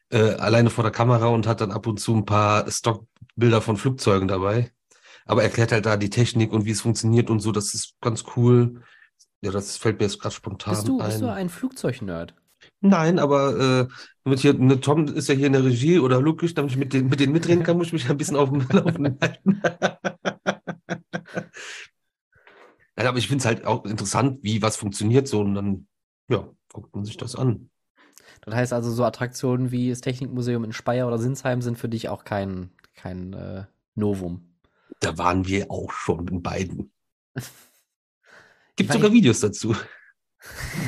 äh, 0.09 0.31
alleine 0.35 0.69
vor 0.69 0.83
der 0.83 0.91
Kamera 0.91 1.27
und 1.27 1.45
hat 1.45 1.61
dann 1.61 1.71
ab 1.71 1.85
und 1.85 1.99
zu 1.99 2.15
ein 2.15 2.25
paar 2.25 2.69
Stockbilder 2.71 3.61
von 3.61 3.77
Flugzeugen 3.77 4.27
dabei 4.27 4.71
aber 5.27 5.43
erklärt 5.43 5.71
halt 5.71 5.85
da 5.85 5.97
die 5.97 6.09
Technik 6.09 6.51
und 6.53 6.65
wie 6.65 6.71
es 6.71 6.81
funktioniert 6.81 7.29
und 7.29 7.41
so. 7.41 7.51
Das 7.51 7.73
ist 7.73 7.95
ganz 8.01 8.23
cool. 8.35 8.81
Ja, 9.41 9.51
das 9.51 9.77
fällt 9.77 9.99
mir 9.99 10.05
jetzt 10.05 10.19
gerade 10.19 10.33
spontan 10.33 10.73
bist 10.73 10.87
du, 10.87 10.99
ein. 10.99 11.07
Bist 11.07 11.21
du 11.21 11.31
ein 11.31 11.49
Flugzeugnerd? 11.49 12.33
Nein, 12.81 13.17
aber 13.17 13.57
äh, 13.59 13.87
damit 14.23 14.39
hier, 14.39 14.53
ne, 14.53 14.79
Tom 14.79 15.07
ist 15.07 15.29
ja 15.29 15.35
hier 15.35 15.47
in 15.47 15.53
der 15.53 15.63
Regie 15.63 15.99
oder 15.99 16.21
Lukas, 16.21 16.53
damit 16.53 16.71
ich 16.71 16.77
mit, 16.77 16.93
den, 16.93 17.07
mit 17.07 17.19
denen 17.19 17.33
mitreden 17.33 17.63
kann, 17.63 17.77
muss 17.77 17.87
ich 17.87 17.93
mich 17.93 18.09
ein 18.09 18.17
bisschen 18.17 18.35
auf 18.35 18.49
dem 18.49 18.67
Laufenden 18.71 19.17
halten. 19.19 19.61
ja, 22.97 23.09
aber 23.09 23.17
ich 23.17 23.27
finde 23.27 23.41
es 23.41 23.45
halt 23.45 23.65
auch 23.65 23.85
interessant, 23.85 24.39
wie 24.43 24.61
was 24.61 24.77
funktioniert 24.77 25.27
so 25.27 25.41
und 25.41 25.55
dann, 25.55 25.87
ja, 26.29 26.47
guckt 26.71 26.95
man 26.95 27.03
sich 27.03 27.17
das 27.17 27.35
an. 27.35 27.69
Das 28.41 28.53
heißt 28.53 28.73
also, 28.73 28.91
so 28.91 29.03
Attraktionen 29.03 29.71
wie 29.71 29.89
das 29.89 30.01
Technikmuseum 30.01 30.63
in 30.63 30.71
Speyer 30.71 31.07
oder 31.07 31.17
Sinsheim 31.17 31.61
sind 31.61 31.77
für 31.77 31.89
dich 31.89 32.09
auch 32.09 32.23
kein, 32.23 32.69
kein 32.95 33.33
äh, 33.33 33.65
Novum. 33.95 34.53
Da 34.99 35.17
waren 35.17 35.47
wir 35.47 35.71
auch 35.71 35.91
schon 35.91 36.27
in 36.27 36.43
beiden. 36.43 36.91
Gibt 38.75 38.93
sogar 38.93 39.11
Videos 39.11 39.39
dazu. 39.39 39.75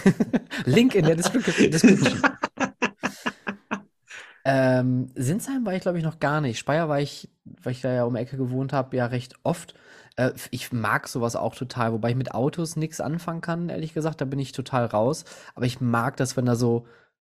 Link 0.66 0.96
in 0.96 1.06
der 1.06 1.16
Description. 1.16 1.72
ähm, 4.46 5.12
Sinsheim 5.16 5.66
war 5.66 5.74
ich, 5.74 5.82
glaube 5.82 5.98
ich, 5.98 6.04
noch 6.04 6.20
gar 6.20 6.42
nicht. 6.42 6.60
Speyer 6.60 6.90
war 6.90 7.00
ich, 7.00 7.30
weil 7.46 7.74
ich 7.74 7.82
da 7.82 7.92
ja 7.92 8.04
um 8.04 8.16
Ecke 8.16 8.38
gewohnt 8.38 8.74
habe, 8.74 8.98
ja 8.98 9.06
recht 9.06 9.36
oft. 9.44 9.76
Äh, 10.16 10.32
ich 10.52 10.72
mag 10.72 11.08
sowas 11.08 11.36
auch 11.36 11.56
total, 11.56 11.94
wobei 11.94 12.12
ich 12.12 12.16
mit 12.16 12.34
Autos 12.34 12.76
nichts 12.76 13.02
anfangen 13.02 13.42
kann, 13.42 13.70
ehrlich 13.70 13.94
gesagt. 13.94 14.22
Da 14.22 14.26
bin 14.26 14.40
ich 14.40 14.52
total 14.52 14.86
raus. 14.86 15.26
Aber 15.56 15.66
ich 15.66 15.82
mag 15.82 16.18
das, 16.18 16.38
wenn 16.38 16.46
da 16.46 16.56
so 16.56 16.86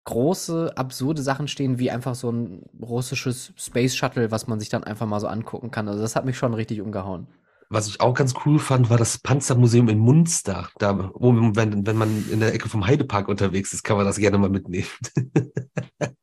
große, 0.05 0.73
absurde 0.77 1.23
Sachen 1.23 1.49
stehen, 1.49 1.79
wie 1.79 1.91
einfach 1.91 2.15
so 2.15 2.31
ein 2.31 2.65
russisches 2.81 3.53
Space 3.57 3.95
Shuttle, 3.95 4.31
was 4.31 4.47
man 4.47 4.59
sich 4.61 4.69
dann 4.69 4.85
einfach 4.85 5.07
mal 5.07 5.21
so 5.21 5.29
angucken 5.29 5.71
kann. 5.71 5.89
Also 5.89 6.01
das 6.01 6.17
hat 6.17 6.25
mich 6.25 6.37
schon 6.37 6.55
richtig 6.55 6.81
umgehauen. 6.81 7.29
Was 7.73 7.89
ich 7.89 8.03
auch 8.03 8.13
ganz 8.13 8.35
cool 8.45 8.59
fand, 8.59 8.91
war 8.91 8.99
das 8.99 9.17
Panzermuseum 9.17 9.89
in 9.89 9.99
Munster. 9.99 10.69
Da, 10.79 11.11
oben, 11.15 11.57
wenn, 11.57 11.87
wenn 11.87 11.97
man 11.97 12.29
in 12.31 12.41
der 12.41 12.53
Ecke 12.53 12.69
vom 12.69 12.87
Heidepark 12.87 13.29
unterwegs 13.29 13.73
ist, 13.73 13.83
kann 13.83 13.97
man 13.97 14.05
das 14.05 14.19
gerne 14.19 14.37
mal 14.37 14.51
mitnehmen. 14.51 14.89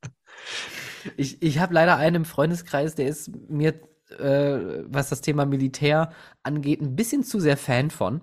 ich 1.17 1.41
ich 1.41 1.57
habe 1.57 1.73
leider 1.73 1.97
einen 1.97 2.17
im 2.17 2.25
Freundeskreis, 2.25 2.93
der 2.93 3.07
ist 3.07 3.31
mir 3.49 3.73
äh, 4.17 4.83
was 4.85 5.09
das 5.09 5.21
Thema 5.21 5.45
Militär 5.45 6.11
angeht, 6.43 6.81
ein 6.81 6.95
bisschen 6.95 7.23
zu 7.23 7.39
sehr 7.39 7.57
Fan 7.57 7.89
von. 7.89 8.21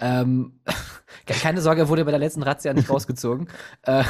Ähm, 0.00 0.60
keine 1.26 1.60
Sorge, 1.60 1.82
er 1.82 1.88
wurde 1.88 2.04
bei 2.04 2.10
der 2.12 2.20
letzten 2.20 2.42
Razzia 2.44 2.72
nicht 2.72 2.88
rausgezogen. 2.90 3.48
äh, 3.82 4.04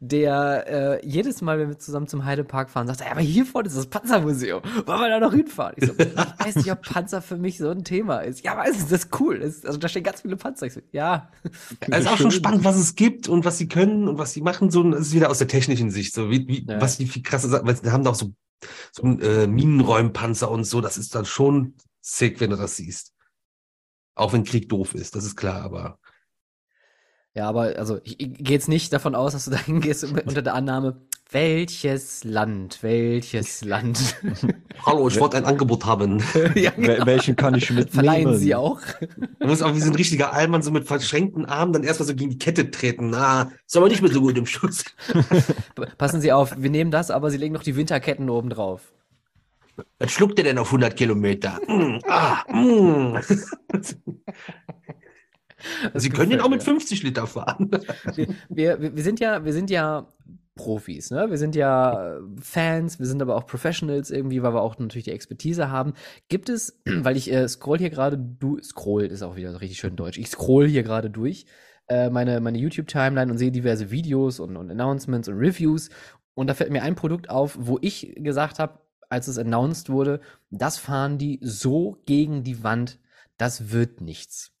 der 0.00 1.00
äh, 1.02 1.06
jedes 1.06 1.42
Mal, 1.42 1.58
wenn 1.58 1.68
wir 1.68 1.78
zusammen 1.78 2.06
zum 2.06 2.24
Heidepark 2.24 2.70
fahren, 2.70 2.86
sagt, 2.86 3.02
er, 3.02 3.10
aber 3.12 3.20
hier 3.20 3.44
vorne 3.44 3.68
ist 3.68 3.76
das 3.76 3.88
Panzermuseum. 3.88 4.62
Wollen 4.86 5.00
wir 5.00 5.08
da 5.10 5.20
noch 5.20 5.32
hinfahren? 5.32 5.74
Ich 5.76 5.86
so, 5.86 5.92
ich 5.92 6.16
weiß 6.16 6.56
nicht, 6.56 6.72
ob 6.72 6.82
Panzer 6.82 7.20
für 7.22 7.36
mich 7.36 7.58
so 7.58 7.70
ein 7.70 7.84
Thema 7.84 8.20
ist. 8.20 8.42
Ja, 8.42 8.56
weiß 8.56 8.76
ich, 8.76 8.82
das 8.84 9.04
ist 9.04 9.20
cool. 9.20 9.40
Das, 9.40 9.64
also 9.64 9.78
da 9.78 9.88
stehen 9.88 10.02
ganz 10.02 10.22
viele 10.22 10.36
Panzer. 10.36 10.66
Ich 10.66 10.72
so, 10.72 10.80
ja. 10.92 11.28
Es 11.80 12.00
ist 12.00 12.08
auch 12.08 12.16
schon 12.16 12.30
spannend, 12.30 12.64
was 12.64 12.76
es 12.76 12.94
gibt 12.94 13.28
und 13.28 13.44
was 13.44 13.58
sie 13.58 13.68
können 13.68 14.08
und 14.08 14.18
was 14.18 14.32
sie 14.32 14.40
machen. 14.40 14.70
So, 14.70 14.82
das 14.90 15.00
ist 15.08 15.14
wieder 15.14 15.30
aus 15.30 15.38
der 15.38 15.48
technischen 15.48 15.90
Sicht. 15.90 16.14
So 16.14 16.30
wie, 16.30 16.46
wie 16.48 16.64
Ja. 16.66 16.80
was 16.80 16.96
die 16.96 17.06
viel 17.06 17.22
krasser 17.22 17.48
sagen, 17.48 17.66
weil 17.66 17.76
sie 17.76 17.90
haben 17.92 18.04
doch 18.04 18.14
so, 18.14 18.32
so 18.92 19.02
einen 19.02 19.20
äh, 19.20 19.46
Minenräumpanzer 19.46 20.50
und 20.50 20.64
so. 20.64 20.80
Das 20.80 20.96
ist 20.96 21.14
dann 21.14 21.24
schon 21.26 21.74
sick, 22.00 22.40
wenn 22.40 22.50
du 22.50 22.56
das 22.56 22.76
siehst. 22.76 23.12
Auch 24.14 24.32
wenn 24.32 24.44
Krieg 24.44 24.68
doof 24.68 24.94
ist, 24.94 25.16
das 25.16 25.24
ist 25.24 25.36
klar, 25.36 25.62
aber 25.62 25.98
Ja, 27.34 27.48
aber 27.48 27.78
also 27.78 27.98
ich, 28.04 28.20
ich 28.20 28.34
gehe 28.34 28.52
jetzt 28.54 28.68
nicht 28.68 28.92
davon 28.92 29.14
aus, 29.14 29.32
dass 29.32 29.46
du 29.46 29.50
da 29.52 29.58
hingehst 29.58 30.04
unter 30.04 30.42
der 30.42 30.54
Annahme, 30.54 31.00
welches 31.30 32.24
Land, 32.24 32.82
welches 32.82 33.64
Land. 33.64 34.16
hallo, 34.84 35.08
ich 35.08 35.18
wollte 35.18 35.38
ein 35.38 35.46
Angebot 35.46 35.86
haben. 35.86 36.18
ja, 36.54 36.72
Wel- 36.72 37.06
Welchen 37.06 37.36
kann 37.36 37.54
ich 37.54 37.70
mitnehmen? 37.70 37.88
Verleihen 37.90 38.34
sie 38.38 38.54
auch. 38.54 38.80
Du 39.40 39.46
musst 39.46 39.62
auch 39.62 39.74
wie 39.74 39.80
so 39.80 39.90
ein 39.90 39.94
richtiger 39.94 40.34
Allmann 40.34 40.60
so 40.62 40.70
mit 40.70 40.86
verschränkten 40.86 41.46
Armen 41.46 41.72
dann 41.72 41.84
erstmal 41.84 42.06
so 42.06 42.14
gegen 42.14 42.32
die 42.32 42.38
Kette 42.38 42.70
treten. 42.70 43.08
Na, 43.08 43.50
ist 43.66 43.76
aber 43.78 43.88
nicht 43.88 44.02
mehr 44.02 44.12
so 44.12 44.20
gut 44.20 44.36
im 44.36 44.44
Schuss. 44.44 44.84
Passen 45.96 46.20
Sie 46.20 46.32
auf, 46.32 46.54
wir 46.58 46.68
nehmen 46.70 46.90
das, 46.90 47.10
aber 47.10 47.30
Sie 47.30 47.38
legen 47.38 47.54
noch 47.54 47.62
die 47.62 47.76
Winterketten 47.76 48.28
oben 48.28 48.50
drauf. 48.50 48.92
Was 49.98 50.10
schluckt 50.10 50.38
der 50.38 50.44
denn 50.44 50.58
auf 50.58 50.68
100 50.68 50.96
Kilometer? 50.96 51.58
Mm, 51.66 51.98
ah, 52.06 52.44
mm. 52.52 53.18
Sie 55.94 56.10
können 56.10 56.30
den 56.30 56.40
auch 56.40 56.48
mit 56.48 56.62
50 56.62 57.02
Liter 57.02 57.26
fahren. 57.26 57.70
wir, 58.14 58.80
wir, 58.80 58.96
wir 58.96 59.02
sind 59.02 59.20
ja, 59.20 59.44
wir 59.44 59.52
sind 59.52 59.70
ja 59.70 60.08
Profis, 60.54 61.10
ne? 61.10 61.30
Wir 61.30 61.38
sind 61.38 61.54
ja 61.54 62.16
äh, 62.16 62.20
Fans, 62.40 62.98
wir 62.98 63.06
sind 63.06 63.22
aber 63.22 63.36
auch 63.36 63.46
Professionals 63.46 64.10
irgendwie, 64.10 64.42
weil 64.42 64.52
wir 64.52 64.60
auch 64.60 64.78
natürlich 64.78 65.04
die 65.04 65.12
Expertise 65.12 65.70
haben. 65.70 65.94
Gibt 66.28 66.48
es, 66.48 66.80
weil 66.86 67.16
ich 67.16 67.32
äh, 67.32 67.48
scroll 67.48 67.78
hier 67.78 67.90
gerade 67.90 68.18
du 68.18 68.60
scroll 68.62 69.04
ist 69.04 69.22
auch 69.22 69.36
wieder 69.36 69.60
richtig 69.60 69.78
schön 69.78 69.96
deutsch. 69.96 70.18
Ich 70.18 70.28
scroll 70.28 70.68
hier 70.68 70.82
gerade 70.82 71.10
durch 71.10 71.46
äh, 71.88 72.10
meine 72.10 72.40
meine 72.40 72.58
YouTube 72.58 72.86
Timeline 72.86 73.30
und 73.30 73.38
sehe 73.38 73.50
diverse 73.50 73.90
Videos 73.90 74.40
und, 74.40 74.56
und 74.56 74.70
Announcements 74.70 75.28
und 75.28 75.36
Reviews 75.36 75.88
und 76.34 76.48
da 76.48 76.54
fällt 76.54 76.70
mir 76.70 76.82
ein 76.82 76.94
Produkt 76.94 77.30
auf, 77.30 77.56
wo 77.58 77.78
ich 77.80 78.14
gesagt 78.16 78.58
habe, 78.58 78.78
als 79.12 79.28
es 79.28 79.36
announced 79.38 79.90
wurde, 79.90 80.20
das 80.50 80.78
fahren 80.78 81.18
die 81.18 81.38
so 81.42 81.98
gegen 82.06 82.42
die 82.44 82.64
Wand, 82.64 82.98
das 83.36 83.70
wird 83.70 84.00
nichts. 84.00 84.52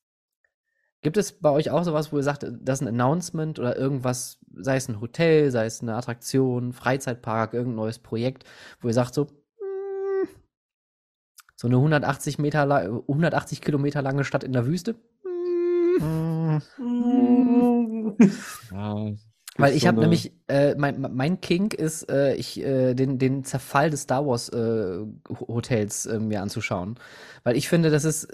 Gibt 1.00 1.16
es 1.16 1.32
bei 1.32 1.50
euch 1.50 1.70
auch 1.70 1.82
sowas, 1.84 2.12
wo 2.12 2.18
ihr 2.18 2.22
sagt, 2.22 2.44
das 2.44 2.80
ist 2.80 2.86
ein 2.86 2.94
Announcement 3.00 3.58
oder 3.58 3.76
irgendwas, 3.76 4.38
sei 4.54 4.76
es 4.76 4.88
ein 4.88 5.00
Hotel, 5.00 5.50
sei 5.50 5.64
es 5.66 5.80
eine 5.82 5.96
Attraktion, 5.96 6.72
Freizeitpark, 6.72 7.54
irgendein 7.54 7.76
neues 7.76 7.98
Projekt, 7.98 8.44
wo 8.80 8.88
ihr 8.88 8.94
sagt 8.94 9.14
so, 9.14 9.24
mm, 9.24 10.28
so 11.56 11.66
eine 11.66 11.78
180 11.78 12.38
Meter, 12.38 12.66
la- 12.66 12.84
180 13.08 13.62
Kilometer 13.62 14.02
lange 14.02 14.22
Stadt 14.24 14.44
in 14.44 14.52
der 14.52 14.66
Wüste? 14.66 14.94
Mm. 15.98 16.58
Weil 19.58 19.74
ich 19.74 19.82
so 19.82 19.88
habe 19.88 19.96
eine- 19.98 20.06
nämlich, 20.06 20.32
äh, 20.48 20.74
mein, 20.76 21.00
mein 21.14 21.40
Kink 21.40 21.74
ist, 21.74 22.10
äh, 22.10 22.34
ich, 22.34 22.58
äh, 22.60 22.94
den, 22.94 23.18
den 23.18 23.44
Zerfall 23.44 23.90
des 23.90 24.02
Star 24.02 24.26
Wars 24.26 24.48
äh, 24.48 25.04
Hotels 25.48 26.06
äh, 26.06 26.18
mir 26.18 26.40
anzuschauen. 26.42 26.98
Weil 27.44 27.56
ich 27.56 27.68
finde, 27.68 27.90
das 27.90 28.04
ist, 28.04 28.28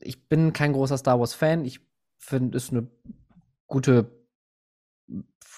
ich 0.00 0.28
bin 0.28 0.52
kein 0.52 0.72
großer 0.72 0.98
Star 0.98 1.18
Wars 1.18 1.34
Fan. 1.34 1.64
Ich 1.64 1.80
finde, 2.18 2.56
es 2.56 2.64
ist 2.64 2.72
eine 2.72 2.86
gute, 3.66 4.10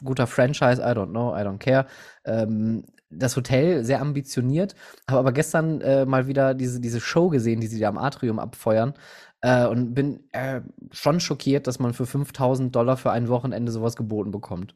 guter 0.03 0.27
Franchise. 0.27 0.81
I 0.83 0.95
don't 0.95 1.11
know, 1.11 1.35
I 1.35 1.41
don't 1.43 1.59
care. 1.59 1.87
Ähm, 2.25 2.85
das 3.11 3.37
Hotel 3.37 3.85
sehr 3.85 4.01
ambitioniert, 4.01 4.75
habe 5.09 5.21
aber 5.21 5.33
gestern 5.33 5.81
äh, 5.81 6.05
mal 6.05 6.27
wieder 6.27 6.55
diese, 6.55 6.81
diese 6.81 7.01
Show 7.01 7.29
gesehen, 7.29 7.61
die 7.61 7.69
sie 7.69 7.79
da 7.79 7.89
am 7.89 7.99
Atrium 7.99 8.39
abfeuern. 8.39 8.95
Äh, 9.41 9.67
und 9.67 9.95
bin 9.95 10.25
äh, 10.33 10.63
schon 10.91 11.21
schockiert, 11.21 11.67
dass 11.67 11.79
man 11.79 11.93
für 11.95 12.07
5000 12.07 12.75
Dollar 12.75 12.97
für 12.97 13.13
ein 13.13 13.29
Wochenende 13.29 13.71
sowas 13.73 13.95
geboten 13.97 14.31
bekommt. 14.31 14.75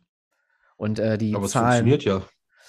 Und 0.79 0.99
äh, 0.99 1.19
die 1.19 1.35
Aber 1.35 1.45
es 1.45 1.53
Zahlen. 1.53 1.87
funktioniert 1.87 2.05
ja. 2.05 2.23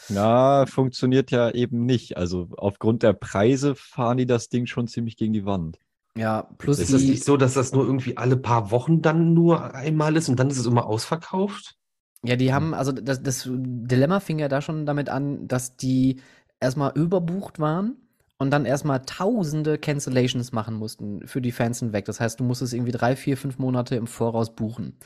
Na, 0.10 0.66
funktioniert 0.66 1.32
ja 1.32 1.52
eben 1.52 1.86
nicht. 1.86 2.18
Also 2.18 2.50
aufgrund 2.58 3.04
der 3.04 3.14
Preise 3.14 3.76
fahren 3.76 4.18
die 4.18 4.26
das 4.26 4.50
Ding 4.50 4.66
schon 4.66 4.88
ziemlich 4.88 5.16
gegen 5.16 5.34
die 5.34 5.46
Wand. 5.46 5.80
Ja, 6.18 6.50
plus 6.58 6.80
Ist 6.80 6.92
das 6.94 7.04
nicht 7.04 7.24
so, 7.24 7.38
dass 7.38 7.54
das 7.54 7.72
nur 7.72 7.86
irgendwie 7.86 8.18
alle 8.18 8.36
paar 8.36 8.72
Wochen 8.72 9.02
dann 9.02 9.34
nur 9.34 9.74
einmal 9.74 10.18
ist 10.18 10.28
und 10.28 10.38
dann 10.40 10.50
ist 10.50 10.58
es 10.58 10.66
immer 10.66 10.86
ausverkauft? 10.88 11.78
ja, 12.24 12.36
die 12.36 12.54
haben, 12.54 12.74
also 12.74 12.92
das, 12.92 13.24
das 13.24 13.48
Dilemma 13.50 14.20
fing 14.20 14.40
ja 14.40 14.50
da 14.50 14.62
schon 14.62 14.86
damit 14.86 15.10
an, 15.10 15.48
dass 15.48 15.78
die 15.78 16.20
erstmal 16.60 16.92
überbucht 16.96 17.60
waren 17.60 17.96
und 18.38 18.52
dann 18.52 18.66
erstmal 18.66 19.02
tausende 19.06 19.78
Cancellations 19.78 20.52
machen 20.52 20.76
mussten 20.76 21.26
für 21.28 21.42
die 21.42 21.52
Fans 21.54 21.80
hinweg. 21.80 22.06
Das 22.06 22.20
heißt, 22.20 22.40
du 22.40 22.44
musstest 22.44 22.74
irgendwie 22.74 22.92
drei, 22.92 23.16
vier, 23.16 23.38
fünf 23.38 23.58
Monate 23.58 23.96
im 23.96 24.08
Voraus 24.08 24.54
buchen. 24.56 24.98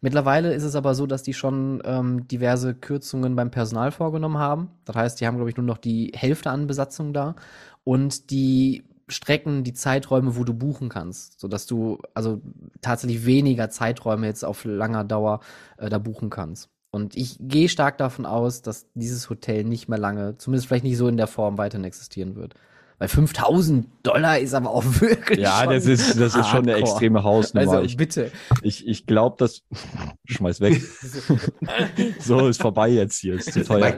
Mittlerweile 0.00 0.54
ist 0.54 0.62
es 0.62 0.76
aber 0.76 0.94
so, 0.94 1.06
dass 1.06 1.22
die 1.22 1.34
schon 1.34 1.82
ähm, 1.84 2.26
diverse 2.26 2.74
Kürzungen 2.74 3.36
beim 3.36 3.50
Personal 3.50 3.92
vorgenommen 3.92 4.38
haben. 4.38 4.70
Das 4.84 4.96
heißt, 4.96 5.20
die 5.20 5.26
haben, 5.26 5.36
glaube 5.36 5.50
ich, 5.50 5.56
nur 5.56 5.66
noch 5.66 5.78
die 5.78 6.12
Hälfte 6.14 6.50
an 6.50 6.66
Besatzung 6.66 7.12
da 7.12 7.36
und 7.84 8.30
die 8.30 8.84
Strecken, 9.08 9.64
die 9.64 9.74
Zeiträume, 9.74 10.36
wo 10.36 10.44
du 10.44 10.54
buchen 10.54 10.88
kannst, 10.88 11.40
sodass 11.40 11.66
du 11.66 11.98
also 12.14 12.40
tatsächlich 12.80 13.26
weniger 13.26 13.68
Zeiträume 13.68 14.26
jetzt 14.26 14.44
auf 14.44 14.64
langer 14.64 15.04
Dauer 15.04 15.40
äh, 15.76 15.88
da 15.88 15.98
buchen 15.98 16.30
kannst. 16.30 16.70
Und 16.90 17.16
ich 17.16 17.36
gehe 17.40 17.68
stark 17.68 17.98
davon 17.98 18.26
aus, 18.26 18.62
dass 18.62 18.86
dieses 18.94 19.30
Hotel 19.30 19.64
nicht 19.64 19.88
mehr 19.88 19.98
lange, 19.98 20.36
zumindest 20.38 20.68
vielleicht 20.68 20.84
nicht 20.84 20.96
so 20.96 21.08
in 21.08 21.16
der 21.16 21.28
Form 21.28 21.58
weiterhin 21.58 21.84
existieren 21.84 22.34
wird. 22.36 22.54
Weil 23.00 23.08
5000 23.08 23.86
Dollar 24.02 24.38
ist 24.38 24.52
aber 24.52 24.70
auch 24.70 24.84
wirklich. 25.00 25.40
Ja, 25.40 25.62
schon 25.62 25.72
das 25.72 25.86
ist, 25.86 26.20
das 26.20 26.34
ist 26.34 26.48
schon 26.48 26.60
eine 26.60 26.72
hardcore. 26.72 26.78
extreme 26.80 27.24
Hausnummer. 27.24 27.70
Also 27.72 27.82
ich 27.82 27.96
bitte. 27.96 28.30
ich, 28.60 28.86
ich 28.86 29.06
glaube, 29.06 29.36
das. 29.38 29.62
Schmeiß 30.26 30.60
weg. 30.60 30.82
so, 32.20 32.46
ist 32.46 32.60
vorbei 32.60 32.90
jetzt 32.90 33.16
hier. 33.16 33.36
Ist 33.36 33.54
zu 33.54 33.64
teuer. 33.64 33.96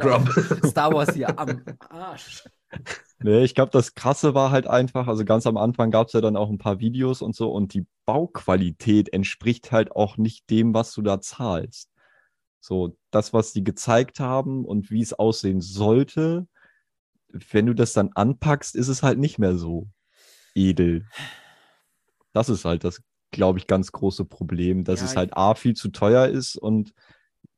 Star 0.64 0.94
Wars 0.94 1.14
hier 1.14 1.36
am 1.36 1.62
Arsch. 1.90 2.44
Nee, 3.18 3.42
ich 3.42 3.57
glaube, 3.57 3.72
das 3.72 3.96
Krasse 3.96 4.34
war 4.34 4.53
halt 4.53 4.68
einfach, 4.68 5.09
also 5.09 5.24
ganz 5.24 5.48
am 5.48 5.57
Anfang 5.57 5.90
gab 5.90 6.07
es 6.07 6.12
ja 6.12 6.20
dann 6.20 6.36
auch 6.36 6.48
ein 6.48 6.59
paar 6.59 6.78
Videos 6.78 7.22
und 7.22 7.34
so 7.34 7.50
und 7.53 7.74
die 7.74 7.86
Bauqualität 8.07 9.12
entspricht 9.12 9.72
halt 9.72 9.90
auch 9.90 10.16
nicht 10.16 10.48
dem, 10.48 10.74
was 10.74 10.94
du 10.94 11.03
da 11.03 11.20
zahlst. 11.20 11.90
So, 12.61 12.96
das, 13.11 13.32
was 13.32 13.53
die 13.53 13.64
gezeigt 13.64 14.20
haben 14.20 14.64
und 14.64 14.92
wie 14.92 15.03
es 15.03 15.12
aussehen 15.12 15.61
sollte, 15.61 16.46
wenn 17.51 17.66
du 17.66 17.74
das 17.74 17.93
dann 17.93 18.11
anpackst, 18.14 18.74
ist 18.76 18.89
es 18.89 19.03
halt 19.03 19.18
nicht 19.18 19.39
mehr 19.39 19.57
so 19.57 19.89
edel. 20.55 21.07
Das 22.33 22.49
ist 22.49 22.64
halt 22.64 22.85
das, 22.85 23.03
glaube 23.30 23.59
ich, 23.59 23.66
ganz 23.66 23.93
große 23.93 24.24
Problem, 24.24 24.85
dass 24.85 25.01
Ja, 25.01 25.07
es 25.07 25.16
halt 25.16 25.37
A 25.37 25.55
viel 25.55 25.74
zu 25.74 25.91
teuer 25.91 26.28
ist 26.28 26.57
und 26.57 26.93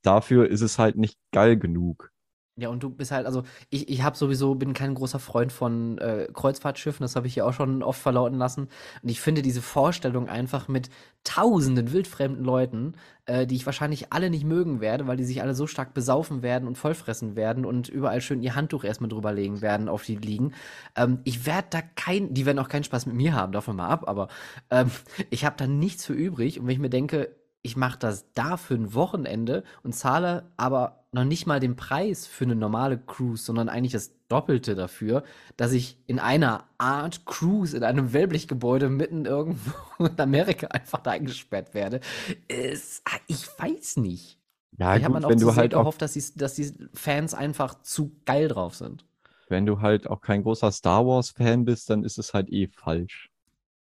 dafür 0.02 0.48
ist 0.48 0.60
es 0.60 0.78
halt 0.78 0.96
nicht 0.96 1.18
geil 1.32 1.56
genug. 1.58 2.12
Ja, 2.56 2.68
und 2.68 2.84
du 2.84 2.90
bist 2.90 3.10
halt, 3.10 3.26
also 3.26 3.42
ich, 3.68 3.88
ich 3.88 4.02
habe 4.02 4.16
sowieso, 4.16 4.54
bin 4.54 4.74
kein 4.74 4.94
großer 4.94 5.18
Freund 5.18 5.50
von 5.50 5.98
äh, 5.98 6.28
Kreuzfahrtschiffen, 6.32 7.02
das 7.02 7.16
habe 7.16 7.26
ich 7.26 7.34
ja 7.34 7.44
auch 7.44 7.52
schon 7.52 7.82
oft 7.82 8.00
verlauten 8.00 8.38
lassen. 8.38 8.68
Und 9.02 9.08
ich 9.08 9.20
finde 9.20 9.42
diese 9.42 9.60
Vorstellung 9.60 10.28
einfach 10.28 10.68
mit 10.68 10.88
tausenden 11.24 11.90
wildfremden 11.90 12.44
Leuten, 12.44 12.92
äh, 13.26 13.44
die 13.44 13.56
ich 13.56 13.66
wahrscheinlich 13.66 14.12
alle 14.12 14.30
nicht 14.30 14.44
mögen 14.44 14.80
werde, 14.80 15.08
weil 15.08 15.16
die 15.16 15.24
sich 15.24 15.42
alle 15.42 15.56
so 15.56 15.66
stark 15.66 15.94
besaufen 15.94 16.42
werden 16.42 16.68
und 16.68 16.78
vollfressen 16.78 17.34
werden 17.34 17.64
und 17.64 17.88
überall 17.88 18.20
schön 18.20 18.40
ihr 18.40 18.54
Handtuch 18.54 18.84
erstmal 18.84 19.10
drüber 19.10 19.32
legen 19.32 19.60
werden 19.60 19.88
auf 19.88 20.04
die 20.04 20.14
Liegen. 20.14 20.54
Ähm, 20.94 21.18
ich 21.24 21.46
werde 21.46 21.66
da 21.70 21.82
kein, 21.82 22.34
die 22.34 22.46
werden 22.46 22.60
auch 22.60 22.68
keinen 22.68 22.84
Spaß 22.84 23.06
mit 23.06 23.16
mir 23.16 23.34
haben, 23.34 23.50
davon 23.50 23.74
mal 23.74 23.88
ab, 23.88 24.04
aber 24.06 24.28
ähm, 24.70 24.92
ich 25.30 25.44
habe 25.44 25.56
da 25.58 25.66
nichts 25.66 26.06
für 26.06 26.12
übrig. 26.14 26.60
Und 26.60 26.66
wenn 26.68 26.74
ich 26.74 26.78
mir 26.78 26.90
denke, 26.90 27.34
ich 27.62 27.76
mache 27.76 27.98
das 27.98 28.30
da 28.34 28.56
für 28.58 28.74
ein 28.74 28.94
Wochenende 28.94 29.64
und 29.82 29.94
zahle 29.94 30.52
aber 30.56 31.03
noch 31.14 31.24
nicht 31.24 31.46
mal 31.46 31.60
den 31.60 31.76
Preis 31.76 32.26
für 32.26 32.44
eine 32.44 32.56
normale 32.56 32.98
Cruise, 32.98 33.44
sondern 33.44 33.68
eigentlich 33.68 33.92
das 33.92 34.12
Doppelte 34.28 34.74
dafür, 34.74 35.22
dass 35.56 35.72
ich 35.72 35.96
in 36.06 36.18
einer 36.18 36.64
Art 36.78 37.24
Cruise 37.24 37.76
in 37.76 37.84
einem 37.84 38.12
Wellblichgebäude 38.12 38.88
mitten 38.88 39.24
irgendwo 39.24 39.72
in 40.04 40.18
Amerika 40.18 40.66
einfach 40.68 41.00
da 41.00 41.12
eingesperrt 41.12 41.72
werde. 41.72 42.00
Ist, 42.48 43.02
ah, 43.06 43.18
ich 43.28 43.46
weiß 43.58 43.98
nicht. 43.98 44.38
Ja, 44.76 44.94
hat 44.94 45.02
gut, 45.02 45.12
man 45.12 45.24
auch 45.24 45.30
wenn 45.30 45.38
zu 45.38 45.46
du 45.46 45.52
sehr 45.52 45.62
halt 45.62 45.72
gehofft, 45.72 46.02
dass 46.02 46.14
die, 46.14 46.24
dass 46.36 46.54
die 46.54 46.72
Fans 46.92 47.32
einfach 47.32 47.80
zu 47.82 48.16
geil 48.24 48.48
drauf 48.48 48.74
sind. 48.74 49.04
wenn 49.48 49.66
du 49.66 49.80
halt 49.80 50.08
auch 50.08 50.20
kein 50.20 50.42
großer 50.42 50.72
Star 50.72 51.06
Wars-Fan 51.06 51.64
bist, 51.64 51.90
dann 51.90 52.02
ist 52.02 52.18
es 52.18 52.34
halt 52.34 52.50
eh 52.50 52.66
falsch. 52.66 53.30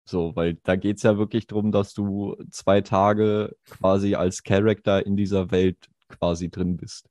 So, 0.03 0.35
weil 0.35 0.55
da 0.63 0.75
geht's 0.75 1.03
ja 1.03 1.17
wirklich 1.17 1.47
drum, 1.47 1.71
dass 1.71 1.93
du 1.93 2.35
zwei 2.49 2.81
Tage 2.81 3.55
quasi 3.69 4.15
als 4.15 4.43
Charakter 4.43 5.05
in 5.05 5.15
dieser 5.15 5.51
Welt 5.51 5.89
quasi 6.09 6.49
drin 6.49 6.75
bist. 6.75 7.09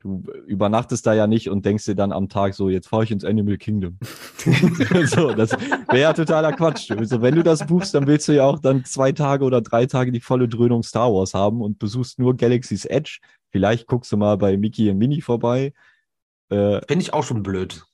Du 0.00 0.22
übernachtest 0.46 1.04
da 1.06 1.12
ja 1.12 1.26
nicht 1.26 1.50
und 1.50 1.64
denkst 1.64 1.84
dir 1.84 1.96
dann 1.96 2.12
am 2.12 2.28
Tag 2.28 2.54
so, 2.54 2.68
jetzt 2.68 2.88
fahre 2.88 3.02
ich 3.02 3.10
ins 3.10 3.24
Animal 3.24 3.56
Kingdom. 3.56 3.98
so, 5.06 5.32
das 5.32 5.50
wäre 5.52 6.00
ja 6.00 6.12
totaler 6.12 6.52
Quatsch. 6.52 6.92
Also, 6.92 7.20
wenn 7.20 7.34
du 7.34 7.42
das 7.42 7.66
buchst, 7.66 7.94
dann 7.94 8.06
willst 8.06 8.28
du 8.28 8.32
ja 8.32 8.44
auch 8.44 8.60
dann 8.60 8.84
zwei 8.84 9.10
Tage 9.10 9.44
oder 9.44 9.60
drei 9.60 9.86
Tage 9.86 10.12
die 10.12 10.20
volle 10.20 10.48
Dröhnung 10.48 10.84
Star 10.84 11.12
Wars 11.12 11.34
haben 11.34 11.60
und 11.60 11.80
besuchst 11.80 12.20
nur 12.20 12.36
Galaxy's 12.36 12.84
Edge. 12.84 13.18
Vielleicht 13.50 13.88
guckst 13.88 14.12
du 14.12 14.16
mal 14.16 14.38
bei 14.38 14.56
Mickey 14.56 14.88
und 14.88 14.98
Minnie 14.98 15.20
vorbei. 15.20 15.72
Äh, 16.48 16.80
Finde 16.86 17.02
ich 17.02 17.12
auch 17.12 17.24
schon 17.24 17.42
blöd. 17.42 17.84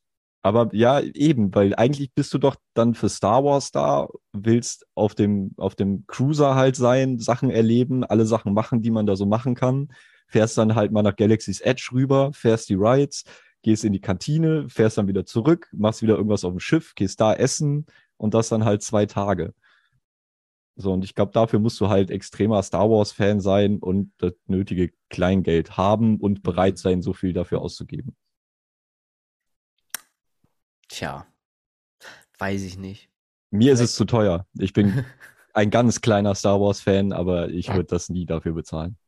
aber 0.42 0.68
ja, 0.74 1.00
eben, 1.00 1.54
weil 1.54 1.74
eigentlich 1.74 2.12
bist 2.12 2.34
du 2.34 2.38
doch 2.38 2.56
dann 2.74 2.94
für 2.94 3.08
Star 3.08 3.44
Wars 3.44 3.72
da, 3.72 4.08
willst 4.34 4.86
auf 4.94 5.14
dem, 5.14 5.52
auf 5.56 5.74
dem 5.74 6.06
Cruiser 6.06 6.54
halt 6.54 6.76
sein, 6.76 7.18
Sachen 7.18 7.48
erleben, 7.50 8.04
alle 8.04 8.26
Sachen 8.26 8.52
machen, 8.52 8.82
die 8.82 8.90
man 8.90 9.06
da 9.06 9.16
so 9.16 9.24
machen 9.24 9.54
kann. 9.54 9.88
Fährst 10.26 10.58
dann 10.58 10.74
halt 10.74 10.92
mal 10.92 11.02
nach 11.02 11.16
Galaxy's 11.16 11.60
Edge 11.60 11.90
rüber, 11.92 12.32
fährst 12.32 12.68
die 12.68 12.74
Rides, 12.74 13.24
gehst 13.62 13.84
in 13.84 13.92
die 13.92 14.00
Kantine, 14.00 14.68
fährst 14.68 14.98
dann 14.98 15.08
wieder 15.08 15.24
zurück, 15.24 15.68
machst 15.72 16.02
wieder 16.02 16.16
irgendwas 16.16 16.44
auf 16.44 16.52
dem 16.52 16.60
Schiff, 16.60 16.94
gehst 16.94 17.20
da 17.20 17.34
essen 17.34 17.86
und 18.16 18.34
das 18.34 18.48
dann 18.48 18.64
halt 18.64 18.82
zwei 18.82 19.06
Tage. 19.06 19.54
So, 20.76 20.92
und 20.92 21.04
ich 21.04 21.14
glaube, 21.14 21.32
dafür 21.32 21.60
musst 21.60 21.80
du 21.80 21.88
halt 21.88 22.10
extremer 22.10 22.62
Star 22.62 22.90
Wars-Fan 22.90 23.40
sein 23.40 23.78
und 23.78 24.12
das 24.18 24.32
nötige 24.46 24.92
Kleingeld 25.08 25.76
haben 25.76 26.18
und 26.18 26.42
bereit 26.42 26.78
sein, 26.78 27.00
so 27.00 27.12
viel 27.12 27.32
dafür 27.32 27.60
auszugeben. 27.60 28.16
Tja, 30.88 31.26
weiß 32.38 32.62
ich 32.62 32.76
nicht. 32.76 33.08
Mir 33.50 33.72
ist 33.72 33.80
es 33.80 33.94
zu 33.94 34.04
teuer. 34.04 34.46
Ich 34.58 34.72
bin 34.72 35.04
ein 35.54 35.70
ganz 35.70 36.00
kleiner 36.00 36.34
Star 36.34 36.60
Wars-Fan, 36.60 37.12
aber 37.12 37.50
ich 37.50 37.68
würde 37.68 37.84
das 37.84 38.08
nie 38.08 38.26
dafür 38.26 38.52
bezahlen. 38.52 38.98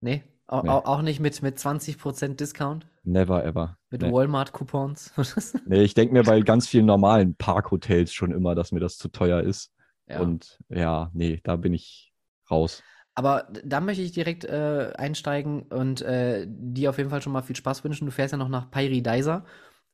Nee, 0.00 0.22
au- 0.46 0.62
Nee. 0.62 0.68
au- 0.68 0.84
auch 0.84 1.02
nicht 1.02 1.20
mit, 1.20 1.40
mit 1.42 1.58
20% 1.58 2.40
Discount? 2.40 2.86
Never 3.04 3.44
ever. 3.44 3.78
Mit 3.90 4.02
Nee. 4.02 4.12
Walmart-Coupons? 4.12 5.12
Nee, 5.66 5.82
ich 5.82 5.94
denke 5.94 6.12
mir 6.14 6.22
bei 6.22 6.40
ganz 6.40 6.68
vielen 6.68 6.86
normalen 6.86 7.34
Parkhotels 7.36 8.12
schon 8.12 8.32
immer, 8.32 8.54
dass 8.54 8.72
mir 8.72 8.80
das 8.80 8.98
zu 8.98 9.08
teuer 9.08 9.40
ist. 9.42 9.72
ja. 10.08 10.20
Und 10.20 10.58
ja, 10.68 11.10
nee, 11.14 11.40
da 11.44 11.56
bin 11.56 11.72
ich 11.74 12.12
raus. 12.50 12.82
Aber 13.14 13.48
da 13.64 13.80
möchte 13.80 14.02
ich 14.02 14.12
direkt 14.12 14.44
äh, 14.44 14.92
einsteigen 14.96 15.62
und 15.62 16.02
äh, 16.02 16.46
dir 16.48 16.90
auf 16.90 16.98
jeden 16.98 17.08
Fall 17.10 17.22
schon 17.22 17.32
mal 17.32 17.42
viel 17.42 17.56
Spaß 17.56 17.82
wünschen. 17.82 18.04
Du 18.04 18.12
fährst 18.12 18.32
ja 18.32 18.38
noch 18.38 18.48
nach 18.50 18.70
Pairidaisa. 18.70 19.44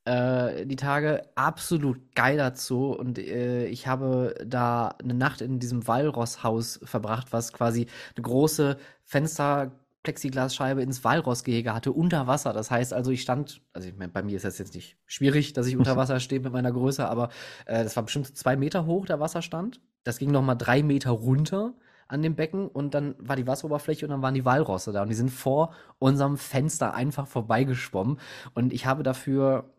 Äh, 0.04 0.66
die 0.66 0.74
Tage 0.74 1.22
absolut 1.36 2.00
geil 2.16 2.36
dazu 2.36 2.90
und 2.90 3.20
äh, 3.20 3.66
ich 3.66 3.86
habe 3.86 4.34
da 4.44 4.88
eine 5.00 5.14
Nacht 5.14 5.40
in 5.40 5.60
diesem 5.60 5.86
Walrosshaus 5.86 6.80
verbracht, 6.82 7.32
was 7.32 7.52
quasi 7.52 7.86
eine 8.16 8.22
große 8.24 8.78
Fenster 9.04 9.70
Plexiglasscheibe 10.02 10.82
ins 10.82 11.04
Walrossgehege 11.04 11.72
hatte 11.72 11.92
unter 11.92 12.26
Wasser. 12.26 12.52
Das 12.52 12.70
heißt 12.70 12.92
also, 12.92 13.10
ich 13.10 13.22
stand, 13.22 13.62
also 13.72 13.88
ich 13.88 13.96
mein, 13.96 14.12
bei 14.12 14.22
mir 14.22 14.36
ist 14.36 14.44
das 14.44 14.58
jetzt 14.58 14.74
nicht 14.74 14.96
schwierig, 15.06 15.52
dass 15.52 15.66
ich 15.66 15.76
unter 15.76 15.96
Wasser 15.96 16.20
stehe 16.20 16.40
mit 16.40 16.52
meiner 16.52 16.72
Größe, 16.72 17.08
aber 17.08 17.28
äh, 17.66 17.84
das 17.84 17.96
war 17.96 18.02
bestimmt 18.02 18.36
zwei 18.36 18.56
Meter 18.56 18.86
hoch 18.86 19.06
der 19.06 19.20
Wasserstand. 19.20 19.80
Das 20.04 20.18
ging 20.18 20.30
noch 20.30 20.42
mal 20.42 20.56
drei 20.56 20.82
Meter 20.82 21.10
runter 21.10 21.74
an 22.08 22.22
dem 22.22 22.34
Becken 22.34 22.68
und 22.68 22.94
dann 22.94 23.14
war 23.18 23.36
die 23.36 23.46
Wasseroberfläche 23.46 24.04
und 24.04 24.10
dann 24.10 24.22
waren 24.22 24.34
die 24.34 24.44
Walrosse 24.44 24.92
da 24.92 25.02
und 25.02 25.08
die 25.08 25.14
sind 25.14 25.30
vor 25.30 25.72
unserem 25.98 26.36
Fenster 26.36 26.94
einfach 26.94 27.26
vorbeigeschwommen 27.26 28.18
und 28.54 28.72
ich 28.72 28.84
habe 28.86 29.02
dafür 29.02 29.72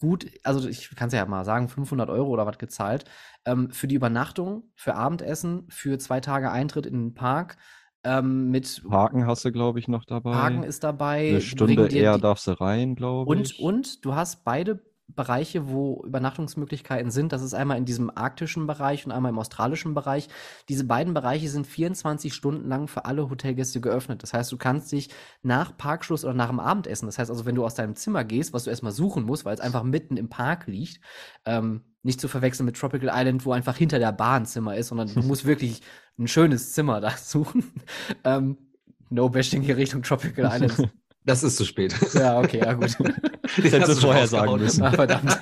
gut, 0.00 0.26
also 0.42 0.68
ich 0.68 0.94
kann 0.96 1.08
es 1.08 1.14
ja 1.14 1.24
mal 1.26 1.44
sagen, 1.44 1.68
500 1.68 2.10
Euro 2.10 2.30
oder 2.30 2.46
was 2.46 2.58
gezahlt 2.58 3.04
ähm, 3.44 3.70
für 3.70 3.86
die 3.86 3.94
Übernachtung, 3.94 4.64
für 4.74 4.94
Abendessen, 4.94 5.66
für 5.68 5.98
zwei 5.98 6.20
Tage 6.20 6.50
Eintritt 6.50 6.86
in 6.86 6.94
den 6.94 7.14
Park 7.14 7.56
ähm, 8.06 8.50
mit 8.50 8.82
Haken 8.90 9.26
hast 9.26 9.44
du, 9.44 9.52
glaube 9.52 9.78
ich, 9.78 9.88
noch 9.88 10.04
dabei. 10.04 10.34
Haken 10.34 10.62
ist 10.62 10.84
dabei. 10.84 11.28
Eine 11.28 11.40
Stunde 11.40 11.88
eher 11.88 12.14
die- 12.14 12.20
darfst 12.20 12.46
du 12.46 12.52
rein, 12.52 12.94
glaube 12.94 13.28
und, 13.30 13.50
ich. 13.52 13.60
und 13.60 14.04
du 14.04 14.14
hast 14.14 14.44
beide 14.44 14.80
Bereiche, 15.08 15.68
wo 15.70 16.02
Übernachtungsmöglichkeiten 16.04 17.12
sind. 17.12 17.32
Das 17.32 17.40
ist 17.42 17.54
einmal 17.54 17.78
in 17.78 17.84
diesem 17.84 18.10
arktischen 18.14 18.66
Bereich 18.66 19.06
und 19.06 19.12
einmal 19.12 19.30
im 19.30 19.38
australischen 19.38 19.94
Bereich. 19.94 20.28
Diese 20.68 20.84
beiden 20.84 21.14
Bereiche 21.14 21.48
sind 21.48 21.66
24 21.66 22.34
Stunden 22.34 22.68
lang 22.68 22.88
für 22.88 23.04
alle 23.04 23.30
Hotelgäste 23.30 23.80
geöffnet. 23.80 24.22
Das 24.24 24.32
heißt, 24.34 24.50
du 24.50 24.56
kannst 24.56 24.90
dich 24.90 25.10
nach 25.42 25.76
Parkschluss 25.76 26.24
oder 26.24 26.34
nach 26.34 26.48
dem 26.50 26.58
Abendessen, 26.60 27.06
das 27.06 27.18
heißt 27.18 27.30
also, 27.30 27.46
wenn 27.46 27.54
du 27.54 27.64
aus 27.64 27.74
deinem 27.76 27.94
Zimmer 27.94 28.24
gehst, 28.24 28.52
was 28.52 28.64
du 28.64 28.70
erstmal 28.70 28.92
suchen 28.92 29.24
musst, 29.24 29.44
weil 29.44 29.54
es 29.54 29.60
einfach 29.60 29.84
mitten 29.84 30.16
im 30.16 30.28
Park 30.28 30.66
liegt, 30.66 31.00
ähm, 31.44 31.82
nicht 32.02 32.20
zu 32.20 32.28
verwechseln 32.28 32.66
mit 32.66 32.76
Tropical 32.76 33.10
Island, 33.12 33.46
wo 33.46 33.52
einfach 33.52 33.76
hinter 33.76 33.98
der 33.98 34.12
Bar 34.12 34.38
ein 34.40 34.46
Zimmer 34.46 34.76
ist, 34.76 34.88
sondern 34.88 35.12
du 35.12 35.20
musst 35.22 35.44
wirklich 35.44 35.82
ein 36.18 36.28
schönes 36.28 36.72
Zimmer 36.72 37.00
da 37.00 37.10
suchen. 37.16 37.72
ähm, 38.24 38.56
no 39.10 39.28
bashing 39.28 39.62
hier 39.62 39.76
Richtung 39.76 40.02
Tropical 40.02 40.50
Island. 40.52 40.90
Das 41.28 41.42
ist 41.42 41.56
zu 41.56 41.64
spät. 41.64 41.92
ja, 42.14 42.38
okay, 42.38 42.60
ja 42.60 42.72
gut. 42.74 42.96
Das 43.56 43.72
hättest 43.72 43.96
du 43.96 44.06
vorher 44.06 44.28
sagen 44.28 44.60
müssen. 44.60 44.84
Ah, 44.84 44.92
verdammt. 44.92 45.36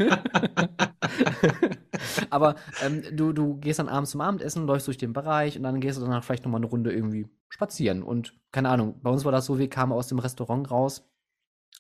Aber 2.31 2.55
ähm, 2.83 3.03
du, 3.13 3.35
du 3.35 3.57
gehst 3.57 3.81
dann 3.81 3.91
abends 3.91 4.13
zum 4.13 4.23
Abendessen, 4.23 4.67
läufst 4.67 4.87
durch 4.87 4.97
den 4.97 5.13
Bereich 5.13 5.59
und 5.59 5.63
dann 5.63 5.81
gehst 5.81 5.99
du 5.99 6.03
danach 6.03 6.25
vielleicht 6.25 6.45
nochmal 6.45 6.61
eine 6.61 6.71
Runde 6.71 6.91
irgendwie 6.91 7.29
spazieren. 7.51 8.03
Und 8.03 8.35
keine 8.51 8.71
Ahnung, 8.71 8.99
bei 9.03 9.11
uns 9.11 9.27
war 9.27 9.33
das 9.33 9.45
so, 9.45 9.59
wir 9.59 9.69
kamen 9.69 9.93
aus 9.93 10.09
dem 10.09 10.19
Restaurant 10.19 10.71
raus. 10.71 11.07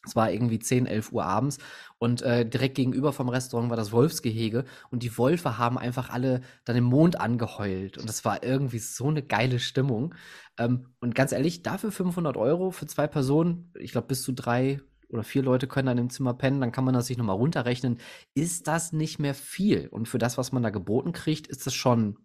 Es 0.06 0.16
war 0.16 0.30
irgendwie 0.30 0.58
10, 0.58 0.86
11 0.86 1.12
Uhr 1.12 1.24
abends 1.24 1.58
und 1.98 2.22
äh, 2.22 2.44
direkt 2.46 2.74
gegenüber 2.76 3.12
vom 3.12 3.28
Restaurant 3.28 3.70
war 3.70 3.76
das 3.76 3.92
Wolfsgehege 3.92 4.64
und 4.90 5.02
die 5.02 5.16
Wölfe 5.16 5.58
haben 5.58 5.78
einfach 5.78 6.10
alle 6.10 6.42
dann 6.64 6.76
im 6.76 6.84
Mond 6.84 7.20
angeheult 7.20 7.98
und 7.98 8.08
das 8.08 8.24
war 8.24 8.42
irgendwie 8.42 8.78
so 8.78 9.08
eine 9.08 9.22
geile 9.22 9.58
Stimmung. 9.58 10.14
Ähm, 10.58 10.88
und 11.00 11.14
ganz 11.14 11.32
ehrlich, 11.32 11.62
dafür 11.62 11.92
500 11.92 12.36
Euro 12.36 12.70
für 12.70 12.86
zwei 12.86 13.06
Personen, 13.06 13.72
ich 13.78 13.92
glaube 13.92 14.08
bis 14.08 14.22
zu 14.22 14.32
drei 14.32 14.80
oder 15.08 15.24
vier 15.24 15.42
Leute 15.42 15.66
können 15.66 15.86
dann 15.86 15.98
im 15.98 16.10
Zimmer 16.10 16.34
pennen, 16.34 16.60
dann 16.60 16.72
kann 16.72 16.84
man 16.84 16.94
das 16.94 17.06
sich 17.06 17.16
nochmal 17.16 17.36
runterrechnen, 17.36 17.98
ist 18.34 18.66
das 18.66 18.92
nicht 18.92 19.18
mehr 19.18 19.34
viel. 19.34 19.88
Und 19.88 20.08
für 20.08 20.18
das, 20.18 20.36
was 20.38 20.52
man 20.52 20.62
da 20.62 20.70
geboten 20.70 21.12
kriegt, 21.12 21.46
ist 21.46 21.66
das 21.66 21.74
schon 21.74 22.18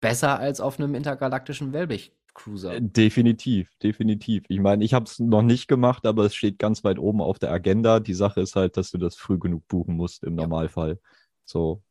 besser 0.00 0.38
als 0.38 0.60
auf 0.60 0.78
einem 0.78 0.94
intergalaktischen 0.94 1.72
Wellblech-Cruiser. 1.72 2.21
Äh, 2.64 2.80
Definitiv, 2.80 3.70
definitiv. 3.82 4.44
Ich 4.48 4.60
meine, 4.60 4.84
ich 4.84 4.94
habe 4.94 5.04
es 5.04 5.18
noch 5.18 5.42
nicht 5.42 5.68
gemacht, 5.68 6.06
aber 6.06 6.24
es 6.24 6.34
steht 6.34 6.58
ganz 6.58 6.82
weit 6.84 6.98
oben 6.98 7.20
auf 7.20 7.38
der 7.38 7.50
Agenda. 7.52 8.00
Die 8.00 8.14
Sache 8.14 8.40
ist 8.40 8.56
halt, 8.56 8.76
dass 8.76 8.90
du 8.90 8.98
das 8.98 9.16
früh 9.16 9.38
genug 9.38 9.66
buchen 9.68 9.96
musst 9.96 10.24
im 10.24 10.36
Ja. 10.38 10.42
Normalfall. 10.42 10.98
So. 11.44 11.82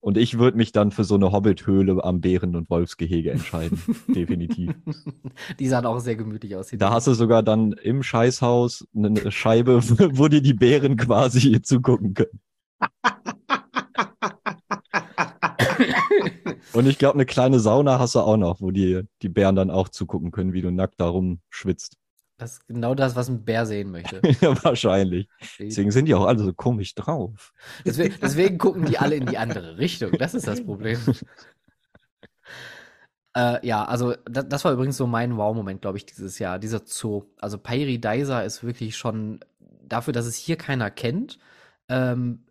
Und 0.00 0.18
ich 0.18 0.38
würde 0.38 0.58
mich 0.58 0.70
dann 0.72 0.90
für 0.90 1.04
so 1.04 1.14
eine 1.14 1.32
Hobbit-Höhle 1.32 2.04
am 2.04 2.20
Bären- 2.20 2.56
und 2.56 2.68
Wolfsgehege 2.68 3.30
entscheiden. 3.30 3.80
definitiv. 4.08 4.74
Die 5.58 5.66
sahen 5.66 5.86
auch 5.86 5.98
sehr 5.98 6.16
gemütlich 6.16 6.56
aus. 6.56 6.70
Da 6.70 6.90
hast 6.90 7.06
du 7.06 7.14
sogar 7.14 7.42
dann 7.42 7.72
im 7.72 8.02
Scheißhaus 8.02 8.86
eine 8.94 9.30
Scheibe, 9.32 9.80
wo 10.18 10.28
dir 10.28 10.42
die 10.42 10.52
Bären 10.52 10.96
quasi 10.98 11.62
zugucken 11.62 12.12
können. 12.12 12.40
Und 16.74 16.86
ich 16.86 16.98
glaube, 16.98 17.14
eine 17.14 17.26
kleine 17.26 17.60
Sauna 17.60 17.98
hast 17.98 18.16
du 18.16 18.20
auch 18.20 18.36
noch, 18.36 18.60
wo 18.60 18.70
die, 18.70 19.02
die 19.22 19.28
Bären 19.28 19.54
dann 19.54 19.70
auch 19.70 19.88
zugucken 19.88 20.32
können, 20.32 20.52
wie 20.52 20.62
du 20.62 20.70
nackt 20.70 21.00
darum 21.00 21.40
schwitzt. 21.48 21.96
Das 22.36 22.54
ist 22.54 22.66
genau 22.66 22.96
das, 22.96 23.14
was 23.14 23.28
ein 23.28 23.44
Bär 23.44 23.64
sehen 23.64 23.92
möchte. 23.92 24.20
ja, 24.40 24.64
wahrscheinlich. 24.64 25.28
Deswegen 25.58 25.92
sind 25.92 26.06
die 26.06 26.14
auch 26.14 26.26
alle 26.26 26.40
so 26.40 26.52
komisch 26.52 26.94
drauf. 26.96 27.52
Deswegen, 27.84 28.16
deswegen 28.20 28.58
gucken 28.58 28.86
die 28.86 28.98
alle 28.98 29.14
in 29.14 29.26
die 29.26 29.38
andere 29.38 29.78
Richtung. 29.78 30.12
Das 30.18 30.34
ist 30.34 30.46
das 30.46 30.64
Problem. 30.64 30.98
Äh, 33.36 33.66
ja, 33.66 33.84
also 33.84 34.14
das, 34.26 34.48
das 34.48 34.64
war 34.64 34.72
übrigens 34.72 34.96
so 34.96 35.08
mein 35.08 35.36
Wow-Moment, 35.36 35.82
glaube 35.82 35.98
ich, 35.98 36.06
dieses 36.06 36.38
Jahr, 36.38 36.60
dieser 36.60 36.82
Zoo. 36.84 37.24
Also 37.40 37.58
Pairidaisa 37.58 38.42
ist 38.42 38.62
wirklich 38.62 38.96
schon 38.96 39.40
dafür, 39.82 40.12
dass 40.12 40.26
es 40.26 40.36
hier 40.36 40.54
keiner 40.56 40.88
kennt, 40.88 41.40
ähm, 41.88 42.44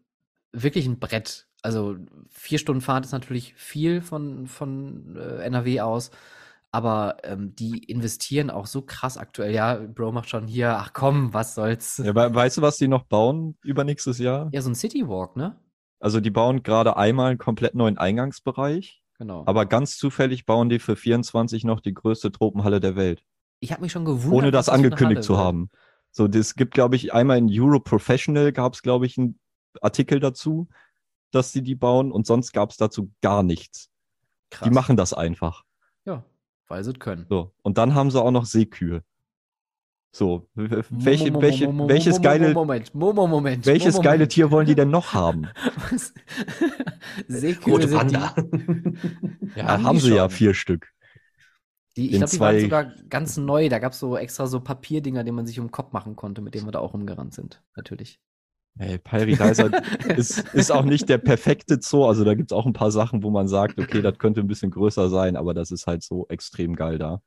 wirklich 0.51 0.85
ein 0.85 0.99
Brett. 0.99 1.47
Also 1.63 1.95
vier 2.29 2.59
Stunden 2.59 2.81
Fahrt 2.81 3.05
ist 3.05 3.11
natürlich 3.13 3.53
viel 3.55 4.01
von, 4.01 4.47
von 4.47 5.15
äh, 5.15 5.43
NRW 5.43 5.79
aus, 5.81 6.11
aber 6.71 7.17
ähm, 7.23 7.55
die 7.55 7.83
investieren 7.85 8.49
auch 8.49 8.65
so 8.67 8.81
krass 8.81 9.17
aktuell. 9.17 9.53
Ja, 9.53 9.75
Bro 9.75 10.11
macht 10.11 10.29
schon 10.29 10.45
hier, 10.47 10.77
ach 10.77 10.91
komm, 10.93 11.33
was 11.33 11.55
soll's. 11.55 11.97
Ja, 12.03 12.13
we 12.13 12.35
weißt 12.35 12.57
du, 12.57 12.61
was 12.61 12.77
die 12.77 12.87
noch 12.87 13.03
bauen 13.03 13.57
übernächstes 13.63 14.19
Jahr? 14.19 14.49
Ja, 14.51 14.61
so 14.61 14.69
ein 14.69 14.75
Citywalk, 14.75 15.35
ne? 15.35 15.55
Also 15.99 16.19
die 16.19 16.31
bauen 16.31 16.63
gerade 16.63 16.97
einmal 16.97 17.29
einen 17.29 17.37
komplett 17.39 17.75
neuen 17.75 17.97
Eingangsbereich, 17.97 19.01
Genau. 19.19 19.43
aber 19.45 19.65
ganz 19.65 19.97
zufällig 19.97 20.45
bauen 20.45 20.67
die 20.67 20.79
für 20.79 20.97
24 20.97 21.63
noch 21.63 21.79
die 21.79 21.93
größte 21.93 22.31
Tropenhalle 22.31 22.81
der 22.81 22.97
Welt. 22.97 23.23
ich 23.61 23.71
habe 23.71 23.81
mich 23.83 23.93
schon 23.93 24.03
gewundert, 24.03 24.33
ohne 24.33 24.51
das 24.51 24.67
angekündigt 24.67 25.17
Halle 25.19 25.21
zu 25.21 25.37
haben. 25.37 25.69
So, 26.11 26.27
das 26.27 26.55
gibt, 26.55 26.73
glaube 26.73 26.97
ich, 26.97 27.13
einmal 27.13 27.37
in 27.37 27.49
Euro 27.49 27.79
Professional 27.79 28.51
gab 28.51 28.73
es, 28.73 28.81
glaube 28.81 29.05
ich, 29.05 29.17
einen 29.17 29.39
Artikel 29.81 30.19
dazu, 30.19 30.67
dass 31.33 31.51
sie 31.51 31.61
die 31.61 31.75
bauen 31.75 32.11
und 32.11 32.27
sonst 32.27 32.51
gab 32.53 32.71
es 32.71 32.77
dazu 32.77 33.11
gar 33.21 33.43
nichts. 33.43 33.89
Krass. 34.49 34.67
Die 34.67 34.73
machen 34.73 34.97
das 34.97 35.13
einfach. 35.13 35.63
Ja, 36.05 36.23
weil 36.67 36.83
sie 36.83 36.91
es 36.91 36.99
können. 36.99 37.25
So. 37.29 37.53
Und 37.63 37.77
dann 37.77 37.95
haben 37.95 38.11
sie 38.11 38.21
auch 38.21 38.31
noch 38.31 38.45
Seekühe. 38.45 39.03
So, 40.15 40.47
welche, 40.53 41.33
welche, 41.41 41.67
welches 41.87 42.21
geile, 42.21 42.53
Moment, 42.53 42.93
Mo- 42.93 43.13
Moment. 43.13 43.65
welches 43.65 43.95
Mo- 43.95 44.01
geile 44.01 44.17
Moment. 44.19 44.31
Tier 44.31 44.51
wollen 44.51 44.67
die 44.67 44.75
denn 44.75 44.91
noch 44.91 45.13
haben? 45.15 45.47
Was? 45.89 46.13
Seekühe 47.27 47.73
Rote 47.73 47.87
Panda. 47.87 48.35
die. 48.37 48.93
Ja, 49.55 49.67
Haben 49.69 49.83
haben, 49.85 49.99
sie 49.99 50.11
ja 50.15 50.29
schon. 50.29 50.37
vier 50.37 50.53
Stück. 50.53 50.87
Die, 51.97 52.11
ich 52.11 52.17
glaube, 52.17 52.29
die 52.31 52.39
waren 52.39 52.59
sogar 52.61 52.83
ganz 53.09 53.37
neu. 53.37 53.69
Da 53.69 53.79
gab 53.79 53.93
es 53.93 53.99
so 53.99 54.15
extra 54.17 54.45
so 54.47 54.59
Papierdinger, 54.59 55.23
die 55.23 55.31
man 55.31 55.45
sich 55.47 55.59
um 55.59 55.65
den 55.67 55.71
Kopf 55.71 55.93
machen 55.93 56.15
konnte, 56.15 56.41
mit 56.41 56.53
denen 56.55 56.65
wir 56.67 56.71
da 56.71 56.79
auch 56.79 56.93
rumgerannt 56.93 57.33
sind. 57.33 57.63
Natürlich. 57.75 58.19
Ey, 58.79 58.97
Paradise 58.97 59.69
ist, 60.17 60.39
ist 60.53 60.71
auch 60.71 60.83
nicht 60.83 61.07
der 61.07 61.19
perfekte 61.19 61.79
Zoo. 61.81 62.05
Also 62.05 62.23
da 62.23 62.33
gibt 62.33 62.51
es 62.51 62.57
auch 62.57 62.65
ein 62.65 62.73
paar 62.73 62.91
Sachen, 62.91 63.21
wo 63.23 63.29
man 63.29 63.47
sagt, 63.47 63.79
okay, 63.79 64.01
das 64.01 64.17
könnte 64.17 64.41
ein 64.41 64.47
bisschen 64.47 64.71
größer 64.71 65.09
sein, 65.09 65.35
aber 65.35 65.53
das 65.53 65.71
ist 65.71 65.85
halt 65.85 66.03
so 66.03 66.25
extrem 66.29 66.75
geil 66.75 66.97
da. 66.97 67.21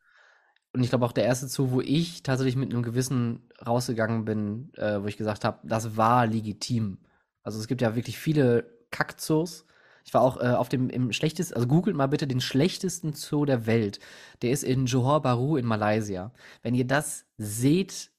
Und 0.72 0.82
ich 0.82 0.90
glaube 0.90 1.06
auch 1.06 1.12
der 1.12 1.24
erste 1.24 1.46
Zoo, 1.46 1.70
wo 1.70 1.80
ich 1.80 2.22
tatsächlich 2.22 2.56
mit 2.56 2.72
einem 2.72 2.82
Gewissen 2.82 3.48
rausgegangen 3.64 4.24
bin, 4.24 4.72
äh, 4.74 5.00
wo 5.00 5.06
ich 5.06 5.16
gesagt 5.16 5.44
habe, 5.44 5.60
das 5.62 5.96
war 5.96 6.26
legitim. 6.26 6.98
Also 7.42 7.60
es 7.60 7.68
gibt 7.68 7.80
ja 7.80 7.94
wirklich 7.94 8.18
viele 8.18 8.68
Kackzoos. 8.90 9.64
Ich 10.04 10.12
war 10.14 10.20
auch 10.20 10.36
äh, 10.38 10.48
auf 10.50 10.68
dem 10.68 10.90
im 10.90 11.12
schlechtesten, 11.12 11.54
also 11.54 11.66
googelt 11.66 11.96
mal 11.96 12.08
bitte 12.08 12.26
den 12.26 12.40
schlechtesten 12.40 13.12
Zoo 13.12 13.44
der 13.44 13.66
Welt. 13.66 14.00
Der 14.42 14.50
ist 14.50 14.64
in 14.64 14.86
Johor 14.86 15.22
Bahru 15.22 15.56
in 15.56 15.64
Malaysia. 15.64 16.32
Wenn 16.62 16.74
ihr 16.74 16.86
das 16.86 17.24
seht, 17.38 18.10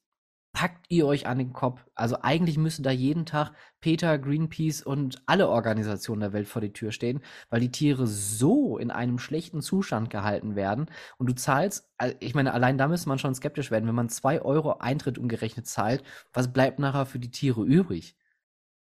packt 0.58 0.88
ihr 0.90 1.06
euch 1.06 1.28
an 1.28 1.38
den 1.38 1.54
Kopf. 1.54 1.86
Also 1.94 2.18
eigentlich 2.24 2.58
müsste 2.58 2.82
da 2.82 2.90
jeden 2.90 3.28
Tag 3.28 3.52
Peter, 3.80 4.18
Greenpeace 4.18 4.82
und 4.82 5.22
alle 5.28 5.50
Organisationen 5.50 6.22
der 6.22 6.34
Welt 6.34 6.48
vor 6.48 6.64
die 6.64 6.74
Tür 6.74 6.92
stehen, 6.92 7.22
weil 7.52 7.60
die 7.60 7.70
Tiere 7.70 8.08
so 8.08 8.80
in 8.80 8.90
einem 8.90 9.20
schlechten 9.20 9.62
Zustand 9.62 10.10
gehalten 10.10 10.56
werden. 10.56 10.88
Und 11.20 11.30
du 11.30 11.36
zahlst, 11.36 11.88
ich 12.20 12.34
meine, 12.34 12.56
allein 12.56 12.80
da 12.80 12.88
müsste 12.88 13.08
man 13.08 13.20
schon 13.20 13.36
skeptisch 13.36 13.70
werden, 13.70 13.88
wenn 13.88 13.94
man 13.94 14.10
zwei 14.10 14.42
Euro 14.42 14.80
Eintritt 14.80 15.20
umgerechnet 15.20 15.68
zahlt, 15.68 16.02
was 16.34 16.52
bleibt 16.52 16.80
nachher 16.80 17.06
für 17.06 17.20
die 17.20 17.30
Tiere 17.30 17.64
übrig? 17.64 18.16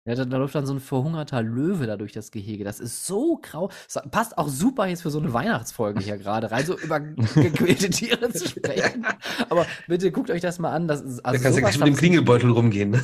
Ja, 0.09 0.15
da, 0.15 0.25
da 0.25 0.39
läuft 0.39 0.55
dann 0.55 0.65
so 0.65 0.73
ein 0.73 0.81
verhungerter 0.81 1.43
Löwe 1.43 1.87
da 1.87 1.99
durch 1.99 2.13
das 2.13 2.31
Gehege. 2.31 2.65
Das 2.65 2.81
ist 2.81 3.05
so 3.05 3.39
grau. 3.43 3.71
Das 3.93 4.03
passt 4.11 4.39
auch 4.39 4.49
super 4.49 4.87
jetzt 4.87 5.03
für 5.03 5.11
so 5.11 5.19
eine 5.19 5.35
Weihnachtsfolge 5.35 6.01
hier 6.01 6.17
gerade 6.17 6.51
rein, 6.51 6.65
so 6.65 6.79
über 6.79 6.99
gequälte 7.35 7.91
Tiere 7.91 8.33
zu 8.33 8.49
sprechen. 8.49 9.05
Aber 9.51 9.67
bitte 9.87 10.11
guckt 10.11 10.31
euch 10.31 10.41
das 10.41 10.59
mal 10.59 10.73
an. 10.73 10.89
Das 10.89 11.03
ist, 11.03 11.19
Da 11.19 11.29
also 11.29 11.43
kannst 11.43 11.59
du 11.59 11.61
gleich 11.61 11.79
mit 11.79 11.89
dem 11.89 11.97
Klingelbeutel 11.97 12.51
rumgehen. 12.51 12.93
ne? 12.93 13.03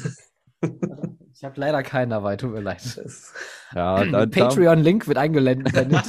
Ich 1.34 1.44
habe 1.44 1.60
leider 1.60 1.82
keinen 1.82 2.08
dabei, 2.08 2.36
tut 2.36 2.52
mir 2.52 2.62
leid. 2.62 2.80
Ja, 3.74 4.02
da, 4.02 4.24
da, 4.24 4.26
Patreon-Link 4.26 5.06
wird 5.06 5.18
eingeblendet. 5.18 5.74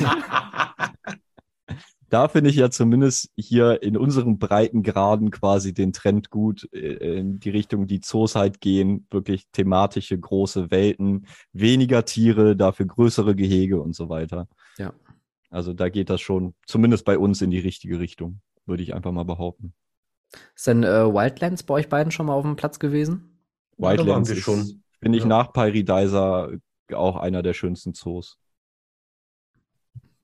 da 2.09 2.27
finde 2.27 2.49
ich 2.49 2.55
ja 2.55 2.69
zumindest 2.69 3.29
hier 3.35 3.81
in 3.81 3.97
unseren 3.97 4.37
Breitengraden 4.37 5.31
quasi 5.31 5.73
den 5.73 5.91
Trend 5.93 6.29
gut 6.29 6.67
äh, 6.71 7.17
in 7.19 7.39
die 7.39 7.49
Richtung, 7.49 7.87
die 7.87 7.99
Zoos 7.99 8.35
halt 8.35 8.61
gehen. 8.61 9.07
Wirklich 9.09 9.47
thematische 9.51 10.17
große 10.17 10.71
Welten, 10.71 11.27
weniger 11.51 12.05
Tiere, 12.05 12.55
dafür 12.55 12.85
größere 12.85 13.35
Gehege 13.35 13.81
und 13.81 13.95
so 13.95 14.09
weiter. 14.09 14.47
Ja. 14.77 14.93
Also 15.49 15.73
da 15.73 15.89
geht 15.89 16.09
das 16.09 16.21
schon 16.21 16.53
zumindest 16.65 17.05
bei 17.05 17.17
uns 17.17 17.41
in 17.41 17.49
die 17.51 17.59
richtige 17.59 17.99
Richtung, 17.99 18.41
würde 18.65 18.83
ich 18.83 18.93
einfach 18.93 19.11
mal 19.11 19.25
behaupten. 19.25 19.73
Ist 20.55 20.67
denn 20.67 20.83
äh, 20.83 21.05
Wildlands 21.13 21.63
bei 21.63 21.75
euch 21.75 21.89
beiden 21.89 22.11
schon 22.11 22.25
mal 22.25 22.33
auf 22.33 22.43
dem 22.43 22.55
Platz 22.55 22.79
gewesen? 22.79 23.39
Wildlands 23.77 24.29
ist, 24.29 24.39
schon. 24.39 24.83
finde 25.01 25.17
ich, 25.17 25.23
Ja. 25.23 25.29
nach 25.29 25.53
Paradisa 25.53 26.49
auch 26.93 27.15
einer 27.15 27.41
der 27.41 27.53
schönsten 27.53 27.93
Zoos. 27.93 28.37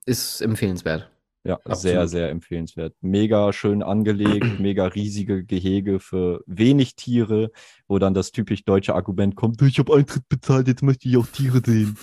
Ist 0.06 0.42
empfehlenswert. 0.42 1.10
Ja, 1.44 1.56
Absolut. 1.56 1.80
sehr, 1.80 2.08
sehr 2.08 2.30
empfehlenswert. 2.30 2.94
Mega 3.02 3.52
schön 3.52 3.82
angelegt, 3.82 4.46
mega 4.60 4.86
riesige 4.86 5.44
Gehege 5.44 6.00
für 6.00 6.44
wenig 6.46 6.96
Tiere, 6.96 7.52
wo 7.88 7.98
dann 7.98 8.14
das 8.14 8.32
typisch 8.32 8.64
deutsche 8.64 8.94
Argument 8.94 9.36
kommt, 9.36 9.62
ich 9.64 9.80
habe 9.80 9.96
Eintritt 9.96 10.30
bezahlt, 10.30 10.68
jetzt 10.68 10.84
möchte 10.84 11.10
ich 11.10 11.18
auch 11.18 11.28
Tiere 11.28 11.62
sehen. 11.66 11.98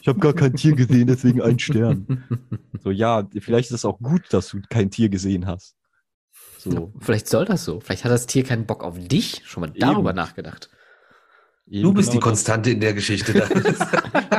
Ich 0.00 0.08
habe 0.08 0.20
gar 0.20 0.34
kein 0.34 0.54
Tier 0.54 0.74
gesehen, 0.76 1.08
deswegen 1.08 1.42
ein 1.42 1.58
Stern. 1.58 2.24
So, 2.82 2.90
ja, 2.90 3.26
vielleicht 3.40 3.70
ist 3.70 3.78
es 3.78 3.84
auch 3.84 3.98
gut, 3.98 4.22
dass 4.30 4.48
du 4.48 4.60
kein 4.68 4.90
Tier 4.90 5.08
gesehen 5.08 5.46
hast. 5.46 5.74
So, 6.58 6.92
Vielleicht 7.00 7.28
soll 7.28 7.44
das 7.44 7.64
so. 7.64 7.80
Vielleicht 7.80 8.04
hat 8.04 8.12
das 8.12 8.26
Tier 8.26 8.44
keinen 8.44 8.66
Bock 8.66 8.82
auf 8.84 8.96
dich. 8.98 9.42
Schon 9.44 9.62
mal 9.62 9.72
darüber 9.74 10.12
nachgedacht. 10.12 10.70
Du 11.66 11.72
eben 11.72 11.94
bist 11.94 12.08
die 12.08 12.18
genau 12.18 12.20
das. 12.20 12.28
Konstante 12.30 12.70
in 12.70 12.80
der 12.80 12.94
Geschichte. 12.94 13.32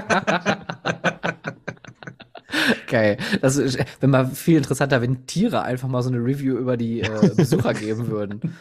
Geil. 2.87 3.17
Das 3.41 3.57
ist, 3.57 3.77
wenn 3.99 4.09
mal 4.09 4.25
viel 4.27 4.57
interessanter, 4.57 5.01
wenn 5.01 5.25
Tiere 5.27 5.61
einfach 5.61 5.87
mal 5.87 6.01
so 6.01 6.09
eine 6.09 6.19
Review 6.19 6.55
über 6.57 6.77
die 6.77 7.01
äh, 7.01 7.29
Besucher 7.35 7.73
geben 7.73 8.07
würden. 8.07 8.55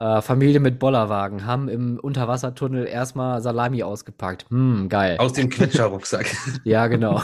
Äh, 0.00 0.22
Familie 0.22 0.60
mit 0.60 0.78
Bollerwagen 0.78 1.44
haben 1.44 1.68
im 1.68 1.98
Unterwassertunnel 1.98 2.86
erstmal 2.86 3.40
Salami 3.42 3.82
ausgepackt. 3.82 4.46
Hm, 4.50 4.88
geil. 4.88 5.16
Aus 5.18 5.32
dem 5.32 5.48
Quetscherrucksack. 5.48 6.26
Ja, 6.64 6.86
genau. 6.86 7.20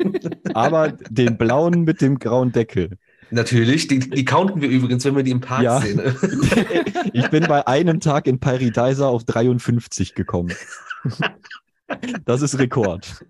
Aber 0.54 0.92
den 0.92 1.38
blauen 1.38 1.82
mit 1.82 2.00
dem 2.00 2.18
grauen 2.18 2.52
Deckel. 2.52 2.98
Natürlich, 3.30 3.88
die, 3.88 3.98
die 3.98 4.24
counten 4.24 4.60
wir 4.60 4.68
übrigens, 4.68 5.04
wenn 5.04 5.16
wir 5.16 5.22
die 5.22 5.30
im 5.30 5.40
Park 5.40 5.62
Ja. 5.62 5.80
sehen. 5.80 6.00
Ich 7.14 7.28
bin 7.30 7.44
bei 7.46 7.66
einem 7.66 7.98
Tag 7.98 8.26
in 8.26 8.38
Paradisa 8.38 9.08
auf 9.08 9.24
53 9.24 10.14
gekommen. 10.14 10.52
Das 12.26 12.42
ist 12.42 12.58
Rekord. 12.58 13.24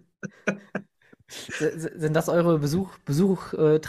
Sind 1.58 2.14
das 2.14 2.28
eure 2.28 2.58
Besuch, 2.58 2.90
Besuch 3.04 3.52
äh, 3.54 3.80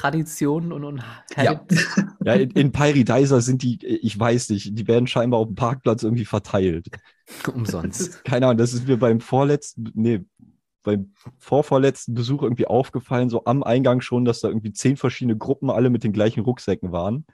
und, 0.47 0.71
und 0.71 1.03
Habits? 1.35 2.01
Ja, 2.25 2.35
in, 2.35 2.51
in 2.51 2.71
Paradisa 2.71 3.41
sind 3.41 3.63
die, 3.63 3.85
ich 3.85 4.17
weiß 4.17 4.49
nicht, 4.49 4.77
die 4.77 4.87
werden 4.87 5.07
scheinbar 5.07 5.41
auf 5.41 5.47
dem 5.47 5.55
Parkplatz 5.55 6.03
irgendwie 6.03 6.25
verteilt. 6.25 6.87
Umsonst. 7.53 8.23
Keine 8.25 8.45
Ahnung, 8.47 8.57
das 8.57 8.73
ist 8.73 8.87
mir 8.87 8.97
beim 8.97 9.19
vorletzten, 9.19 9.91
nee, 9.93 10.21
beim 10.83 11.13
vorvorletzten 11.37 12.13
Besuch 12.13 12.43
irgendwie 12.43 12.67
aufgefallen, 12.67 13.29
so 13.29 13.43
am 13.45 13.63
Eingang 13.63 14.01
schon, 14.01 14.25
dass 14.25 14.41
da 14.41 14.47
irgendwie 14.47 14.71
zehn 14.71 14.95
verschiedene 14.95 15.37
Gruppen 15.37 15.69
alle 15.69 15.89
mit 15.89 16.03
den 16.03 16.13
gleichen 16.13 16.41
Rucksäcken 16.41 16.91
waren. 16.91 17.25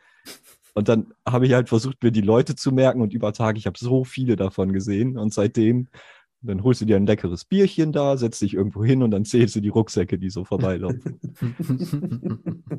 Und 0.73 0.87
dann 0.87 1.13
habe 1.27 1.45
ich 1.45 1.53
halt 1.53 1.69
versucht, 1.69 2.01
mir 2.03 2.11
die 2.11 2.21
Leute 2.21 2.55
zu 2.55 2.71
merken 2.71 3.01
und 3.01 3.13
über 3.13 3.33
Tage, 3.33 3.57
ich 3.57 3.65
habe 3.65 3.77
so 3.77 4.03
viele 4.03 4.35
davon 4.35 4.71
gesehen 4.71 5.17
und 5.17 5.33
seitdem, 5.33 5.87
dann 6.41 6.63
holst 6.63 6.81
du 6.81 6.85
dir 6.85 6.95
ein 6.95 7.05
leckeres 7.05 7.45
Bierchen 7.45 7.91
da, 7.91 8.15
setzt 8.17 8.41
dich 8.41 8.53
irgendwo 8.53 8.83
hin 8.83 9.03
und 9.03 9.11
dann 9.11 9.25
zählst 9.25 9.55
du 9.55 9.59
die 9.59 9.69
Rucksäcke, 9.69 10.17
die 10.17 10.29
so 10.29 10.45
vorbeilaufen. 10.45 11.19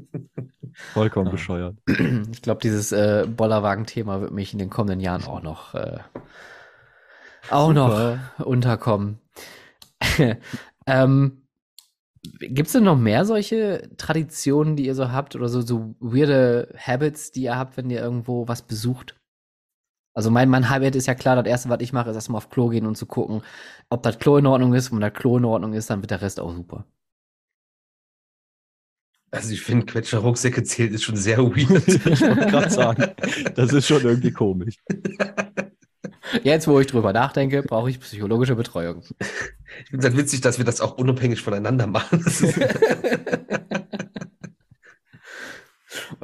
Vollkommen 0.93 1.29
Ah. 1.29 1.33
bescheuert. 1.33 1.77
Ich 2.33 2.43
glaube, 2.43 2.61
dieses 2.63 2.93
äh, 2.93 3.27
Bollerwagen-Thema 3.29 4.21
wird 4.21 4.33
mich 4.33 4.53
in 4.53 4.59
den 4.59 4.71
kommenden 4.71 5.01
Jahren 5.01 5.25
auch 5.25 5.43
noch, 5.43 5.75
äh, 5.75 5.99
auch 7.51 7.73
noch 7.73 8.19
unterkommen. 8.39 9.19
ähm, 10.87 11.37
Gibt 12.39 12.67
es 12.67 12.73
denn 12.73 12.85
noch 12.85 12.99
mehr 12.99 13.25
solche 13.25 13.91
Traditionen, 13.97 14.77
die 14.77 14.87
ihr 14.87 14.95
so 14.95 15.11
habt 15.11 15.37
oder 15.37 15.49
so, 15.49 15.61
so 15.63 15.95
weirde 16.01 16.75
Habits, 16.79 17.33
die 17.33 17.43
ihr 17.43 17.57
habt, 17.57 17.77
wenn 17.77 17.91
ihr 17.91 18.01
irgendwo 18.01 18.47
was 18.47 18.63
besucht? 18.63 19.17
Also 20.15 20.31
mein, 20.31 20.49
mein 20.49 20.69
Habit 20.69 20.97
ist 20.97 21.07
ja 21.07 21.15
klar, 21.15 21.37
das 21.37 21.47
erste, 21.47 21.69
was 21.69 21.81
ich 21.81 21.93
mache, 21.93 22.11
ist 22.11 22.17
erstmal 22.17 22.39
auf 22.39 22.51
Klo 22.51 22.69
gehen 22.69 22.87
und 22.87 22.97
zu 22.97 23.07
gucken, 23.07 23.43
ob 23.91 24.03
das 24.03 24.19
Klo 24.19 24.37
in 24.39 24.47
Ordnung 24.47 24.75
ist. 24.75 24.91
Und 24.91 24.97
wenn 25.01 25.09
das 25.09 25.19
Klo 25.19 25.39
in 25.39 25.45
Ordnung 25.45 25.73
ist, 25.73 25.91
dann 25.91 26.03
wird 26.03 26.11
der 26.11 26.21
Rest 26.23 26.41
auch 26.41 26.53
super. 26.55 26.85
Also 29.33 29.53
ich 29.53 29.63
finde, 29.63 29.87
Quetscherrucksäcke 29.87 30.65
zählt 30.65 30.93
ist 30.93 31.05
schon 31.05 31.17
sehr 31.17 31.39
weird. 31.39 31.87
Ich 31.87 32.21
wollte 32.21 32.47
gerade 32.47 32.71
sagen, 32.71 33.07
das 33.55 33.73
ist 33.73 33.87
schon 33.87 34.03
irgendwie 34.03 34.33
komisch. 34.33 34.77
Jetzt, 36.43 36.69
wo 36.69 36.79
ich 36.81 36.87
drüber 36.87 37.13
nachdenke, 37.13 37.63
brauche 37.63 37.91
ich 37.91 38.01
psychologische 38.01 38.55
Betreuung. 38.55 39.03
Ich 39.03 39.91
finde 39.91 39.99
es 39.99 40.05
halt 40.05 40.17
witzig, 40.17 40.41
dass 40.41 40.59
wir 40.59 40.65
das 40.65 40.81
auch 40.81 40.99
unabhängig 40.99 41.43
voneinander 41.43 41.87
machen. 41.87 42.25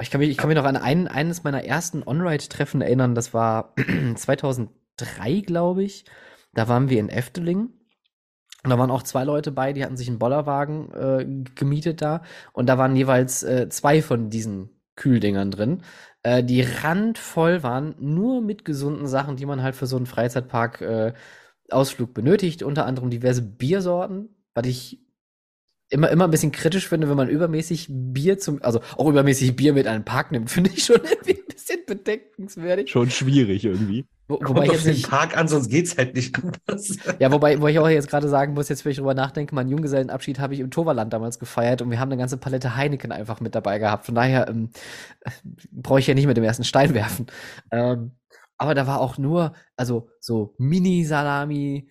Ich 0.00 0.10
kann 0.10 0.20
mich, 0.20 0.30
ich 0.30 0.36
kann 0.36 0.48
mich 0.48 0.56
noch 0.56 0.64
an 0.64 0.76
ein, 0.76 1.08
eines 1.08 1.44
meiner 1.44 1.64
ersten 1.64 2.02
On-Ride-Treffen 2.06 2.80
erinnern. 2.80 3.14
Das 3.14 3.34
war 3.34 3.74
2003, 4.14 5.40
glaube 5.40 5.84
ich. 5.84 6.04
Da 6.52 6.68
waren 6.68 6.88
wir 6.88 7.00
in 7.00 7.08
Efteling. 7.08 7.70
Und 8.64 8.70
da 8.70 8.78
waren 8.78 8.90
auch 8.90 9.04
zwei 9.04 9.24
Leute 9.24 9.52
bei, 9.52 9.72
die 9.72 9.84
hatten 9.84 9.96
sich 9.96 10.08
einen 10.08 10.18
Bollerwagen 10.18 10.92
äh, 10.92 11.44
gemietet 11.54 12.02
da. 12.02 12.22
Und 12.52 12.68
da 12.68 12.78
waren 12.78 12.96
jeweils 12.96 13.42
äh, 13.44 13.68
zwei 13.68 14.02
von 14.02 14.28
diesen 14.28 14.70
Kühldingern 14.96 15.50
drin, 15.50 15.82
äh, 16.22 16.42
die 16.42 16.62
randvoll 16.62 17.62
waren, 17.62 17.94
nur 18.00 18.42
mit 18.42 18.64
gesunden 18.64 19.06
Sachen, 19.06 19.36
die 19.36 19.46
man 19.46 19.62
halt 19.62 19.76
für 19.76 19.86
so 19.86 19.96
einen 19.96 20.06
Freizeitpark 20.06 20.80
äh, 20.80 21.12
benötigt. 22.12 22.62
Unter 22.64 22.86
anderem 22.86 23.10
diverse 23.10 23.42
Biersorten, 23.42 24.34
was 24.54 24.66
ich 24.66 25.05
immer, 25.90 26.10
immer 26.10 26.24
ein 26.24 26.30
bisschen 26.30 26.52
kritisch 26.52 26.88
finde, 26.88 27.08
wenn 27.08 27.16
man 27.16 27.28
übermäßig 27.28 27.86
Bier 27.90 28.38
zum, 28.38 28.62
also 28.62 28.80
auch 28.96 29.08
übermäßig 29.08 29.54
Bier 29.56 29.72
mit 29.72 29.86
einem 29.86 30.04
Park 30.04 30.32
nimmt, 30.32 30.50
finde 30.50 30.70
ich 30.70 30.84
schon 30.84 30.96
irgendwie 30.96 31.40
ein 31.40 31.46
bisschen 31.46 31.78
bedenkenswürdig. 31.86 32.90
Schon 32.90 33.10
schwierig 33.10 33.64
irgendwie. 33.64 34.06
Wo, 34.28 34.38
kommt 34.38 34.50
wobei 34.50 34.64
ich 34.64 34.70
auf 34.70 34.76
jetzt 34.76 34.86
den 34.86 34.94
nicht, 34.94 35.08
Park 35.08 35.36
an, 35.36 35.46
sonst 35.46 35.68
geht's 35.68 35.96
halt 35.96 36.16
nicht 36.16 36.36
anders. 36.36 36.96
ja, 37.20 37.30
wobei, 37.30 37.60
wo 37.60 37.68
ich 37.68 37.78
auch 37.78 37.88
jetzt 37.88 38.08
gerade 38.08 38.28
sagen 38.28 38.54
muss, 38.54 38.68
jetzt 38.68 38.84
wenn 38.84 38.90
ich 38.90 38.98
drüber 38.98 39.14
nachdenke, 39.14 39.54
meinen 39.54 39.70
Junggesellenabschied 39.70 40.40
habe 40.40 40.54
ich 40.54 40.60
im 40.60 40.72
Toverland 40.72 41.12
damals 41.12 41.38
gefeiert 41.38 41.80
und 41.80 41.90
wir 41.90 42.00
haben 42.00 42.10
eine 42.10 42.18
ganze 42.18 42.36
Palette 42.36 42.74
Heineken 42.74 43.12
einfach 43.12 43.40
mit 43.40 43.54
dabei 43.54 43.78
gehabt. 43.78 44.06
Von 44.06 44.16
daher 44.16 44.48
ähm, 44.48 44.70
brauche 45.70 46.00
ich 46.00 46.08
ja 46.08 46.14
nicht 46.14 46.26
mit 46.26 46.36
dem 46.36 46.44
ersten 46.44 46.64
Stein 46.64 46.92
werfen. 46.92 47.26
Ähm, 47.70 48.12
aber 48.58 48.74
da 48.74 48.86
war 48.86 49.00
auch 49.00 49.18
nur, 49.18 49.52
also 49.76 50.08
so 50.18 50.54
Mini-Salami, 50.58 51.88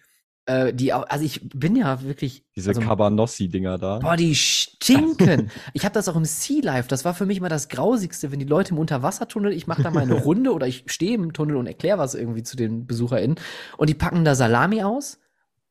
Äh, 0.47 0.73
die 0.73 0.93
auch, 0.93 1.07
also 1.09 1.25
ich 1.25 1.49
bin 1.49 1.75
ja 1.75 2.03
wirklich. 2.03 2.45
Diese 2.55 2.69
also, 2.69 2.81
Cabanossi-Dinger 2.81 3.79
da. 3.79 3.99
Boah, 3.99 4.15
die 4.15 4.35
stinken. 4.35 5.49
ich 5.73 5.85
habe 5.85 5.93
das 5.93 6.07
auch 6.07 6.15
im 6.15 6.25
Sea 6.25 6.61
Life. 6.63 6.87
Das 6.87 7.03
war 7.03 7.15
für 7.15 7.25
mich 7.25 7.39
immer 7.39 7.49
das 7.49 7.67
Grausigste, 7.67 8.31
wenn 8.31 8.39
die 8.39 8.45
Leute 8.45 8.71
im 8.71 8.77
Unterwassertunnel, 8.77 9.53
ich 9.53 9.65
mache 9.65 9.81
da 9.81 9.89
mal 9.89 10.03
eine 10.03 10.13
Runde 10.23 10.53
oder 10.53 10.67
ich 10.67 10.83
stehe 10.87 11.15
im 11.15 11.33
Tunnel 11.33 11.55
und 11.55 11.65
erkläre 11.65 11.97
was 11.97 12.13
irgendwie 12.13 12.43
zu 12.43 12.55
den 12.57 12.85
BesucherInnen 12.85 13.39
und 13.77 13.89
die 13.89 13.95
packen 13.95 14.23
da 14.23 14.35
Salami 14.35 14.83
aus, 14.83 15.19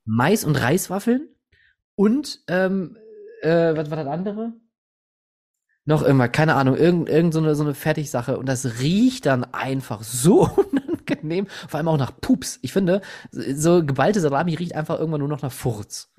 Mais 0.04 0.44
und 0.44 0.56
Reiswaffeln 0.56 1.28
und 1.94 2.40
ähm, 2.48 2.96
äh, 3.42 3.76
was 3.76 3.90
war 3.90 3.96
das 3.96 4.08
andere? 4.08 4.54
Noch 5.86 6.02
immer, 6.02 6.28
keine 6.28 6.54
Ahnung, 6.56 6.76
irgend, 6.76 7.08
irgend 7.08 7.34
so 7.34 7.40
eine, 7.40 7.54
so 7.54 7.62
eine 7.62 7.74
Fertigsache 7.74 8.38
und 8.38 8.48
das 8.48 8.80
riecht 8.80 9.26
dann 9.26 9.44
einfach 9.44 10.02
so 10.02 10.50
unangenehm, 11.10 11.46
vor 11.68 11.78
allem 11.78 11.88
auch 11.88 11.98
nach 11.98 12.18
Pups. 12.20 12.58
Ich 12.62 12.72
finde, 12.72 13.00
so 13.30 13.84
geballte 13.84 14.20
Salami 14.20 14.54
riecht 14.54 14.74
einfach 14.74 14.98
irgendwann 14.98 15.20
nur 15.20 15.28
noch 15.28 15.42
nach 15.42 15.52
Furz. 15.52 16.12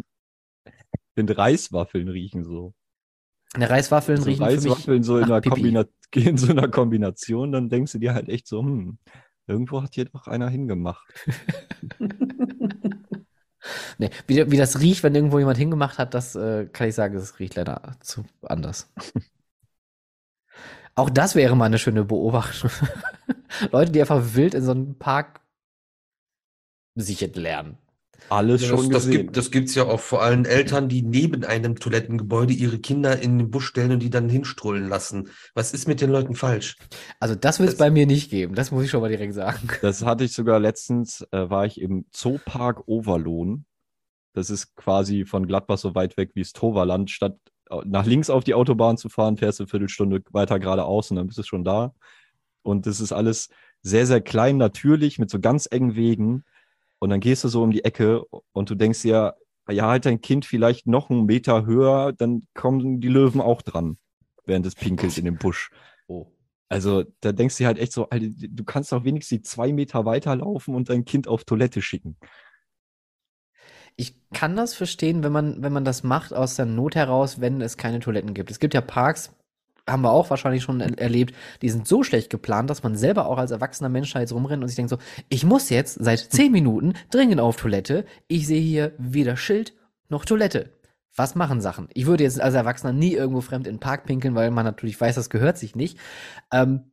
Finde 1.15 1.37
Reiswaffeln 1.37 2.09
riechen 2.09 2.43
so. 2.43 2.73
Eine 3.53 3.69
Reiswaffeln 3.69 4.19
so 4.21 4.25
riechen 4.25 4.43
Reiswaffeln 4.43 5.03
so 5.03 5.17
in, 5.17 5.21
nach 5.21 5.29
einer 5.29 5.41
Pipi. 5.41 5.55
Kombina 5.55 5.85
in 6.15 6.37
so 6.37 6.51
einer 6.51 6.67
Kombination, 6.67 7.51
dann 7.51 7.69
denkst 7.69 7.93
du 7.93 7.99
dir 7.99 8.13
halt 8.13 8.29
echt 8.29 8.47
so, 8.47 8.61
hm, 8.61 8.97
irgendwo 9.47 9.81
hat 9.81 9.95
hier 9.95 10.05
doch 10.05 10.27
einer 10.27 10.49
hingemacht. 10.49 11.05
Nee, 13.97 14.11
wie, 14.27 14.51
wie 14.51 14.57
das 14.57 14.79
riecht, 14.79 15.01
wenn 15.01 15.15
irgendwo 15.15 15.39
jemand 15.39 15.57
hingemacht 15.57 15.97
hat, 15.97 16.13
das 16.13 16.35
äh, 16.35 16.67
kann 16.67 16.87
ich 16.87 16.95
sagen, 16.95 17.15
das 17.15 17.39
riecht 17.39 17.55
leider 17.55 17.95
zu 17.99 18.23
anders. 18.43 18.91
Auch 20.95 21.09
das 21.09 21.35
wäre 21.35 21.55
mal 21.55 21.65
eine 21.65 21.77
schöne 21.77 22.05
Beobachtung. 22.05 22.69
Leute, 23.71 23.91
die 23.91 24.01
einfach 24.01 24.33
wild 24.35 24.53
in 24.53 24.63
so 24.63 24.71
einem 24.71 24.97
Park 24.97 25.41
sich 26.95 27.21
entlernen. 27.21 27.77
Alles 28.29 28.61
Ja, 28.63 28.69
schon 28.69 28.77
das, 28.77 28.87
das, 28.89 29.05
gesehen. 29.05 29.11
gibt, 29.11 29.37
das 29.37 29.51
gibt's 29.51 29.75
ja 29.75 29.83
auch 29.83 29.99
vor 29.99 30.23
allem 30.23 30.45
Eltern, 30.45 30.87
die 30.89 31.03
neben 31.03 31.43
einem 31.43 31.75
Toilettengebäude 31.75 32.53
ihre 32.53 32.79
Kinder 32.79 33.19
in 33.21 33.37
den 33.37 33.51
Busch 33.51 33.67
stellen 33.67 33.91
und 33.91 33.99
die 33.99 34.09
dann 34.09 34.29
hinstrollen 34.29 34.87
lassen. 34.87 35.29
Was 35.53 35.73
ist 35.73 35.87
mit 35.87 36.01
den 36.01 36.09
Leuten 36.09 36.33
falsch? 36.33 36.77
Also 37.19 37.35
das 37.35 37.59
wird 37.59 37.69
es 37.69 37.75
Das- 37.75 37.79
bei 37.85 37.91
mir 37.91 38.07
nicht 38.07 38.31
geben, 38.31 38.55
das 38.55 38.71
muss 38.71 38.83
ich 38.85 38.89
schon 38.89 39.01
mal 39.01 39.09
direkt 39.09 39.33
sagen. 39.35 39.67
Das 39.81 40.03
hatte 40.03 40.23
ich 40.23 40.33
sogar 40.33 40.59
letztens, 40.59 41.21
äh, 41.31 41.49
war 41.49 41.65
ich 41.65 41.79
im 41.79 42.05
Zoopark 42.11 42.87
Overlohn. 42.87 43.65
Das 44.33 44.49
ist 44.49 44.75
quasi 44.75 45.25
von 45.25 45.45
Gladbach 45.45 45.77
so 45.77 45.93
weit 45.93 46.17
weg 46.17 46.31
wie 46.33 46.41
das 46.41 46.53
Toverland. 46.53 47.11
Statt 47.11 47.37
nach 47.85 48.05
links 48.05 48.29
auf 48.29 48.43
die 48.43 48.53
Autobahn 48.53 48.97
zu 48.97 49.09
fahren, 49.09 49.37
fährst 49.37 49.59
du 49.59 49.63
eine 49.63 49.69
Viertelstunde 49.69 50.21
weiter 50.31 50.59
geradeaus 50.59 51.09
und 51.09 51.17
dann 51.17 51.27
bist 51.27 51.39
du 51.39 51.43
schon 51.43 51.63
da. 51.63 51.93
Und 52.63 52.85
das 52.85 52.99
ist 52.99 53.11
alles 53.11 53.49
sehr, 53.81 54.05
sehr 54.05 54.21
klein, 54.21 54.57
natürlich, 54.57 55.19
mit 55.19 55.29
so 55.29 55.39
ganz 55.39 55.67
engen 55.69 55.95
Wegen. 55.95 56.43
Und 56.99 57.09
dann 57.09 57.19
gehst 57.19 57.43
du 57.43 57.47
so 57.47 57.61
um 57.63 57.71
die 57.71 57.83
Ecke 57.83 58.23
und 58.53 58.69
du 58.69 58.75
denkst 58.75 59.01
dir, 59.01 59.35
ja, 59.69 59.87
halt 59.87 60.05
dein 60.05 60.21
Kind 60.21 60.45
vielleicht 60.45 60.87
noch 60.87 61.09
einen 61.09 61.25
Meter 61.25 61.65
höher, 61.65 62.13
dann 62.13 62.47
kommen 62.53 63.01
die 63.01 63.07
Löwen 63.07 63.41
auch 63.41 63.61
dran, 63.61 63.97
während 64.45 64.65
es 64.65 64.75
pinkelt 64.75 65.17
in 65.17 65.25
dem 65.25 65.37
Busch. 65.37 65.71
Oh. 66.07 66.27
Also 66.69 67.03
da 67.21 67.31
denkst 67.31 67.57
du 67.57 67.63
dir 67.63 67.67
halt 67.67 67.79
echt 67.79 67.93
so, 67.93 68.09
Alter, 68.09 68.27
du 68.29 68.63
kannst 68.63 68.91
doch 68.91 69.03
wenigstens 69.03 69.37
die 69.37 69.41
zwei 69.43 69.71
Meter 69.71 70.05
weiterlaufen 70.05 70.75
und 70.75 70.89
dein 70.89 71.05
Kind 71.05 71.27
auf 71.27 71.43
Toilette 71.43 71.81
schicken. 71.81 72.17
Ich 73.95 74.15
kann 74.33 74.55
das 74.55 74.73
verstehen, 74.73 75.23
wenn 75.23 75.31
man, 75.31 75.63
wenn 75.63 75.73
man 75.73 75.85
das 75.85 76.03
macht 76.03 76.33
aus 76.33 76.55
der 76.55 76.65
Not 76.65 76.95
heraus, 76.95 77.39
wenn 77.39 77.61
es 77.61 77.77
keine 77.77 77.99
Toiletten 77.99 78.33
gibt. 78.33 78.51
Es 78.51 78.59
gibt 78.59 78.73
ja 78.73 78.81
Parks, 78.81 79.31
haben 79.87 80.01
wir 80.01 80.11
auch 80.11 80.29
wahrscheinlich 80.29 80.63
schon 80.63 80.81
er 80.81 80.97
erlebt, 80.97 81.35
die 81.61 81.69
sind 81.69 81.87
so 81.87 82.03
schlecht 82.03 82.29
geplant, 82.29 82.69
dass 82.69 82.83
man 82.83 82.95
selber 82.95 83.27
auch 83.27 83.37
als 83.37 83.51
erwachsener 83.51 83.89
Mensch 83.89 84.11
da 84.13 84.19
jetzt 84.19 84.33
rumrennt 84.33 84.63
und 84.63 84.67
sich 84.67 84.75
denkt 84.75 84.89
so, 84.89 84.97
ich 85.29 85.45
muss 85.45 85.69
jetzt 85.69 86.03
seit 86.03 86.19
zehn 86.19 86.51
Minuten 86.51 86.93
dringend 87.11 87.39
auf 87.39 87.55
Toilette. 87.55 88.05
Ich 88.27 88.47
sehe 88.47 88.61
hier 88.61 88.93
weder 88.97 89.37
Schild 89.37 89.73
noch 90.09 90.25
Toilette. 90.25 90.71
Was 91.15 91.35
machen 91.35 91.61
Sachen? 91.61 91.87
Ich 91.93 92.07
würde 92.07 92.23
jetzt 92.23 92.41
als 92.41 92.55
Erwachsener 92.55 92.91
nie 92.91 93.13
irgendwo 93.13 93.41
fremd 93.41 93.67
in 93.67 93.75
den 93.75 93.79
Park 93.79 94.05
pinkeln, 94.05 94.35
weil 94.35 94.51
man 94.51 94.65
natürlich 94.65 94.99
weiß, 94.99 95.15
das 95.15 95.29
gehört 95.29 95.57
sich 95.57 95.75
nicht. 95.75 95.97
Ähm, 96.51 96.91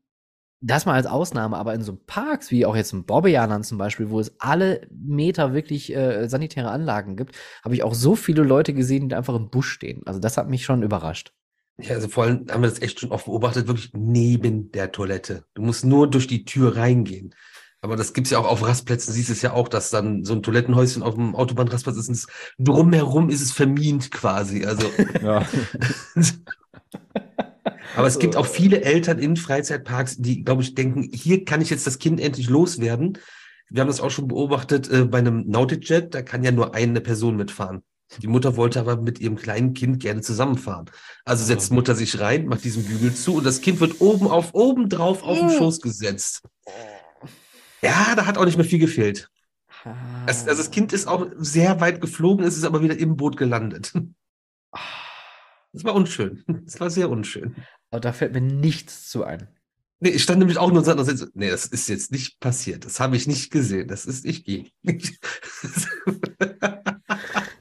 das 0.62 0.86
mal 0.86 0.94
als 0.94 1.06
Ausnahme, 1.06 1.56
aber 1.56 1.74
in 1.74 1.82
so 1.82 1.98
Parks, 2.06 2.50
wie 2.50 2.64
auch 2.64 2.76
jetzt 2.76 2.92
in 2.92 3.04
Bobbejahnern 3.04 3.64
zum 3.64 3.78
Beispiel, 3.78 4.10
wo 4.10 4.20
es 4.20 4.32
alle 4.38 4.86
Meter 4.90 5.52
wirklich 5.54 5.94
äh, 5.94 6.28
sanitäre 6.28 6.70
Anlagen 6.70 7.16
gibt, 7.16 7.34
habe 7.64 7.74
ich 7.74 7.82
auch 7.82 7.94
so 7.94 8.14
viele 8.14 8.42
Leute 8.42 8.72
gesehen, 8.72 9.08
die 9.08 9.14
einfach 9.16 9.34
im 9.34 9.50
Busch 9.50 9.70
stehen. 9.70 10.02
Also 10.06 10.20
das 10.20 10.36
hat 10.36 10.48
mich 10.48 10.64
schon 10.64 10.82
überrascht. 10.82 11.32
Ja, 11.78 11.96
also 11.96 12.08
vor 12.08 12.24
allem 12.24 12.46
haben 12.50 12.62
wir 12.62 12.68
das 12.68 12.80
echt 12.80 13.00
schon 13.00 13.10
oft 13.10 13.24
beobachtet, 13.26 13.66
wirklich 13.66 13.90
neben 13.92 14.70
der 14.70 14.92
Toilette. 14.92 15.44
Du 15.54 15.62
musst 15.62 15.84
nur 15.84 16.08
durch 16.08 16.28
die 16.28 16.44
Tür 16.44 16.76
reingehen. 16.76 17.34
Aber 17.80 17.96
das 17.96 18.12
gibt's 18.12 18.30
ja 18.30 18.38
auch 18.38 18.46
auf 18.46 18.64
Rastplätzen, 18.64 19.12
siehst 19.12 19.30
es 19.30 19.42
ja 19.42 19.54
auch, 19.54 19.66
dass 19.66 19.90
dann 19.90 20.22
so 20.22 20.34
ein 20.34 20.44
Toilettenhäuschen 20.44 21.02
auf 21.02 21.16
dem 21.16 21.34
Autobahnrastplatz 21.34 21.96
ist 21.96 22.08
und 22.08 22.14
es, 22.14 22.28
drumherum 22.58 23.28
ist 23.28 23.42
es 23.42 23.50
vermint 23.50 24.12
quasi. 24.12 24.64
Also, 24.64 24.88
Ja. 25.20 25.44
aber 27.96 28.06
es 28.06 28.18
gibt 28.18 28.36
auch 28.36 28.46
viele 28.46 28.82
Eltern 28.82 29.18
in 29.18 29.36
Freizeitparks, 29.36 30.16
die, 30.18 30.44
glaube 30.44 30.62
ich, 30.62 30.74
denken, 30.74 31.08
hier 31.12 31.44
kann 31.44 31.60
ich 31.60 31.70
jetzt 31.70 31.86
das 31.86 31.98
Kind 31.98 32.20
endlich 32.20 32.48
loswerden. 32.48 33.18
Wir 33.70 33.80
haben 33.80 33.88
das 33.88 34.00
auch 34.00 34.10
schon 34.10 34.28
beobachtet 34.28 34.90
äh, 34.90 35.04
bei 35.04 35.18
einem 35.18 35.48
Nautijet, 35.48 36.14
da 36.14 36.22
kann 36.22 36.44
ja 36.44 36.52
nur 36.52 36.74
eine 36.74 37.00
Person 37.00 37.36
mitfahren. 37.36 37.82
Die 38.18 38.26
Mutter 38.26 38.56
wollte 38.56 38.78
aber 38.78 39.00
mit 39.00 39.20
ihrem 39.20 39.36
kleinen 39.36 39.72
Kind 39.72 40.00
gerne 40.00 40.20
zusammenfahren. 40.20 40.90
Also 41.24 41.44
setzt 41.44 41.70
Mhm. 41.70 41.76
Mutter 41.76 41.94
sich 41.94 42.20
rein, 42.20 42.46
macht 42.46 42.62
diesen 42.64 42.84
Bügel 42.84 43.14
zu 43.14 43.36
und 43.36 43.44
das 43.46 43.62
Kind 43.62 43.80
wird 43.80 44.02
oben 44.02 44.26
auf, 44.26 44.52
oben 44.52 44.90
drauf 44.90 45.22
auf 45.22 45.38
den 45.38 45.46
Mhm. 45.46 45.52
Schoß 45.52 45.80
gesetzt. 45.80 46.42
Ja, 47.80 48.14
da 48.14 48.26
hat 48.26 48.36
auch 48.36 48.44
nicht 48.44 48.56
mehr 48.58 48.66
viel 48.66 48.78
gefehlt. 48.78 49.30
Also, 50.26 50.46
also 50.48 50.62
das 50.62 50.70
Kind 50.70 50.92
ist 50.92 51.08
auch 51.08 51.26
sehr 51.38 51.80
weit 51.80 52.00
geflogen, 52.00 52.44
es 52.44 52.56
ist 52.56 52.64
aber 52.64 52.82
wieder 52.82 52.96
im 52.96 53.16
Boot 53.16 53.36
gelandet. 53.36 53.92
Das 55.72 55.84
war 55.84 55.94
unschön. 55.94 56.44
Das 56.66 56.78
war 56.80 56.90
sehr 56.90 57.08
unschön. 57.08 57.56
Aber 57.92 58.00
da 58.00 58.12
fällt 58.12 58.32
mir 58.32 58.40
nichts 58.40 59.10
zu 59.10 59.22
ein. 59.22 59.48
Nee, 60.00 60.08
ich 60.08 60.22
stand 60.22 60.38
nämlich 60.40 60.58
auch 60.58 60.70
nur 60.70 60.78
und 60.78 60.84
sagte, 60.84 61.30
nee, 61.34 61.50
das 61.50 61.66
ist 61.66 61.88
jetzt 61.88 62.10
nicht 62.10 62.40
passiert. 62.40 62.86
Das 62.86 62.98
habe 62.98 63.16
ich 63.16 63.28
nicht 63.28 63.52
gesehen. 63.52 63.86
Das 63.86 64.06
ist, 64.06 64.24
ich 64.24 64.44
gehe. 64.44 64.70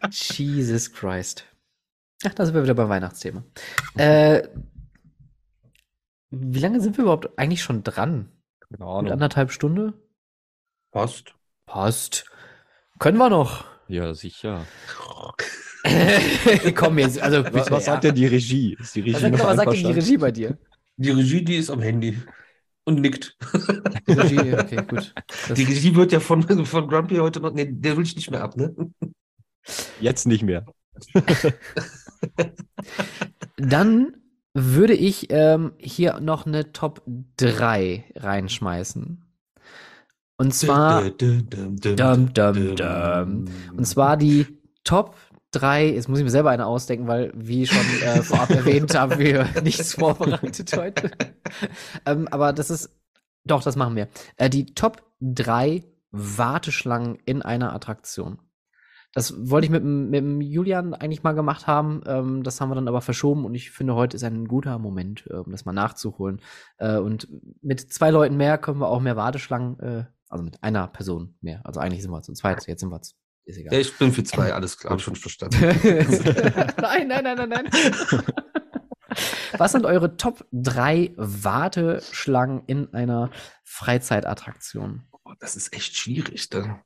Jesus 0.10 0.92
Christ. 0.94 1.46
Ach, 2.26 2.34
da 2.34 2.46
sind 2.46 2.56
wir 2.56 2.64
wieder 2.64 2.74
beim 2.74 2.90
Weihnachtsthema. 2.90 3.44
Äh, 3.96 4.48
wie 6.30 6.60
lange 6.60 6.80
sind 6.80 6.98
wir 6.98 7.04
überhaupt 7.04 7.38
eigentlich 7.38 7.62
schon 7.62 7.84
dran? 7.84 8.32
Keine 8.62 8.72
Mit 8.72 8.82
Ahnung. 8.82 9.12
anderthalb 9.12 9.52
Stunde? 9.52 9.94
Passt. 10.92 11.36
Passt. 11.66 12.26
Können 13.00 13.18
wir 13.18 13.30
noch. 13.30 13.66
Ja, 13.92 14.14
sicher. 14.14 14.66
Komm 16.76 16.98
jetzt, 16.98 17.22
also 17.22 17.44
Was, 17.44 17.52
bitte, 17.52 17.72
was 17.72 17.86
sagt 17.86 18.06
ja. 18.06 18.10
denn 18.10 18.16
die 18.16 18.26
Regie? 18.26 18.78
Ist 18.80 18.96
die 18.96 19.02
Regie 19.02 19.16
Was 19.16 19.22
sagt, 19.22 19.38
noch 19.38 19.46
was 19.46 19.58
sagt 19.58 19.74
denn 19.74 19.84
die? 19.88 19.92
Regie 19.92 20.18
bei 20.18 20.32
dir? 20.32 20.58
Die 20.96 21.10
Regie, 21.10 21.44
die 21.44 21.58
ist 21.58 21.70
am 21.70 21.82
Handy 21.82 22.18
und 22.86 23.02
nickt. 23.02 23.38
Die 24.08 24.14
Regie, 24.14 24.54
okay, 24.54 24.78
gut. 24.88 25.14
Das, 25.48 25.54
Die 25.58 25.64
Regie 25.64 25.94
wird 25.94 26.14
ja 26.14 26.22
von, 26.22 26.42
von 26.66 26.88
Grumpy 26.88 27.18
heute 27.18 27.42
noch, 27.42 27.52
nee, 27.52 27.68
der 27.70 27.98
will 27.98 28.06
ich 28.06 28.16
nicht 28.16 28.32
mehr 28.32 28.42
ab, 28.42 28.56
ne? 28.56 28.74
Jetzt 30.00 30.26
nicht 30.26 30.44
mehr. 30.44 30.66
dann 33.58 34.16
würde 34.54 34.94
ich 34.94 35.28
ähm, 35.32 35.74
hier 35.78 36.22
noch 36.22 36.46
eine 36.46 36.72
Top 36.72 37.04
3 37.38 38.06
reinschmeißen. 38.16 39.31
Und 40.42 40.54
zwar, 40.54 41.02
Dum, 41.96 42.34
dum, 42.34 42.76
dum. 42.76 43.46
Und 43.78 43.86
zwar 43.86 44.18
die 44.18 44.46
Top 44.84 45.16
3, 45.52 45.90
jetzt 45.94 46.08
muss 46.10 46.20
ich 46.20 46.24
mir 46.24 46.32
selber 46.32 46.50
eine 46.50 46.66
ausdenken, 46.66 47.08
weil, 47.08 47.32
wie 47.36 47.66
schon 47.68 47.86
äh, 48.04 48.22
vorab 48.24 48.50
erwähnt, 48.50 48.98
haben 48.98 49.20
wir 49.20 49.46
nichts 49.64 49.94
vorbereitet 49.96 50.76
heute. 50.78 51.12
ähm, 52.06 52.28
aber 52.30 52.54
das 52.54 52.70
ist, 52.70 52.90
doch, 53.46 53.62
das 53.64 53.76
machen 53.76 53.96
wir. 53.96 54.08
Äh, 54.38 54.50
die 54.50 54.74
Top 54.74 55.04
3 55.22 55.84
Warteschlangen 56.12 57.18
in 57.26 57.42
einer 57.42 57.74
Attraktion. 57.74 58.40
Das 59.14 59.50
wollte 59.50 59.66
ich 59.66 59.72
mit, 59.72 59.84
dem- 59.84 60.10
mit 60.10 60.44
Julian 60.48 60.94
eigentlich 60.94 61.22
mal 61.24 61.34
gemacht 61.34 61.68
haben. 61.68 62.02
Ähm, 62.06 62.44
das 62.44 62.62
haben 62.62 62.70
wir 62.70 62.76
dann 62.76 62.88
aber 62.88 63.02
verschoben 63.02 63.44
und 63.46 63.56
ich 63.56 63.72
finde, 63.72 63.94
heute 63.96 64.16
ist 64.16 64.24
ein 64.24 64.48
guter 64.48 64.80
Moment, 64.80 65.26
äh, 65.30 65.34
um 65.36 65.52
das 65.52 65.66
mal 65.66 65.74
nachzuholen. 65.74 66.40
Äh, 66.78 66.98
und 66.98 67.28
mit 67.62 67.82
zwei 67.94 68.10
Leuten 68.10 68.38
mehr 68.38 68.58
können 68.58 68.80
wir 68.80 68.88
auch 68.88 69.02
mehr 69.02 69.18
Warteschlangen, 69.18 69.80
äh, 69.80 70.06
also 70.32 70.44
mit 70.44 70.62
einer 70.64 70.88
Person 70.88 71.36
mehr. 71.42 71.62
Also 71.66 71.80
eigentlich 71.80 72.02
sind 72.02 72.12
wir 72.12 72.22
zu 72.22 72.34
zweit, 72.34 72.66
jetzt 72.68 72.80
sind 72.80 72.90
wir 72.90 73.02
zu. 73.02 73.16
Ist 73.44 73.58
egal. 73.58 73.74
Ja, 73.74 73.80
ich 73.80 73.98
bin 73.98 74.12
für 74.12 74.24
zwei, 74.24 74.54
alles 74.54 74.78
klar, 74.78 74.92
hab 74.92 75.00
ich 75.00 75.06
schon 75.06 75.16
verstanden. 75.16 75.60
nein, 76.82 77.08
nein, 77.08 77.24
nein, 77.24 77.38
nein, 77.38 77.50
nein. 77.50 77.70
Was 79.58 79.74
sind 79.74 79.86
eure 79.86 80.16
Top 80.16 80.46
3 80.54 81.14
Warteschlangen 81.18 82.64
in 82.68 82.94
einer 82.94 83.30
Freizeitattraktion? 83.64 85.04
Oh, 85.26 85.34
Das 85.40 85.58
ist 85.58 85.74
echt 85.74 85.98
schwierig, 85.98 86.50
ne? 86.54 86.82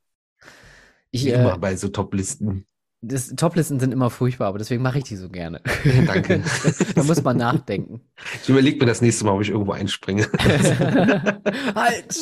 Ich, 1.11 1.25
Wie 1.25 1.29
äh, 1.29 1.39
immer 1.39 1.57
bei 1.59 1.75
so 1.75 1.87
Top-Listen. 1.89 2.65
Das, 3.01 3.29
Toplisten 3.35 3.79
sind 3.79 3.91
immer 3.91 4.09
furchtbar, 4.09 4.47
aber 4.47 4.57
deswegen 4.57 4.81
mache 4.81 4.97
ich 4.97 5.03
die 5.03 5.15
so 5.15 5.29
gerne. 5.29 5.61
Danke. 6.07 6.41
da 6.95 7.03
muss 7.03 7.23
man 7.23 7.37
nachdenken. 7.37 8.01
Ich 8.41 8.49
überlege 8.49 8.79
mir 8.79 8.87
das 8.87 9.01
nächste 9.01 9.25
Mal, 9.25 9.33
ob 9.33 9.41
ich 9.41 9.49
irgendwo 9.49 9.73
einspringe. 9.73 10.27
halt! 11.75 12.17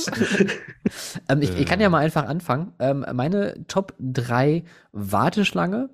ähm, 1.29 1.41
ich, 1.41 1.57
ich 1.57 1.65
kann 1.65 1.79
ja 1.79 1.89
mal 1.89 1.99
einfach 1.99 2.25
anfangen. 2.25 2.73
Ähm, 2.79 3.05
meine 3.13 3.65
Top 3.67 3.93
3 3.99 4.63
Warteschlange 4.91 5.89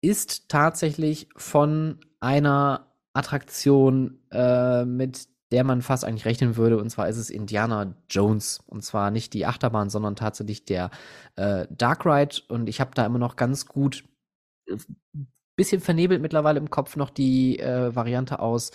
ist 0.00 0.48
tatsächlich 0.48 1.28
von 1.36 1.98
einer 2.20 2.86
Attraktion, 3.12 4.20
äh, 4.30 4.84
mit 4.84 5.28
der 5.50 5.64
man 5.64 5.82
fast 5.82 6.04
eigentlich 6.04 6.26
rechnen 6.26 6.56
würde. 6.56 6.78
Und 6.78 6.90
zwar 6.90 7.08
ist 7.08 7.16
es 7.16 7.30
Indiana 7.30 7.94
Jones. 8.08 8.60
Und 8.66 8.84
zwar 8.84 9.10
nicht 9.10 9.34
die 9.34 9.46
Achterbahn, 9.46 9.90
sondern 9.90 10.14
tatsächlich 10.16 10.64
der 10.64 10.90
äh, 11.36 11.66
Dark 11.70 12.06
Ride. 12.06 12.36
Und 12.48 12.68
ich 12.68 12.80
habe 12.80 12.92
da 12.94 13.04
immer 13.04 13.18
noch 13.18 13.36
ganz 13.36 13.66
gut, 13.66 14.04
bisschen 15.56 15.80
vernebelt 15.80 16.22
mittlerweile 16.22 16.58
im 16.58 16.70
Kopf 16.70 16.96
noch 16.96 17.10
die 17.10 17.58
äh, 17.58 17.94
Variante 17.94 18.38
aus 18.38 18.70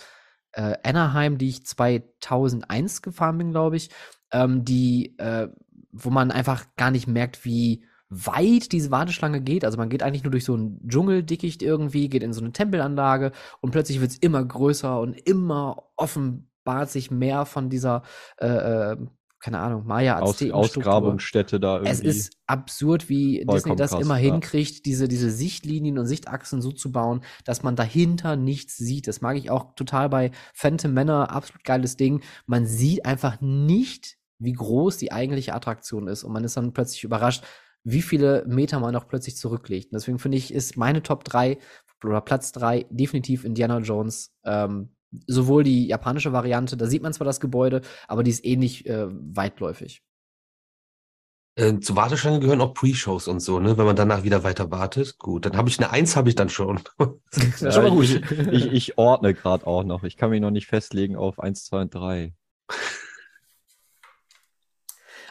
äh, 0.52 0.76
Anaheim, 0.82 1.38
die 1.38 1.48
ich 1.48 1.66
2001 1.66 3.02
gefahren 3.02 3.38
bin, 3.38 3.50
glaube 3.50 3.76
ich. 3.76 3.90
Ähm, 4.30 4.64
die, 4.64 5.18
äh, 5.18 5.48
wo 5.92 6.10
man 6.10 6.30
einfach 6.30 6.64
gar 6.76 6.90
nicht 6.90 7.06
merkt, 7.06 7.44
wie 7.44 7.84
weit 8.08 8.72
diese 8.72 8.90
Warteschlange 8.90 9.40
geht. 9.40 9.64
Also 9.64 9.78
man 9.78 9.88
geht 9.88 10.02
eigentlich 10.02 10.22
nur 10.22 10.30
durch 10.30 10.44
so 10.44 10.56
ein 10.56 10.80
Dschungeldickicht 10.86 11.62
irgendwie, 11.62 12.08
geht 12.08 12.22
in 12.22 12.32
so 12.32 12.40
eine 12.40 12.52
Tempelanlage 12.52 13.32
und 13.60 13.72
plötzlich 13.72 14.00
wird 14.00 14.12
es 14.12 14.18
immer 14.18 14.44
größer 14.44 15.00
und 15.00 15.14
immer 15.14 15.90
offenbart 15.96 16.90
sich 16.90 17.10
mehr 17.10 17.46
von 17.46 17.68
dieser, 17.68 18.02
äh, 18.38 18.46
äh, 18.46 18.96
keine 19.46 19.60
Ahnung, 19.60 19.86
Maya 19.86 20.18
Aus, 20.18 20.42
Ausgrabungsstätte 20.42 21.60
da 21.60 21.76
irgendwie. 21.76 21.92
Es 21.92 22.00
ist 22.00 22.36
absurd, 22.48 23.08
wie 23.08 23.46
Disney 23.48 23.76
das 23.76 23.92
krass, 23.92 24.02
immer 24.02 24.16
ja. 24.16 24.32
hinkriegt, 24.32 24.84
diese, 24.86 25.06
diese 25.06 25.30
Sichtlinien 25.30 26.00
und 26.00 26.06
Sichtachsen 26.06 26.60
so 26.60 26.72
zu 26.72 26.90
bauen, 26.90 27.20
dass 27.44 27.62
man 27.62 27.76
dahinter 27.76 28.34
nichts 28.34 28.76
sieht. 28.76 29.06
Das 29.06 29.20
mag 29.20 29.36
ich 29.36 29.48
auch 29.48 29.76
total 29.76 30.08
bei 30.08 30.32
Phantom 30.52 30.92
Manor, 30.92 31.30
absolut 31.30 31.62
geiles 31.62 31.96
Ding. 31.96 32.22
Man 32.46 32.66
sieht 32.66 33.06
einfach 33.06 33.40
nicht, 33.40 34.16
wie 34.40 34.52
groß 34.52 34.96
die 34.96 35.12
eigentliche 35.12 35.54
Attraktion 35.54 36.08
ist 36.08 36.24
und 36.24 36.32
man 36.32 36.42
ist 36.42 36.56
dann 36.56 36.72
plötzlich 36.72 37.04
überrascht, 37.04 37.44
wie 37.84 38.02
viele 38.02 38.44
Meter 38.48 38.80
man 38.80 38.92
noch 38.92 39.06
plötzlich 39.06 39.36
zurücklegt. 39.36 39.92
Und 39.92 39.94
deswegen 39.94 40.18
finde 40.18 40.38
ich, 40.38 40.52
ist 40.52 40.76
meine 40.76 41.04
Top 41.04 41.22
3 41.22 41.56
oder 42.04 42.20
Platz 42.20 42.50
3 42.50 42.86
definitiv 42.90 43.44
Indiana 43.44 43.78
Jones. 43.78 44.34
Ähm, 44.44 44.95
sowohl 45.26 45.64
die 45.64 45.86
japanische 45.86 46.32
Variante, 46.32 46.76
da 46.76 46.86
sieht 46.86 47.02
man 47.02 47.12
zwar 47.12 47.24
das 47.24 47.40
Gebäude, 47.40 47.82
aber 48.08 48.22
die 48.22 48.30
ist 48.30 48.44
ähnlich 48.44 48.86
äh, 48.86 49.06
weitläufig. 49.08 50.02
Äh, 51.58 51.80
zur 51.80 51.96
Warteschlange 51.96 52.40
gehören 52.40 52.60
auch 52.60 52.74
Pre-Shows 52.74 53.28
und 53.28 53.40
so, 53.40 53.60
ne? 53.60 53.78
Wenn 53.78 53.86
man 53.86 53.96
danach 53.96 54.24
wieder 54.24 54.44
weiter 54.44 54.70
wartet. 54.70 55.18
Gut, 55.18 55.46
dann 55.46 55.56
habe 55.56 55.70
ich 55.70 55.78
eine 55.78 55.90
Eins, 55.90 56.14
habe 56.14 56.28
ich 56.28 56.34
dann 56.34 56.50
schon. 56.50 56.80
Ja, 57.60 57.70
schon 57.70 57.82
mal 57.82 57.90
gut. 57.90 58.04
Ich, 58.04 58.22
ich, 58.30 58.72
ich 58.72 58.98
ordne 58.98 59.34
gerade 59.34 59.66
auch 59.66 59.84
noch. 59.84 60.04
Ich 60.04 60.16
kann 60.16 60.30
mich 60.30 60.40
noch 60.40 60.50
nicht 60.50 60.66
festlegen 60.66 61.16
auf 61.16 61.38
1, 61.38 61.64
2 61.66 61.80
und 61.82 61.94
3. 61.94 62.34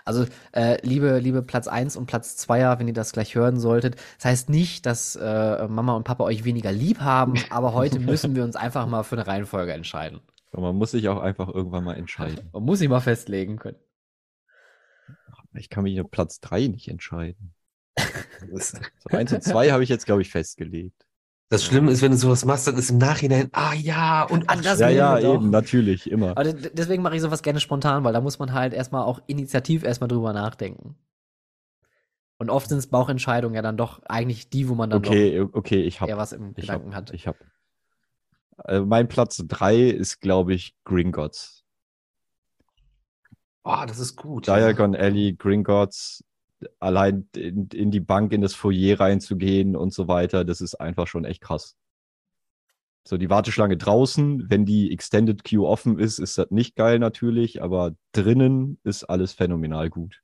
Also, 0.05 0.25
äh, 0.51 0.77
liebe, 0.85 1.17
liebe 1.17 1.41
Platz 1.41 1.67
1 1.67 1.97
und 1.97 2.05
Platz 2.05 2.35
2er, 2.47 2.79
wenn 2.79 2.87
ihr 2.87 2.93
das 2.93 3.11
gleich 3.11 3.33
hören 3.33 3.59
solltet. 3.59 3.95
Das 4.17 4.25
heißt 4.25 4.49
nicht, 4.49 4.85
dass 4.85 5.15
äh, 5.15 5.67
Mama 5.67 5.95
und 5.95 6.03
Papa 6.03 6.23
euch 6.23 6.43
weniger 6.43 6.71
lieb 6.71 6.99
haben, 6.99 7.33
aber 7.49 7.73
heute 7.73 7.99
müssen 7.99 8.35
wir 8.35 8.43
uns 8.43 8.55
einfach 8.55 8.85
mal 8.87 9.03
für 9.03 9.15
eine 9.15 9.25
Reihenfolge 9.25 9.73
entscheiden. 9.73 10.21
Und 10.51 10.61
man 10.61 10.75
muss 10.75 10.91
sich 10.91 11.09
auch 11.09 11.19
einfach 11.19 11.49
irgendwann 11.49 11.83
mal 11.83 11.95
entscheiden. 11.95 12.49
Man 12.53 12.63
muss 12.63 12.79
sich 12.79 12.87
mal 12.87 13.01
festlegen 13.01 13.57
können. 13.57 13.79
Ich 15.55 15.69
kann 15.69 15.83
mich 15.83 15.99
auf 15.99 16.11
Platz 16.11 16.39
3 16.39 16.67
nicht 16.67 16.87
entscheiden. 16.87 17.53
Das, 18.51 18.73
So 18.99 19.17
1 19.17 19.31
und 19.33 19.43
2 19.43 19.71
habe 19.71 19.83
ich 19.83 19.89
jetzt, 19.89 20.05
glaube 20.05 20.21
ich, 20.21 20.29
festgelegt. 20.29 21.04
Das 21.49 21.63
Schlimme 21.63 21.91
ist, 21.91 22.01
wenn 22.01 22.11
du 22.11 22.17
sowas 22.17 22.43
machst, 22.43 22.67
dann 22.67 22.75
ist 22.75 22.89
im 22.89 22.97
Nachhinein, 22.97 23.49
ah 23.51 23.73
ja, 23.73 24.23
und 24.23 24.49
An 24.49 24.59
ach, 24.59 24.63
das 24.63 24.79
ja, 24.79 24.89
ja, 24.89 25.19
doch. 25.19 25.35
eben, 25.35 25.51
natürlich, 25.51 26.09
immer. 26.09 26.31
Aber 26.31 26.43
deswegen 26.53 27.03
mache 27.03 27.15
ich 27.15 27.21
sowas 27.21 27.43
gerne 27.43 27.59
spontan, 27.59 28.03
weil 28.03 28.13
da 28.13 28.21
muss 28.21 28.39
man 28.39 28.53
halt 28.53 28.73
erstmal 28.73 29.03
auch 29.03 29.21
initiativ 29.27 29.83
erstmal 29.83 30.07
drüber 30.07 30.33
nachdenken. 30.33 30.95
Und 32.37 32.49
oft 32.49 32.67
sind 32.67 32.79
es 32.79 32.87
Bauchentscheidungen 32.87 33.55
ja 33.55 33.61
dann 33.61 33.77
doch 33.77 34.01
eigentlich 34.03 34.49
die, 34.49 34.67
wo 34.67 34.75
man 34.75 34.89
dann 34.89 35.05
Okay, 35.05 35.39
okay, 35.39 35.83
ich 35.83 35.95
doch 35.95 36.01
habe 36.01 36.11
eher 36.11 36.17
was 36.17 36.33
im 36.33 36.49
ich 36.49 36.55
Gedanken 36.55 36.95
hab, 36.95 37.03
hat. 37.03 37.13
Ich 37.13 37.27
habe. 37.27 37.37
Äh, 38.65 38.79
mein 38.79 39.07
Platz 39.07 39.41
3 39.47 39.81
ist, 39.81 40.21
glaube 40.21 40.53
ich, 40.53 40.75
Gringotts. 40.83 41.63
oh, 43.63 43.83
das 43.87 43.99
ist 43.99 44.15
gut. 44.15 44.47
Diagon 44.47 44.95
Alley, 44.95 45.35
Gringotts, 45.37 46.23
allein 46.79 47.27
in, 47.35 47.67
in 47.67 47.91
die 47.91 47.99
Bank, 47.99 48.31
in 48.33 48.41
das 48.41 48.53
Foyer 48.53 48.99
reinzugehen 48.99 49.75
und 49.75 49.93
so 49.93 50.07
weiter, 50.07 50.45
das 50.45 50.61
ist 50.61 50.75
einfach 50.75 51.07
schon 51.07 51.25
echt 51.25 51.41
krass. 51.41 51.75
So, 53.07 53.17
die 53.17 53.29
Warteschlange 53.29 53.77
draußen, 53.77 54.49
wenn 54.49 54.65
die 54.65 54.91
Extended 54.91 55.43
Queue 55.43 55.67
offen 55.67 55.99
ist, 55.99 56.17
ist 56.17 56.39
das 56.39 56.49
nicht 56.49 56.75
geil 56.75 56.97
natürlich, 56.97 57.61
aber 57.61 57.91
drinnen 58.13 58.79
ist 58.83 59.03
alles 59.03 59.33
phänomenal 59.33 59.91
gut. 59.91 60.23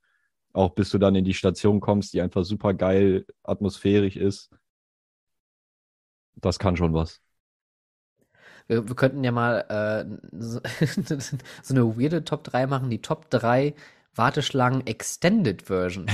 Auch 0.54 0.72
bis 0.72 0.90
du 0.90 0.98
dann 0.98 1.16
in 1.16 1.24
die 1.24 1.36
Station 1.36 1.80
kommst, 1.80 2.14
die 2.14 2.22
einfach 2.22 2.44
super 2.44 2.74
geil 2.74 3.26
atmosphärisch 3.44 4.16
ist. 4.16 4.50
Das 6.36 6.58
kann 6.58 6.76
schon 6.76 6.94
was. 6.94 7.22
Wir, 8.68 8.88
wir 8.88 8.96
könnten 8.96 9.24
ja 9.24 9.32
mal 9.32 9.60
äh, 9.70 10.06
so, 10.40 10.60
so 11.62 11.74
eine 11.74 12.00
weirde 12.00 12.24
Top 12.24 12.44
3 12.44 12.66
machen, 12.66 12.90
die 12.90 13.02
Top 13.02 13.30
3 13.30 13.76
Warteschlangen 14.16 14.86
Extended 14.88 15.64
Version. 15.64 16.06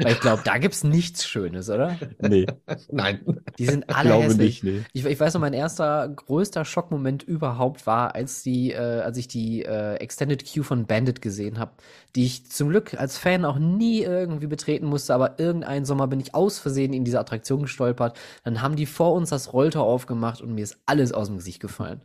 Weil 0.00 0.12
ich 0.12 0.20
glaube, 0.20 0.42
da 0.44 0.56
gibt's 0.58 0.84
nichts 0.84 1.26
Schönes, 1.26 1.68
oder? 1.68 1.98
Nee, 2.20 2.46
Nein. 2.90 3.40
Die 3.58 3.66
sind 3.66 3.84
ich 3.88 3.94
alle 3.94 4.08
glaube 4.08 4.24
hässlich. 4.24 4.62
nicht, 4.62 4.64
nee. 4.64 4.84
Ich, 4.94 5.04
ich 5.04 5.20
weiß 5.20 5.34
noch, 5.34 5.40
mein 5.42 5.52
erster 5.52 6.08
größter 6.08 6.64
Schockmoment 6.64 7.22
überhaupt 7.22 7.86
war, 7.86 8.14
als 8.14 8.42
die, 8.42 8.72
äh, 8.72 9.00
als 9.00 9.18
ich 9.18 9.28
die 9.28 9.64
äh, 9.64 9.96
Extended 9.96 10.44
Queue 10.44 10.64
von 10.64 10.86
Bandit 10.86 11.20
gesehen 11.20 11.58
habe, 11.58 11.72
die 12.16 12.24
ich 12.24 12.50
zum 12.50 12.70
Glück 12.70 12.94
als 12.94 13.18
Fan 13.18 13.44
auch 13.44 13.58
nie 13.58 14.02
irgendwie 14.02 14.46
betreten 14.46 14.86
musste, 14.86 15.14
aber 15.14 15.38
irgendeinen 15.38 15.84
Sommer 15.84 16.06
bin 16.06 16.20
ich 16.20 16.34
aus 16.34 16.58
Versehen 16.58 16.92
in 16.94 17.04
diese 17.04 17.20
Attraktion 17.20 17.62
gestolpert. 17.62 18.18
Dann 18.44 18.62
haben 18.62 18.76
die 18.76 18.86
vor 18.86 19.12
uns 19.12 19.28
das 19.30 19.52
Rolltor 19.52 19.84
aufgemacht 19.84 20.40
und 20.40 20.54
mir 20.54 20.62
ist 20.64 20.78
alles 20.86 21.12
aus 21.12 21.28
dem 21.28 21.36
Gesicht 21.36 21.60
gefallen. 21.60 22.00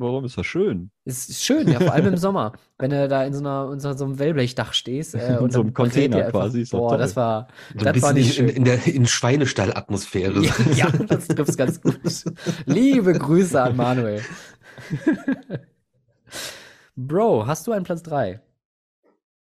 Warum 0.00 0.24
ist 0.24 0.38
das 0.38 0.46
schön? 0.46 0.90
Es 1.04 1.28
ist 1.28 1.42
schön, 1.44 1.66
ja, 1.68 1.80
vor 1.80 1.92
allem 1.92 2.06
im 2.06 2.16
Sommer, 2.18 2.52
wenn 2.78 2.90
du 2.90 3.08
da 3.08 3.24
in 3.24 3.34
so 3.34 3.40
einer, 3.40 3.70
in 3.72 3.80
so 3.80 3.88
einem 3.88 4.18
Wellblechdach 4.18 4.72
stehst. 4.72 5.14
Äh, 5.16 5.32
In 5.34 5.38
und 5.38 5.52
so 5.52 5.60
einem 5.60 5.74
Container 5.74 6.18
einfach- 6.18 6.30
quasi, 6.42 6.64
Boah, 6.70 6.90
toll. 6.90 6.98
das 6.98 7.16
war, 7.16 7.48
So 7.76 7.84
das 7.84 8.00
war 8.02 8.12
nicht 8.12 8.38
in, 8.38 8.46
schön. 8.46 8.56
in 8.56 8.64
der 8.64 8.86
in 8.86 9.06
Schweinestall-Atmosphäre. 9.06 10.40
Ja, 10.40 10.52
ja, 10.74 10.90
das 10.90 11.26
trifft 11.28 11.58
ganz 11.58 11.80
gut. 11.82 11.98
Liebe 12.66 13.12
Grüße 13.12 13.60
an 13.60 13.74
Manuel. 13.76 14.22
Bro, 16.96 17.46
hast 17.46 17.66
du 17.66 17.72
einen 17.72 17.84
Platz 17.84 18.02
3? 18.02 18.40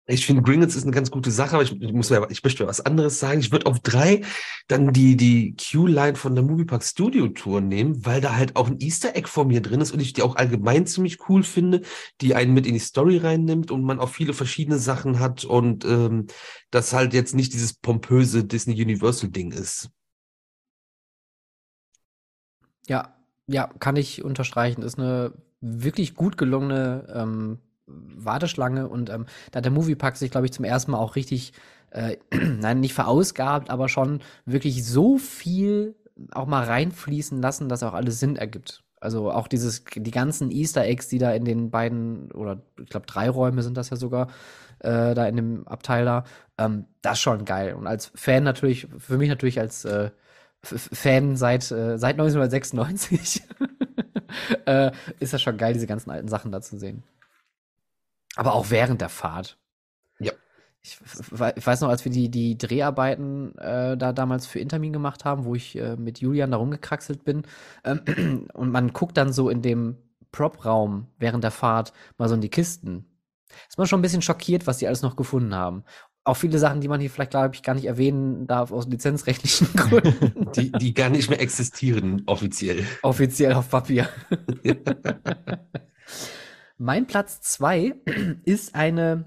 Ich 0.08 0.24
finde, 0.24 0.42
Gringotts 0.42 0.76
ist 0.76 0.84
eine 0.84 0.92
ganz 0.92 1.10
gute 1.10 1.32
Sache, 1.32 1.54
aber 1.54 1.64
ich, 1.64 1.80
ich 1.82 1.92
muss 1.92 2.10
mir, 2.10 2.28
ich 2.30 2.44
möchte 2.44 2.62
mir 2.62 2.68
was 2.68 2.80
anderes 2.80 3.18
sagen. 3.18 3.40
Ich 3.40 3.50
würde 3.50 3.66
auf 3.66 3.80
drei 3.80 4.22
dann 4.68 4.92
die, 4.92 5.16
die 5.16 5.56
Q-Line 5.56 6.14
von 6.14 6.36
der 6.36 6.44
Moviepark 6.44 6.84
Studio 6.84 7.26
Tour 7.28 7.60
nehmen, 7.60 8.06
weil 8.06 8.20
da 8.20 8.36
halt 8.36 8.54
auch 8.54 8.68
ein 8.68 8.78
Easter 8.80 9.16
Egg 9.16 9.26
vor 9.26 9.44
mir 9.44 9.60
drin 9.60 9.80
ist 9.80 9.90
und 9.90 9.98
ich 10.00 10.12
die 10.12 10.22
auch 10.22 10.36
allgemein 10.36 10.86
ziemlich 10.86 11.28
cool 11.28 11.42
finde, 11.42 11.82
die 12.20 12.36
einen 12.36 12.54
mit 12.54 12.66
in 12.66 12.74
die 12.74 12.78
Story 12.78 13.18
reinnimmt 13.18 13.72
und 13.72 13.82
man 13.82 13.98
auch 13.98 14.10
viele 14.10 14.32
verschiedene 14.32 14.78
Sachen 14.78 15.18
hat 15.18 15.44
und 15.44 15.84
ähm, 15.84 16.28
das 16.70 16.92
halt 16.92 17.12
jetzt 17.12 17.34
nicht 17.34 17.52
dieses 17.52 17.74
pompöse 17.74 18.44
Disney 18.44 18.80
Universal 18.80 19.30
Ding 19.30 19.50
ist. 19.50 19.90
Ja, 22.88 23.16
ja, 23.48 23.66
kann 23.80 23.96
ich 23.96 24.24
unterstreichen. 24.24 24.82
Ist 24.82 24.98
eine 24.98 25.32
wirklich 25.60 26.14
gut 26.14 26.36
gelungene 26.36 27.12
ähm, 27.12 27.58
Warteschlange 27.86 28.88
und 28.88 29.10
ähm, 29.10 29.26
da 29.50 29.58
hat 29.58 29.64
der 29.64 29.72
Moviepark 29.72 30.16
sich, 30.16 30.30
glaube 30.30 30.46
ich, 30.46 30.52
zum 30.52 30.64
ersten 30.64 30.90
Mal 30.92 30.98
auch 30.98 31.16
richtig, 31.16 31.52
äh, 31.90 32.16
nein, 32.32 32.80
nicht 32.80 32.94
verausgabt, 32.94 33.70
aber 33.70 33.88
schon 33.88 34.20
wirklich 34.44 34.84
so 34.84 35.18
viel 35.18 35.94
auch 36.32 36.46
mal 36.46 36.64
reinfließen 36.64 37.40
lassen, 37.40 37.68
dass 37.68 37.82
auch 37.82 37.94
alles 37.94 38.20
Sinn 38.20 38.36
ergibt. 38.36 38.82
Also 38.98 39.30
auch 39.30 39.46
dieses, 39.46 39.84
die 39.84 40.10
ganzen 40.10 40.50
Easter 40.50 40.84
Eggs, 40.84 41.08
die 41.08 41.18
da 41.18 41.32
in 41.32 41.44
den 41.44 41.70
beiden, 41.70 42.32
oder 42.32 42.62
ich 42.82 42.88
glaube 42.88 43.06
drei 43.06 43.28
Räume 43.28 43.62
sind 43.62 43.76
das 43.76 43.90
ja 43.90 43.96
sogar, 43.96 44.28
äh, 44.80 45.14
da 45.14 45.26
in 45.26 45.36
dem 45.36 45.68
Abteil 45.68 46.04
da, 46.04 46.24
ähm, 46.58 46.86
das 47.02 47.14
ist 47.14 47.20
schon 47.20 47.44
geil. 47.44 47.74
Und 47.74 47.86
als 47.86 48.10
Fan 48.14 48.42
natürlich, 48.42 48.88
für 48.98 49.18
mich 49.18 49.28
natürlich 49.28 49.60
als 49.60 49.84
äh, 49.84 50.10
Fan 50.62 51.36
seit, 51.36 51.70
äh, 51.70 51.98
seit 51.98 52.14
1996 52.14 53.42
äh, 54.66 54.90
ist 55.20 55.32
das 55.32 55.42
schon 55.42 55.58
geil, 55.58 55.74
diese 55.74 55.86
ganzen 55.86 56.10
alten 56.10 56.28
Sachen 56.28 56.50
da 56.50 56.60
zu 56.60 56.78
sehen. 56.78 57.04
Aber 58.36 58.54
auch 58.54 58.70
während 58.70 59.00
der 59.00 59.08
Fahrt. 59.08 59.58
Ja. 60.20 60.32
Ich, 60.82 60.98
ich 61.56 61.66
weiß 61.66 61.80
noch, 61.80 61.88
als 61.88 62.04
wir 62.04 62.12
die, 62.12 62.30
die 62.30 62.56
Dreharbeiten 62.56 63.56
äh, 63.58 63.96
da 63.96 64.12
damals 64.12 64.46
für 64.46 64.60
Intermin 64.60 64.92
gemacht 64.92 65.24
haben, 65.24 65.44
wo 65.44 65.54
ich 65.54 65.76
äh, 65.76 65.96
mit 65.96 66.20
Julian 66.20 66.52
da 66.52 66.58
rumgekraxelt 66.58 67.24
bin, 67.24 67.42
ähm, 67.84 68.48
und 68.54 68.70
man 68.70 68.92
guckt 68.92 69.16
dann 69.16 69.32
so 69.32 69.50
in 69.50 69.62
dem 69.62 69.96
Prop-Raum 70.30 71.08
während 71.18 71.42
der 71.42 71.50
Fahrt 71.50 71.92
mal 72.18 72.28
so 72.28 72.34
in 72.34 72.42
die 72.42 72.50
Kisten. 72.50 73.06
ist 73.68 73.78
man 73.78 73.86
schon 73.86 73.98
ein 73.98 74.02
bisschen 74.02 74.22
schockiert, 74.22 74.66
was 74.66 74.78
die 74.78 74.86
alles 74.86 75.02
noch 75.02 75.16
gefunden 75.16 75.54
haben. 75.54 75.82
Auch 76.24 76.36
viele 76.36 76.58
Sachen, 76.58 76.80
die 76.80 76.88
man 76.88 77.00
hier 77.00 77.08
vielleicht, 77.08 77.30
glaube 77.30 77.54
ich, 77.54 77.62
gar 77.62 77.74
nicht 77.74 77.86
erwähnen 77.86 78.46
darf 78.46 78.70
aus 78.72 78.86
lizenzrechtlichen 78.86 79.68
Gründen. 79.76 80.50
Die, 80.56 80.72
die 80.72 80.92
gar 80.92 81.08
nicht 81.08 81.30
mehr 81.30 81.40
existieren, 81.40 82.22
offiziell. 82.26 82.84
Offiziell 83.02 83.54
auf 83.54 83.70
Papier. 83.70 84.08
mein 86.78 87.06
Platz 87.06 87.40
zwei 87.40 87.94
ist 88.44 88.74
eine 88.74 89.24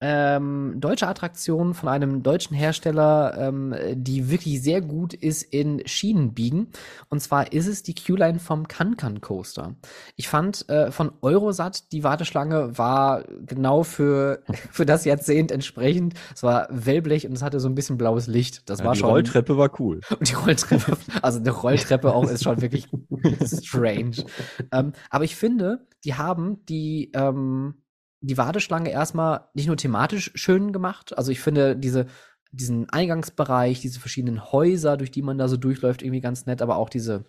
ähm, 0.00 0.76
deutsche 0.78 1.06
Attraktion 1.06 1.74
von 1.74 1.88
einem 1.88 2.22
deutschen 2.22 2.56
Hersteller, 2.56 3.36
ähm, 3.38 3.74
die 3.92 4.30
wirklich 4.30 4.62
sehr 4.62 4.80
gut 4.80 5.12
ist 5.12 5.42
in 5.42 5.86
Schienenbiegen. 5.86 6.68
Und 7.10 7.20
zwar 7.20 7.52
ist 7.52 7.66
es 7.66 7.82
die 7.82 7.94
Q-Line 7.94 8.38
vom 8.38 8.66
Kankan 8.66 9.20
Coaster. 9.20 9.74
Ich 10.16 10.28
fand 10.28 10.68
äh, 10.70 10.90
von 10.90 11.12
Eurosat 11.20 11.92
die 11.92 12.02
Warteschlange 12.02 12.78
war 12.78 13.24
genau 13.44 13.82
für, 13.82 14.42
für 14.70 14.86
das 14.86 15.04
Jahrzehnt 15.04 15.52
entsprechend. 15.52 16.14
Es 16.34 16.42
war 16.42 16.68
Wellblech 16.70 17.26
und 17.26 17.34
es 17.34 17.42
hatte 17.42 17.60
so 17.60 17.68
ein 17.68 17.74
bisschen 17.74 17.98
blaues 17.98 18.26
Licht. 18.26 18.68
Das 18.70 18.78
Ja, 18.80 18.86
war 18.86 18.94
die 18.94 19.00
schon. 19.00 19.10
Rolltreppe 19.10 19.58
war 19.58 19.78
cool. 19.80 20.00
Und 20.18 20.28
die 20.30 20.34
Rolltreppe, 20.34 20.96
also 21.20 21.38
eine 21.38 21.50
Rolltreppe 21.50 22.14
auch 22.14 22.28
ist 22.30 22.44
schon 22.44 22.60
wirklich 22.62 22.88
strange. 23.44 24.24
Ähm, 24.72 24.92
aber 25.10 25.24
ich 25.24 25.36
finde, 25.36 25.86
die 26.04 26.14
haben 26.14 26.64
die, 26.66 27.10
ähm, 27.14 27.74
die 28.20 28.38
Warteschlange 28.38 28.90
erstmal 28.90 29.48
nicht 29.54 29.66
nur 29.66 29.76
thematisch 29.76 30.30
schön 30.34 30.72
gemacht. 30.72 31.16
Also 31.16 31.32
ich 31.32 31.40
finde 31.40 31.76
diese, 31.76 32.06
diesen 32.52 32.90
Eingangsbereich, 32.90 33.80
diese 33.80 34.00
verschiedenen 34.00 34.52
Häuser, 34.52 34.96
durch 34.96 35.10
die 35.10 35.22
man 35.22 35.38
da 35.38 35.48
so 35.48 35.56
durchläuft, 35.56 36.02
irgendwie 36.02 36.20
ganz 36.20 36.46
nett, 36.46 36.62
aber 36.62 36.76
auch 36.76 36.90
diese 36.90 37.24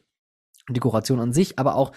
Dekoration 0.70 1.20
an 1.20 1.34
sich, 1.34 1.60
aber 1.60 1.76
auch, 1.76 1.92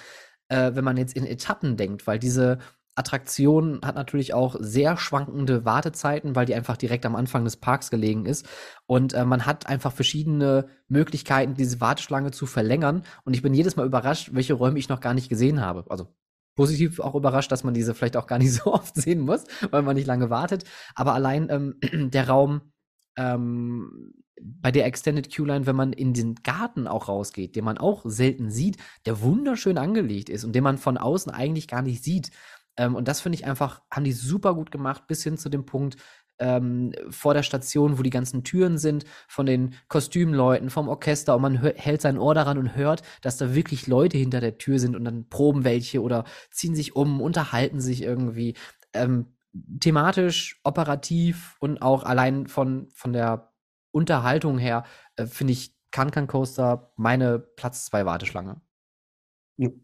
äh, 0.48 0.72
wenn 0.74 0.84
man 0.84 0.96
jetzt 0.96 1.16
in 1.16 1.26
Etappen 1.26 1.76
denkt, 1.76 2.06
weil 2.06 2.18
diese 2.18 2.58
Attraktion 2.96 3.80
hat 3.84 3.96
natürlich 3.96 4.34
auch 4.34 4.54
sehr 4.60 4.96
schwankende 4.96 5.64
Wartezeiten, 5.64 6.36
weil 6.36 6.46
die 6.46 6.54
einfach 6.54 6.76
direkt 6.76 7.04
am 7.06 7.16
Anfang 7.16 7.44
des 7.44 7.56
Parks 7.56 7.90
gelegen 7.90 8.24
ist. 8.24 8.46
Und 8.86 9.14
äh, 9.14 9.24
man 9.24 9.46
hat 9.46 9.66
einfach 9.66 9.92
verschiedene 9.92 10.68
Möglichkeiten, 10.86 11.54
diese 11.54 11.80
Warteschlange 11.80 12.30
zu 12.30 12.46
verlängern. 12.46 13.02
Und 13.24 13.34
ich 13.34 13.42
bin 13.42 13.52
jedes 13.52 13.74
Mal 13.74 13.86
überrascht, 13.86 14.30
welche 14.32 14.54
Räume 14.54 14.78
ich 14.78 14.88
noch 14.88 15.00
gar 15.00 15.14
nicht 15.14 15.28
gesehen 15.28 15.60
habe. 15.60 15.84
Also 15.90 16.14
positiv 16.54 17.00
auch 17.00 17.14
überrascht, 17.14 17.52
dass 17.52 17.64
man 17.64 17.74
diese 17.74 17.94
vielleicht 17.94 18.16
auch 18.16 18.26
gar 18.26 18.38
nicht 18.38 18.52
so 18.54 18.72
oft 18.72 18.94
sehen 18.94 19.20
muss, 19.20 19.44
weil 19.70 19.82
man 19.82 19.96
nicht 19.96 20.06
lange 20.06 20.30
wartet. 20.30 20.64
Aber 20.94 21.14
allein 21.14 21.48
ähm, 21.50 21.78
der 22.10 22.28
Raum 22.28 22.72
ähm, 23.16 24.14
bei 24.40 24.72
der 24.72 24.86
Extended 24.86 25.34
Q-Line, 25.34 25.66
wenn 25.66 25.76
man 25.76 25.92
in 25.92 26.12
den 26.12 26.34
Garten 26.36 26.86
auch 26.86 27.08
rausgeht, 27.08 27.56
den 27.56 27.64
man 27.64 27.78
auch 27.78 28.02
selten 28.04 28.50
sieht, 28.50 28.78
der 29.06 29.20
wunderschön 29.22 29.78
angelegt 29.78 30.28
ist 30.28 30.44
und 30.44 30.52
den 30.54 30.64
man 30.64 30.78
von 30.78 30.98
außen 30.98 31.32
eigentlich 31.32 31.68
gar 31.68 31.82
nicht 31.82 32.02
sieht. 32.02 32.30
Ähm, 32.76 32.94
und 32.94 33.08
das 33.08 33.20
finde 33.20 33.38
ich 33.38 33.46
einfach, 33.46 33.82
haben 33.90 34.04
die 34.04 34.12
super 34.12 34.54
gut 34.54 34.70
gemacht, 34.70 35.06
bis 35.06 35.22
hin 35.22 35.38
zu 35.38 35.48
dem 35.48 35.64
Punkt, 35.66 35.96
ähm, 36.38 36.92
vor 37.10 37.34
der 37.34 37.42
Station, 37.42 37.98
wo 37.98 38.02
die 38.02 38.10
ganzen 38.10 38.44
Türen 38.44 38.78
sind, 38.78 39.04
von 39.28 39.46
den 39.46 39.74
Kostümleuten, 39.88 40.70
vom 40.70 40.88
Orchester 40.88 41.36
und 41.36 41.42
man 41.42 41.60
hör, 41.60 41.74
hält 41.76 42.00
sein 42.00 42.18
Ohr 42.18 42.34
daran 42.34 42.58
und 42.58 42.76
hört, 42.76 43.02
dass 43.22 43.36
da 43.36 43.54
wirklich 43.54 43.86
Leute 43.86 44.18
hinter 44.18 44.40
der 44.40 44.58
Tür 44.58 44.78
sind 44.78 44.96
und 44.96 45.04
dann 45.04 45.28
proben 45.28 45.64
welche 45.64 46.02
oder 46.02 46.24
ziehen 46.50 46.74
sich 46.74 46.96
um, 46.96 47.20
unterhalten 47.20 47.80
sich 47.80 48.02
irgendwie. 48.02 48.54
Ähm, 48.92 49.34
thematisch, 49.80 50.60
operativ 50.64 51.56
und 51.60 51.80
auch 51.80 52.02
allein 52.02 52.46
von, 52.48 52.88
von 52.92 53.12
der 53.12 53.52
Unterhaltung 53.92 54.58
her, 54.58 54.84
äh, 55.16 55.26
finde 55.26 55.52
ich 55.52 55.74
Kankan 55.92 56.26
Coaster 56.26 56.92
meine 56.96 57.38
Platz 57.38 57.84
2 57.86 58.04
Warteschlange. 58.04 58.60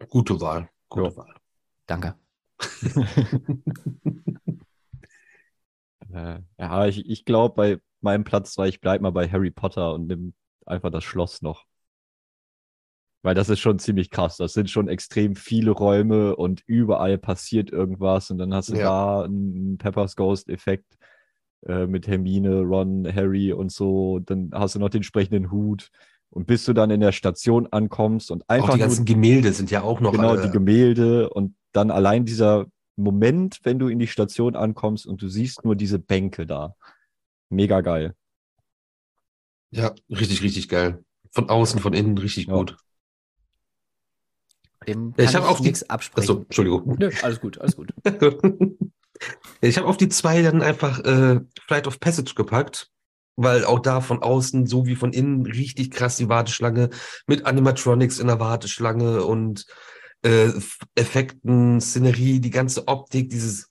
Gute 0.08 0.40
Wahl. 0.40 0.68
Gute 0.88 1.10
Ja. 1.10 1.16
Wahl. 1.16 1.34
Danke. 1.86 2.16
Äh, 6.12 6.40
ja, 6.58 6.86
ich, 6.86 7.08
ich 7.08 7.24
glaube, 7.24 7.54
bei 7.54 7.78
meinem 8.00 8.24
Platz 8.24 8.52
zwei, 8.54 8.68
ich 8.68 8.80
bleib 8.80 9.00
mal 9.00 9.10
bei 9.12 9.28
Harry 9.28 9.50
Potter 9.50 9.94
und 9.94 10.06
nimm 10.06 10.34
einfach 10.66 10.90
das 10.90 11.04
Schloss 11.04 11.42
noch. 11.42 11.64
Weil 13.22 13.34
das 13.34 13.50
ist 13.50 13.60
schon 13.60 13.78
ziemlich 13.78 14.08
krass. 14.10 14.38
Das 14.38 14.54
sind 14.54 14.70
schon 14.70 14.88
extrem 14.88 15.36
viele 15.36 15.72
Räume 15.72 16.36
und 16.36 16.62
überall 16.66 17.18
passiert 17.18 17.70
irgendwas 17.70 18.30
und 18.30 18.38
dann 18.38 18.54
hast 18.54 18.70
du 18.70 18.76
Ja. 18.76 19.18
da 19.18 19.24
einen 19.24 19.76
Peppers 19.76 20.16
Ghost-Effekt 20.16 20.96
äh, 21.66 21.86
mit 21.86 22.06
Hermine, 22.06 22.60
Ron, 22.62 23.06
Harry 23.14 23.52
und 23.52 23.70
so. 23.70 24.20
Dann 24.20 24.50
hast 24.54 24.74
du 24.74 24.78
noch 24.78 24.88
den 24.88 25.02
sprechenden 25.02 25.50
Hut. 25.50 25.90
Und 26.30 26.46
bis 26.46 26.64
du 26.64 26.72
dann 26.72 26.90
in 26.90 27.00
der 27.00 27.12
Station 27.12 27.66
ankommst 27.70 28.30
und 28.30 28.44
Auch 28.44 28.54
einfach 28.54 28.68
die 28.74 28.78
nur 28.78 28.86
ganzen 28.86 29.04
Gemälde 29.04 29.52
sind 29.52 29.70
ja 29.70 29.82
auch 29.82 30.00
noch 30.00 30.12
genau 30.12 30.30
alle. 30.30 30.42
die 30.42 30.50
Gemälde 30.50 31.28
und 31.28 31.56
dann 31.72 31.90
allein 31.90 32.24
dieser 32.24 32.66
Moment, 33.02 33.60
wenn 33.64 33.78
du 33.78 33.88
in 33.88 33.98
die 33.98 34.06
Station 34.06 34.56
ankommst 34.56 35.06
und 35.06 35.22
du 35.22 35.28
siehst 35.28 35.64
nur 35.64 35.76
diese 35.76 35.98
Bänke 35.98 36.46
da. 36.46 36.74
Mega 37.48 37.80
geil. 37.80 38.14
Ja, 39.70 39.94
richtig, 40.08 40.42
richtig 40.42 40.68
geil. 40.68 41.04
Von 41.32 41.48
außen, 41.48 41.80
von 41.80 41.92
innen 41.94 42.18
richtig 42.18 42.46
Ja. 42.46 42.54
gut. 42.54 42.76
Dem 44.86 45.10
Ja, 45.10 45.24
kann 45.24 45.24
ich 45.26 45.34
hab 45.36 45.44
auch 45.44 45.56
die- 45.58 45.64
nichts 45.64 45.88
absprechen. 45.90 46.30
Achso, 46.30 46.42
Entschuldigung. 46.42 46.96
Nö, 46.98 47.10
alles 47.22 47.40
gut, 47.40 47.58
alles 47.60 47.76
gut. 47.76 47.92
Ich 49.60 49.76
habe 49.76 49.86
auf 49.86 49.98
die 49.98 50.08
zwei 50.08 50.40
dann 50.40 50.62
einfach 50.62 51.00
äh, 51.00 51.40
Flight 51.66 51.86
of 51.86 52.00
Passage 52.00 52.32
gepackt, 52.34 52.90
weil 53.36 53.66
auch 53.66 53.80
da 53.80 54.00
von 54.00 54.22
außen 54.22 54.66
so 54.66 54.86
wie 54.86 54.96
von 54.96 55.12
innen 55.12 55.44
richtig 55.44 55.90
krass 55.90 56.16
die 56.16 56.30
Warteschlange 56.30 56.88
mit 57.26 57.44
Animatronics 57.44 58.18
in 58.18 58.28
der 58.28 58.40
Warteschlange 58.40 59.22
und 59.26 59.66
äh, 60.22 60.50
Effekten, 60.94 61.80
Szenerie, 61.80 62.40
die 62.40 62.50
ganze 62.50 62.88
Optik, 62.88 63.30
dieses 63.30 63.70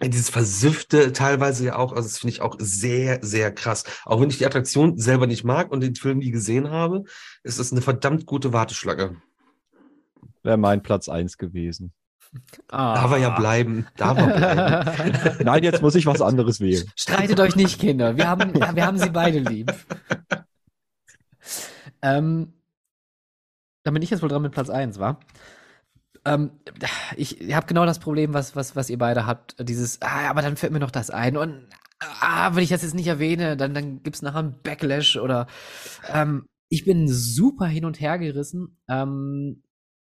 dieses 0.00 0.30
Versiffte 0.30 1.12
teilweise 1.12 1.64
ja 1.66 1.76
auch, 1.76 1.92
also 1.92 2.08
das 2.08 2.18
finde 2.18 2.32
ich 2.32 2.40
auch 2.40 2.54
sehr, 2.58 3.18
sehr 3.22 3.52
krass. 3.52 3.84
Auch 4.04 4.20
wenn 4.20 4.30
ich 4.30 4.38
die 4.38 4.46
Attraktion 4.46 4.96
selber 4.96 5.26
nicht 5.26 5.44
mag 5.44 5.72
und 5.72 5.80
den 5.80 5.96
Film 5.96 6.18
nie 6.18 6.30
gesehen 6.30 6.70
habe, 6.70 7.04
ist 7.42 7.58
es 7.58 7.72
eine 7.72 7.82
verdammt 7.82 8.26
gute 8.26 8.52
Warteschlange. 8.52 9.20
Wäre 10.42 10.56
mein 10.56 10.82
Platz 10.82 11.08
eins 11.08 11.36
gewesen. 11.36 11.92
Darf 12.68 13.10
er 13.10 13.18
ja 13.18 13.30
bleiben. 13.30 13.86
Darf 13.96 14.18
er 14.18 14.26
bleiben. 14.26 15.38
Nein, 15.44 15.64
jetzt 15.64 15.82
muss 15.82 15.94
ich 15.94 16.06
was 16.06 16.20
anderes 16.20 16.60
wählen. 16.60 16.88
Streitet 16.94 17.40
euch 17.40 17.56
nicht, 17.56 17.80
Kinder. 17.80 18.16
Wir 18.16 18.28
haben, 18.28 18.54
wir 18.54 18.86
haben 18.86 18.98
sie 18.98 19.10
beide 19.10 19.38
lieb. 19.40 19.72
ähm, 22.02 22.52
dann 23.82 23.94
bin 23.94 24.02
ich 24.02 24.10
jetzt 24.10 24.22
wohl 24.22 24.28
dran 24.28 24.42
mit 24.42 24.52
Platz 24.52 24.70
1, 24.70 24.98
wa? 24.98 25.18
Ähm, 26.24 26.50
ich 27.16 27.54
habe 27.54 27.66
genau 27.66 27.86
das 27.86 27.98
Problem, 27.98 28.34
was, 28.34 28.56
was, 28.56 28.76
was 28.76 28.90
ihr 28.90 28.98
beide 28.98 29.26
habt. 29.26 29.56
Dieses, 29.60 30.00
ah, 30.02 30.30
aber 30.30 30.42
dann 30.42 30.56
fällt 30.56 30.72
mir 30.72 30.80
noch 30.80 30.90
das 30.90 31.10
ein. 31.10 31.36
Und 31.36 31.66
ah, 32.00 32.54
wenn 32.54 32.62
ich 32.62 32.70
das 32.70 32.82
jetzt 32.82 32.94
nicht 32.94 33.06
erwähne, 33.06 33.56
dann, 33.56 33.74
dann 33.74 34.02
gibt 34.02 34.16
es 34.16 34.22
nachher 34.22 34.40
einen 34.40 34.62
Backlash 34.62 35.16
oder 35.16 35.46
ähm, 36.08 36.46
ich 36.68 36.84
bin 36.84 37.08
super 37.08 37.66
hin 37.66 37.84
und 37.84 38.00
her 38.00 38.18
gerissen. 38.18 38.78
Ähm, 38.88 39.62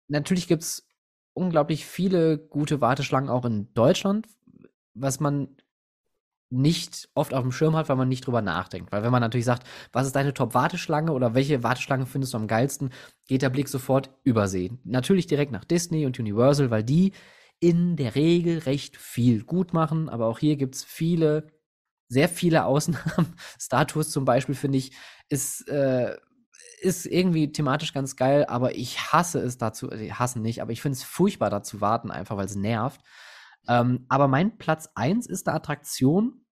natürlich 0.08 0.48
gibt 0.48 0.64
es 0.64 0.88
unglaublich 1.34 1.86
viele 1.86 2.38
gute 2.38 2.80
Warteschlangen 2.82 3.30
auch 3.30 3.46
in 3.46 3.74
Deutschland, 3.74 4.28
was 4.94 5.20
man 5.20 5.58
nicht 6.54 7.10
oft 7.16 7.34
auf 7.34 7.42
dem 7.42 7.52
Schirm 7.52 7.76
hat, 7.76 7.90
weil 7.90 7.96
man 7.96 8.08
nicht 8.08 8.26
drüber 8.26 8.42
nachdenkt. 8.42 8.92
Weil 8.92 9.04
wenn 9.04 9.12
man 9.12 9.22
natürlich 9.22 9.46
sagt, 9.46 9.68
was 9.92 10.06
ist 10.06 10.16
deine 10.16 10.34
Top-Warteschlange 10.34 11.12
oder 11.12 11.34
welche 11.34 11.64
Warteschlange 11.64 12.06
findest 12.06 12.34
du 12.34 12.38
am 12.38 12.48
geilsten, 12.48 12.92
geht 13.28 13.42
der 13.42 13.50
Blick 13.50 13.68
sofort 13.68 14.12
übersehen. 14.24 14.80
Natürlich 14.84 15.28
direkt 15.28 15.52
nach 15.52 15.66
Disney 15.66 16.06
und 16.06 16.20
Universal, 16.20 16.70
weil 16.70 16.84
die 16.84 17.14
in 17.60 17.96
der 17.96 18.16
Regel 18.16 18.60
recht 18.60 18.98
viel 18.98 19.44
gut 19.44 19.74
machen, 19.74 20.10
aber 20.10 20.28
auch 20.28 20.40
hier 20.40 20.58
gibt's 20.58 20.84
viele, 20.84 21.48
sehr 22.08 22.30
viele 22.30 22.66
Ausnahmen. 22.66 23.36
Star 23.60 23.88
Tours 23.88 24.12
zum 24.12 24.26
Beispiel, 24.26 24.56
finde 24.56 24.78
ich, 24.78 24.92
ist, 25.30 25.68
äh, 25.70 26.18
ist 26.82 27.06
irgendwie 27.06 27.52
thematisch 27.52 27.94
ganz 27.94 28.16
geil, 28.16 28.46
aber 28.48 28.76
ich 28.76 29.12
hasse 29.12 29.40
es 29.40 29.58
dazu, 29.58 29.90
äh, 29.90 30.12
hassen 30.12 30.42
nicht, 30.42 30.62
aber 30.62 30.72
ich 30.72 30.82
finde 30.82 30.98
es 30.98 31.04
furchtbar 31.04 31.50
dazu 31.50 31.82
warten, 31.82 32.12
einfach 32.12 32.38
weil 32.38 32.46
es 32.46 32.56
nervt. 32.56 33.02
Ähm, 33.68 34.06
aber 34.10 34.28
mein 34.28 34.58
Platz 34.58 34.90
1 34.96 35.28
ist 35.28 35.48
eine 35.48 35.56
Attraktion. 35.56 36.43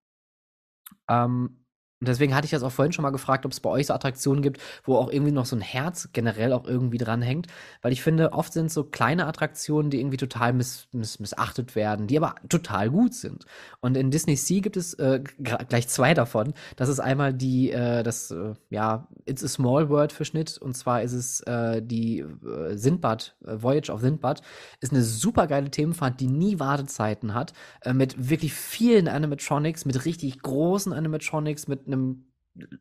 Ähm, 1.08 1.61
und 2.02 2.07
deswegen 2.07 2.34
hatte 2.34 2.45
ich 2.45 2.52
das 2.52 2.64
auch 2.64 2.72
vorhin 2.72 2.91
schon 2.91 3.03
mal 3.03 3.11
gefragt, 3.11 3.45
ob 3.45 3.52
es 3.52 3.60
bei 3.60 3.69
euch 3.69 3.86
so 3.86 3.94
Attraktionen 3.94 4.41
gibt, 4.41 4.60
wo 4.84 4.95
auch 4.95 5.11
irgendwie 5.11 5.32
noch 5.32 5.45
so 5.45 5.56
ein 5.56 5.61
Herz 5.61 6.10
generell 6.14 6.52
auch 6.52 6.65
irgendwie 6.65 6.98
dranhängt. 6.98 7.45
Weil 7.84 7.94
ich 7.94 8.02
finde, 8.02 8.34
oft 8.34 8.53
sind 8.53 8.72
so 8.72 8.86
kleine 8.86 9.28
Attraktionen, 9.28 9.91
die 9.91 9.99
irgendwie 9.99 10.18
total 10.18 10.52
miss, 10.52 10.88
miss, 10.94 11.19
missachtet 11.19 11.76
werden, 11.76 12.07
die 12.07 12.18
aber 12.18 12.34
total 12.49 12.90
gut 12.90 13.14
sind. 13.14 13.45
Und 13.82 13.95
in 13.98 14.10
Disney 14.10 14.36
Sea 14.36 14.61
gibt 14.61 14.78
es 14.78 14.95
äh, 14.95 15.22
gleich 15.44 15.90
zwei 15.90 16.15
davon. 16.15 16.56
Das 16.76 16.90
ist 16.90 16.99
einmal 16.99 17.36
die, 17.36 17.69
äh, 17.69 18.02
das, 18.02 18.32
äh, 18.32 18.56
ja, 18.72 19.07
It's 19.28 19.44
a 19.44 19.48
Small 19.48 19.90
World 19.90 20.11
Verschnitt. 20.11 20.57
Und 20.57 20.76
zwar 20.76 21.03
ist 21.03 21.14
es 21.14 21.41
äh, 21.41 21.84
die 21.84 22.22
äh, 22.22 22.76
Sindbad, 22.78 23.36
äh, 23.45 23.61
Voyage 23.61 23.91
of 23.91 24.02
Sindbad. 24.02 24.41
Ist 24.80 24.91
eine 24.91 25.03
super 25.03 25.45
geile 25.45 25.69
Themenfahrt, 25.69 26.19
die 26.19 26.28
nie 26.28 26.60
Wartezeiten 26.60 27.36
hat. 27.36 27.53
Mit 27.94 28.30
wirklich 28.30 28.53
vielen 28.53 29.07
Animatronics, 29.07 29.86
mit 29.86 30.06
richtig 30.06 30.41
großen 30.41 30.94
Animatronics, 30.94 31.68
mit 31.68 31.91
einem 31.94 32.32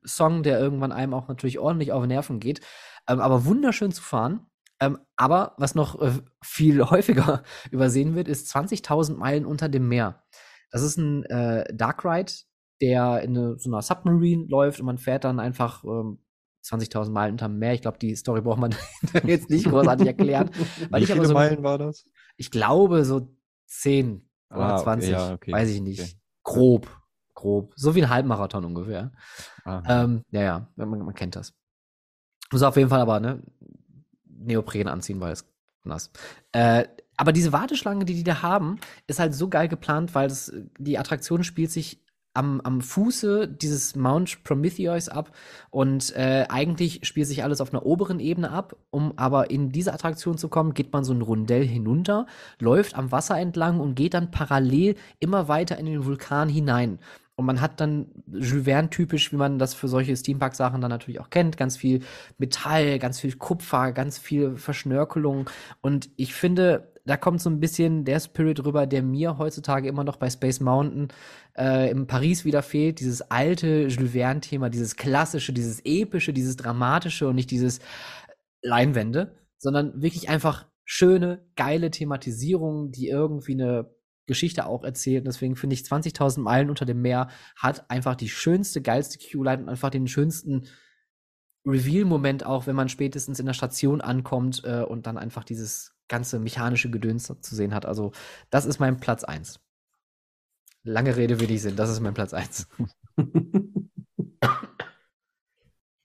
Song, 0.04 0.42
der 0.42 0.58
irgendwann 0.58 0.92
einem 0.92 1.14
auch 1.14 1.28
natürlich 1.28 1.58
ordentlich 1.58 1.92
auf 1.92 2.06
Nerven 2.06 2.40
geht. 2.40 2.60
Ähm, 3.08 3.20
aber 3.20 3.44
wunderschön 3.44 3.92
zu 3.92 4.02
fahren. 4.02 4.46
Ähm, 4.80 4.98
aber 5.16 5.54
was 5.58 5.74
noch 5.74 6.00
äh, 6.00 6.12
viel 6.42 6.82
häufiger 6.90 7.42
übersehen 7.70 8.14
wird, 8.14 8.28
ist 8.28 8.54
20.000 8.54 9.16
Meilen 9.16 9.46
unter 9.46 9.68
dem 9.68 9.88
Meer. 9.88 10.22
Das 10.70 10.82
ist 10.82 10.96
ein 10.96 11.24
äh, 11.24 11.64
Dark 11.74 12.04
Ride, 12.04 12.32
der 12.80 13.22
in 13.22 13.36
eine, 13.36 13.58
so 13.58 13.70
einer 13.70 13.82
Submarine 13.82 14.46
läuft 14.48 14.80
und 14.80 14.86
man 14.86 14.98
fährt 14.98 15.24
dann 15.24 15.40
einfach 15.40 15.84
ähm, 15.84 16.18
20.000 16.64 17.10
Meilen 17.10 17.32
unterm 17.32 17.58
Meer. 17.58 17.74
Ich 17.74 17.82
glaube, 17.82 17.98
die 17.98 18.14
Story 18.16 18.40
braucht 18.40 18.60
man 18.60 18.74
jetzt 19.24 19.50
nicht 19.50 19.68
großartig 19.68 20.06
erklären. 20.06 20.50
Wie 20.90 21.06
viele 21.06 21.26
so, 21.26 21.34
Meilen 21.34 21.62
war 21.62 21.78
das? 21.78 22.06
Ich 22.36 22.50
glaube 22.50 23.04
so 23.04 23.36
10 23.66 24.28
oder 24.50 24.60
Ah, 24.60 24.74
okay, 24.74 24.82
20, 24.84 25.10
ja, 25.10 25.32
okay, 25.34 25.52
weiß 25.52 25.70
ich 25.70 25.80
nicht. 25.80 26.00
okay. 26.00 26.12
Grob, 26.42 26.99
grob. 27.34 27.72
So 27.76 27.94
wie 27.94 28.02
ein 28.02 28.10
Halbmarathon 28.10 28.64
ungefähr. 28.64 29.12
Aha. 29.64 30.04
Ähm, 30.04 30.24
ja, 30.30 30.42
ja, 30.42 30.68
man, 30.76 30.98
man 31.00 31.14
kennt 31.14 31.36
das. 31.36 31.54
Muss 32.52 32.62
auf 32.62 32.76
jeden 32.76 32.88
Fall 32.88 33.00
aber, 33.00 33.20
ne, 33.20 33.42
Neopren 34.24 34.88
anziehen, 34.88 35.20
weil 35.20 35.32
es 35.32 35.46
nass. 35.84 36.10
Äh, 36.52 36.86
aber 37.16 37.32
diese 37.32 37.52
Warteschlange, 37.52 38.04
die 38.04 38.14
die 38.14 38.24
da 38.24 38.42
haben, 38.42 38.78
ist 39.06 39.18
halt 39.20 39.34
so 39.34 39.48
geil 39.48 39.68
geplant, 39.68 40.14
weil 40.14 40.28
das, 40.28 40.52
die 40.78 40.98
Attraktion 40.98 41.44
spielt 41.44 41.70
sich 41.70 42.02
am, 42.34 42.60
am 42.60 42.80
Fuße 42.80 43.48
dieses 43.48 43.96
Mount 43.96 44.44
Prometheus 44.44 45.08
ab 45.08 45.32
und 45.70 46.14
äh, 46.16 46.46
eigentlich 46.48 47.00
spielt 47.02 47.26
sich 47.26 47.42
alles 47.42 47.60
auf 47.60 47.72
einer 47.72 47.84
oberen 47.84 48.20
Ebene 48.20 48.50
ab. 48.50 48.76
Um 48.90 49.12
aber 49.16 49.50
in 49.50 49.70
diese 49.72 49.92
Attraktion 49.92 50.38
zu 50.38 50.48
kommen, 50.48 50.74
geht 50.74 50.92
man 50.92 51.04
so 51.04 51.12
ein 51.12 51.22
Rundell 51.22 51.66
hinunter, 51.66 52.26
läuft 52.58 52.96
am 52.96 53.12
Wasser 53.12 53.38
entlang 53.38 53.80
und 53.80 53.94
geht 53.94 54.14
dann 54.14 54.30
parallel 54.30 54.94
immer 55.18 55.48
weiter 55.48 55.78
in 55.78 55.86
den 55.86 56.04
Vulkan 56.04 56.48
hinein. 56.48 56.98
Und 57.40 57.46
man 57.46 57.62
hat 57.62 57.80
dann 57.80 58.06
Jules 58.26 58.66
Verne-typisch, 58.66 59.32
wie 59.32 59.36
man 59.36 59.58
das 59.58 59.72
für 59.72 59.88
solche 59.88 60.14
Steampunk-Sachen 60.14 60.82
dann 60.82 60.90
natürlich 60.90 61.20
auch 61.20 61.30
kennt, 61.30 61.56
ganz 61.56 61.74
viel 61.74 62.02
Metall, 62.36 62.98
ganz 62.98 63.18
viel 63.18 63.34
Kupfer, 63.34 63.92
ganz 63.92 64.18
viel 64.18 64.56
Verschnörkelung. 64.56 65.48
Und 65.80 66.10
ich 66.16 66.34
finde, 66.34 66.89
da 67.10 67.16
kommt 67.16 67.42
so 67.42 67.50
ein 67.50 67.58
bisschen 67.58 68.04
der 68.04 68.20
Spirit 68.20 68.64
rüber, 68.64 68.86
der 68.86 69.02
mir 69.02 69.36
heutzutage 69.36 69.88
immer 69.88 70.04
noch 70.04 70.14
bei 70.14 70.30
Space 70.30 70.60
Mountain 70.60 71.08
äh, 71.58 71.90
in 71.90 72.06
Paris 72.06 72.44
wieder 72.44 72.62
fehlt. 72.62 73.00
Dieses 73.00 73.20
alte 73.20 73.88
Jules 73.88 74.12
Verne-Thema, 74.12 74.70
dieses 74.70 74.94
klassische, 74.94 75.52
dieses 75.52 75.80
epische, 75.84 76.32
dieses 76.32 76.54
dramatische 76.54 77.26
und 77.26 77.34
nicht 77.34 77.50
dieses 77.50 77.80
Leinwände, 78.62 79.34
sondern 79.58 80.00
wirklich 80.00 80.28
einfach 80.28 80.66
schöne, 80.84 81.44
geile 81.56 81.90
Thematisierungen, 81.90 82.92
die 82.92 83.08
irgendwie 83.08 83.54
eine 83.54 83.92
Geschichte 84.26 84.66
auch 84.66 84.84
erzählt. 84.84 85.26
Deswegen 85.26 85.56
finde 85.56 85.74
ich 85.74 85.82
20.000 85.82 86.38
Meilen 86.38 86.70
unter 86.70 86.84
dem 86.84 87.02
Meer 87.02 87.26
hat 87.56 87.90
einfach 87.90 88.14
die 88.14 88.28
schönste, 88.28 88.82
geilste 88.82 89.18
Q-Line 89.18 89.64
und 89.64 89.68
einfach 89.68 89.90
den 89.90 90.06
schönsten 90.06 90.68
Reveal-Moment 91.66 92.46
auch, 92.46 92.68
wenn 92.68 92.76
man 92.76 92.88
spätestens 92.88 93.40
in 93.40 93.46
der 93.46 93.54
Station 93.54 94.00
ankommt 94.00 94.62
äh, 94.64 94.82
und 94.82 95.08
dann 95.08 95.18
einfach 95.18 95.42
dieses 95.42 95.96
ganze 96.10 96.38
mechanische 96.38 96.90
Gedöns 96.90 97.32
zu 97.40 97.54
sehen 97.54 97.72
hat. 97.72 97.86
Also, 97.86 98.12
das 98.50 98.66
ist 98.66 98.78
mein 98.80 99.00
Platz 99.00 99.24
1. 99.24 99.60
Lange 100.82 101.16
Rede, 101.16 101.40
wenig 101.40 101.62
Sinn. 101.62 101.76
Das 101.76 101.88
ist 101.88 102.00
mein 102.00 102.14
Platz 102.14 102.34
1. 102.34 102.68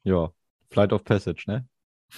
Ja, 0.06 0.32
Flight 0.70 0.94
of 0.94 1.04
Passage, 1.04 1.46
ne? 1.48 1.68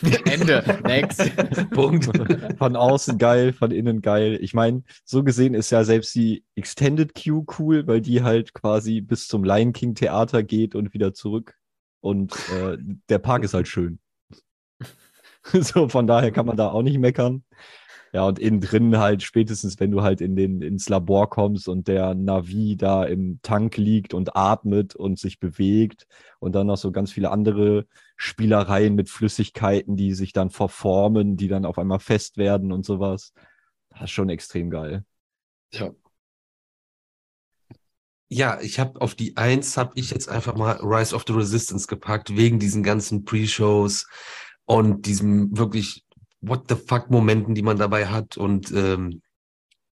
Ende. 0.25 0.81
Next. 0.83 1.19
Punkt. 1.71 2.09
Von 2.57 2.75
außen 2.75 3.17
geil, 3.17 3.53
von 3.53 3.71
innen 3.71 4.01
geil. 4.01 4.37
Ich 4.41 4.53
meine, 4.53 4.83
so 5.05 5.23
gesehen 5.23 5.53
ist 5.53 5.69
ja 5.71 5.85
selbst 5.85 6.13
die 6.13 6.43
Extended 6.55 7.15
Queue 7.15 7.45
cool, 7.57 7.87
weil 7.87 8.01
die 8.01 8.23
halt 8.23 8.53
quasi 8.53 8.99
bis 8.99 9.27
zum 9.27 9.45
Lion 9.45 9.71
King 9.71 9.95
Theater 9.95 10.43
geht 10.43 10.75
und 10.75 10.93
wieder 10.93 11.13
zurück. 11.13 11.55
Und 12.01 12.33
äh, 12.51 12.77
der 13.09 13.19
Park 13.19 13.45
ist 13.45 13.53
halt 13.53 13.69
schön. 13.69 13.99
so, 15.61 15.89
von 15.89 16.07
daher 16.07 16.31
kann 16.31 16.45
man 16.45 16.57
da 16.57 16.69
auch 16.69 16.83
nicht 16.83 16.99
meckern. 16.99 17.43
Ja, 18.13 18.23
und 18.25 18.39
innen 18.39 18.61
drin 18.61 18.97
halt 18.97 19.21
spätestens, 19.21 19.79
wenn 19.79 19.91
du 19.91 20.01
halt 20.01 20.21
in 20.21 20.35
den, 20.35 20.61
ins 20.61 20.87
Labor 20.87 21.29
kommst 21.29 21.67
und 21.67 21.87
der 21.87 22.15
Navi 22.15 22.77
da 22.77 23.03
im 23.03 23.39
Tank 23.41 23.77
liegt 23.77 24.13
und 24.13 24.35
atmet 24.35 24.95
und 24.95 25.19
sich 25.19 25.39
bewegt 25.39 26.07
und 26.39 26.53
dann 26.53 26.67
noch 26.67 26.77
so 26.77 26.91
ganz 26.91 27.11
viele 27.11 27.31
andere 27.31 27.85
Spielereien 28.15 28.95
mit 28.95 29.09
Flüssigkeiten, 29.09 29.97
die 29.97 30.13
sich 30.13 30.31
dann 30.31 30.49
verformen, 30.49 31.35
die 31.35 31.47
dann 31.47 31.65
auf 31.65 31.77
einmal 31.77 31.99
fest 31.99 32.37
werden 32.37 32.71
und 32.71 32.85
sowas. 32.85 33.33
Das 33.89 34.03
ist 34.03 34.11
schon 34.11 34.29
extrem 34.29 34.69
geil. 34.69 35.03
Ja. 35.73 35.91
Ja, 38.29 38.59
ich 38.59 38.79
habe 38.79 38.99
auf 38.99 39.15
die 39.15 39.37
Eins 39.37 39.77
habe 39.77 39.93
ich 39.95 40.11
jetzt 40.11 40.27
einfach 40.27 40.55
mal 40.55 40.77
Rise 40.81 41.15
of 41.15 41.23
the 41.25 41.33
Resistance 41.33 41.87
gepackt, 41.87 42.35
wegen 42.35 42.59
diesen 42.59 42.83
ganzen 42.83 43.23
Pre-Shows 43.23 44.05
und 44.67 45.05
diesem 45.05 45.57
wirklich 45.57 46.03
What 46.41 46.65
the 46.69 46.75
fuck 46.75 47.09
Momenten, 47.09 47.55
die 47.55 47.63
man 47.63 47.77
dabei 47.77 48.07
hat. 48.07 48.37
Und 48.37 48.71
ähm, 48.71 49.21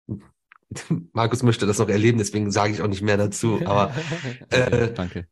Markus 1.12 1.42
möchte 1.42 1.66
das 1.66 1.78
noch 1.78 1.88
erleben, 1.88 2.18
deswegen 2.18 2.50
sage 2.50 2.74
ich 2.74 2.82
auch 2.82 2.88
nicht 2.88 3.00
mehr 3.00 3.16
dazu. 3.16 3.60
Aber 3.64 3.94
äh, 4.50 4.92
Danke. 4.92 5.26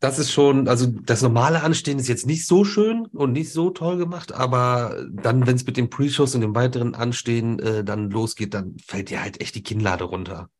das 0.00 0.18
ist 0.18 0.30
schon, 0.30 0.68
also 0.68 0.86
das 0.86 1.22
normale 1.22 1.62
Anstehen 1.62 1.98
ist 1.98 2.08
jetzt 2.08 2.26
nicht 2.26 2.46
so 2.46 2.64
schön 2.64 3.06
und 3.06 3.32
nicht 3.32 3.52
so 3.52 3.70
toll 3.70 3.96
gemacht, 3.96 4.32
aber 4.32 5.06
dann, 5.10 5.46
wenn 5.46 5.56
es 5.56 5.64
mit 5.64 5.78
den 5.78 5.88
Pre-Shows 5.88 6.34
und 6.34 6.42
dem 6.42 6.54
weiteren 6.54 6.94
Anstehen 6.94 7.58
äh, 7.60 7.84
dann 7.84 8.10
losgeht, 8.10 8.52
dann 8.52 8.76
fällt 8.84 9.08
dir 9.08 9.22
halt 9.22 9.40
echt 9.40 9.54
die 9.54 9.62
Kinnlade 9.62 10.04
runter. 10.04 10.50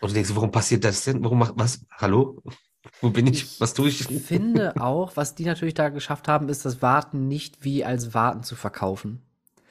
Und 0.00 0.10
du 0.10 0.14
denkst, 0.14 0.34
warum 0.34 0.50
passiert 0.50 0.84
das 0.84 1.04
denn? 1.04 1.22
Warum 1.22 1.40
macht 1.40 1.54
was? 1.56 1.84
Hallo? 1.90 2.42
Wo 3.00 3.10
bin 3.10 3.26
ich? 3.26 3.60
Was 3.60 3.74
tue 3.74 3.88
ich? 3.88 4.10
Ich 4.10 4.22
finde 4.22 4.76
auch, 4.80 5.16
was 5.16 5.34
die 5.34 5.44
natürlich 5.44 5.74
da 5.74 5.88
geschafft 5.88 6.28
haben, 6.28 6.48
ist 6.48 6.64
das 6.64 6.82
Warten 6.82 7.28
nicht 7.28 7.64
wie 7.64 7.84
als 7.84 8.14
Warten 8.14 8.42
zu 8.42 8.56
verkaufen. 8.56 9.22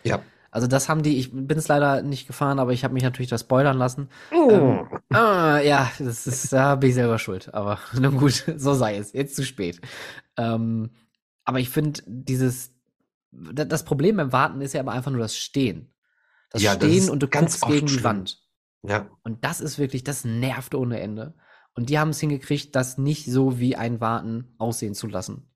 Ja. 0.04 0.22
Also 0.52 0.68
das 0.68 0.88
haben 0.88 1.02
die, 1.02 1.18
ich 1.18 1.32
bin 1.32 1.58
es 1.58 1.68
leider 1.68 2.04
nicht 2.04 2.28
gefahren, 2.28 2.60
aber 2.60 2.74
ich 2.74 2.84
habe 2.84 2.94
mich 2.94 3.02
natürlich 3.02 3.30
das 3.30 3.42
spoilern 3.42 3.78
lassen. 3.78 4.10
Oh. 4.32 4.52
Ähm, 4.52 4.88
ah, 5.10 5.58
ja, 5.60 5.92
das 5.98 6.28
ist, 6.28 6.54
da 6.54 6.76
bin 6.76 6.90
ich 6.90 6.96
selber 6.96 7.18
schuld. 7.18 7.54
Aber 7.56 7.80
nun 7.94 8.18
gut, 8.18 8.44
so 8.58 8.74
sei 8.76 8.98
es. 8.98 9.14
Jetzt 9.14 9.36
zu 9.36 9.44
spät. 9.44 9.82
Ähm, 10.38 10.92
aber 11.44 11.60
ich 11.60 11.70
finde 11.70 12.02
dieses, 12.06 12.72
da- 13.32 13.66
das 13.66 13.84
Problem 13.84 14.18
beim 14.18 14.32
Warten 14.32 14.62
ist 14.62 14.74
ja 14.74 14.82
aber 14.82 14.92
einfach 14.92 15.12
nur 15.12 15.22
das 15.22 15.36
Stehen. 15.36 15.92
Das 16.52 16.62
Ja, 16.62 16.76
das 16.76 16.88
Stehen 16.88 17.04
ist 17.04 17.10
und 17.10 17.24
du 17.24 17.28
ganz 17.28 17.60
guckst 17.60 17.74
gegen 17.74 17.88
die 17.88 17.94
schlimm. 17.94 18.04
Wand. 18.04 18.40
Ja. 18.84 19.08
Und 19.24 19.44
das 19.44 19.60
ist 19.60 19.80
wirklich, 19.80 20.04
das 20.04 20.24
nervt 20.24 20.76
ohne 20.76 21.00
Ende. 21.00 21.34
Und 21.76 21.90
die 21.90 21.98
haben 22.00 22.10
es 22.10 22.20
hingekriegt, 22.20 22.76
das 22.76 22.98
nicht 22.98 23.26
so 23.26 23.60
wie 23.60 23.76
ein 23.76 24.00
Warten 24.00 24.54
aussehen 24.58 24.94
zu 24.94 25.08
lassen. 25.08 25.50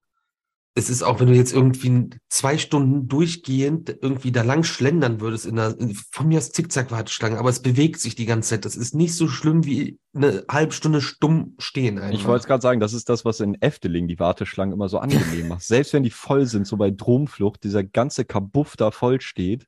Es 0.73 0.91
ist 0.91 1.01
auch, 1.01 1.19
wenn 1.19 1.27
du 1.29 1.33
jetzt 1.33 1.53
irgendwie 1.53 2.11
zwei 2.29 2.59
Stunden 2.59 3.07
durchgehend 3.07 3.97
irgendwie 3.99 4.31
da 4.31 4.43
lang 4.43 4.61
schlendern 4.63 5.19
würdest 5.21 5.47
in 5.47 5.55
der, 5.55 5.75
in- 5.79 5.95
von 5.95 6.27
mir 6.27 6.37
aus 6.37 6.51
Zickzack-Warteschlange, 6.51 7.39
aber 7.39 7.49
es 7.49 7.63
bewegt 7.63 7.99
sich 7.99 8.13
die 8.13 8.27
ganze 8.27 8.49
Zeit. 8.51 8.63
Das 8.65 8.75
ist 8.75 8.93
nicht 8.93 9.15
so 9.15 9.27
schlimm 9.27 9.65
wie 9.65 9.99
eine 10.13 10.45
halbe 10.49 10.73
Stunde 10.73 11.01
stumm 11.01 11.55
stehen 11.57 11.97
einfach. 11.97 12.19
Ich 12.19 12.25
wollte 12.27 12.41
es 12.41 12.45
gerade 12.45 12.61
sagen, 12.61 12.79
das 12.79 12.93
ist 12.93 13.09
das, 13.09 13.25
was 13.25 13.39
in 13.39 13.59
Efteling 13.59 14.07
die 14.07 14.19
Warteschlangen 14.19 14.71
immer 14.71 14.87
so 14.87 14.99
angenehm 14.99 15.47
macht. 15.47 15.63
Selbst 15.63 15.93
wenn 15.93 16.03
die 16.03 16.11
voll 16.11 16.45
sind, 16.45 16.67
so 16.67 16.77
bei 16.77 16.91
Dromflucht, 16.91 17.63
dieser 17.63 17.83
ganze 17.83 18.23
Kabuff 18.23 18.77
da 18.77 18.91
voll 18.91 19.19
steht. 19.19 19.65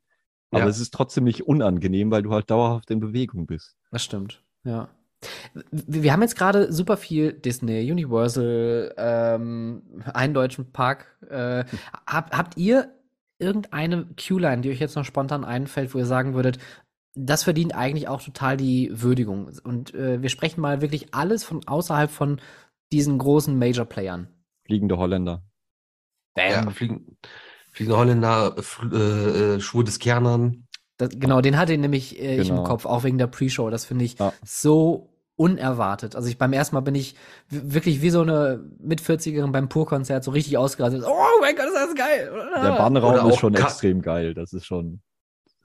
Aber 0.52 0.62
Ja. 0.62 0.68
es 0.68 0.80
ist 0.80 0.94
trotzdem 0.94 1.24
nicht 1.24 1.42
unangenehm, 1.48 2.12
weil 2.12 2.22
du 2.22 2.32
halt 2.34 2.52
dauerhaft 2.52 2.92
in 2.92 3.00
Bewegung 3.00 3.48
bist. 3.48 3.76
Das 3.90 4.04
stimmt, 4.04 4.44
ja. 4.64 4.90
Wir 5.72 6.14
haben 6.14 6.22
jetzt 6.22 6.38
gerade 6.38 6.72
super 6.72 6.96
viel 6.98 7.34
Disney, 7.34 7.92
Universal, 7.92 8.94
ähm, 8.98 9.82
einen 10.14 10.34
deutschen 10.34 10.72
Park. 10.72 11.18
Äh, 11.30 11.66
hab, 12.08 12.36
habt 12.36 12.58
ihr 12.58 12.94
irgendeine 13.38 14.06
Q-Line, 14.16 14.62
die 14.62 14.70
euch 14.70 14.80
jetzt 14.80 14.96
noch 14.96 15.06
spontan 15.06 15.44
einfällt, 15.44 15.94
wo 15.94 15.98
ihr 15.98 16.06
sagen 16.06 16.34
würdet, 16.36 16.60
das 17.16 17.44
verdient 17.44 17.76
eigentlich 17.76 18.08
auch 18.08 18.22
total 18.22 18.56
die 18.58 18.90
Würdigung? 18.94 19.52
Und 19.64 19.94
äh, 19.94 20.22
wir 20.22 20.30
sprechen 20.30 20.62
mal 20.62 20.82
wirklich 20.82 21.14
alles 21.14 21.44
von 21.44 21.68
außerhalb 21.68 22.10
von 22.12 22.40
diesen 22.92 23.18
großen 23.18 23.58
Major-Playern. 23.58 24.28
Fliegende 24.66 24.98
Holländer. 24.98 25.44
ja, 26.38 26.70
fliegen, 26.70 27.18
fliegen 27.72 27.94
Holländer, 27.94 28.56
fl- 28.60 28.96
äh, 28.96 29.56
äh, 29.56 29.60
Schwur 29.60 29.84
des 29.84 30.00
Kernern. 30.00 30.66
Das, 30.98 31.10
genau, 31.12 31.40
den 31.42 31.58
hatte 31.58 31.74
ich 31.74 31.80
nämlich 31.80 32.20
äh, 32.20 32.40
ich 32.42 32.50
im 32.50 32.56
Genau. 32.58 32.68
Kopf, 32.68 32.86
auch 32.86 33.04
wegen 33.04 33.18
der 33.18 33.28
Pre-Show. 33.28 33.70
Das 33.70 33.86
finde 33.86 34.06
ich 34.06 34.20
Ja. 34.20 34.34
so 34.44 35.09
unerwartet. 35.40 36.16
Also 36.16 36.28
ich 36.28 36.38
beim 36.38 36.52
ersten 36.52 36.76
Mal 36.76 36.82
bin 36.82 36.96
ich 36.96 37.16
wirklich 37.50 38.02
wie 38.02 38.10
so 38.10 38.22
eine 38.22 38.64
mit 38.80 39.02
40erin 39.02 39.52
beim 39.52 39.70
Pur-Konzert 39.70 40.24
so 40.24 40.32
richtig 40.32 40.58
ausgerastet. 40.58 41.04
Oh 41.08 41.40
mein 41.40 41.56
Gott, 41.56 41.66
ist 41.68 41.76
das 41.76 41.96
geil! 41.96 42.30
Der 42.56 42.72
Bahnraum 42.72 43.14
Oder 43.14 43.20
ist 43.28 43.34
auch 43.34 43.40
schon 43.40 43.54
Ka- 43.54 43.68
extrem 43.68 44.02
geil. 44.02 44.34
Das 44.34 44.52
ist 44.54 44.66
schon. 44.66 45.02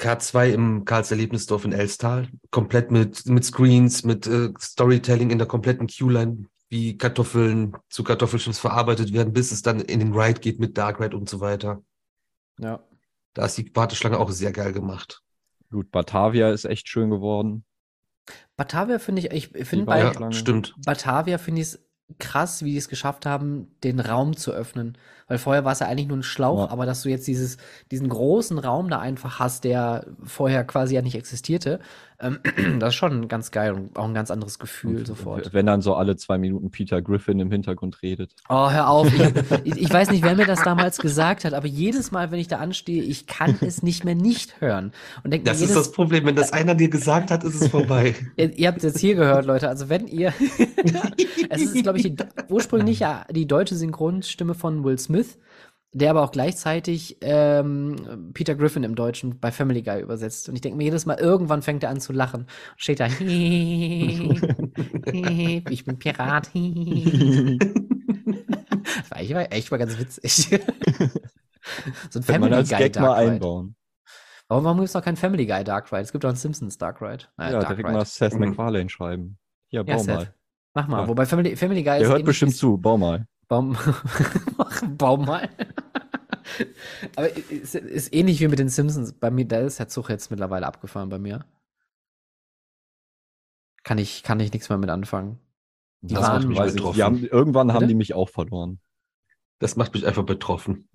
K2 0.00 0.50
im 0.50 0.84
Karls 0.84 1.10
Erlebnisdorf 1.10 1.64
in 1.64 1.72
Elstal. 1.72 2.28
Komplett 2.50 2.90
mit, 2.90 3.26
mit 3.26 3.44
Screens, 3.44 4.04
mit 4.04 4.26
äh, 4.26 4.50
Storytelling 4.60 5.30
in 5.30 5.38
der 5.38 5.46
kompletten 5.46 5.88
Q-Line, 5.88 6.46
wie 6.68 6.96
Kartoffeln 6.98 7.76
zu 7.88 8.02
Kartoffelchips 8.04 8.58
verarbeitet 8.58 9.12
werden, 9.12 9.32
bis 9.32 9.52
es 9.52 9.62
dann 9.62 9.80
in 9.80 10.00
den 10.00 10.12
Ride 10.14 10.40
geht 10.40 10.58
mit 10.60 10.78
Dark 10.78 11.00
Ride 11.00 11.16
und 11.16 11.28
so 11.28 11.40
weiter. 11.40 11.82
Ja. 12.60 12.80
Da 13.34 13.46
ist 13.46 13.56
die 13.58 13.70
Warteschlange 13.74 14.18
auch 14.18 14.30
sehr 14.30 14.52
geil 14.52 14.72
gemacht. 14.72 15.20
Gut, 15.70 15.90
Batavia 15.90 16.50
ist 16.50 16.64
echt 16.64 16.88
schön 16.88 17.10
geworden. 17.10 17.64
Batavia 18.56 18.98
finde 18.98 19.22
ich, 19.22 19.30
ich 19.52 19.66
finde 19.68 19.86
bei 19.86 20.00
Ja, 20.00 20.32
stimmt. 20.32 20.74
Batavia 20.84 21.38
finde 21.38 21.60
ich 21.62 21.68
es 21.68 21.80
krass, 22.18 22.62
wie 22.62 22.72
die 22.72 22.76
es 22.76 22.88
geschafft 22.88 23.24
haben, 23.26 23.68
den 23.82 23.98
Raum 23.98 24.36
zu 24.36 24.52
öffnen. 24.52 24.98
Weil 25.26 25.38
vorher 25.38 25.64
war 25.64 25.72
es 25.72 25.78
ja 25.80 25.88
eigentlich 25.88 26.06
nur 26.08 26.18
ein 26.18 26.22
Schlauch, 26.22 26.66
Ja. 26.66 26.70
aber 26.70 26.84
dass 26.86 27.02
du 27.02 27.08
jetzt 27.08 27.26
dieses, 27.26 27.56
diesen 27.90 28.08
großen 28.10 28.58
Raum 28.58 28.90
da 28.90 28.98
einfach 29.00 29.38
hast, 29.38 29.64
der 29.64 30.06
vorher 30.22 30.64
quasi 30.64 30.94
ja 30.94 31.02
nicht 31.02 31.14
existierte, 31.16 31.80
Ähm, 32.24 32.38
das 32.80 32.90
ist 32.90 32.94
schon 32.94 33.28
ganz 33.28 33.50
geil 33.50 33.72
und 33.72 33.96
auch 33.96 34.06
ein 34.06 34.14
ganz 34.14 34.30
anderes 34.30 34.58
Gefühl 34.58 34.98
Und 34.98 35.06
sofort. 35.06 35.52
Wenn 35.52 35.66
dann 35.66 35.82
so 35.82 35.94
alle 35.94 36.16
zwei 36.16 36.38
Minuten 36.38 36.70
Peter 36.70 37.02
Griffin 37.02 37.38
im 37.38 37.50
Hintergrund 37.50 38.02
redet. 38.02 38.32
Oh, 38.48 38.70
hör 38.70 38.88
auf. 38.88 39.12
Ich, 39.12 39.22
ich, 39.64 39.82
ich 39.82 39.92
weiß 39.92 40.10
nicht, 40.10 40.24
wer 40.24 40.34
mir 40.34 40.46
das 40.46 40.62
damals 40.62 40.98
gesagt 40.98 41.44
hat, 41.44 41.52
aber 41.52 41.66
jedes 41.66 42.10
Mal, 42.10 42.30
wenn 42.30 42.40
ich 42.40 42.48
da 42.48 42.58
anstehe, 42.58 43.02
ich 43.02 43.26
kann 43.26 43.58
es 43.60 43.82
nicht 43.82 44.04
mehr 44.04 44.14
nicht 44.14 44.60
hören. 44.60 44.92
Und 45.22 45.32
denk 45.32 45.44
mir 45.44 45.50
Das 45.50 45.60
jedes, 45.60 45.76
ist 45.76 45.86
das 45.86 45.92
Problem. 45.92 46.24
Wenn 46.24 46.36
das 46.36 46.52
einer 46.52 46.74
dir 46.74 46.88
gesagt 46.88 47.30
hat, 47.30 47.44
ist 47.44 47.60
es 47.60 47.68
vorbei. 47.68 48.14
Ihr, 48.36 48.56
ihr 48.56 48.68
habt 48.68 48.78
es 48.78 48.84
jetzt 48.84 48.98
hier 48.98 49.14
gehört, 49.14 49.44
Leute. 49.44 49.68
Also 49.68 49.88
wenn 49.88 50.06
ihr, 50.08 50.32
es 51.50 51.62
ist, 51.62 51.82
glaube 51.82 51.98
ich, 51.98 52.04
die, 52.04 52.16
ursprünglich 52.48 53.00
ja 53.00 53.24
die 53.30 53.46
deutsche 53.46 53.74
Synchronstimme 53.74 54.54
von 54.54 54.84
Will 54.84 54.98
Smith, 54.98 55.38
der 55.94 56.10
aber 56.10 56.22
auch 56.22 56.32
gleichzeitig 56.32 57.16
ähm, 57.22 58.30
Peter 58.34 58.54
Griffin 58.54 58.84
im 58.84 58.94
Deutschen 58.96 59.38
bei 59.40 59.50
Family 59.52 59.80
Guy 59.82 60.00
übersetzt. 60.02 60.48
Und 60.48 60.54
ich 60.56 60.60
denke 60.60 60.76
mir 60.76 60.84
jedes 60.84 61.06
Mal, 61.06 61.18
irgendwann 61.18 61.62
fängt 61.62 61.82
er 61.84 61.90
an 61.90 62.00
zu 62.00 62.12
lachen. 62.12 62.42
Und 62.42 62.48
steht 62.76 63.00
da, 63.00 63.06
ich 65.70 65.84
bin 65.84 65.98
Pirat. 65.98 66.50
das 66.54 66.62
war 69.10 69.20
echt, 69.20 69.34
war 69.34 69.52
echt 69.52 69.70
mal 69.70 69.76
ganz 69.78 69.98
witzig. 69.98 70.48
so 72.10 72.18
ein 72.18 72.22
man 72.22 72.22
Family 72.22 72.54
als 72.54 72.68
Guy 72.68 72.78
Gag 72.78 73.00
mal 73.00 73.18
Ride. 73.20 73.32
einbauen. 73.32 73.76
Warum, 74.48 74.64
warum 74.64 74.78
gibt 74.78 74.88
es 74.88 74.94
noch 74.94 75.02
kein 75.02 75.16
Family 75.16 75.46
Guy 75.46 75.64
Dark 75.64 75.90
Ride? 75.92 76.02
Es 76.02 76.12
gibt 76.12 76.24
doch 76.24 76.28
einen 76.28 76.36
Simpsons 76.36 76.76
Dark 76.76 77.00
Ride. 77.00 77.24
Äh, 77.38 77.44
ja, 77.44 77.50
Dark 77.52 77.68
direkt 77.68 77.88
Ride. 77.88 77.98
mal 77.98 78.04
Seth. 78.04 78.38
MacFarlane 78.38 78.90
schreiben. 78.90 79.38
Ja, 79.70 79.82
Ja, 79.86 79.96
bau 79.96 80.02
Seth. 80.02 80.16
mal. 80.16 80.34
Mach 80.74 80.88
mal. 80.88 81.02
Ja. 81.02 81.08
Wobei 81.08 81.24
Family, 81.24 81.56
Family 81.56 81.82
Guy 81.82 82.00
Der 82.00 82.08
hört 82.08 82.24
bestimmt 82.24 82.54
zu, 82.56 82.76
bau 82.76 82.98
mal. 82.98 83.26
Baum, 83.48 83.76
Mach- 84.58 84.82
Baum 84.98 85.24
mal. 85.26 85.48
Aber 87.16 87.28
ist, 87.50 87.74
ist 87.74 88.14
ähnlich 88.14 88.40
wie 88.40 88.48
mit 88.48 88.58
den 88.58 88.68
Simpsons. 88.68 89.12
Bei 89.12 89.30
mir, 89.30 89.46
da 89.46 89.60
ist 89.60 89.78
der 89.78 89.88
Zug 89.88 90.08
jetzt 90.10 90.30
mittlerweile 90.30 90.66
abgefahren 90.66 91.08
bei 91.08 91.18
mir. 91.18 91.44
Kann 93.82 93.98
ich, 93.98 94.22
kann 94.22 94.40
ich 94.40 94.52
nichts 94.52 94.68
mehr 94.68 94.78
mit 94.78 94.90
anfangen. 94.90 95.38
Die 96.00 96.14
Das 96.14 96.24
waren- 96.24 96.36
macht 96.40 96.48
mich 96.48 96.58
Weiß 96.58 96.70
ich, 96.72 96.76
betroffen. 96.76 96.96
die 96.96 97.02
haben, 97.02 97.24
irgendwann 97.24 97.72
haben 97.72 97.80
Bitte? 97.80 97.88
die 97.88 97.94
mich 97.94 98.14
auch 98.14 98.28
verloren. 98.28 98.80
Das 99.58 99.76
macht 99.76 99.94
mich 99.94 100.06
einfach 100.06 100.24
betroffen. 100.24 100.88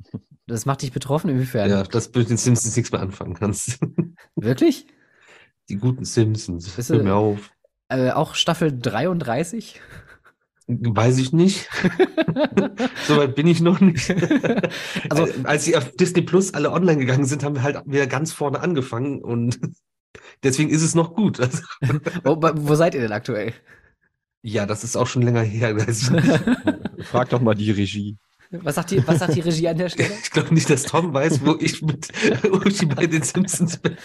Das 0.45 0.65
macht 0.65 0.81
dich 0.81 0.91
betroffen, 0.91 1.29
inwiefern? 1.29 1.69
Ja, 1.69 1.83
dass 1.83 2.11
du 2.11 2.19
mit 2.19 2.29
den 2.29 2.37
Simpsons 2.37 2.75
nichts 2.75 2.91
mehr 2.91 3.01
anfangen 3.01 3.35
kannst. 3.35 3.79
Wirklich? 4.35 4.87
Die 5.69 5.77
guten 5.77 6.03
Simpsons. 6.05 6.75
Hör 6.89 7.03
mir 7.03 7.15
auf. 7.15 7.51
Äh, 7.89 8.11
auch 8.11 8.35
Staffel 8.35 8.77
33? 8.77 9.79
Weiß 10.71 11.17
ich 11.17 11.33
nicht. 11.33 11.67
Soweit 13.07 13.33
bin 13.33 13.47
ich 13.47 13.59
noch 13.59 13.79
nicht. 13.79 14.09
Also- 15.09 15.23
also, 15.23 15.33
als 15.43 15.65
sie 15.65 15.75
auf 15.75 15.91
Disney 15.95 16.21
Plus 16.21 16.53
alle 16.53 16.71
online 16.71 16.97
gegangen 16.99 17.25
sind, 17.25 17.43
haben 17.43 17.55
wir 17.55 17.63
halt 17.63 17.81
wieder 17.85 18.05
ganz 18.05 18.31
vorne 18.31 18.59
angefangen 18.59 19.21
und 19.23 19.59
deswegen 20.43 20.69
ist 20.69 20.83
es 20.83 20.93
noch 20.93 21.15
gut. 21.15 21.39
Also, 21.39 21.63
wo, 22.23 22.37
wo 22.41 22.75
seid 22.75 22.93
ihr 22.93 23.01
denn 23.01 23.11
aktuell? 23.11 23.53
ja, 24.41 24.65
das 24.65 24.83
ist 24.85 24.95
auch 24.95 25.07
schon 25.07 25.21
länger 25.23 25.41
her. 25.41 25.75
Frag 27.03 27.29
doch 27.29 27.41
mal 27.41 27.55
die 27.55 27.71
Regie. 27.71 28.15
Was 28.51 28.75
sagt 28.75 28.91
die, 28.91 29.05
was 29.05 29.19
sagt 29.19 29.35
die 29.35 29.41
Regie 29.41 29.67
an 29.67 29.77
der 29.77 29.89
Stelle? 29.89 30.11
Ich 30.23 30.31
glaube 30.31 30.53
nicht, 30.53 30.69
dass 30.69 30.83
Tom 30.83 31.13
weiß, 31.13 31.45
wo 31.45 31.55
ich 31.59 31.81
mit 31.81 32.07
ich 32.65 32.87
bei 32.87 33.05
den 33.05 33.21
Simpsons 33.21 33.77
bin. 33.77 33.95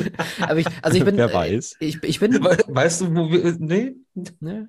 Aber 0.40 0.58
ich, 0.58 0.66
also 0.82 0.98
ich 0.98 1.04
bin, 1.04 1.16
Wer 1.16 1.30
äh, 1.30 1.34
weiß. 1.34 1.76
Ich, 1.78 2.02
ich 2.02 2.20
bin, 2.20 2.42
We- 2.42 2.58
Weißt 2.66 3.02
du, 3.02 3.14
wo 3.14 3.30
wir. 3.30 3.54
Nee? 3.58 3.94
ne? 4.40 4.68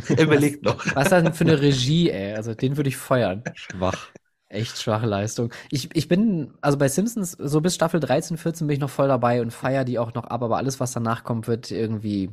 Er 0.16 0.24
überlegt 0.24 0.62
noch. 0.62 0.84
Was 0.94 1.04
ist 1.04 1.12
das 1.12 1.22
denn 1.22 1.32
für 1.32 1.44
eine 1.44 1.60
Regie, 1.60 2.10
ey? 2.10 2.34
Also 2.34 2.54
den 2.54 2.76
würde 2.76 2.88
ich 2.88 2.96
feuern. 2.96 3.42
Schwach. 3.54 4.08
Echt 4.48 4.80
schwache 4.80 5.06
Leistung. 5.06 5.52
Ich, 5.70 5.94
ich 5.94 6.08
bin, 6.08 6.54
also 6.60 6.78
bei 6.78 6.88
Simpsons, 6.88 7.32
so 7.32 7.60
bis 7.60 7.74
Staffel 7.74 7.98
13, 7.98 8.36
14 8.36 8.66
bin 8.66 8.74
ich 8.74 8.80
noch 8.80 8.90
voll 8.90 9.08
dabei 9.08 9.42
und 9.42 9.52
feier 9.52 9.84
die 9.84 9.98
auch 9.98 10.14
noch 10.14 10.24
ab, 10.24 10.42
aber 10.42 10.56
alles, 10.56 10.78
was 10.78 10.92
danach 10.92 11.24
kommt, 11.24 11.48
wird 11.48 11.70
irgendwie 11.70 12.30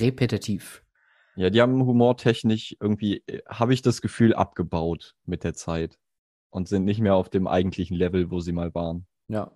repetitiv. 0.00 0.84
Ja, 1.34 1.50
die 1.50 1.60
haben 1.60 1.84
humortechnisch 1.84 2.76
irgendwie, 2.80 3.22
äh, 3.26 3.42
habe 3.48 3.74
ich 3.74 3.82
das 3.82 4.00
Gefühl, 4.00 4.34
abgebaut 4.34 5.14
mit 5.24 5.44
der 5.44 5.54
Zeit. 5.54 5.98
Und 6.48 6.68
sind 6.68 6.84
nicht 6.84 7.00
mehr 7.00 7.14
auf 7.14 7.28
dem 7.28 7.46
eigentlichen 7.46 7.96
Level, 7.96 8.30
wo 8.30 8.40
sie 8.40 8.52
mal 8.52 8.74
waren. 8.74 9.06
Ja. 9.28 9.50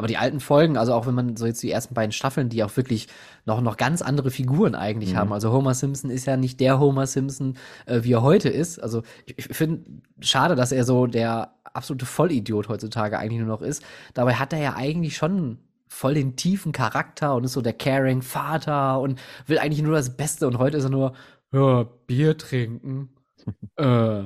Aber 0.00 0.06
die 0.08 0.16
alten 0.16 0.40
Folgen, 0.40 0.78
also 0.78 0.94
auch 0.94 1.06
wenn 1.06 1.14
man 1.14 1.36
so 1.36 1.44
jetzt 1.44 1.62
die 1.62 1.70
ersten 1.70 1.92
beiden 1.92 2.10
Staffeln, 2.10 2.48
die 2.48 2.64
auch 2.64 2.74
wirklich 2.74 3.06
noch, 3.44 3.60
noch 3.60 3.76
ganz 3.76 4.00
andere 4.00 4.30
Figuren 4.30 4.74
eigentlich 4.74 5.12
Mhm. 5.12 5.16
haben. 5.18 5.32
Also 5.34 5.52
Homer 5.52 5.74
Simpson 5.74 6.10
ist 6.10 6.24
ja 6.24 6.38
nicht 6.38 6.58
der 6.58 6.80
Homer 6.80 7.06
Simpson, 7.06 7.58
äh, 7.84 8.02
wie 8.02 8.14
er 8.14 8.22
heute 8.22 8.48
ist. 8.48 8.82
Also 8.82 9.02
ich, 9.26 9.38
ich 9.38 9.54
finde 9.54 9.84
schade, 10.20 10.54
dass 10.54 10.72
er 10.72 10.84
so 10.84 11.06
der 11.06 11.52
absolute 11.64 12.06
Vollidiot 12.06 12.70
heutzutage 12.70 13.18
eigentlich 13.18 13.40
nur 13.40 13.48
noch 13.48 13.60
ist. 13.60 13.82
Dabei 14.14 14.36
hat 14.36 14.54
er 14.54 14.60
ja 14.60 14.74
eigentlich 14.74 15.16
schon 15.18 15.58
voll 15.86 16.14
den 16.14 16.34
tiefen 16.34 16.72
Charakter 16.72 17.34
und 17.34 17.44
ist 17.44 17.52
so 17.52 17.60
der 17.60 17.74
caring 17.74 18.22
Vater 18.22 19.00
und 19.00 19.20
will 19.46 19.58
eigentlich 19.58 19.82
nur 19.82 19.92
das 19.96 20.16
Beste. 20.16 20.46
Und 20.46 20.56
heute 20.56 20.78
ist 20.78 20.84
er 20.84 20.90
nur, 20.90 21.12
ja, 21.52 21.82
Bier 22.06 22.38
trinken. 22.38 23.10
äh. 23.76 24.24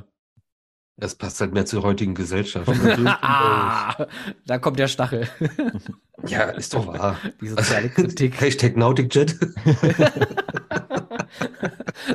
Das 0.97 1.17
passt 1.17 1.41
halt 1.41 1.53
mehr 1.53 1.67
zur 1.67 1.83
heutigen 1.83 2.15
Gesellschaft. 2.15 2.69
ah, 3.05 4.07
da 4.47 4.59
kommt 4.59 4.79
der 4.79 4.87
Stachel. 4.87 5.29
ja, 6.27 6.51
ist 6.51 6.73
doch 6.73 6.87
wahr. 6.87 7.19
Die 7.41 7.49
soziale 7.49 7.89
Kritik. 7.89 8.41
Hashtag 8.41 8.77
NauticJet. 8.77 9.37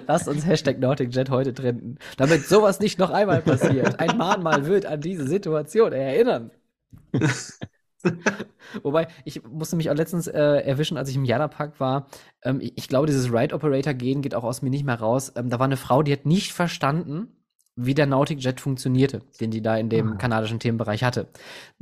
Lasst 0.07 0.29
uns 0.29 0.45
Hashtag 0.45 0.79
NauticJet 0.79 1.29
heute 1.29 1.53
trenden, 1.53 1.99
damit 2.15 2.45
sowas 2.47 2.79
nicht 2.79 2.99
noch 2.99 3.09
einmal 3.09 3.41
passiert. 3.41 3.99
Ein 3.99 4.17
Mahnmal 4.17 4.65
wird 4.65 4.85
an 4.85 5.01
diese 5.01 5.27
Situation 5.27 5.91
erinnern. 5.91 6.51
Wobei, 8.81 9.07
ich 9.25 9.43
musste 9.43 9.75
mich 9.75 9.89
auch 9.89 9.95
letztens 9.95 10.27
äh, 10.27 10.39
erwischen, 10.39 10.97
als 10.97 11.09
ich 11.09 11.17
im 11.17 11.25
Jada-Park 11.25 11.81
war. 11.81 12.07
Ähm, 12.43 12.61
ich, 12.61 12.77
ich 12.77 12.87
glaube, 12.87 13.07
dieses 13.07 13.31
Ride-Operator-Gen 13.31 14.21
geht 14.21 14.35
auch 14.35 14.45
aus 14.45 14.61
mir 14.61 14.69
nicht 14.69 14.85
mehr 14.85 14.99
raus. 14.99 15.33
Ähm, 15.35 15.49
da 15.49 15.59
war 15.59 15.65
eine 15.65 15.75
Frau, 15.75 16.01
die 16.01 16.13
hat 16.13 16.25
nicht 16.25 16.53
verstanden, 16.53 17.38
wie 17.81 17.93
der 17.93 18.05
Nautic 18.05 18.43
Jet 18.43 18.59
funktionierte, 18.59 19.21
den 19.39 19.51
die 19.51 19.61
da 19.61 19.77
in 19.77 19.89
dem 19.89 20.13
Ah. 20.13 20.15
kanadischen 20.15 20.59
Themenbereich 20.59 21.03
hatte. 21.03 21.27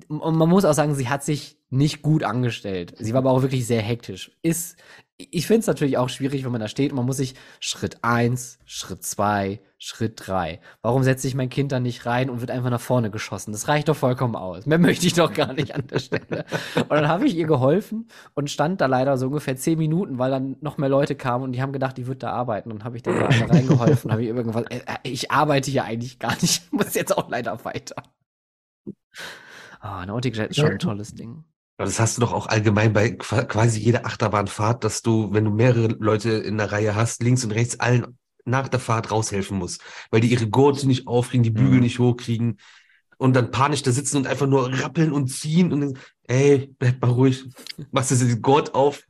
Und 0.08 0.36
man 0.38 0.48
muss 0.48 0.64
auch 0.66 0.74
sagen, 0.74 0.94
sie 0.94 1.10
hat 1.10 1.24
sich 1.24 1.58
nicht 1.70 2.02
gut 2.04 2.24
angestellt. 2.24 2.94
Sie 3.00 3.14
war 3.14 3.20
aber 3.20 3.32
auch 3.32 3.42
wirklich 3.42 3.66
sehr 3.66 3.82
hektisch. 3.82 4.32
Ist, 4.44 4.78
ich 5.20 5.48
finde 5.48 5.62
es 5.62 5.68
natürlich 5.68 5.98
auch 5.98 6.10
schwierig, 6.10 6.46
wenn 6.46 6.52
man 6.52 6.62
da 6.62 6.68
steht 6.68 6.92
und 6.92 6.98
man 6.98 7.08
muss 7.08 7.18
sich 7.18 7.34
Schritt 7.60 8.04
eins, 8.04 8.60
Schritt 8.66 9.04
zwei, 9.04 9.60
Schritt 9.80 10.14
drei. 10.28 10.60
Warum 10.84 11.02
setze 11.02 11.28
ich 11.28 11.34
mein 11.34 11.50
Kind 11.50 11.72
da 11.72 11.80
nicht 11.80 12.06
rein 12.06 12.30
und 12.30 12.40
wird 12.40 12.52
einfach 12.52 12.70
nach 12.70 12.82
vorne 12.82 13.10
geschossen? 13.10 13.52
Das 13.52 13.68
reicht 13.68 13.90
doch 13.90 13.96
vollkommen 13.96 14.36
aus. 14.36 14.68
Mehr 14.68 14.78
möchte 14.78 15.08
ich 15.08 15.14
doch 15.14 15.34
gar 15.34 15.54
nicht 15.54 15.74
an 15.74 15.88
der 15.88 15.98
Stelle. 15.98 16.46
Und 16.76 16.92
dann 16.92 17.08
habe 17.08 17.26
ich 17.26 17.36
ihr 17.36 17.48
geholfen 17.48 18.08
und 18.36 18.52
stand 18.52 18.80
da 18.80 18.86
leider 18.86 19.18
so 19.18 19.28
ungefähr 19.28 19.56
zehn 19.56 19.80
Minuten, 19.80 20.20
weil 20.20 20.30
dann 20.30 20.58
noch 20.62 20.78
mehr 20.78 20.90
Leute 20.90 21.16
kamen 21.16 21.46
und 21.46 21.52
die 21.54 21.64
haben 21.64 21.74
gedacht, 21.74 21.98
die 21.98 22.06
wird 22.06 22.22
da 22.22 22.32
arbeiten. 22.32 22.70
Dann 22.70 22.84
habe 22.84 22.98
ich 22.98 23.02
da 23.02 23.12
reingeholfen, 23.12 24.12
habe 24.12 24.22
ich 24.22 24.28
irgendwas, 24.28 24.66
äh, 24.70 24.82
äh, 24.86 24.98
ich 25.02 25.32
arbeite 25.32 25.72
hier 25.72 25.86
eigentlich 25.86 26.20
gar 26.20 26.34
nicht, 26.34 26.44
ich 26.44 26.62
muss 26.72 26.94
jetzt 26.94 27.18
auch 27.18 27.28
leider 27.28 27.66
weiter. 27.66 28.04
Ah, 29.80 30.06
Nautic 30.06 30.36
Jet 30.36 30.52
ist 30.52 30.58
schon 30.58 30.72
ein 30.72 30.80
tolles 30.80 31.16
Ding. 31.16 31.44
Aber 31.78 31.86
das 31.86 32.00
hast 32.00 32.18
du 32.18 32.22
doch 32.22 32.34
auch 32.34 32.48
allgemein 32.48 32.94
bei 32.94 33.12
qua- 33.12 33.44
quasi 33.44 33.80
jeder 33.80 34.06
Achterbahnfahrt, 34.06 34.84
dass 34.84 35.02
du, 35.04 35.32
wenn 35.32 35.46
du 35.46 35.52
mehrere 35.52 35.88
Leute 36.00 36.32
in 36.32 36.58
der 36.58 36.72
Reihe 36.72 36.96
hast, 36.96 37.22
links 37.22 37.44
und 37.44 37.52
rechts 37.52 37.80
allen 37.80 38.18
nach 38.46 38.68
der 38.68 38.80
Fahrt 38.80 39.12
raushelfen 39.12 39.58
musst, 39.58 39.82
weil 40.10 40.22
die 40.22 40.32
ihre 40.32 40.48
Gurte 40.50 40.88
nicht 40.88 41.08
aufkriegen, 41.08 41.44
die 41.44 41.52
Bügel 41.52 41.76
Mhm. 41.76 41.80
nicht 41.82 42.00
hochkriegen 42.00 42.60
und 43.18 43.36
dann 43.36 43.52
panisch 43.52 43.84
da 43.84 43.92
sitzen 43.92 44.18
und 44.18 44.28
einfach 44.28 44.48
nur 44.48 44.72
rappeln 44.82 45.12
und 45.12 45.28
ziehen 45.28 45.74
und 45.74 45.82
dann, 45.82 45.98
ey, 46.28 46.74
bleib 46.80 47.02
mal 47.02 47.12
ruhig, 47.12 47.46
machst 47.92 48.12
du 48.12 48.16
den 48.16 48.42
Gurt 48.42 48.74
auf 48.74 49.04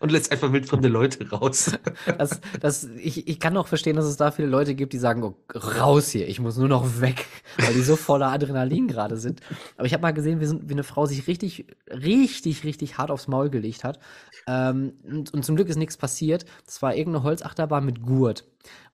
und 0.00 0.10
lässt 0.12 0.32
einfach 0.32 0.52
wildfremde 0.52 0.88
Leute 0.88 1.28
raus. 1.30 1.72
Das, 2.18 2.40
das, 2.60 2.84
ich, 2.98 3.28
ich 3.28 3.38
kann 3.40 3.56
auch 3.56 3.68
verstehen, 3.68 3.96
dass 3.96 4.04
es 4.06 4.16
da 4.16 4.30
viele 4.30 4.48
Leute 4.48 4.74
gibt, 4.74 4.92
die 4.92 4.98
sagen, 4.98 5.22
oh, 5.22 5.36
raus 5.54 6.10
hier, 6.10 6.28
ich 6.28 6.40
muss 6.40 6.56
nur 6.56 6.68
noch 6.68 7.00
weg, 7.00 7.26
weil 7.58 7.74
die 7.74 7.82
so 7.82 7.96
voller 7.96 8.28
Adrenalin 8.32 8.88
gerade 8.88 9.16
sind. 9.16 9.40
Aber 9.76 9.86
ich 9.86 9.92
habe 9.92 10.02
mal 10.02 10.12
gesehen, 10.12 10.40
wie, 10.40 10.46
so- 10.46 10.60
wie 10.62 10.72
eine 10.72 10.82
Frau 10.84 11.06
sich 11.06 11.26
richtig, 11.28 11.66
richtig, 11.90 12.64
richtig 12.64 12.98
hart 12.98 13.10
aufs 13.10 13.28
Maul 13.28 13.50
gelegt 13.50 13.84
hat. 13.84 13.98
Ähm, 14.46 14.94
und, 15.04 15.32
und 15.34 15.44
zum 15.44 15.56
Glück 15.56 15.68
ist 15.68 15.76
nichts 15.76 15.96
passiert. 15.96 16.44
Das 16.66 16.82
war 16.82 16.94
irgendeine 16.94 17.24
Holzachterbahn 17.24 17.84
mit 17.84 18.02
Gurt. 18.02 18.44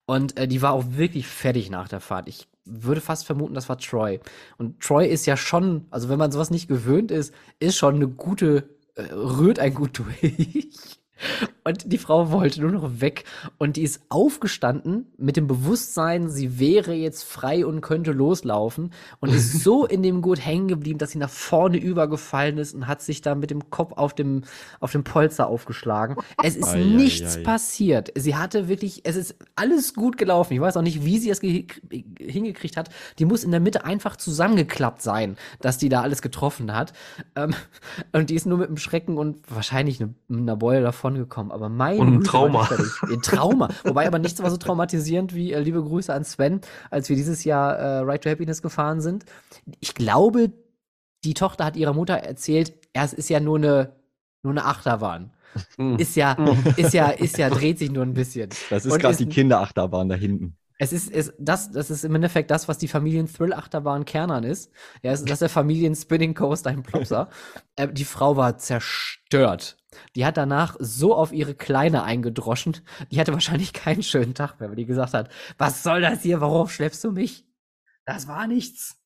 Und 0.06 0.36
äh, 0.38 0.46
die 0.46 0.62
war 0.62 0.72
auch 0.72 0.84
wirklich 0.90 1.26
fertig 1.26 1.70
nach 1.70 1.88
der 1.88 2.00
Fahrt. 2.00 2.28
Ich 2.28 2.48
würde 2.64 3.00
fast 3.00 3.26
vermuten, 3.26 3.54
das 3.54 3.68
war 3.68 3.78
Troy. 3.78 4.20
Und 4.58 4.80
Troy 4.80 5.06
ist 5.06 5.26
ja 5.26 5.36
schon, 5.36 5.86
also 5.90 6.08
wenn 6.08 6.18
man 6.18 6.32
sowas 6.32 6.50
nicht 6.50 6.68
gewöhnt 6.68 7.10
ist, 7.10 7.32
ist 7.58 7.76
schon 7.76 7.96
eine 7.96 8.08
gute, 8.08 8.68
rührt 8.96 9.58
ein 9.58 9.74
gut 9.74 9.98
durch. 9.98 10.98
Und 11.64 11.92
die 11.92 11.98
Frau 11.98 12.30
wollte 12.30 12.60
nur 12.60 12.70
noch 12.70 13.00
weg. 13.00 13.24
Und 13.58 13.76
die 13.76 13.82
ist 13.82 14.02
aufgestanden 14.08 15.06
mit 15.16 15.36
dem 15.36 15.46
Bewusstsein, 15.46 16.28
sie 16.28 16.60
wäre 16.60 16.92
jetzt 16.92 17.24
frei 17.24 17.66
und 17.66 17.80
könnte 17.80 18.12
loslaufen. 18.12 18.92
Und 19.20 19.30
ist 19.30 19.64
so 19.64 19.84
in 19.86 20.02
dem 20.02 20.22
Gurt 20.22 20.44
hängen 20.44 20.68
geblieben, 20.68 20.98
dass 20.98 21.10
sie 21.10 21.18
nach 21.18 21.30
vorne 21.30 21.78
übergefallen 21.78 22.58
ist 22.58 22.74
und 22.74 22.86
hat 22.86 23.02
sich 23.02 23.20
da 23.20 23.34
mit 23.34 23.50
dem 23.50 23.70
Kopf 23.70 23.94
auf 23.96 24.14
dem, 24.14 24.42
auf 24.78 24.92
dem 24.92 25.04
Polster 25.04 25.48
aufgeschlagen. 25.48 26.16
Es 26.42 26.56
ist 26.56 26.68
ei, 26.68 26.84
nichts 26.84 27.38
ei. 27.38 27.42
passiert. 27.42 28.12
Sie 28.14 28.36
hatte 28.36 28.68
wirklich, 28.68 29.00
es 29.04 29.16
ist 29.16 29.34
alles 29.56 29.94
gut 29.94 30.18
gelaufen. 30.18 30.52
Ich 30.52 30.60
weiß 30.60 30.76
auch 30.76 30.82
nicht, 30.82 31.04
wie 31.04 31.18
sie 31.18 31.30
es 31.30 31.40
ge 31.40 31.66
hingekriegt 32.18 32.76
hat. 32.76 32.90
Die 33.18 33.24
muss 33.24 33.42
in 33.42 33.50
der 33.50 33.60
Mitte 33.60 33.84
einfach 33.84 34.16
zusammengeklappt 34.16 35.02
sein, 35.02 35.36
dass 35.60 35.78
die 35.78 35.88
da 35.88 36.02
alles 36.02 36.22
getroffen 36.22 36.74
hat. 36.74 36.92
Ähm, 37.34 37.54
und 38.12 38.30
die 38.30 38.34
ist 38.34 38.46
nur 38.46 38.58
mit 38.58 38.68
dem 38.68 38.76
Schrecken 38.76 39.18
und 39.18 39.38
wahrscheinlich 39.52 40.00
eine, 40.00 40.14
einer 40.30 40.56
Beule 40.56 40.82
davon 40.82 41.05
davongekommen, 41.06 41.52
aber 41.52 41.68
mein 41.68 41.98
Und 41.98 42.14
ein 42.14 42.24
Trauma. 42.24 42.68
Ein 43.02 43.22
Trauma. 43.22 43.68
Wobei 43.84 44.06
aber 44.06 44.18
nichts 44.18 44.42
war 44.42 44.50
so 44.50 44.56
traumatisierend 44.56 45.34
wie 45.34 45.52
äh, 45.52 45.60
liebe 45.60 45.82
Grüße 45.82 46.12
an 46.12 46.24
Sven, 46.24 46.60
als 46.90 47.08
wir 47.08 47.16
dieses 47.16 47.44
Jahr 47.44 47.76
äh, 47.76 47.98
Right 48.00 48.22
to 48.22 48.30
Happiness 48.30 48.62
gefahren 48.62 49.00
sind. 49.00 49.24
Ich 49.80 49.94
glaube, 49.94 50.52
die 51.24 51.34
Tochter 51.34 51.64
hat 51.64 51.76
ihrer 51.76 51.92
Mutter 51.92 52.14
erzählt, 52.14 52.74
ja, 52.94 53.04
es 53.04 53.12
ist 53.12 53.28
ja 53.28 53.40
nur 53.40 53.56
eine, 53.56 53.92
nur 54.42 54.52
eine 54.52 54.64
Achterbahn. 54.64 55.32
Hm. 55.76 55.96
Ist 55.98 56.16
ja, 56.16 56.36
ist 56.76 56.92
ja, 56.92 57.08
ist 57.08 57.38
ja, 57.38 57.48
dreht 57.48 57.78
sich 57.78 57.90
nur 57.90 58.02
ein 58.02 58.14
bisschen. 58.14 58.50
Das 58.68 58.84
ist 58.84 58.98
gerade 58.98 59.16
die 59.16 59.26
Kinderachterbahn 59.26 60.08
da 60.08 60.14
hinten. 60.14 60.56
Es 60.78 60.92
ist, 60.92 61.10
es, 61.10 61.32
das, 61.38 61.70
das 61.70 61.90
ist 61.90 62.04
im 62.04 62.14
Endeffekt 62.14 62.50
das, 62.50 62.68
was 62.68 62.76
die 62.76 62.88
Familien-Thrill-Achterbahn 62.88 64.04
Kernern 64.04 64.44
ist. 64.44 64.70
Ja, 65.02 65.12
es 65.12 65.20
ist 65.20 65.30
das 65.30 65.36
ist 65.36 65.40
der 65.40 65.48
Familien-Spinning 65.48 66.34
Coaster 66.34 66.70
in 66.70 66.82
Plopsa. 66.82 67.30
äh, 67.76 67.88
die 67.88 68.04
Frau 68.04 68.36
war 68.36 68.58
zerstört. 68.58 69.78
Die 70.14 70.24
hat 70.26 70.36
danach 70.36 70.76
so 70.78 71.14
auf 71.14 71.32
ihre 71.32 71.54
Kleine 71.54 72.02
eingedroschen. 72.02 72.76
Die 73.10 73.20
hatte 73.20 73.32
wahrscheinlich 73.32 73.72
keinen 73.72 74.02
schönen 74.02 74.34
Tag 74.34 74.60
mehr, 74.60 74.68
weil 74.68 74.76
die 74.76 74.86
gesagt 74.86 75.14
hat, 75.14 75.30
was 75.58 75.82
soll 75.82 76.00
das 76.00 76.22
hier? 76.22 76.40
Worauf 76.40 76.72
schleppst 76.72 77.02
du 77.04 77.12
mich? 77.12 77.44
Das 78.04 78.28
war 78.28 78.46
nichts. 78.46 79.00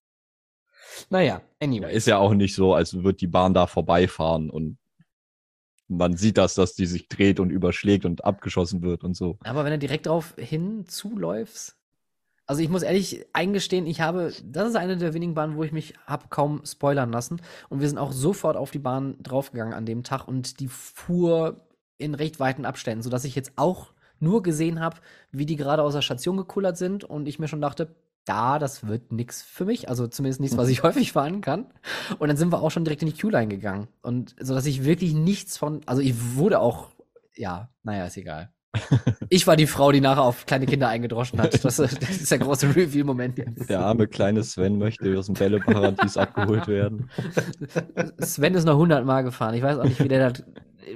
Naja, 1.08 1.34
Ja, 1.34 1.42
anyway. 1.66 1.94
ist 1.94 2.06
ja 2.06 2.18
auch 2.18 2.34
nicht 2.34 2.54
so, 2.54 2.74
als 2.74 2.94
würde 2.94 3.14
die 3.14 3.26
Bahn 3.26 3.54
da 3.54 3.66
vorbeifahren 3.66 4.50
und 4.50 4.78
man 5.88 6.16
sieht 6.16 6.38
das, 6.38 6.54
dass 6.54 6.74
die 6.74 6.86
sich 6.86 7.08
dreht 7.08 7.40
und 7.40 7.50
überschlägt 7.50 8.04
und 8.04 8.24
abgeschossen 8.24 8.82
wird 8.82 9.02
und 9.02 9.14
so. 9.14 9.38
Aber 9.42 9.64
wenn 9.64 9.72
du 9.72 9.78
direkt 9.78 10.06
drauf 10.06 10.34
hin 10.36 10.86
zuläufst. 10.86 11.76
Also 12.50 12.62
ich 12.64 12.68
muss 12.68 12.82
ehrlich 12.82 13.24
eingestehen, 13.32 13.86
ich 13.86 14.00
habe, 14.00 14.32
das 14.42 14.70
ist 14.70 14.74
eine 14.74 14.96
der 14.96 15.14
wenigen 15.14 15.34
Bahnen, 15.34 15.54
wo 15.54 15.62
ich 15.62 15.70
mich 15.70 15.94
hab 16.04 16.30
kaum 16.30 16.62
spoilern 16.64 17.12
lassen. 17.12 17.40
Und 17.68 17.80
wir 17.80 17.88
sind 17.88 17.96
auch 17.96 18.10
sofort 18.10 18.56
auf 18.56 18.72
die 18.72 18.80
Bahn 18.80 19.14
draufgegangen 19.22 19.72
an 19.72 19.86
dem 19.86 20.02
Tag 20.02 20.26
und 20.26 20.58
die 20.58 20.66
fuhr 20.66 21.60
in 21.96 22.12
recht 22.16 22.40
weiten 22.40 22.64
Abständen, 22.64 23.04
sodass 23.04 23.22
ich 23.22 23.36
jetzt 23.36 23.52
auch 23.54 23.92
nur 24.18 24.42
gesehen 24.42 24.80
habe, 24.80 24.96
wie 25.30 25.46
die 25.46 25.54
gerade 25.54 25.84
aus 25.84 25.92
der 25.92 26.02
Station 26.02 26.38
gekullert 26.38 26.76
sind 26.76 27.04
und 27.04 27.28
ich 27.28 27.38
mir 27.38 27.46
schon 27.46 27.60
dachte, 27.60 27.94
da, 28.24 28.58
das 28.58 28.88
wird 28.88 29.12
nix 29.12 29.42
für 29.42 29.64
mich. 29.64 29.88
Also 29.88 30.08
zumindest 30.08 30.40
nichts, 30.40 30.56
was 30.56 30.70
ich 30.70 30.82
häufig 30.82 31.12
fahren 31.12 31.42
kann. 31.42 31.66
Und 32.18 32.26
dann 32.26 32.36
sind 32.36 32.50
wir 32.50 32.62
auch 32.62 32.72
schon 32.72 32.84
direkt 32.84 33.02
in 33.02 33.10
die 33.10 33.14
Queue-Line 33.16 33.46
gegangen. 33.46 33.86
Und 34.02 34.34
so 34.40 34.56
dass 34.56 34.66
ich 34.66 34.84
wirklich 34.84 35.14
nichts 35.14 35.56
von, 35.56 35.82
also 35.86 36.02
ich 36.02 36.34
wurde 36.34 36.58
auch, 36.58 36.88
ja, 37.36 37.70
naja, 37.84 38.06
ist 38.06 38.16
egal. 38.16 38.52
Ich 39.28 39.46
war 39.46 39.56
die 39.56 39.66
Frau, 39.66 39.90
die 39.92 40.00
nachher 40.00 40.22
auf 40.22 40.46
kleine 40.46 40.66
Kinder 40.66 40.88
eingedroschen 40.88 41.40
hat. 41.40 41.52
Das, 41.64 41.76
das 41.76 41.92
ist 41.92 42.30
der 42.30 42.38
große 42.38 42.74
Reveal-Moment 42.74 43.38
jetzt. 43.38 43.68
Der 43.68 43.80
arme 43.80 44.06
kleine 44.06 44.42
Sven 44.44 44.78
möchte 44.78 45.18
aus 45.18 45.26
dem 45.26 45.34
Bälleparadies 45.34 46.16
abgeholt 46.16 46.68
werden. 46.68 47.10
Sven 48.20 48.54
ist 48.54 48.64
noch 48.64 48.76
hundertmal 48.76 49.24
gefahren. 49.24 49.54
Ich 49.54 49.62
weiß 49.62 49.78
auch 49.78 49.84
nicht, 49.84 50.02
wie 50.02 50.08
der 50.08 50.30
das, 50.30 50.44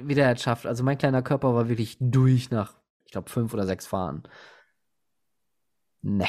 wie 0.03 0.15
der 0.15 0.33
das 0.33 0.41
schafft. 0.41 0.65
Also 0.65 0.83
mein 0.83 0.97
kleiner 0.97 1.21
Körper 1.21 1.53
war 1.53 1.69
wirklich 1.69 1.97
durch 1.99 2.49
nach, 2.49 2.73
ich 3.05 3.11
glaube, 3.11 3.29
fünf 3.29 3.53
oder 3.53 3.65
sechs 3.65 3.85
Fahren. 3.85 4.23
Ne. 6.01 6.27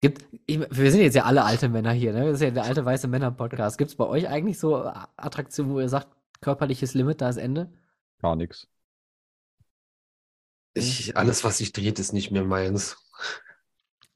Gibt, 0.00 0.24
ich, 0.46 0.58
wir 0.58 0.90
sind 0.90 1.02
jetzt 1.02 1.14
ja 1.14 1.24
alle 1.24 1.44
alte 1.44 1.68
Männer 1.68 1.92
hier, 1.92 2.12
ne? 2.12 2.24
Das 2.24 2.34
ist 2.34 2.42
ja 2.42 2.50
der 2.50 2.64
alte 2.64 2.84
weiße 2.84 3.06
Männer-Podcast. 3.06 3.76
Gibt 3.76 3.90
es 3.90 3.96
bei 3.96 4.06
euch 4.06 4.28
eigentlich 4.28 4.58
so 4.58 4.76
Attraktionen, 5.16 5.72
wo 5.72 5.80
ihr 5.80 5.88
sagt, 5.88 6.08
körperliches 6.40 6.94
Limit, 6.94 7.20
da 7.20 7.28
ist 7.28 7.36
Ende? 7.36 7.70
Gar 8.22 8.36
nichts. 8.36 8.66
Ich, 10.84 11.16
alles, 11.16 11.44
was 11.44 11.58
sich 11.58 11.72
dreht, 11.72 11.98
ist 11.98 12.12
nicht 12.12 12.30
mehr 12.30 12.44
meins. 12.44 12.96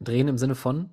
Drehen 0.01 0.29
im 0.29 0.39
Sinne 0.39 0.55
von 0.55 0.91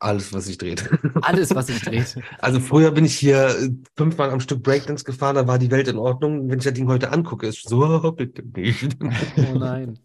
Alles, 0.00 0.32
was 0.32 0.46
sich 0.46 0.58
dreht. 0.58 0.88
alles, 1.22 1.54
was 1.54 1.66
sich 1.66 1.80
dreht. 1.80 2.16
Also 2.38 2.60
früher 2.60 2.90
bin 2.92 3.04
ich 3.04 3.16
hier 3.16 3.48
äh, 3.48 3.70
fünfmal 3.96 4.30
am 4.30 4.40
Stück 4.40 4.62
Breakdance 4.62 5.04
gefahren, 5.04 5.36
da 5.36 5.46
war 5.46 5.58
die 5.58 5.70
Welt 5.70 5.88
in 5.88 5.98
Ordnung. 5.98 6.48
Wenn 6.48 6.58
ich 6.58 6.64
das 6.64 6.74
Ding 6.74 6.88
heute 6.88 7.10
angucke, 7.10 7.46
ist 7.46 7.68
so, 7.68 7.84
oh, 8.02 8.12
bitte 8.12 8.42
nicht. 8.42 8.96
Oh 9.36 9.58
nein. 9.58 9.98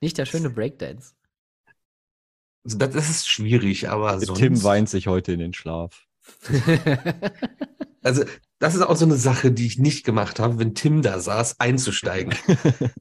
Nicht 0.00 0.18
der 0.18 0.26
schöne 0.26 0.50
Breakdance. 0.50 1.14
Also 2.64 2.78
das, 2.78 2.90
das 2.90 3.10
ist 3.10 3.28
schwierig, 3.28 3.90
aber 3.90 4.20
sonst. 4.20 4.38
Tim 4.38 4.62
weint 4.62 4.88
sich 4.88 5.06
heute 5.06 5.32
in 5.32 5.38
den 5.38 5.52
Schlaf. 5.52 6.06
Also, 8.04 8.24
das 8.58 8.74
ist 8.74 8.82
auch 8.82 8.96
so 8.96 9.06
eine 9.06 9.16
Sache, 9.16 9.50
die 9.50 9.66
ich 9.66 9.78
nicht 9.78 10.04
gemacht 10.04 10.38
habe, 10.38 10.58
wenn 10.58 10.74
Tim 10.74 11.00
da 11.00 11.18
saß, 11.18 11.58
einzusteigen. 11.58 12.34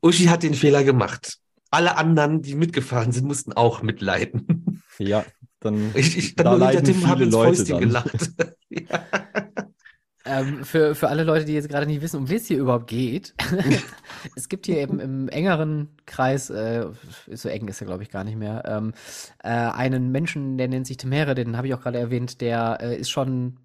Uschi 0.02 0.26
hat 0.26 0.44
den 0.44 0.54
Fehler 0.54 0.84
gemacht. 0.86 1.40
Alle 1.74 1.98
anderen, 1.98 2.42
die 2.42 2.56
mitgefahren 2.56 3.12
sind, 3.12 3.26
mussten 3.26 3.54
auch 3.54 3.82
mitleiden. 3.82 4.84
Ja, 5.00 5.26
dann 5.60 5.92
Ich, 5.96 6.18
ich 6.18 6.36
Da 6.36 6.44
nur 6.44 6.54
hinter 6.54 6.66
leiden 6.66 6.86
Tim, 6.86 6.96
viele 6.96 7.26
Leute 7.26 7.64
dann. 7.66 7.80
gelacht. 7.80 8.32
ja. 8.70 8.84
Ähm, 10.26 10.64
für, 10.64 10.96
für 10.96 11.10
alle 11.10 11.26
Leute, 11.26 11.44
die 11.44 11.54
jetzt 11.54 11.68
gerade 11.68 11.86
nicht 11.86 12.02
wissen, 12.02 12.16
um 12.16 12.30
wen 12.30 12.38
es 12.38 12.48
hier 12.48 12.58
überhaupt 12.58 12.88
geht. 12.88 13.34
es 14.38 14.48
gibt 14.48 14.68
hier 14.68 14.78
eben 14.78 15.02
im 15.02 15.28
engeren 15.28 15.90
Kreis, 16.06 16.50
äh, 16.50 16.88
so 17.30 17.50
eng 17.50 17.68
ist 17.68 17.82
er 17.82 17.88
glaube 17.88 18.04
ich 18.04 18.10
gar 18.10 18.24
nicht 18.24 18.38
mehr, 18.38 18.64
ähm, 18.66 18.94
äh, 19.44 19.50
einen 19.50 20.12
Menschen, 20.12 20.58
der 20.58 20.70
nennt 20.70 20.88
sich 20.88 20.96
Tim 20.96 21.12
Herre, 21.12 21.36
den 21.36 21.58
habe 21.58 21.68
ich 21.68 21.74
auch 21.74 21.82
gerade 21.82 22.00
erwähnt, 22.00 22.40
der 22.40 22.78
äh, 22.82 22.98
ist 22.98 23.10
schon 23.10 23.58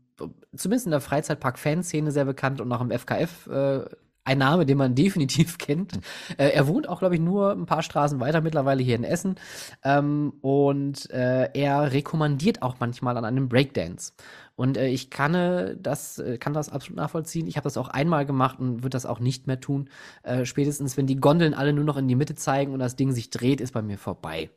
zumindest 0.56 0.86
in 0.86 0.90
der 0.90 1.00
Freizeitpark-Fanszene 1.00 2.10
sehr 2.10 2.24
bekannt 2.24 2.60
und 2.60 2.72
auch 2.72 2.80
im 2.80 2.90
FKF 2.90 3.46
äh, 3.46 3.84
ein 4.28 4.38
Name, 4.38 4.66
den 4.66 4.78
man 4.78 4.94
definitiv 4.94 5.58
kennt. 5.58 5.94
Äh, 6.36 6.50
er 6.50 6.68
wohnt 6.68 6.88
auch, 6.88 7.00
glaube 7.00 7.14
ich, 7.14 7.20
nur 7.20 7.52
ein 7.52 7.66
paar 7.66 7.82
Straßen 7.82 8.20
weiter 8.20 8.40
mittlerweile 8.40 8.82
hier 8.82 8.96
in 8.96 9.04
Essen. 9.04 9.36
Ähm, 9.82 10.34
und 10.40 11.10
äh, 11.10 11.50
er 11.52 11.92
rekommandiert 11.92 12.62
auch 12.62 12.76
manchmal 12.78 13.16
an 13.16 13.24
einem 13.24 13.48
Breakdance. 13.48 14.12
Und 14.54 14.76
äh, 14.76 14.88
ich 14.88 15.08
kann 15.10 15.78
das, 15.80 16.18
äh, 16.18 16.36
kann 16.36 16.52
das 16.52 16.68
absolut 16.68 16.96
nachvollziehen. 16.96 17.46
Ich 17.46 17.56
habe 17.56 17.64
das 17.64 17.76
auch 17.76 17.88
einmal 17.88 18.26
gemacht 18.26 18.58
und 18.58 18.82
würde 18.82 18.90
das 18.90 19.06
auch 19.06 19.20
nicht 19.20 19.46
mehr 19.46 19.60
tun. 19.60 19.88
Äh, 20.24 20.44
spätestens, 20.44 20.96
wenn 20.96 21.06
die 21.06 21.16
Gondeln 21.16 21.54
alle 21.54 21.72
nur 21.72 21.84
noch 21.84 21.96
in 21.96 22.08
die 22.08 22.16
Mitte 22.16 22.34
zeigen 22.34 22.72
und 22.72 22.80
das 22.80 22.96
Ding 22.96 23.12
sich 23.12 23.30
dreht, 23.30 23.60
ist 23.60 23.72
bei 23.72 23.82
mir 23.82 23.98
vorbei. 23.98 24.50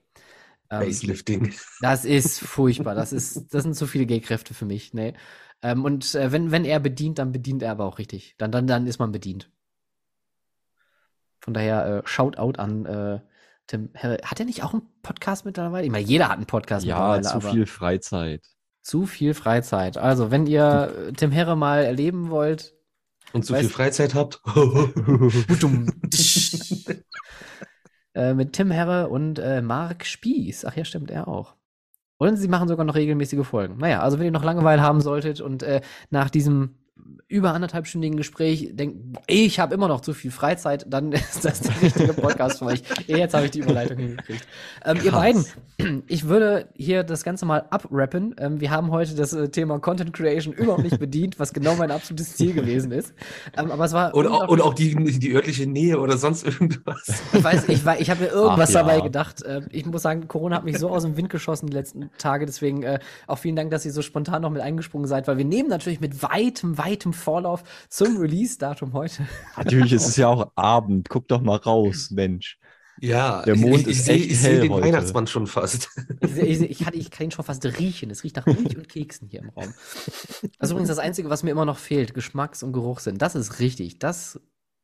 Ähm, 0.71 0.83
Facelifting. 0.83 1.53
das 1.81 2.05
ist 2.05 2.39
furchtbar. 2.39 2.95
Das 2.95 3.13
ist, 3.13 3.53
das 3.53 3.63
sind 3.63 3.75
zu 3.75 3.85
viele 3.85 4.05
Gehkräfte 4.05 4.53
für 4.53 4.65
mich. 4.65 4.93
Nee. 4.93 5.13
Ähm, 5.61 5.85
und 5.85 6.15
äh, 6.15 6.31
wenn, 6.31 6.51
wenn 6.51 6.65
er 6.65 6.79
bedient, 6.79 7.19
dann 7.19 7.31
bedient 7.31 7.61
er 7.61 7.71
aber 7.71 7.85
auch 7.85 7.99
richtig. 7.99 8.35
Dann, 8.37 8.51
dann, 8.51 8.67
dann 8.67 8.87
ist 8.87 8.99
man 8.99 9.11
bedient. 9.11 9.49
Von 11.41 11.53
daher, 11.53 11.85
äh, 11.85 12.01
Shoutout 12.07 12.59
an 12.59 12.85
äh, 12.85 13.19
Tim 13.67 13.89
Herre. 13.93 14.19
Hat 14.23 14.39
er 14.39 14.45
nicht 14.45 14.63
auch 14.63 14.73
einen 14.73 14.83
Podcast 15.01 15.43
mittlerweile? 15.45 15.85
Ich 15.85 15.91
meine, 15.91 16.05
jeder 16.05 16.29
hat 16.29 16.37
einen 16.37 16.45
Podcast 16.45 16.85
ja, 16.85 16.95
mittlerweile, 16.95 17.21
zu 17.23 17.33
aber 17.35 17.51
viel 17.51 17.65
Freizeit. 17.65 18.45
zu 18.81 19.05
viel 19.05 19.33
Freizeit. 19.33 19.97
Also, 19.97 20.31
wenn 20.31 20.47
ihr 20.47 20.93
äh, 21.09 21.13
Tim 21.13 21.31
Herre 21.31 21.55
mal 21.57 21.83
erleben 21.83 22.29
wollt, 22.29 22.73
Und 23.33 23.45
zu 23.45 23.53
Weißt- 23.53 23.59
viel 23.61 23.69
Freizeit 23.69 24.15
habt. 24.15 24.41
Äh, 28.13 28.33
mit 28.33 28.51
Tim 28.51 28.71
Herre 28.71 29.07
und 29.07 29.39
äh, 29.39 29.61
Marc 29.61 30.05
Spieß. 30.05 30.65
Ach 30.65 30.75
ja, 30.75 30.83
stimmt, 30.83 31.11
er 31.11 31.29
auch. 31.29 31.55
Und 32.17 32.35
sie 32.35 32.49
machen 32.49 32.67
sogar 32.67 32.85
noch 32.85 32.95
regelmäßige 32.95 33.47
Folgen. 33.47 33.77
Naja, 33.77 34.01
also 34.01 34.19
wenn 34.19 34.25
ihr 34.25 34.31
noch 34.31 34.43
Langeweile 34.43 34.81
haben 34.81 34.99
solltet 34.99 35.39
und 35.39 35.63
äh, 35.63 35.79
nach 36.09 36.29
diesem 36.29 36.75
über 37.27 37.53
anderthalbstündigen 37.53 38.17
Gespräch 38.17 38.71
denkt, 38.73 38.97
ich 39.27 39.59
habe 39.59 39.73
immer 39.73 39.87
noch 39.87 40.01
zu 40.01 40.13
viel 40.13 40.31
Freizeit, 40.31 40.85
dann 40.89 41.11
ist 41.13 41.45
das 41.45 41.61
der 41.61 41.81
richtige 41.81 42.13
Podcast 42.13 42.59
für 42.59 42.65
euch. 42.65 42.83
Jetzt 43.07 43.33
habe 43.33 43.45
ich 43.45 43.51
die 43.51 43.59
Überleitung 43.59 43.97
hingekriegt. 43.97 44.45
Ähm, 44.83 44.99
ihr 45.03 45.11
beiden, 45.13 45.45
ich 46.07 46.27
würde 46.27 46.67
hier 46.75 47.03
das 47.03 47.23
Ganze 47.23 47.45
mal 47.45 47.65
abrappen. 47.69 48.35
Ähm, 48.37 48.59
wir 48.59 48.69
haben 48.69 48.91
heute 48.91 49.15
das 49.15 49.31
äh, 49.31 49.47
Thema 49.47 49.79
Content 49.79 50.11
Creation 50.11 50.53
überhaupt 50.53 50.83
nicht 50.83 50.99
bedient, 50.99 51.39
was 51.39 51.53
genau 51.53 51.75
mein 51.75 51.89
absolutes 51.89 52.35
Ziel 52.35 52.53
gewesen 52.53 52.91
ist. 52.91 53.13
Ähm, 53.57 53.71
aber 53.71 53.85
es 53.85 53.93
war 53.93 54.13
Oder, 54.13 54.31
auch- 54.31 54.49
auch 54.59 54.73
die, 54.73 54.93
die 55.19 55.33
örtliche 55.33 55.65
Nähe 55.67 55.99
oder 55.99 56.17
sonst 56.17 56.45
irgendwas. 56.45 57.21
ich 57.33 57.43
weiß, 57.43 57.69
ich, 57.69 57.85
ich 57.99 58.09
habe 58.09 58.23
mir 58.23 58.29
irgendwas 58.29 58.71
Ach 58.71 58.73
ja. 58.73 58.79
dabei 58.81 58.99
gedacht. 58.99 59.41
Äh, 59.43 59.61
ich 59.69 59.85
muss 59.85 60.01
sagen, 60.01 60.27
Corona 60.27 60.57
hat 60.57 60.65
mich 60.65 60.77
so 60.77 60.89
aus 60.89 61.03
dem 61.03 61.15
Wind 61.15 61.29
geschossen 61.29 61.67
die 61.67 61.73
letzten 61.73 62.09
Tage. 62.17 62.45
Deswegen 62.45 62.83
äh, 62.83 62.99
auch 63.27 63.37
vielen 63.37 63.55
Dank, 63.55 63.71
dass 63.71 63.85
ihr 63.85 63.93
so 63.93 64.01
spontan 64.01 64.41
noch 64.41 64.49
mit 64.49 64.61
eingesprungen 64.61 65.07
seid, 65.07 65.27
weil 65.29 65.37
wir 65.37 65.45
nehmen 65.45 65.69
natürlich 65.69 66.01
mit 66.01 66.21
weitem, 66.21 66.77
weitem 66.77 66.90
Vorlauf 67.13 67.63
zum 67.89 68.17
Release-Datum 68.17 68.93
heute. 68.93 69.27
Natürlich 69.57 69.93
ist 69.93 70.07
es 70.07 70.15
ja 70.17 70.27
auch 70.27 70.51
Abend. 70.55 71.09
Guck 71.09 71.27
doch 71.27 71.41
mal 71.41 71.57
raus, 71.57 72.09
Mensch. 72.11 72.57
Ja, 72.99 73.41
Der 73.43 73.55
Mond 73.55 73.81
ich, 73.81 73.87
ich, 73.87 73.87
ist 73.97 74.05
sehe- 74.05 74.15
echt 74.15 74.25
ich 74.31 74.39
sehe 74.39 74.51
hell 74.53 74.61
den 74.61 74.71
heute. 74.73 74.85
Weihnachtsmann 74.87 75.25
schon 75.25 75.47
fast. 75.47 75.89
Ich, 76.19 76.37
ich, 76.37 76.57
seh- 76.59 76.65
ich, 76.65 76.79
kann, 76.79 76.93
ich 76.93 77.09
kann 77.09 77.25
ihn 77.27 77.31
schon 77.31 77.45
fast 77.45 77.65
riechen. 77.65 78.11
Es 78.11 78.23
riecht 78.23 78.35
nach 78.35 78.45
Milch 78.45 78.77
und 78.77 78.87
Keksen 78.89 79.27
hier 79.27 79.39
im 79.41 79.49
Raum. 79.49 79.73
Das 80.59 80.69
ist 80.69 80.71
übrigens 80.71 80.89
das 80.89 80.99
Einzige, 80.99 81.29
was 81.29 81.41
mir 81.41 81.49
immer 81.51 81.65
noch 81.65 81.77
fehlt. 81.79 82.13
Geschmacks- 82.13 82.61
und 82.63 82.73
Geruchssinn. 82.73 83.17
Das 83.17 83.33
ist 83.33 83.59
richtig. 83.59 83.97
Das 83.97 84.39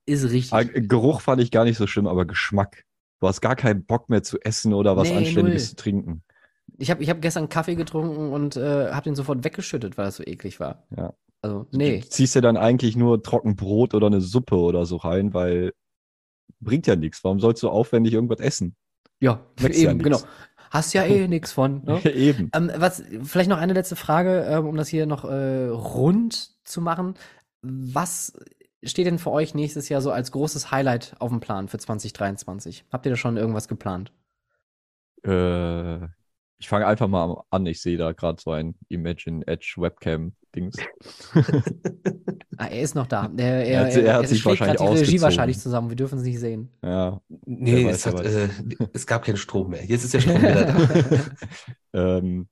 ist 0.08 0.32
richtig. 0.32 0.54
Ah, 0.54 0.64
Geruch 0.64 1.22
fand 1.22 1.42
ich 1.42 1.52
gar 1.52 1.64
nicht 1.66 1.78
so 1.78 1.86
schlimm, 1.86 2.08
aber 2.08 2.26
Geschmack. 2.26 2.86
Du 3.20 3.28
hast 3.28 3.42
gar 3.42 3.56
keinen 3.56 3.84
Bock 3.86 4.10
mehr 4.10 4.24
zu 4.24 4.40
essen 4.42 4.74
oder 4.74 4.96
was 4.98 5.10
Nee, 5.10 5.18
Anständiges 5.18 5.64
null. 5.64 5.70
zu 5.70 5.76
trinken. 5.76 6.24
Ich 6.80 6.90
habe 6.90 7.04
ich 7.04 7.10
hab 7.10 7.22
gestern 7.22 7.50
Kaffee 7.50 7.76
getrunken 7.76 8.32
und 8.32 8.56
äh, 8.58 8.92
habe 8.92 9.04
den 9.04 9.16
sofort 9.16 9.44
weggeschüttet, 9.44 9.98
weil 9.98 10.06
das 10.06 10.16
so 10.18 10.24
eklig 10.24 10.60
war. 10.60 10.88
Ja. 10.96 11.14
Also, 11.42 11.68
nee. 11.72 12.00
Du 12.00 12.10
ziehst 12.10 12.36
dir 12.36 12.42
dann 12.42 12.58
eigentlich 12.58 12.96
nur 12.96 13.22
trocken 13.22 13.56
Brot 13.56 13.94
oder 13.94 14.08
eine 14.08 14.22
Suppe 14.22 14.56
oder 14.56 14.86
so 14.86 14.98
rein, 14.98 15.34
weil 15.34 15.74
bringt 16.60 16.88
ja 16.88 16.96
nichts. 16.96 17.24
Warum 17.24 17.40
sollst 17.40 17.64
du 17.64 17.70
aufwendig 17.70 18.14
irgendwas 18.14 18.40
essen? 18.40 18.76
Ja, 19.20 19.46
Wächst 19.58 19.82
ja 19.82 19.92
eben, 19.92 19.98
nix. 19.98 20.04
genau. 20.04 20.20
Hast 20.70 20.94
ja 20.94 21.04
eh 21.04 21.28
nix 21.28 21.52
von. 21.52 21.84
Ne? 21.84 22.04
Eben. 22.06 22.50
ähm, 22.54 22.72
was, 22.76 23.04
vielleicht 23.24 23.50
noch 23.50 23.58
eine 23.58 23.74
letzte 23.74 23.96
Frage, 23.96 24.44
ähm, 24.50 24.68
um 24.68 24.76
das 24.76 24.88
hier 24.88 25.06
noch 25.06 25.24
äh, 25.26 25.68
rund 25.68 26.56
zu 26.66 26.82
machen. 26.82 27.16
Was 27.62 28.34
steht 28.84 29.08
denn 29.08 29.20
für 29.20 29.32
euch 29.32 29.54
nächstes 29.54 29.90
Jahr 29.90 30.02
so 30.02 30.12
als 30.12 30.32
großes 30.32 30.72
Highlight 30.72 31.16
auf 31.20 31.30
dem 31.30 31.40
Plan 31.40 31.68
für 31.68 31.78
2023? 31.78 32.86
Habt 32.92 33.06
ihr 33.06 33.12
da 33.12 33.16
schon 33.16 33.38
irgendwas 33.38 33.68
geplant? 33.68 34.12
Äh, 35.24 36.06
ich 36.60 36.68
fange 36.68 36.88
einfach 36.88 37.08
mal 37.08 37.44
an. 37.50 37.66
Ich 37.66 37.82
sehe 37.82 37.98
da 37.98 38.12
gerade 38.12 38.42
so 38.42 38.52
ein 38.52 38.76
Imagine 38.90 39.46
Edge 39.48 39.76
Webcam-Dings. 40.58 40.78
Ah, 42.60 42.70
er 42.72 42.82
ist 42.82 42.96
noch 42.96 43.06
da. 43.06 43.32
Er, 43.38 43.68
Er 43.68 43.86
hat- 43.86 43.96
er 43.96 44.14
hat 44.16 44.28
sich 44.28 44.44
wahrscheinlich 44.44 44.78
die 44.78 44.88
Regie 44.88 45.22
wahrscheinlich 45.22 45.60
zusammen. 45.60 45.90
Wir 45.90 45.96
dürfen 45.96 46.18
es 46.18 46.24
nicht 46.24 46.40
sehen. 46.40 46.70
Ja. 46.82 47.22
Nee, 47.46 47.86
Wer 47.86 47.92
es, 47.92 48.08
weiß, 48.08 48.16
hat, 48.16 48.26
äh, 48.26 48.50
es 48.94 49.06
gab 49.06 49.24
keinen 49.26 49.38
Strom 49.38 49.70
mehr. 49.70 49.86
Jetzt 49.86 50.04
ist 50.06 50.16
der 50.16 50.22
Strom 50.22 50.42
wieder 50.42 50.66
da. 51.94 52.18
ähm, 52.18 52.48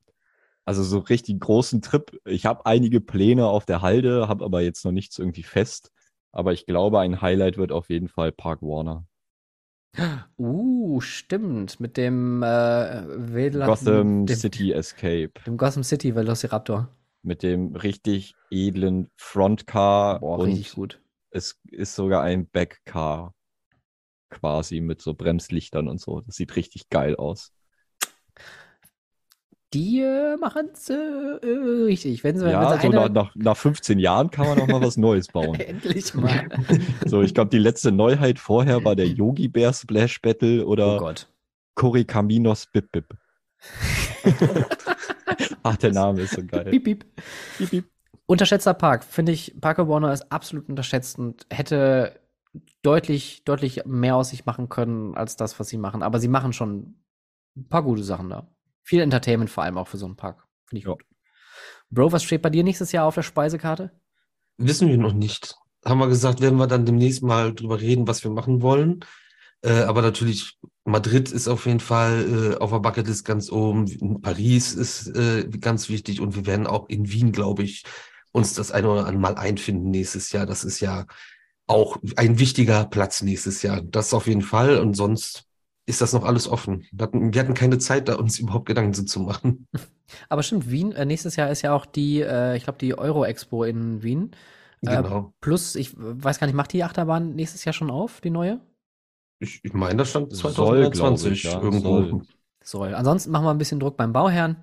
also 0.64 0.84
so 0.84 1.00
richtig 1.00 1.40
großen 1.40 1.82
Trip. 1.82 2.20
Ich 2.26 2.46
habe 2.46 2.68
einige 2.68 3.02
Pläne 3.02 3.48
auf 3.48 3.66
der 3.66 3.82
Halde, 3.82 4.28
habe 4.28 4.46
aber 4.46 4.62
jetzt 4.62 4.86
noch 4.86 4.92
nichts 4.92 5.18
irgendwie 5.18 5.42
fest. 5.44 5.92
Aber 6.32 6.54
ich 6.54 6.68
glaube, 6.68 7.00
ein 7.00 7.22
Highlight 7.22 7.58
wird 7.58 7.72
auf 7.72 7.90
jeden 7.90 8.08
Fall 8.08 8.32
Park 8.32 8.62
Warner. 8.62 9.06
Uh, 10.38 11.02
stimmt. 11.02 11.80
Mit 11.80 11.98
dem 11.98 12.44
äh, 12.44 13.50
Gotham 13.66 14.28
dem, 14.28 14.36
City 14.36 14.72
Escape. 14.72 15.32
dem 15.48 15.58
Gotham 15.58 15.84
City 15.84 16.14
Velociraptor. 16.14 16.90
Mit 17.26 17.42
dem 17.42 17.76
richtig 17.76 18.36
edlen 18.52 19.10
Frontcar 19.18 20.20
Boah, 20.20 20.38
und 20.38 20.46
richtig 20.46 20.74
gut. 20.74 21.02
es 21.32 21.60
ist 21.72 21.96
sogar 21.96 22.22
ein 22.22 22.48
Backcar 22.48 23.34
quasi 24.30 24.80
mit 24.80 25.02
so 25.02 25.16
Bremslichtern 25.16 25.88
und 25.88 26.00
so. 26.00 26.22
Das 26.22 26.36
sieht 26.36 26.56
richtig 26.56 26.90
geil 26.90 27.16
aus. 27.16 27.52
Die 29.74 30.00
äh, 30.02 30.38
machen 30.38 30.70
es 30.72 30.90
äh, 30.90 30.94
äh, 30.94 31.84
richtig. 31.86 32.24
Wenn 32.24 32.38
sie, 32.38 32.50
Ja, 32.50 32.62
wenn 32.62 32.80
sie 32.80 32.88
so 32.88 32.92
eine, 32.92 33.10
nach, 33.10 33.26
nach, 33.26 33.36
nach 33.36 33.58
15 33.58 34.00
Jahren 34.00 34.30
kann 34.30 34.48
man 34.48 34.62
auch 34.62 34.68
mal 34.68 34.82
was 34.82 34.96
Neues 34.96 35.28
bauen. 35.28 35.56
endlich 35.60 36.14
mal. 36.14 36.48
So, 37.06 37.22
ich 37.24 37.34
glaube, 37.34 37.50
die 37.50 37.58
letzte 37.58 37.92
Neuheit 37.92 38.40
vorher 38.40 38.86
war 38.86 38.96
der 38.96 39.08
Yogi 39.08 39.48
Bear 39.48 39.74
Splash 39.74 40.22
Battle 40.22 40.66
oh 40.66 40.70
oder 40.70 40.98
Gott. 40.98 41.28
Coricaminos 41.74 42.68
Bip 42.68 42.92
Bip. 42.92 43.18
Ach, 45.66 45.76
der 45.78 45.92
Name 45.94 46.22
ist 46.22 46.36
so 46.36 46.46
geil. 46.46 46.66
Piep, 46.66 46.84
piep. 46.84 47.06
Piep, 47.58 47.70
piep. 47.72 47.86
Unterschätzter 48.28 48.76
Park. 48.76 49.04
Finde 49.04 49.32
ich, 49.32 49.56
Parker 49.60 49.90
Warner 49.90 50.14
ist 50.14 50.32
absolut 50.32 50.70
unterschätzt 50.70 51.18
und 51.18 51.48
hätte 51.50 52.20
deutlich, 52.84 53.44
deutlich 53.46 53.84
mehr 53.86 54.16
aus 54.16 54.30
sich 54.30 54.46
machen 54.46 54.70
können 54.70 55.16
als 55.16 55.38
das, 55.38 55.60
was 55.60 55.68
sie 55.68 55.80
machen. 55.80 56.04
Aber 56.04 56.20
sie 56.20 56.28
machen 56.28 56.54
schon 56.54 56.96
ein 57.58 57.68
paar 57.68 57.82
gute 57.82 58.04
Sachen 58.04 58.30
da. 58.30 58.48
Viel 58.84 59.02
Entertainment 59.02 59.50
vor 59.50 59.64
allem 59.64 59.80
auch 59.80 59.88
für 59.88 59.98
so 59.98 60.06
einen 60.06 60.16
Park. 60.16 60.46
Finde 60.68 60.80
ich 60.82 60.86
Ja. 60.86 60.92
gut. 60.92 61.04
Bro, 61.90 62.12
was 62.12 62.24
steht 62.24 62.44
bei 62.44 62.52
dir 62.52 62.64
nächstes 62.64 62.92
Jahr 62.92 63.08
auf 63.08 63.16
der 63.16 63.24
Speisekarte? 63.24 63.92
Wissen 64.58 64.88
wir 64.88 65.00
noch 65.00 65.14
nicht. 65.14 65.56
Haben 65.84 66.00
wir 66.00 66.08
gesagt, 66.08 66.42
werden 66.42 66.60
wir 66.60 66.68
dann 66.68 66.86
demnächst 66.86 67.24
mal 67.24 67.56
drüber 67.56 67.82
reden, 67.82 68.08
was 68.08 68.24
wir 68.24 68.30
machen 68.30 68.62
wollen. 68.62 69.00
Äh, 69.66 69.84
aber 69.84 70.04
natürlich, 70.04 70.60
Madrid 70.84 71.32
ist 71.32 71.48
auf 71.48 71.66
jeden 71.66 71.80
Fall 71.80 72.54
äh, 72.54 72.58
auf 72.58 72.70
der 72.70 72.80
Bucketlist 72.80 73.26
ganz 73.26 73.52
oben. 73.52 74.22
Paris 74.22 74.74
ist 74.76 75.08
äh, 75.08 75.48
ganz 75.60 75.90
wichtig 75.90 76.22
und 76.22 76.36
wir 76.36 76.46
werden 76.46 76.68
auch 76.68 76.88
in 76.88 77.12
Wien, 77.12 77.32
glaube 77.32 77.64
ich, 77.64 77.84
uns 78.32 78.54
das 78.54 78.72
eine 78.72 78.90
oder 78.90 79.08
andere 79.08 79.18
Mal 79.18 79.36
einfinden 79.36 79.90
nächstes 79.90 80.32
Jahr. 80.32 80.46
Das 80.46 80.64
ist 80.64 80.82
ja 80.82 81.06
auch 81.66 81.98
ein 82.16 82.38
wichtiger 82.38 82.86
Platz 82.86 83.24
nächstes 83.24 83.64
Jahr. 83.64 83.82
Das 83.82 84.14
auf 84.14 84.28
jeden 84.28 84.44
Fall. 84.44 84.78
Und 84.78 84.94
sonst 84.94 85.46
ist 85.88 86.02
das 86.02 86.14
noch 86.14 86.24
alles 86.24 86.48
offen. 86.48 86.86
Wir 86.92 87.04
hatten, 87.04 87.34
wir 87.34 87.42
hatten 87.42 87.54
keine 87.56 87.80
Zeit, 87.80 88.08
da 88.08 88.16
uns 88.16 88.38
überhaupt 88.38 88.68
Gedanken 88.68 89.08
zu- 89.08 89.20
machen. 89.22 89.68
Aber 90.30 90.44
stimmt, 90.44 90.70
Wien, 90.70 90.92
äh, 90.92 91.06
nächstes 91.06 91.36
Jahr 91.36 91.50
ist 91.50 91.64
ja 91.64 91.74
auch 91.74 91.88
die, 91.88 92.22
äh, 92.22 92.56
ich 92.56 92.64
glaube, 92.64 92.78
die 92.78 92.96
Euro-Expo 92.96 93.64
in 93.64 94.04
Wien. 94.04 94.32
Genau. 94.82 95.34
Plus, 95.42 95.76
ich 95.76 95.94
weiß 95.98 96.40
gar 96.40 96.46
nicht, 96.46 96.56
macht 96.56 96.74
die 96.74 96.84
Achterbahn 96.84 97.34
nächstes 97.34 97.66
Jahr 97.66 97.74
schon 97.74 97.90
auf, 97.90 98.22
die 98.22 98.30
neue? 98.30 98.62
Ich, 99.46 99.64
ich 99.64 99.74
meine, 99.74 99.98
das 99.98 100.10
stand 100.10 100.34
Soll, 100.36 100.54
2023 100.54 101.42
glaub 101.42 101.54
ich, 101.54 101.60
ja, 101.60 101.62
irgendwo. 101.62 102.02
soll. 102.02 102.22
Soll. 102.64 102.96
Ansonsten 102.96 103.32
machen 103.32 103.46
wir 103.46 103.52
ein 103.52 103.60
bisschen 103.60 103.80
Druck 103.80 103.96
beim 103.96 104.12
Bauherrn. 104.12 104.58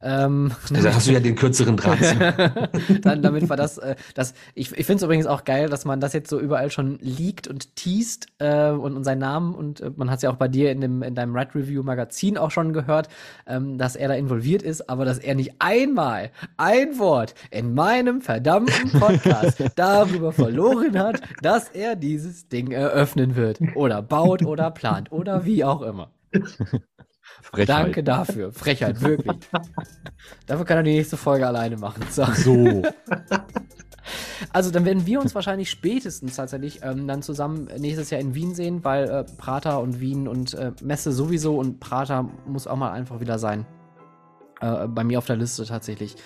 Ähm, 0.00 0.52
Also 0.72 0.94
hast 0.94 1.08
du 1.08 1.12
ja 1.12 1.18
den 1.18 1.34
kürzeren 1.34 1.76
Draht. 1.76 1.98
dann, 3.02 3.20
damit 3.20 3.48
wir 3.48 3.56
das, 3.56 3.78
äh, 3.78 3.96
das 4.14 4.34
ich, 4.54 4.70
ich 4.70 4.86
finde 4.86 4.96
es 4.96 5.02
übrigens 5.02 5.26
auch 5.26 5.44
geil, 5.44 5.68
dass 5.68 5.84
man 5.84 6.00
das 6.00 6.12
jetzt 6.12 6.30
so 6.30 6.38
überall 6.38 6.70
schon 6.70 6.98
leakt 7.00 7.48
und 7.48 7.74
teast 7.74 8.28
äh, 8.38 8.70
und, 8.70 8.96
und 8.96 9.02
seinen 9.02 9.18
Namen 9.18 9.54
und 9.54 9.80
äh, 9.80 9.90
man 9.96 10.08
hat 10.08 10.18
es 10.18 10.22
ja 10.22 10.30
auch 10.30 10.36
bei 10.36 10.46
dir 10.46 10.70
in, 10.70 10.80
dem, 10.80 11.02
in 11.02 11.16
deinem 11.16 11.34
Red 11.34 11.54
Review 11.56 11.82
Magazin 11.82 12.38
auch 12.38 12.52
schon 12.52 12.72
gehört, 12.72 13.08
ähm, 13.46 13.76
dass 13.76 13.96
er 13.96 14.06
da 14.06 14.14
involviert 14.14 14.62
ist, 14.62 14.88
aber 14.88 15.04
dass 15.04 15.18
er 15.18 15.34
nicht 15.34 15.54
einmal 15.58 16.30
ein 16.56 16.98
Wort 16.98 17.34
in 17.50 17.74
meinem 17.74 18.20
verdammten 18.20 18.92
Podcast 18.92 19.64
darüber 19.76 20.30
verloren 20.30 20.96
hat, 20.96 21.20
dass 21.42 21.70
er 21.70 21.96
dieses 21.96 22.48
Ding 22.48 22.70
eröffnen 22.70 23.34
wird 23.34 23.58
oder 23.74 24.00
baut 24.02 24.44
oder 24.44 24.70
plant 24.70 25.10
oder 25.10 25.44
wie 25.44 25.64
auch 25.64 25.82
immer. 25.82 26.12
Frechheit. 27.42 27.68
Danke 27.68 28.04
dafür. 28.04 28.52
Frechheit, 28.52 29.00
wirklich. 29.02 29.36
dafür 30.46 30.64
kann 30.64 30.78
er 30.78 30.82
die 30.82 30.92
nächste 30.92 31.16
Folge 31.16 31.46
alleine 31.46 31.76
machen. 31.76 32.04
So. 32.10 32.24
So. 32.24 32.82
Also 34.52 34.70
dann 34.70 34.84
werden 34.84 35.06
wir 35.06 35.20
uns 35.20 35.34
wahrscheinlich 35.34 35.70
spätestens 35.70 36.36
tatsächlich 36.36 36.80
ähm, 36.82 37.06
dann 37.06 37.22
zusammen 37.22 37.68
nächstes 37.78 38.10
Jahr 38.10 38.20
in 38.20 38.34
Wien 38.34 38.54
sehen, 38.54 38.84
weil 38.84 39.08
äh, 39.08 39.24
Prater 39.24 39.80
und 39.80 40.00
Wien 40.00 40.28
und 40.28 40.54
äh, 40.54 40.72
Messe 40.82 41.12
sowieso 41.12 41.58
und 41.58 41.80
Prater 41.80 42.28
muss 42.46 42.66
auch 42.66 42.76
mal 42.76 42.92
einfach 42.92 43.20
wieder 43.20 43.38
sein. 43.38 43.66
Äh, 44.60 44.88
bei 44.88 45.04
mir 45.04 45.18
auf 45.18 45.26
der 45.26 45.36
Liste 45.36 45.64
tatsächlich. 45.64 46.16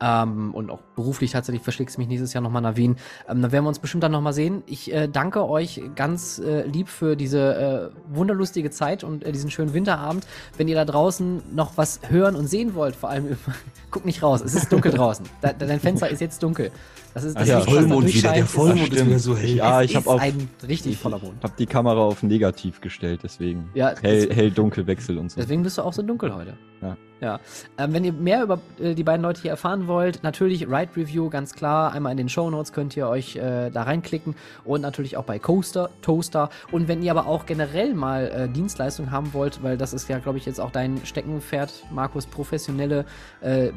Ähm, 0.00 0.54
und 0.54 0.70
auch 0.70 0.80
beruflich 0.96 1.30
tatsächlich 1.32 1.62
verschlägt 1.62 1.96
mich 1.98 2.08
nächstes 2.08 2.32
Jahr 2.32 2.42
nochmal 2.42 2.62
nach 2.62 2.76
Wien. 2.76 2.96
Ähm, 3.28 3.42
dann 3.42 3.52
werden 3.52 3.64
wir 3.64 3.68
uns 3.68 3.78
bestimmt 3.78 4.02
dann 4.02 4.12
nochmal 4.12 4.32
sehen. 4.32 4.62
Ich 4.66 4.92
äh, 4.92 5.08
danke 5.08 5.48
euch 5.48 5.80
ganz 5.94 6.38
äh, 6.38 6.66
lieb 6.66 6.88
für 6.88 7.16
diese 7.16 7.92
äh, 7.92 8.14
wunderlustige 8.14 8.70
Zeit 8.70 9.04
und 9.04 9.24
äh, 9.24 9.32
diesen 9.32 9.50
schönen 9.50 9.72
Winterabend. 9.74 10.26
Wenn 10.56 10.68
ihr 10.68 10.74
da 10.74 10.84
draußen 10.84 11.42
noch 11.54 11.76
was 11.76 12.00
hören 12.08 12.36
und 12.36 12.46
sehen 12.46 12.74
wollt, 12.74 12.96
vor 12.96 13.10
allem, 13.10 13.36
guck 13.90 14.04
nicht 14.04 14.22
raus, 14.22 14.42
es 14.44 14.54
ist 14.54 14.72
dunkel 14.72 14.92
draußen. 14.94 15.26
Da, 15.40 15.52
dein 15.52 15.80
Fenster 15.80 16.08
ist 16.08 16.20
jetzt 16.20 16.42
dunkel. 16.42 16.70
Das 17.14 17.22
ist 17.22 17.38
das 17.38 17.46
ja, 17.46 17.58
Licht, 17.58 17.70
Vollmond 17.70 18.12
wieder. 18.12 18.32
Der 18.32 18.44
Vollmond 18.44 18.92
ist 18.92 19.06
wieder 19.06 19.18
so 19.20 19.36
hell. 19.36 19.56
Ja, 19.56 19.82
es 19.82 19.90
ich 19.90 19.96
habe 19.96 20.20
ein 20.20 20.50
richtig 20.66 20.92
ich, 20.92 20.98
voller 20.98 21.18
Mond. 21.18 21.34
Ich 21.38 21.44
habe 21.44 21.54
die 21.56 21.66
Kamera 21.66 22.00
auf 22.00 22.24
negativ 22.24 22.80
gestellt, 22.80 23.20
deswegen 23.22 23.70
Ja, 23.74 23.94
hell, 24.02 24.28
hell, 24.34 24.50
dunkel, 24.50 24.86
Wechsel 24.88 25.18
und 25.18 25.30
so. 25.30 25.40
Deswegen 25.40 25.62
bist 25.62 25.78
du 25.78 25.82
auch 25.82 25.92
so 25.92 26.02
dunkel 26.02 26.34
heute. 26.34 26.54
Ja. 26.82 26.96
Ja. 27.24 27.40
Ähm, 27.78 27.94
wenn 27.94 28.04
ihr 28.04 28.12
mehr 28.12 28.42
über 28.42 28.60
äh, 28.78 28.94
die 28.94 29.02
beiden 29.02 29.22
Leute 29.22 29.40
hier 29.40 29.50
erfahren 29.50 29.86
wollt, 29.86 30.22
natürlich 30.22 30.68
Ride 30.68 30.90
Review, 30.96 31.30
ganz 31.30 31.54
klar. 31.54 31.92
Einmal 31.92 32.12
in 32.12 32.18
den 32.18 32.28
Show 32.28 32.50
Notes 32.50 32.72
könnt 32.72 32.96
ihr 32.96 33.08
euch 33.08 33.36
äh, 33.36 33.70
da 33.70 33.82
reinklicken 33.82 34.34
und 34.64 34.82
natürlich 34.82 35.16
auch 35.16 35.24
bei 35.24 35.38
Coaster, 35.38 35.90
Toaster. 36.02 36.50
Und 36.70 36.86
wenn 36.86 37.02
ihr 37.02 37.10
aber 37.10 37.26
auch 37.26 37.46
generell 37.46 37.94
mal 37.94 38.26
äh, 38.28 38.48
Dienstleistungen 38.48 39.10
haben 39.10 39.32
wollt, 39.32 39.62
weil 39.62 39.78
das 39.78 39.94
ist 39.94 40.08
ja, 40.08 40.18
glaube 40.18 40.38
ich, 40.38 40.44
jetzt 40.44 40.60
auch 40.60 40.70
dein 40.70 41.00
Steckenpferd, 41.04 41.72
Markus, 41.90 42.26
professionelle 42.26 43.06
äh, 43.40 43.70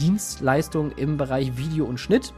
Dienstleistung 0.00 0.92
im 0.92 1.16
Bereich 1.16 1.56
Video 1.56 1.86
und 1.86 1.98
Schnitt. 1.98 2.32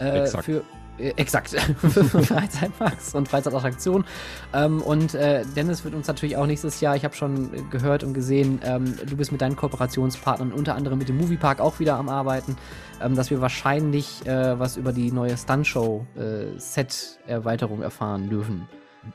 Äh, 0.00 0.22
Exakt. 0.22 0.44
Für, 0.44 0.62
äh, 0.98 1.12
exakt. 1.16 1.50
Freizeitparks 1.50 3.14
und 3.14 3.28
Freizeitattraktionen. 3.28 4.04
Ähm, 4.52 4.82
und 4.82 5.14
äh, 5.14 5.44
Dennis 5.56 5.84
wird 5.84 5.94
uns 5.94 6.08
natürlich 6.08 6.36
auch 6.36 6.46
nächstes 6.46 6.80
Jahr, 6.80 6.96
ich 6.96 7.04
habe 7.04 7.14
schon 7.14 7.70
gehört 7.70 8.02
und 8.04 8.12
gesehen, 8.14 8.60
ähm, 8.64 8.94
du 9.06 9.16
bist 9.16 9.30
mit 9.32 9.40
deinen 9.40 9.56
Kooperationspartnern, 9.56 10.52
unter 10.52 10.74
anderem 10.74 10.98
mit 10.98 11.08
dem 11.08 11.16
Moviepark, 11.16 11.60
auch 11.60 11.80
wieder 11.80 11.96
am 11.96 12.08
Arbeiten, 12.08 12.56
ähm, 13.00 13.14
dass 13.14 13.30
wir 13.30 13.40
wahrscheinlich 13.40 14.26
äh, 14.26 14.58
was 14.58 14.76
über 14.76 14.92
die 14.92 15.12
neue 15.12 15.36
Stuntshow-Set-Erweiterung 15.36 17.82
erfahren 17.82 18.28
dürfen. 18.28 18.68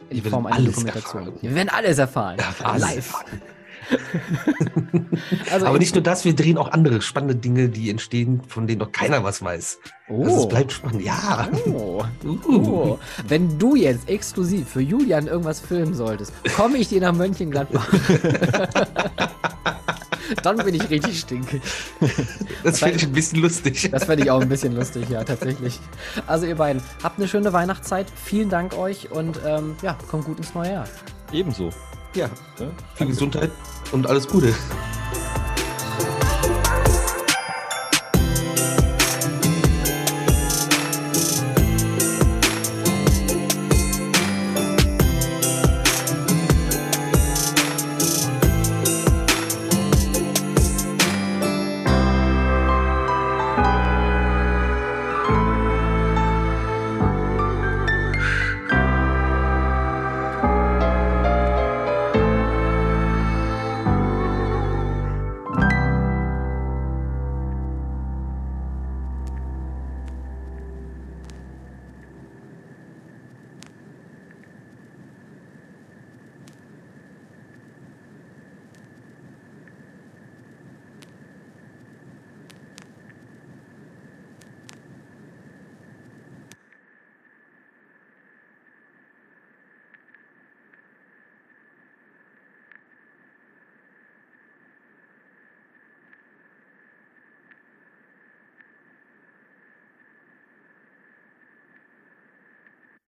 In 0.10 0.24
Form 0.24 0.48
einer 0.48 0.66
Dokumentation. 0.66 1.28
erfahren. 1.28 1.42
Wir 1.42 1.56
werden 1.56 1.70
alles 1.70 1.98
erfahren. 2.00 2.38
alles 2.64 2.82
Live. 2.82 2.96
erfahren. 2.96 3.42
Also 5.52 5.66
Aber 5.66 5.76
ich- 5.76 5.82
nicht 5.82 5.96
nur 5.96 6.04
das, 6.04 6.26
wir 6.26 6.36
drehen 6.36 6.58
auch 6.58 6.72
andere 6.72 7.02
spannende 7.02 7.36
Dinge, 7.36 7.70
die 7.70 7.90
entstehen, 7.90 8.42
von 8.48 8.68
denen 8.68 8.80
noch 8.80 8.92
keiner 8.92 9.24
was 9.24 9.42
weiß. 9.44 9.80
Oh. 10.10 10.24
Also 10.24 10.42
es 10.42 10.50
bleibt 10.50 10.72
spannend. 10.72 11.04
Ja. 11.04 11.48
Oh. 11.68 12.04
Uh. 12.24 12.38
Oh. 12.48 13.00
Wenn 13.28 13.58
du 13.60 13.76
jetzt 13.76 14.10
exklusiv 14.10 14.68
für 14.70 14.82
Julian 14.82 15.28
irgendwas 15.28 15.60
filmen 15.60 15.94
solltest, 15.94 16.34
komme 16.56 16.78
ich 16.78 16.90
dir 16.90 17.02
nach 17.02 17.14
Mönchengladbach. 17.14 17.88
Dann 20.42 20.58
bin 20.58 20.74
ich 20.74 20.90
richtig 20.90 21.20
stinkig. 21.20 21.62
Das 22.64 22.80
finde 22.80 22.96
ich 22.96 23.04
ein 23.04 23.12
bisschen 23.12 23.42
lustig. 23.42 23.90
Das 23.92 24.06
fände 24.06 24.24
ich 24.24 24.32
auch 24.32 24.42
ein 24.42 24.50
bisschen 24.50 24.74
lustig, 24.76 25.08
ja, 25.10 25.24
tatsächlich. 25.24 25.80
Also 26.28 26.46
ihr 26.46 26.56
beiden, 26.56 26.82
habt 27.04 27.20
eine 27.20 27.28
schöne 27.28 27.54
Weihnachtszeit. 27.54 28.08
Vielen 28.24 28.50
Dank 28.50 28.78
euch 28.78 29.12
und 29.12 29.40
ähm, 29.46 29.76
ja, 29.82 29.98
kommt 30.10 30.26
gut 30.26 30.38
ins 30.38 30.54
neue 30.56 30.72
Jahr. 30.72 30.88
Ebenso. 31.32 31.70
Ja, 32.16 32.30
viel 32.94 33.08
Gesundheit 33.08 33.52
und 33.92 34.06
alles 34.06 34.28
Gute. 34.28 34.54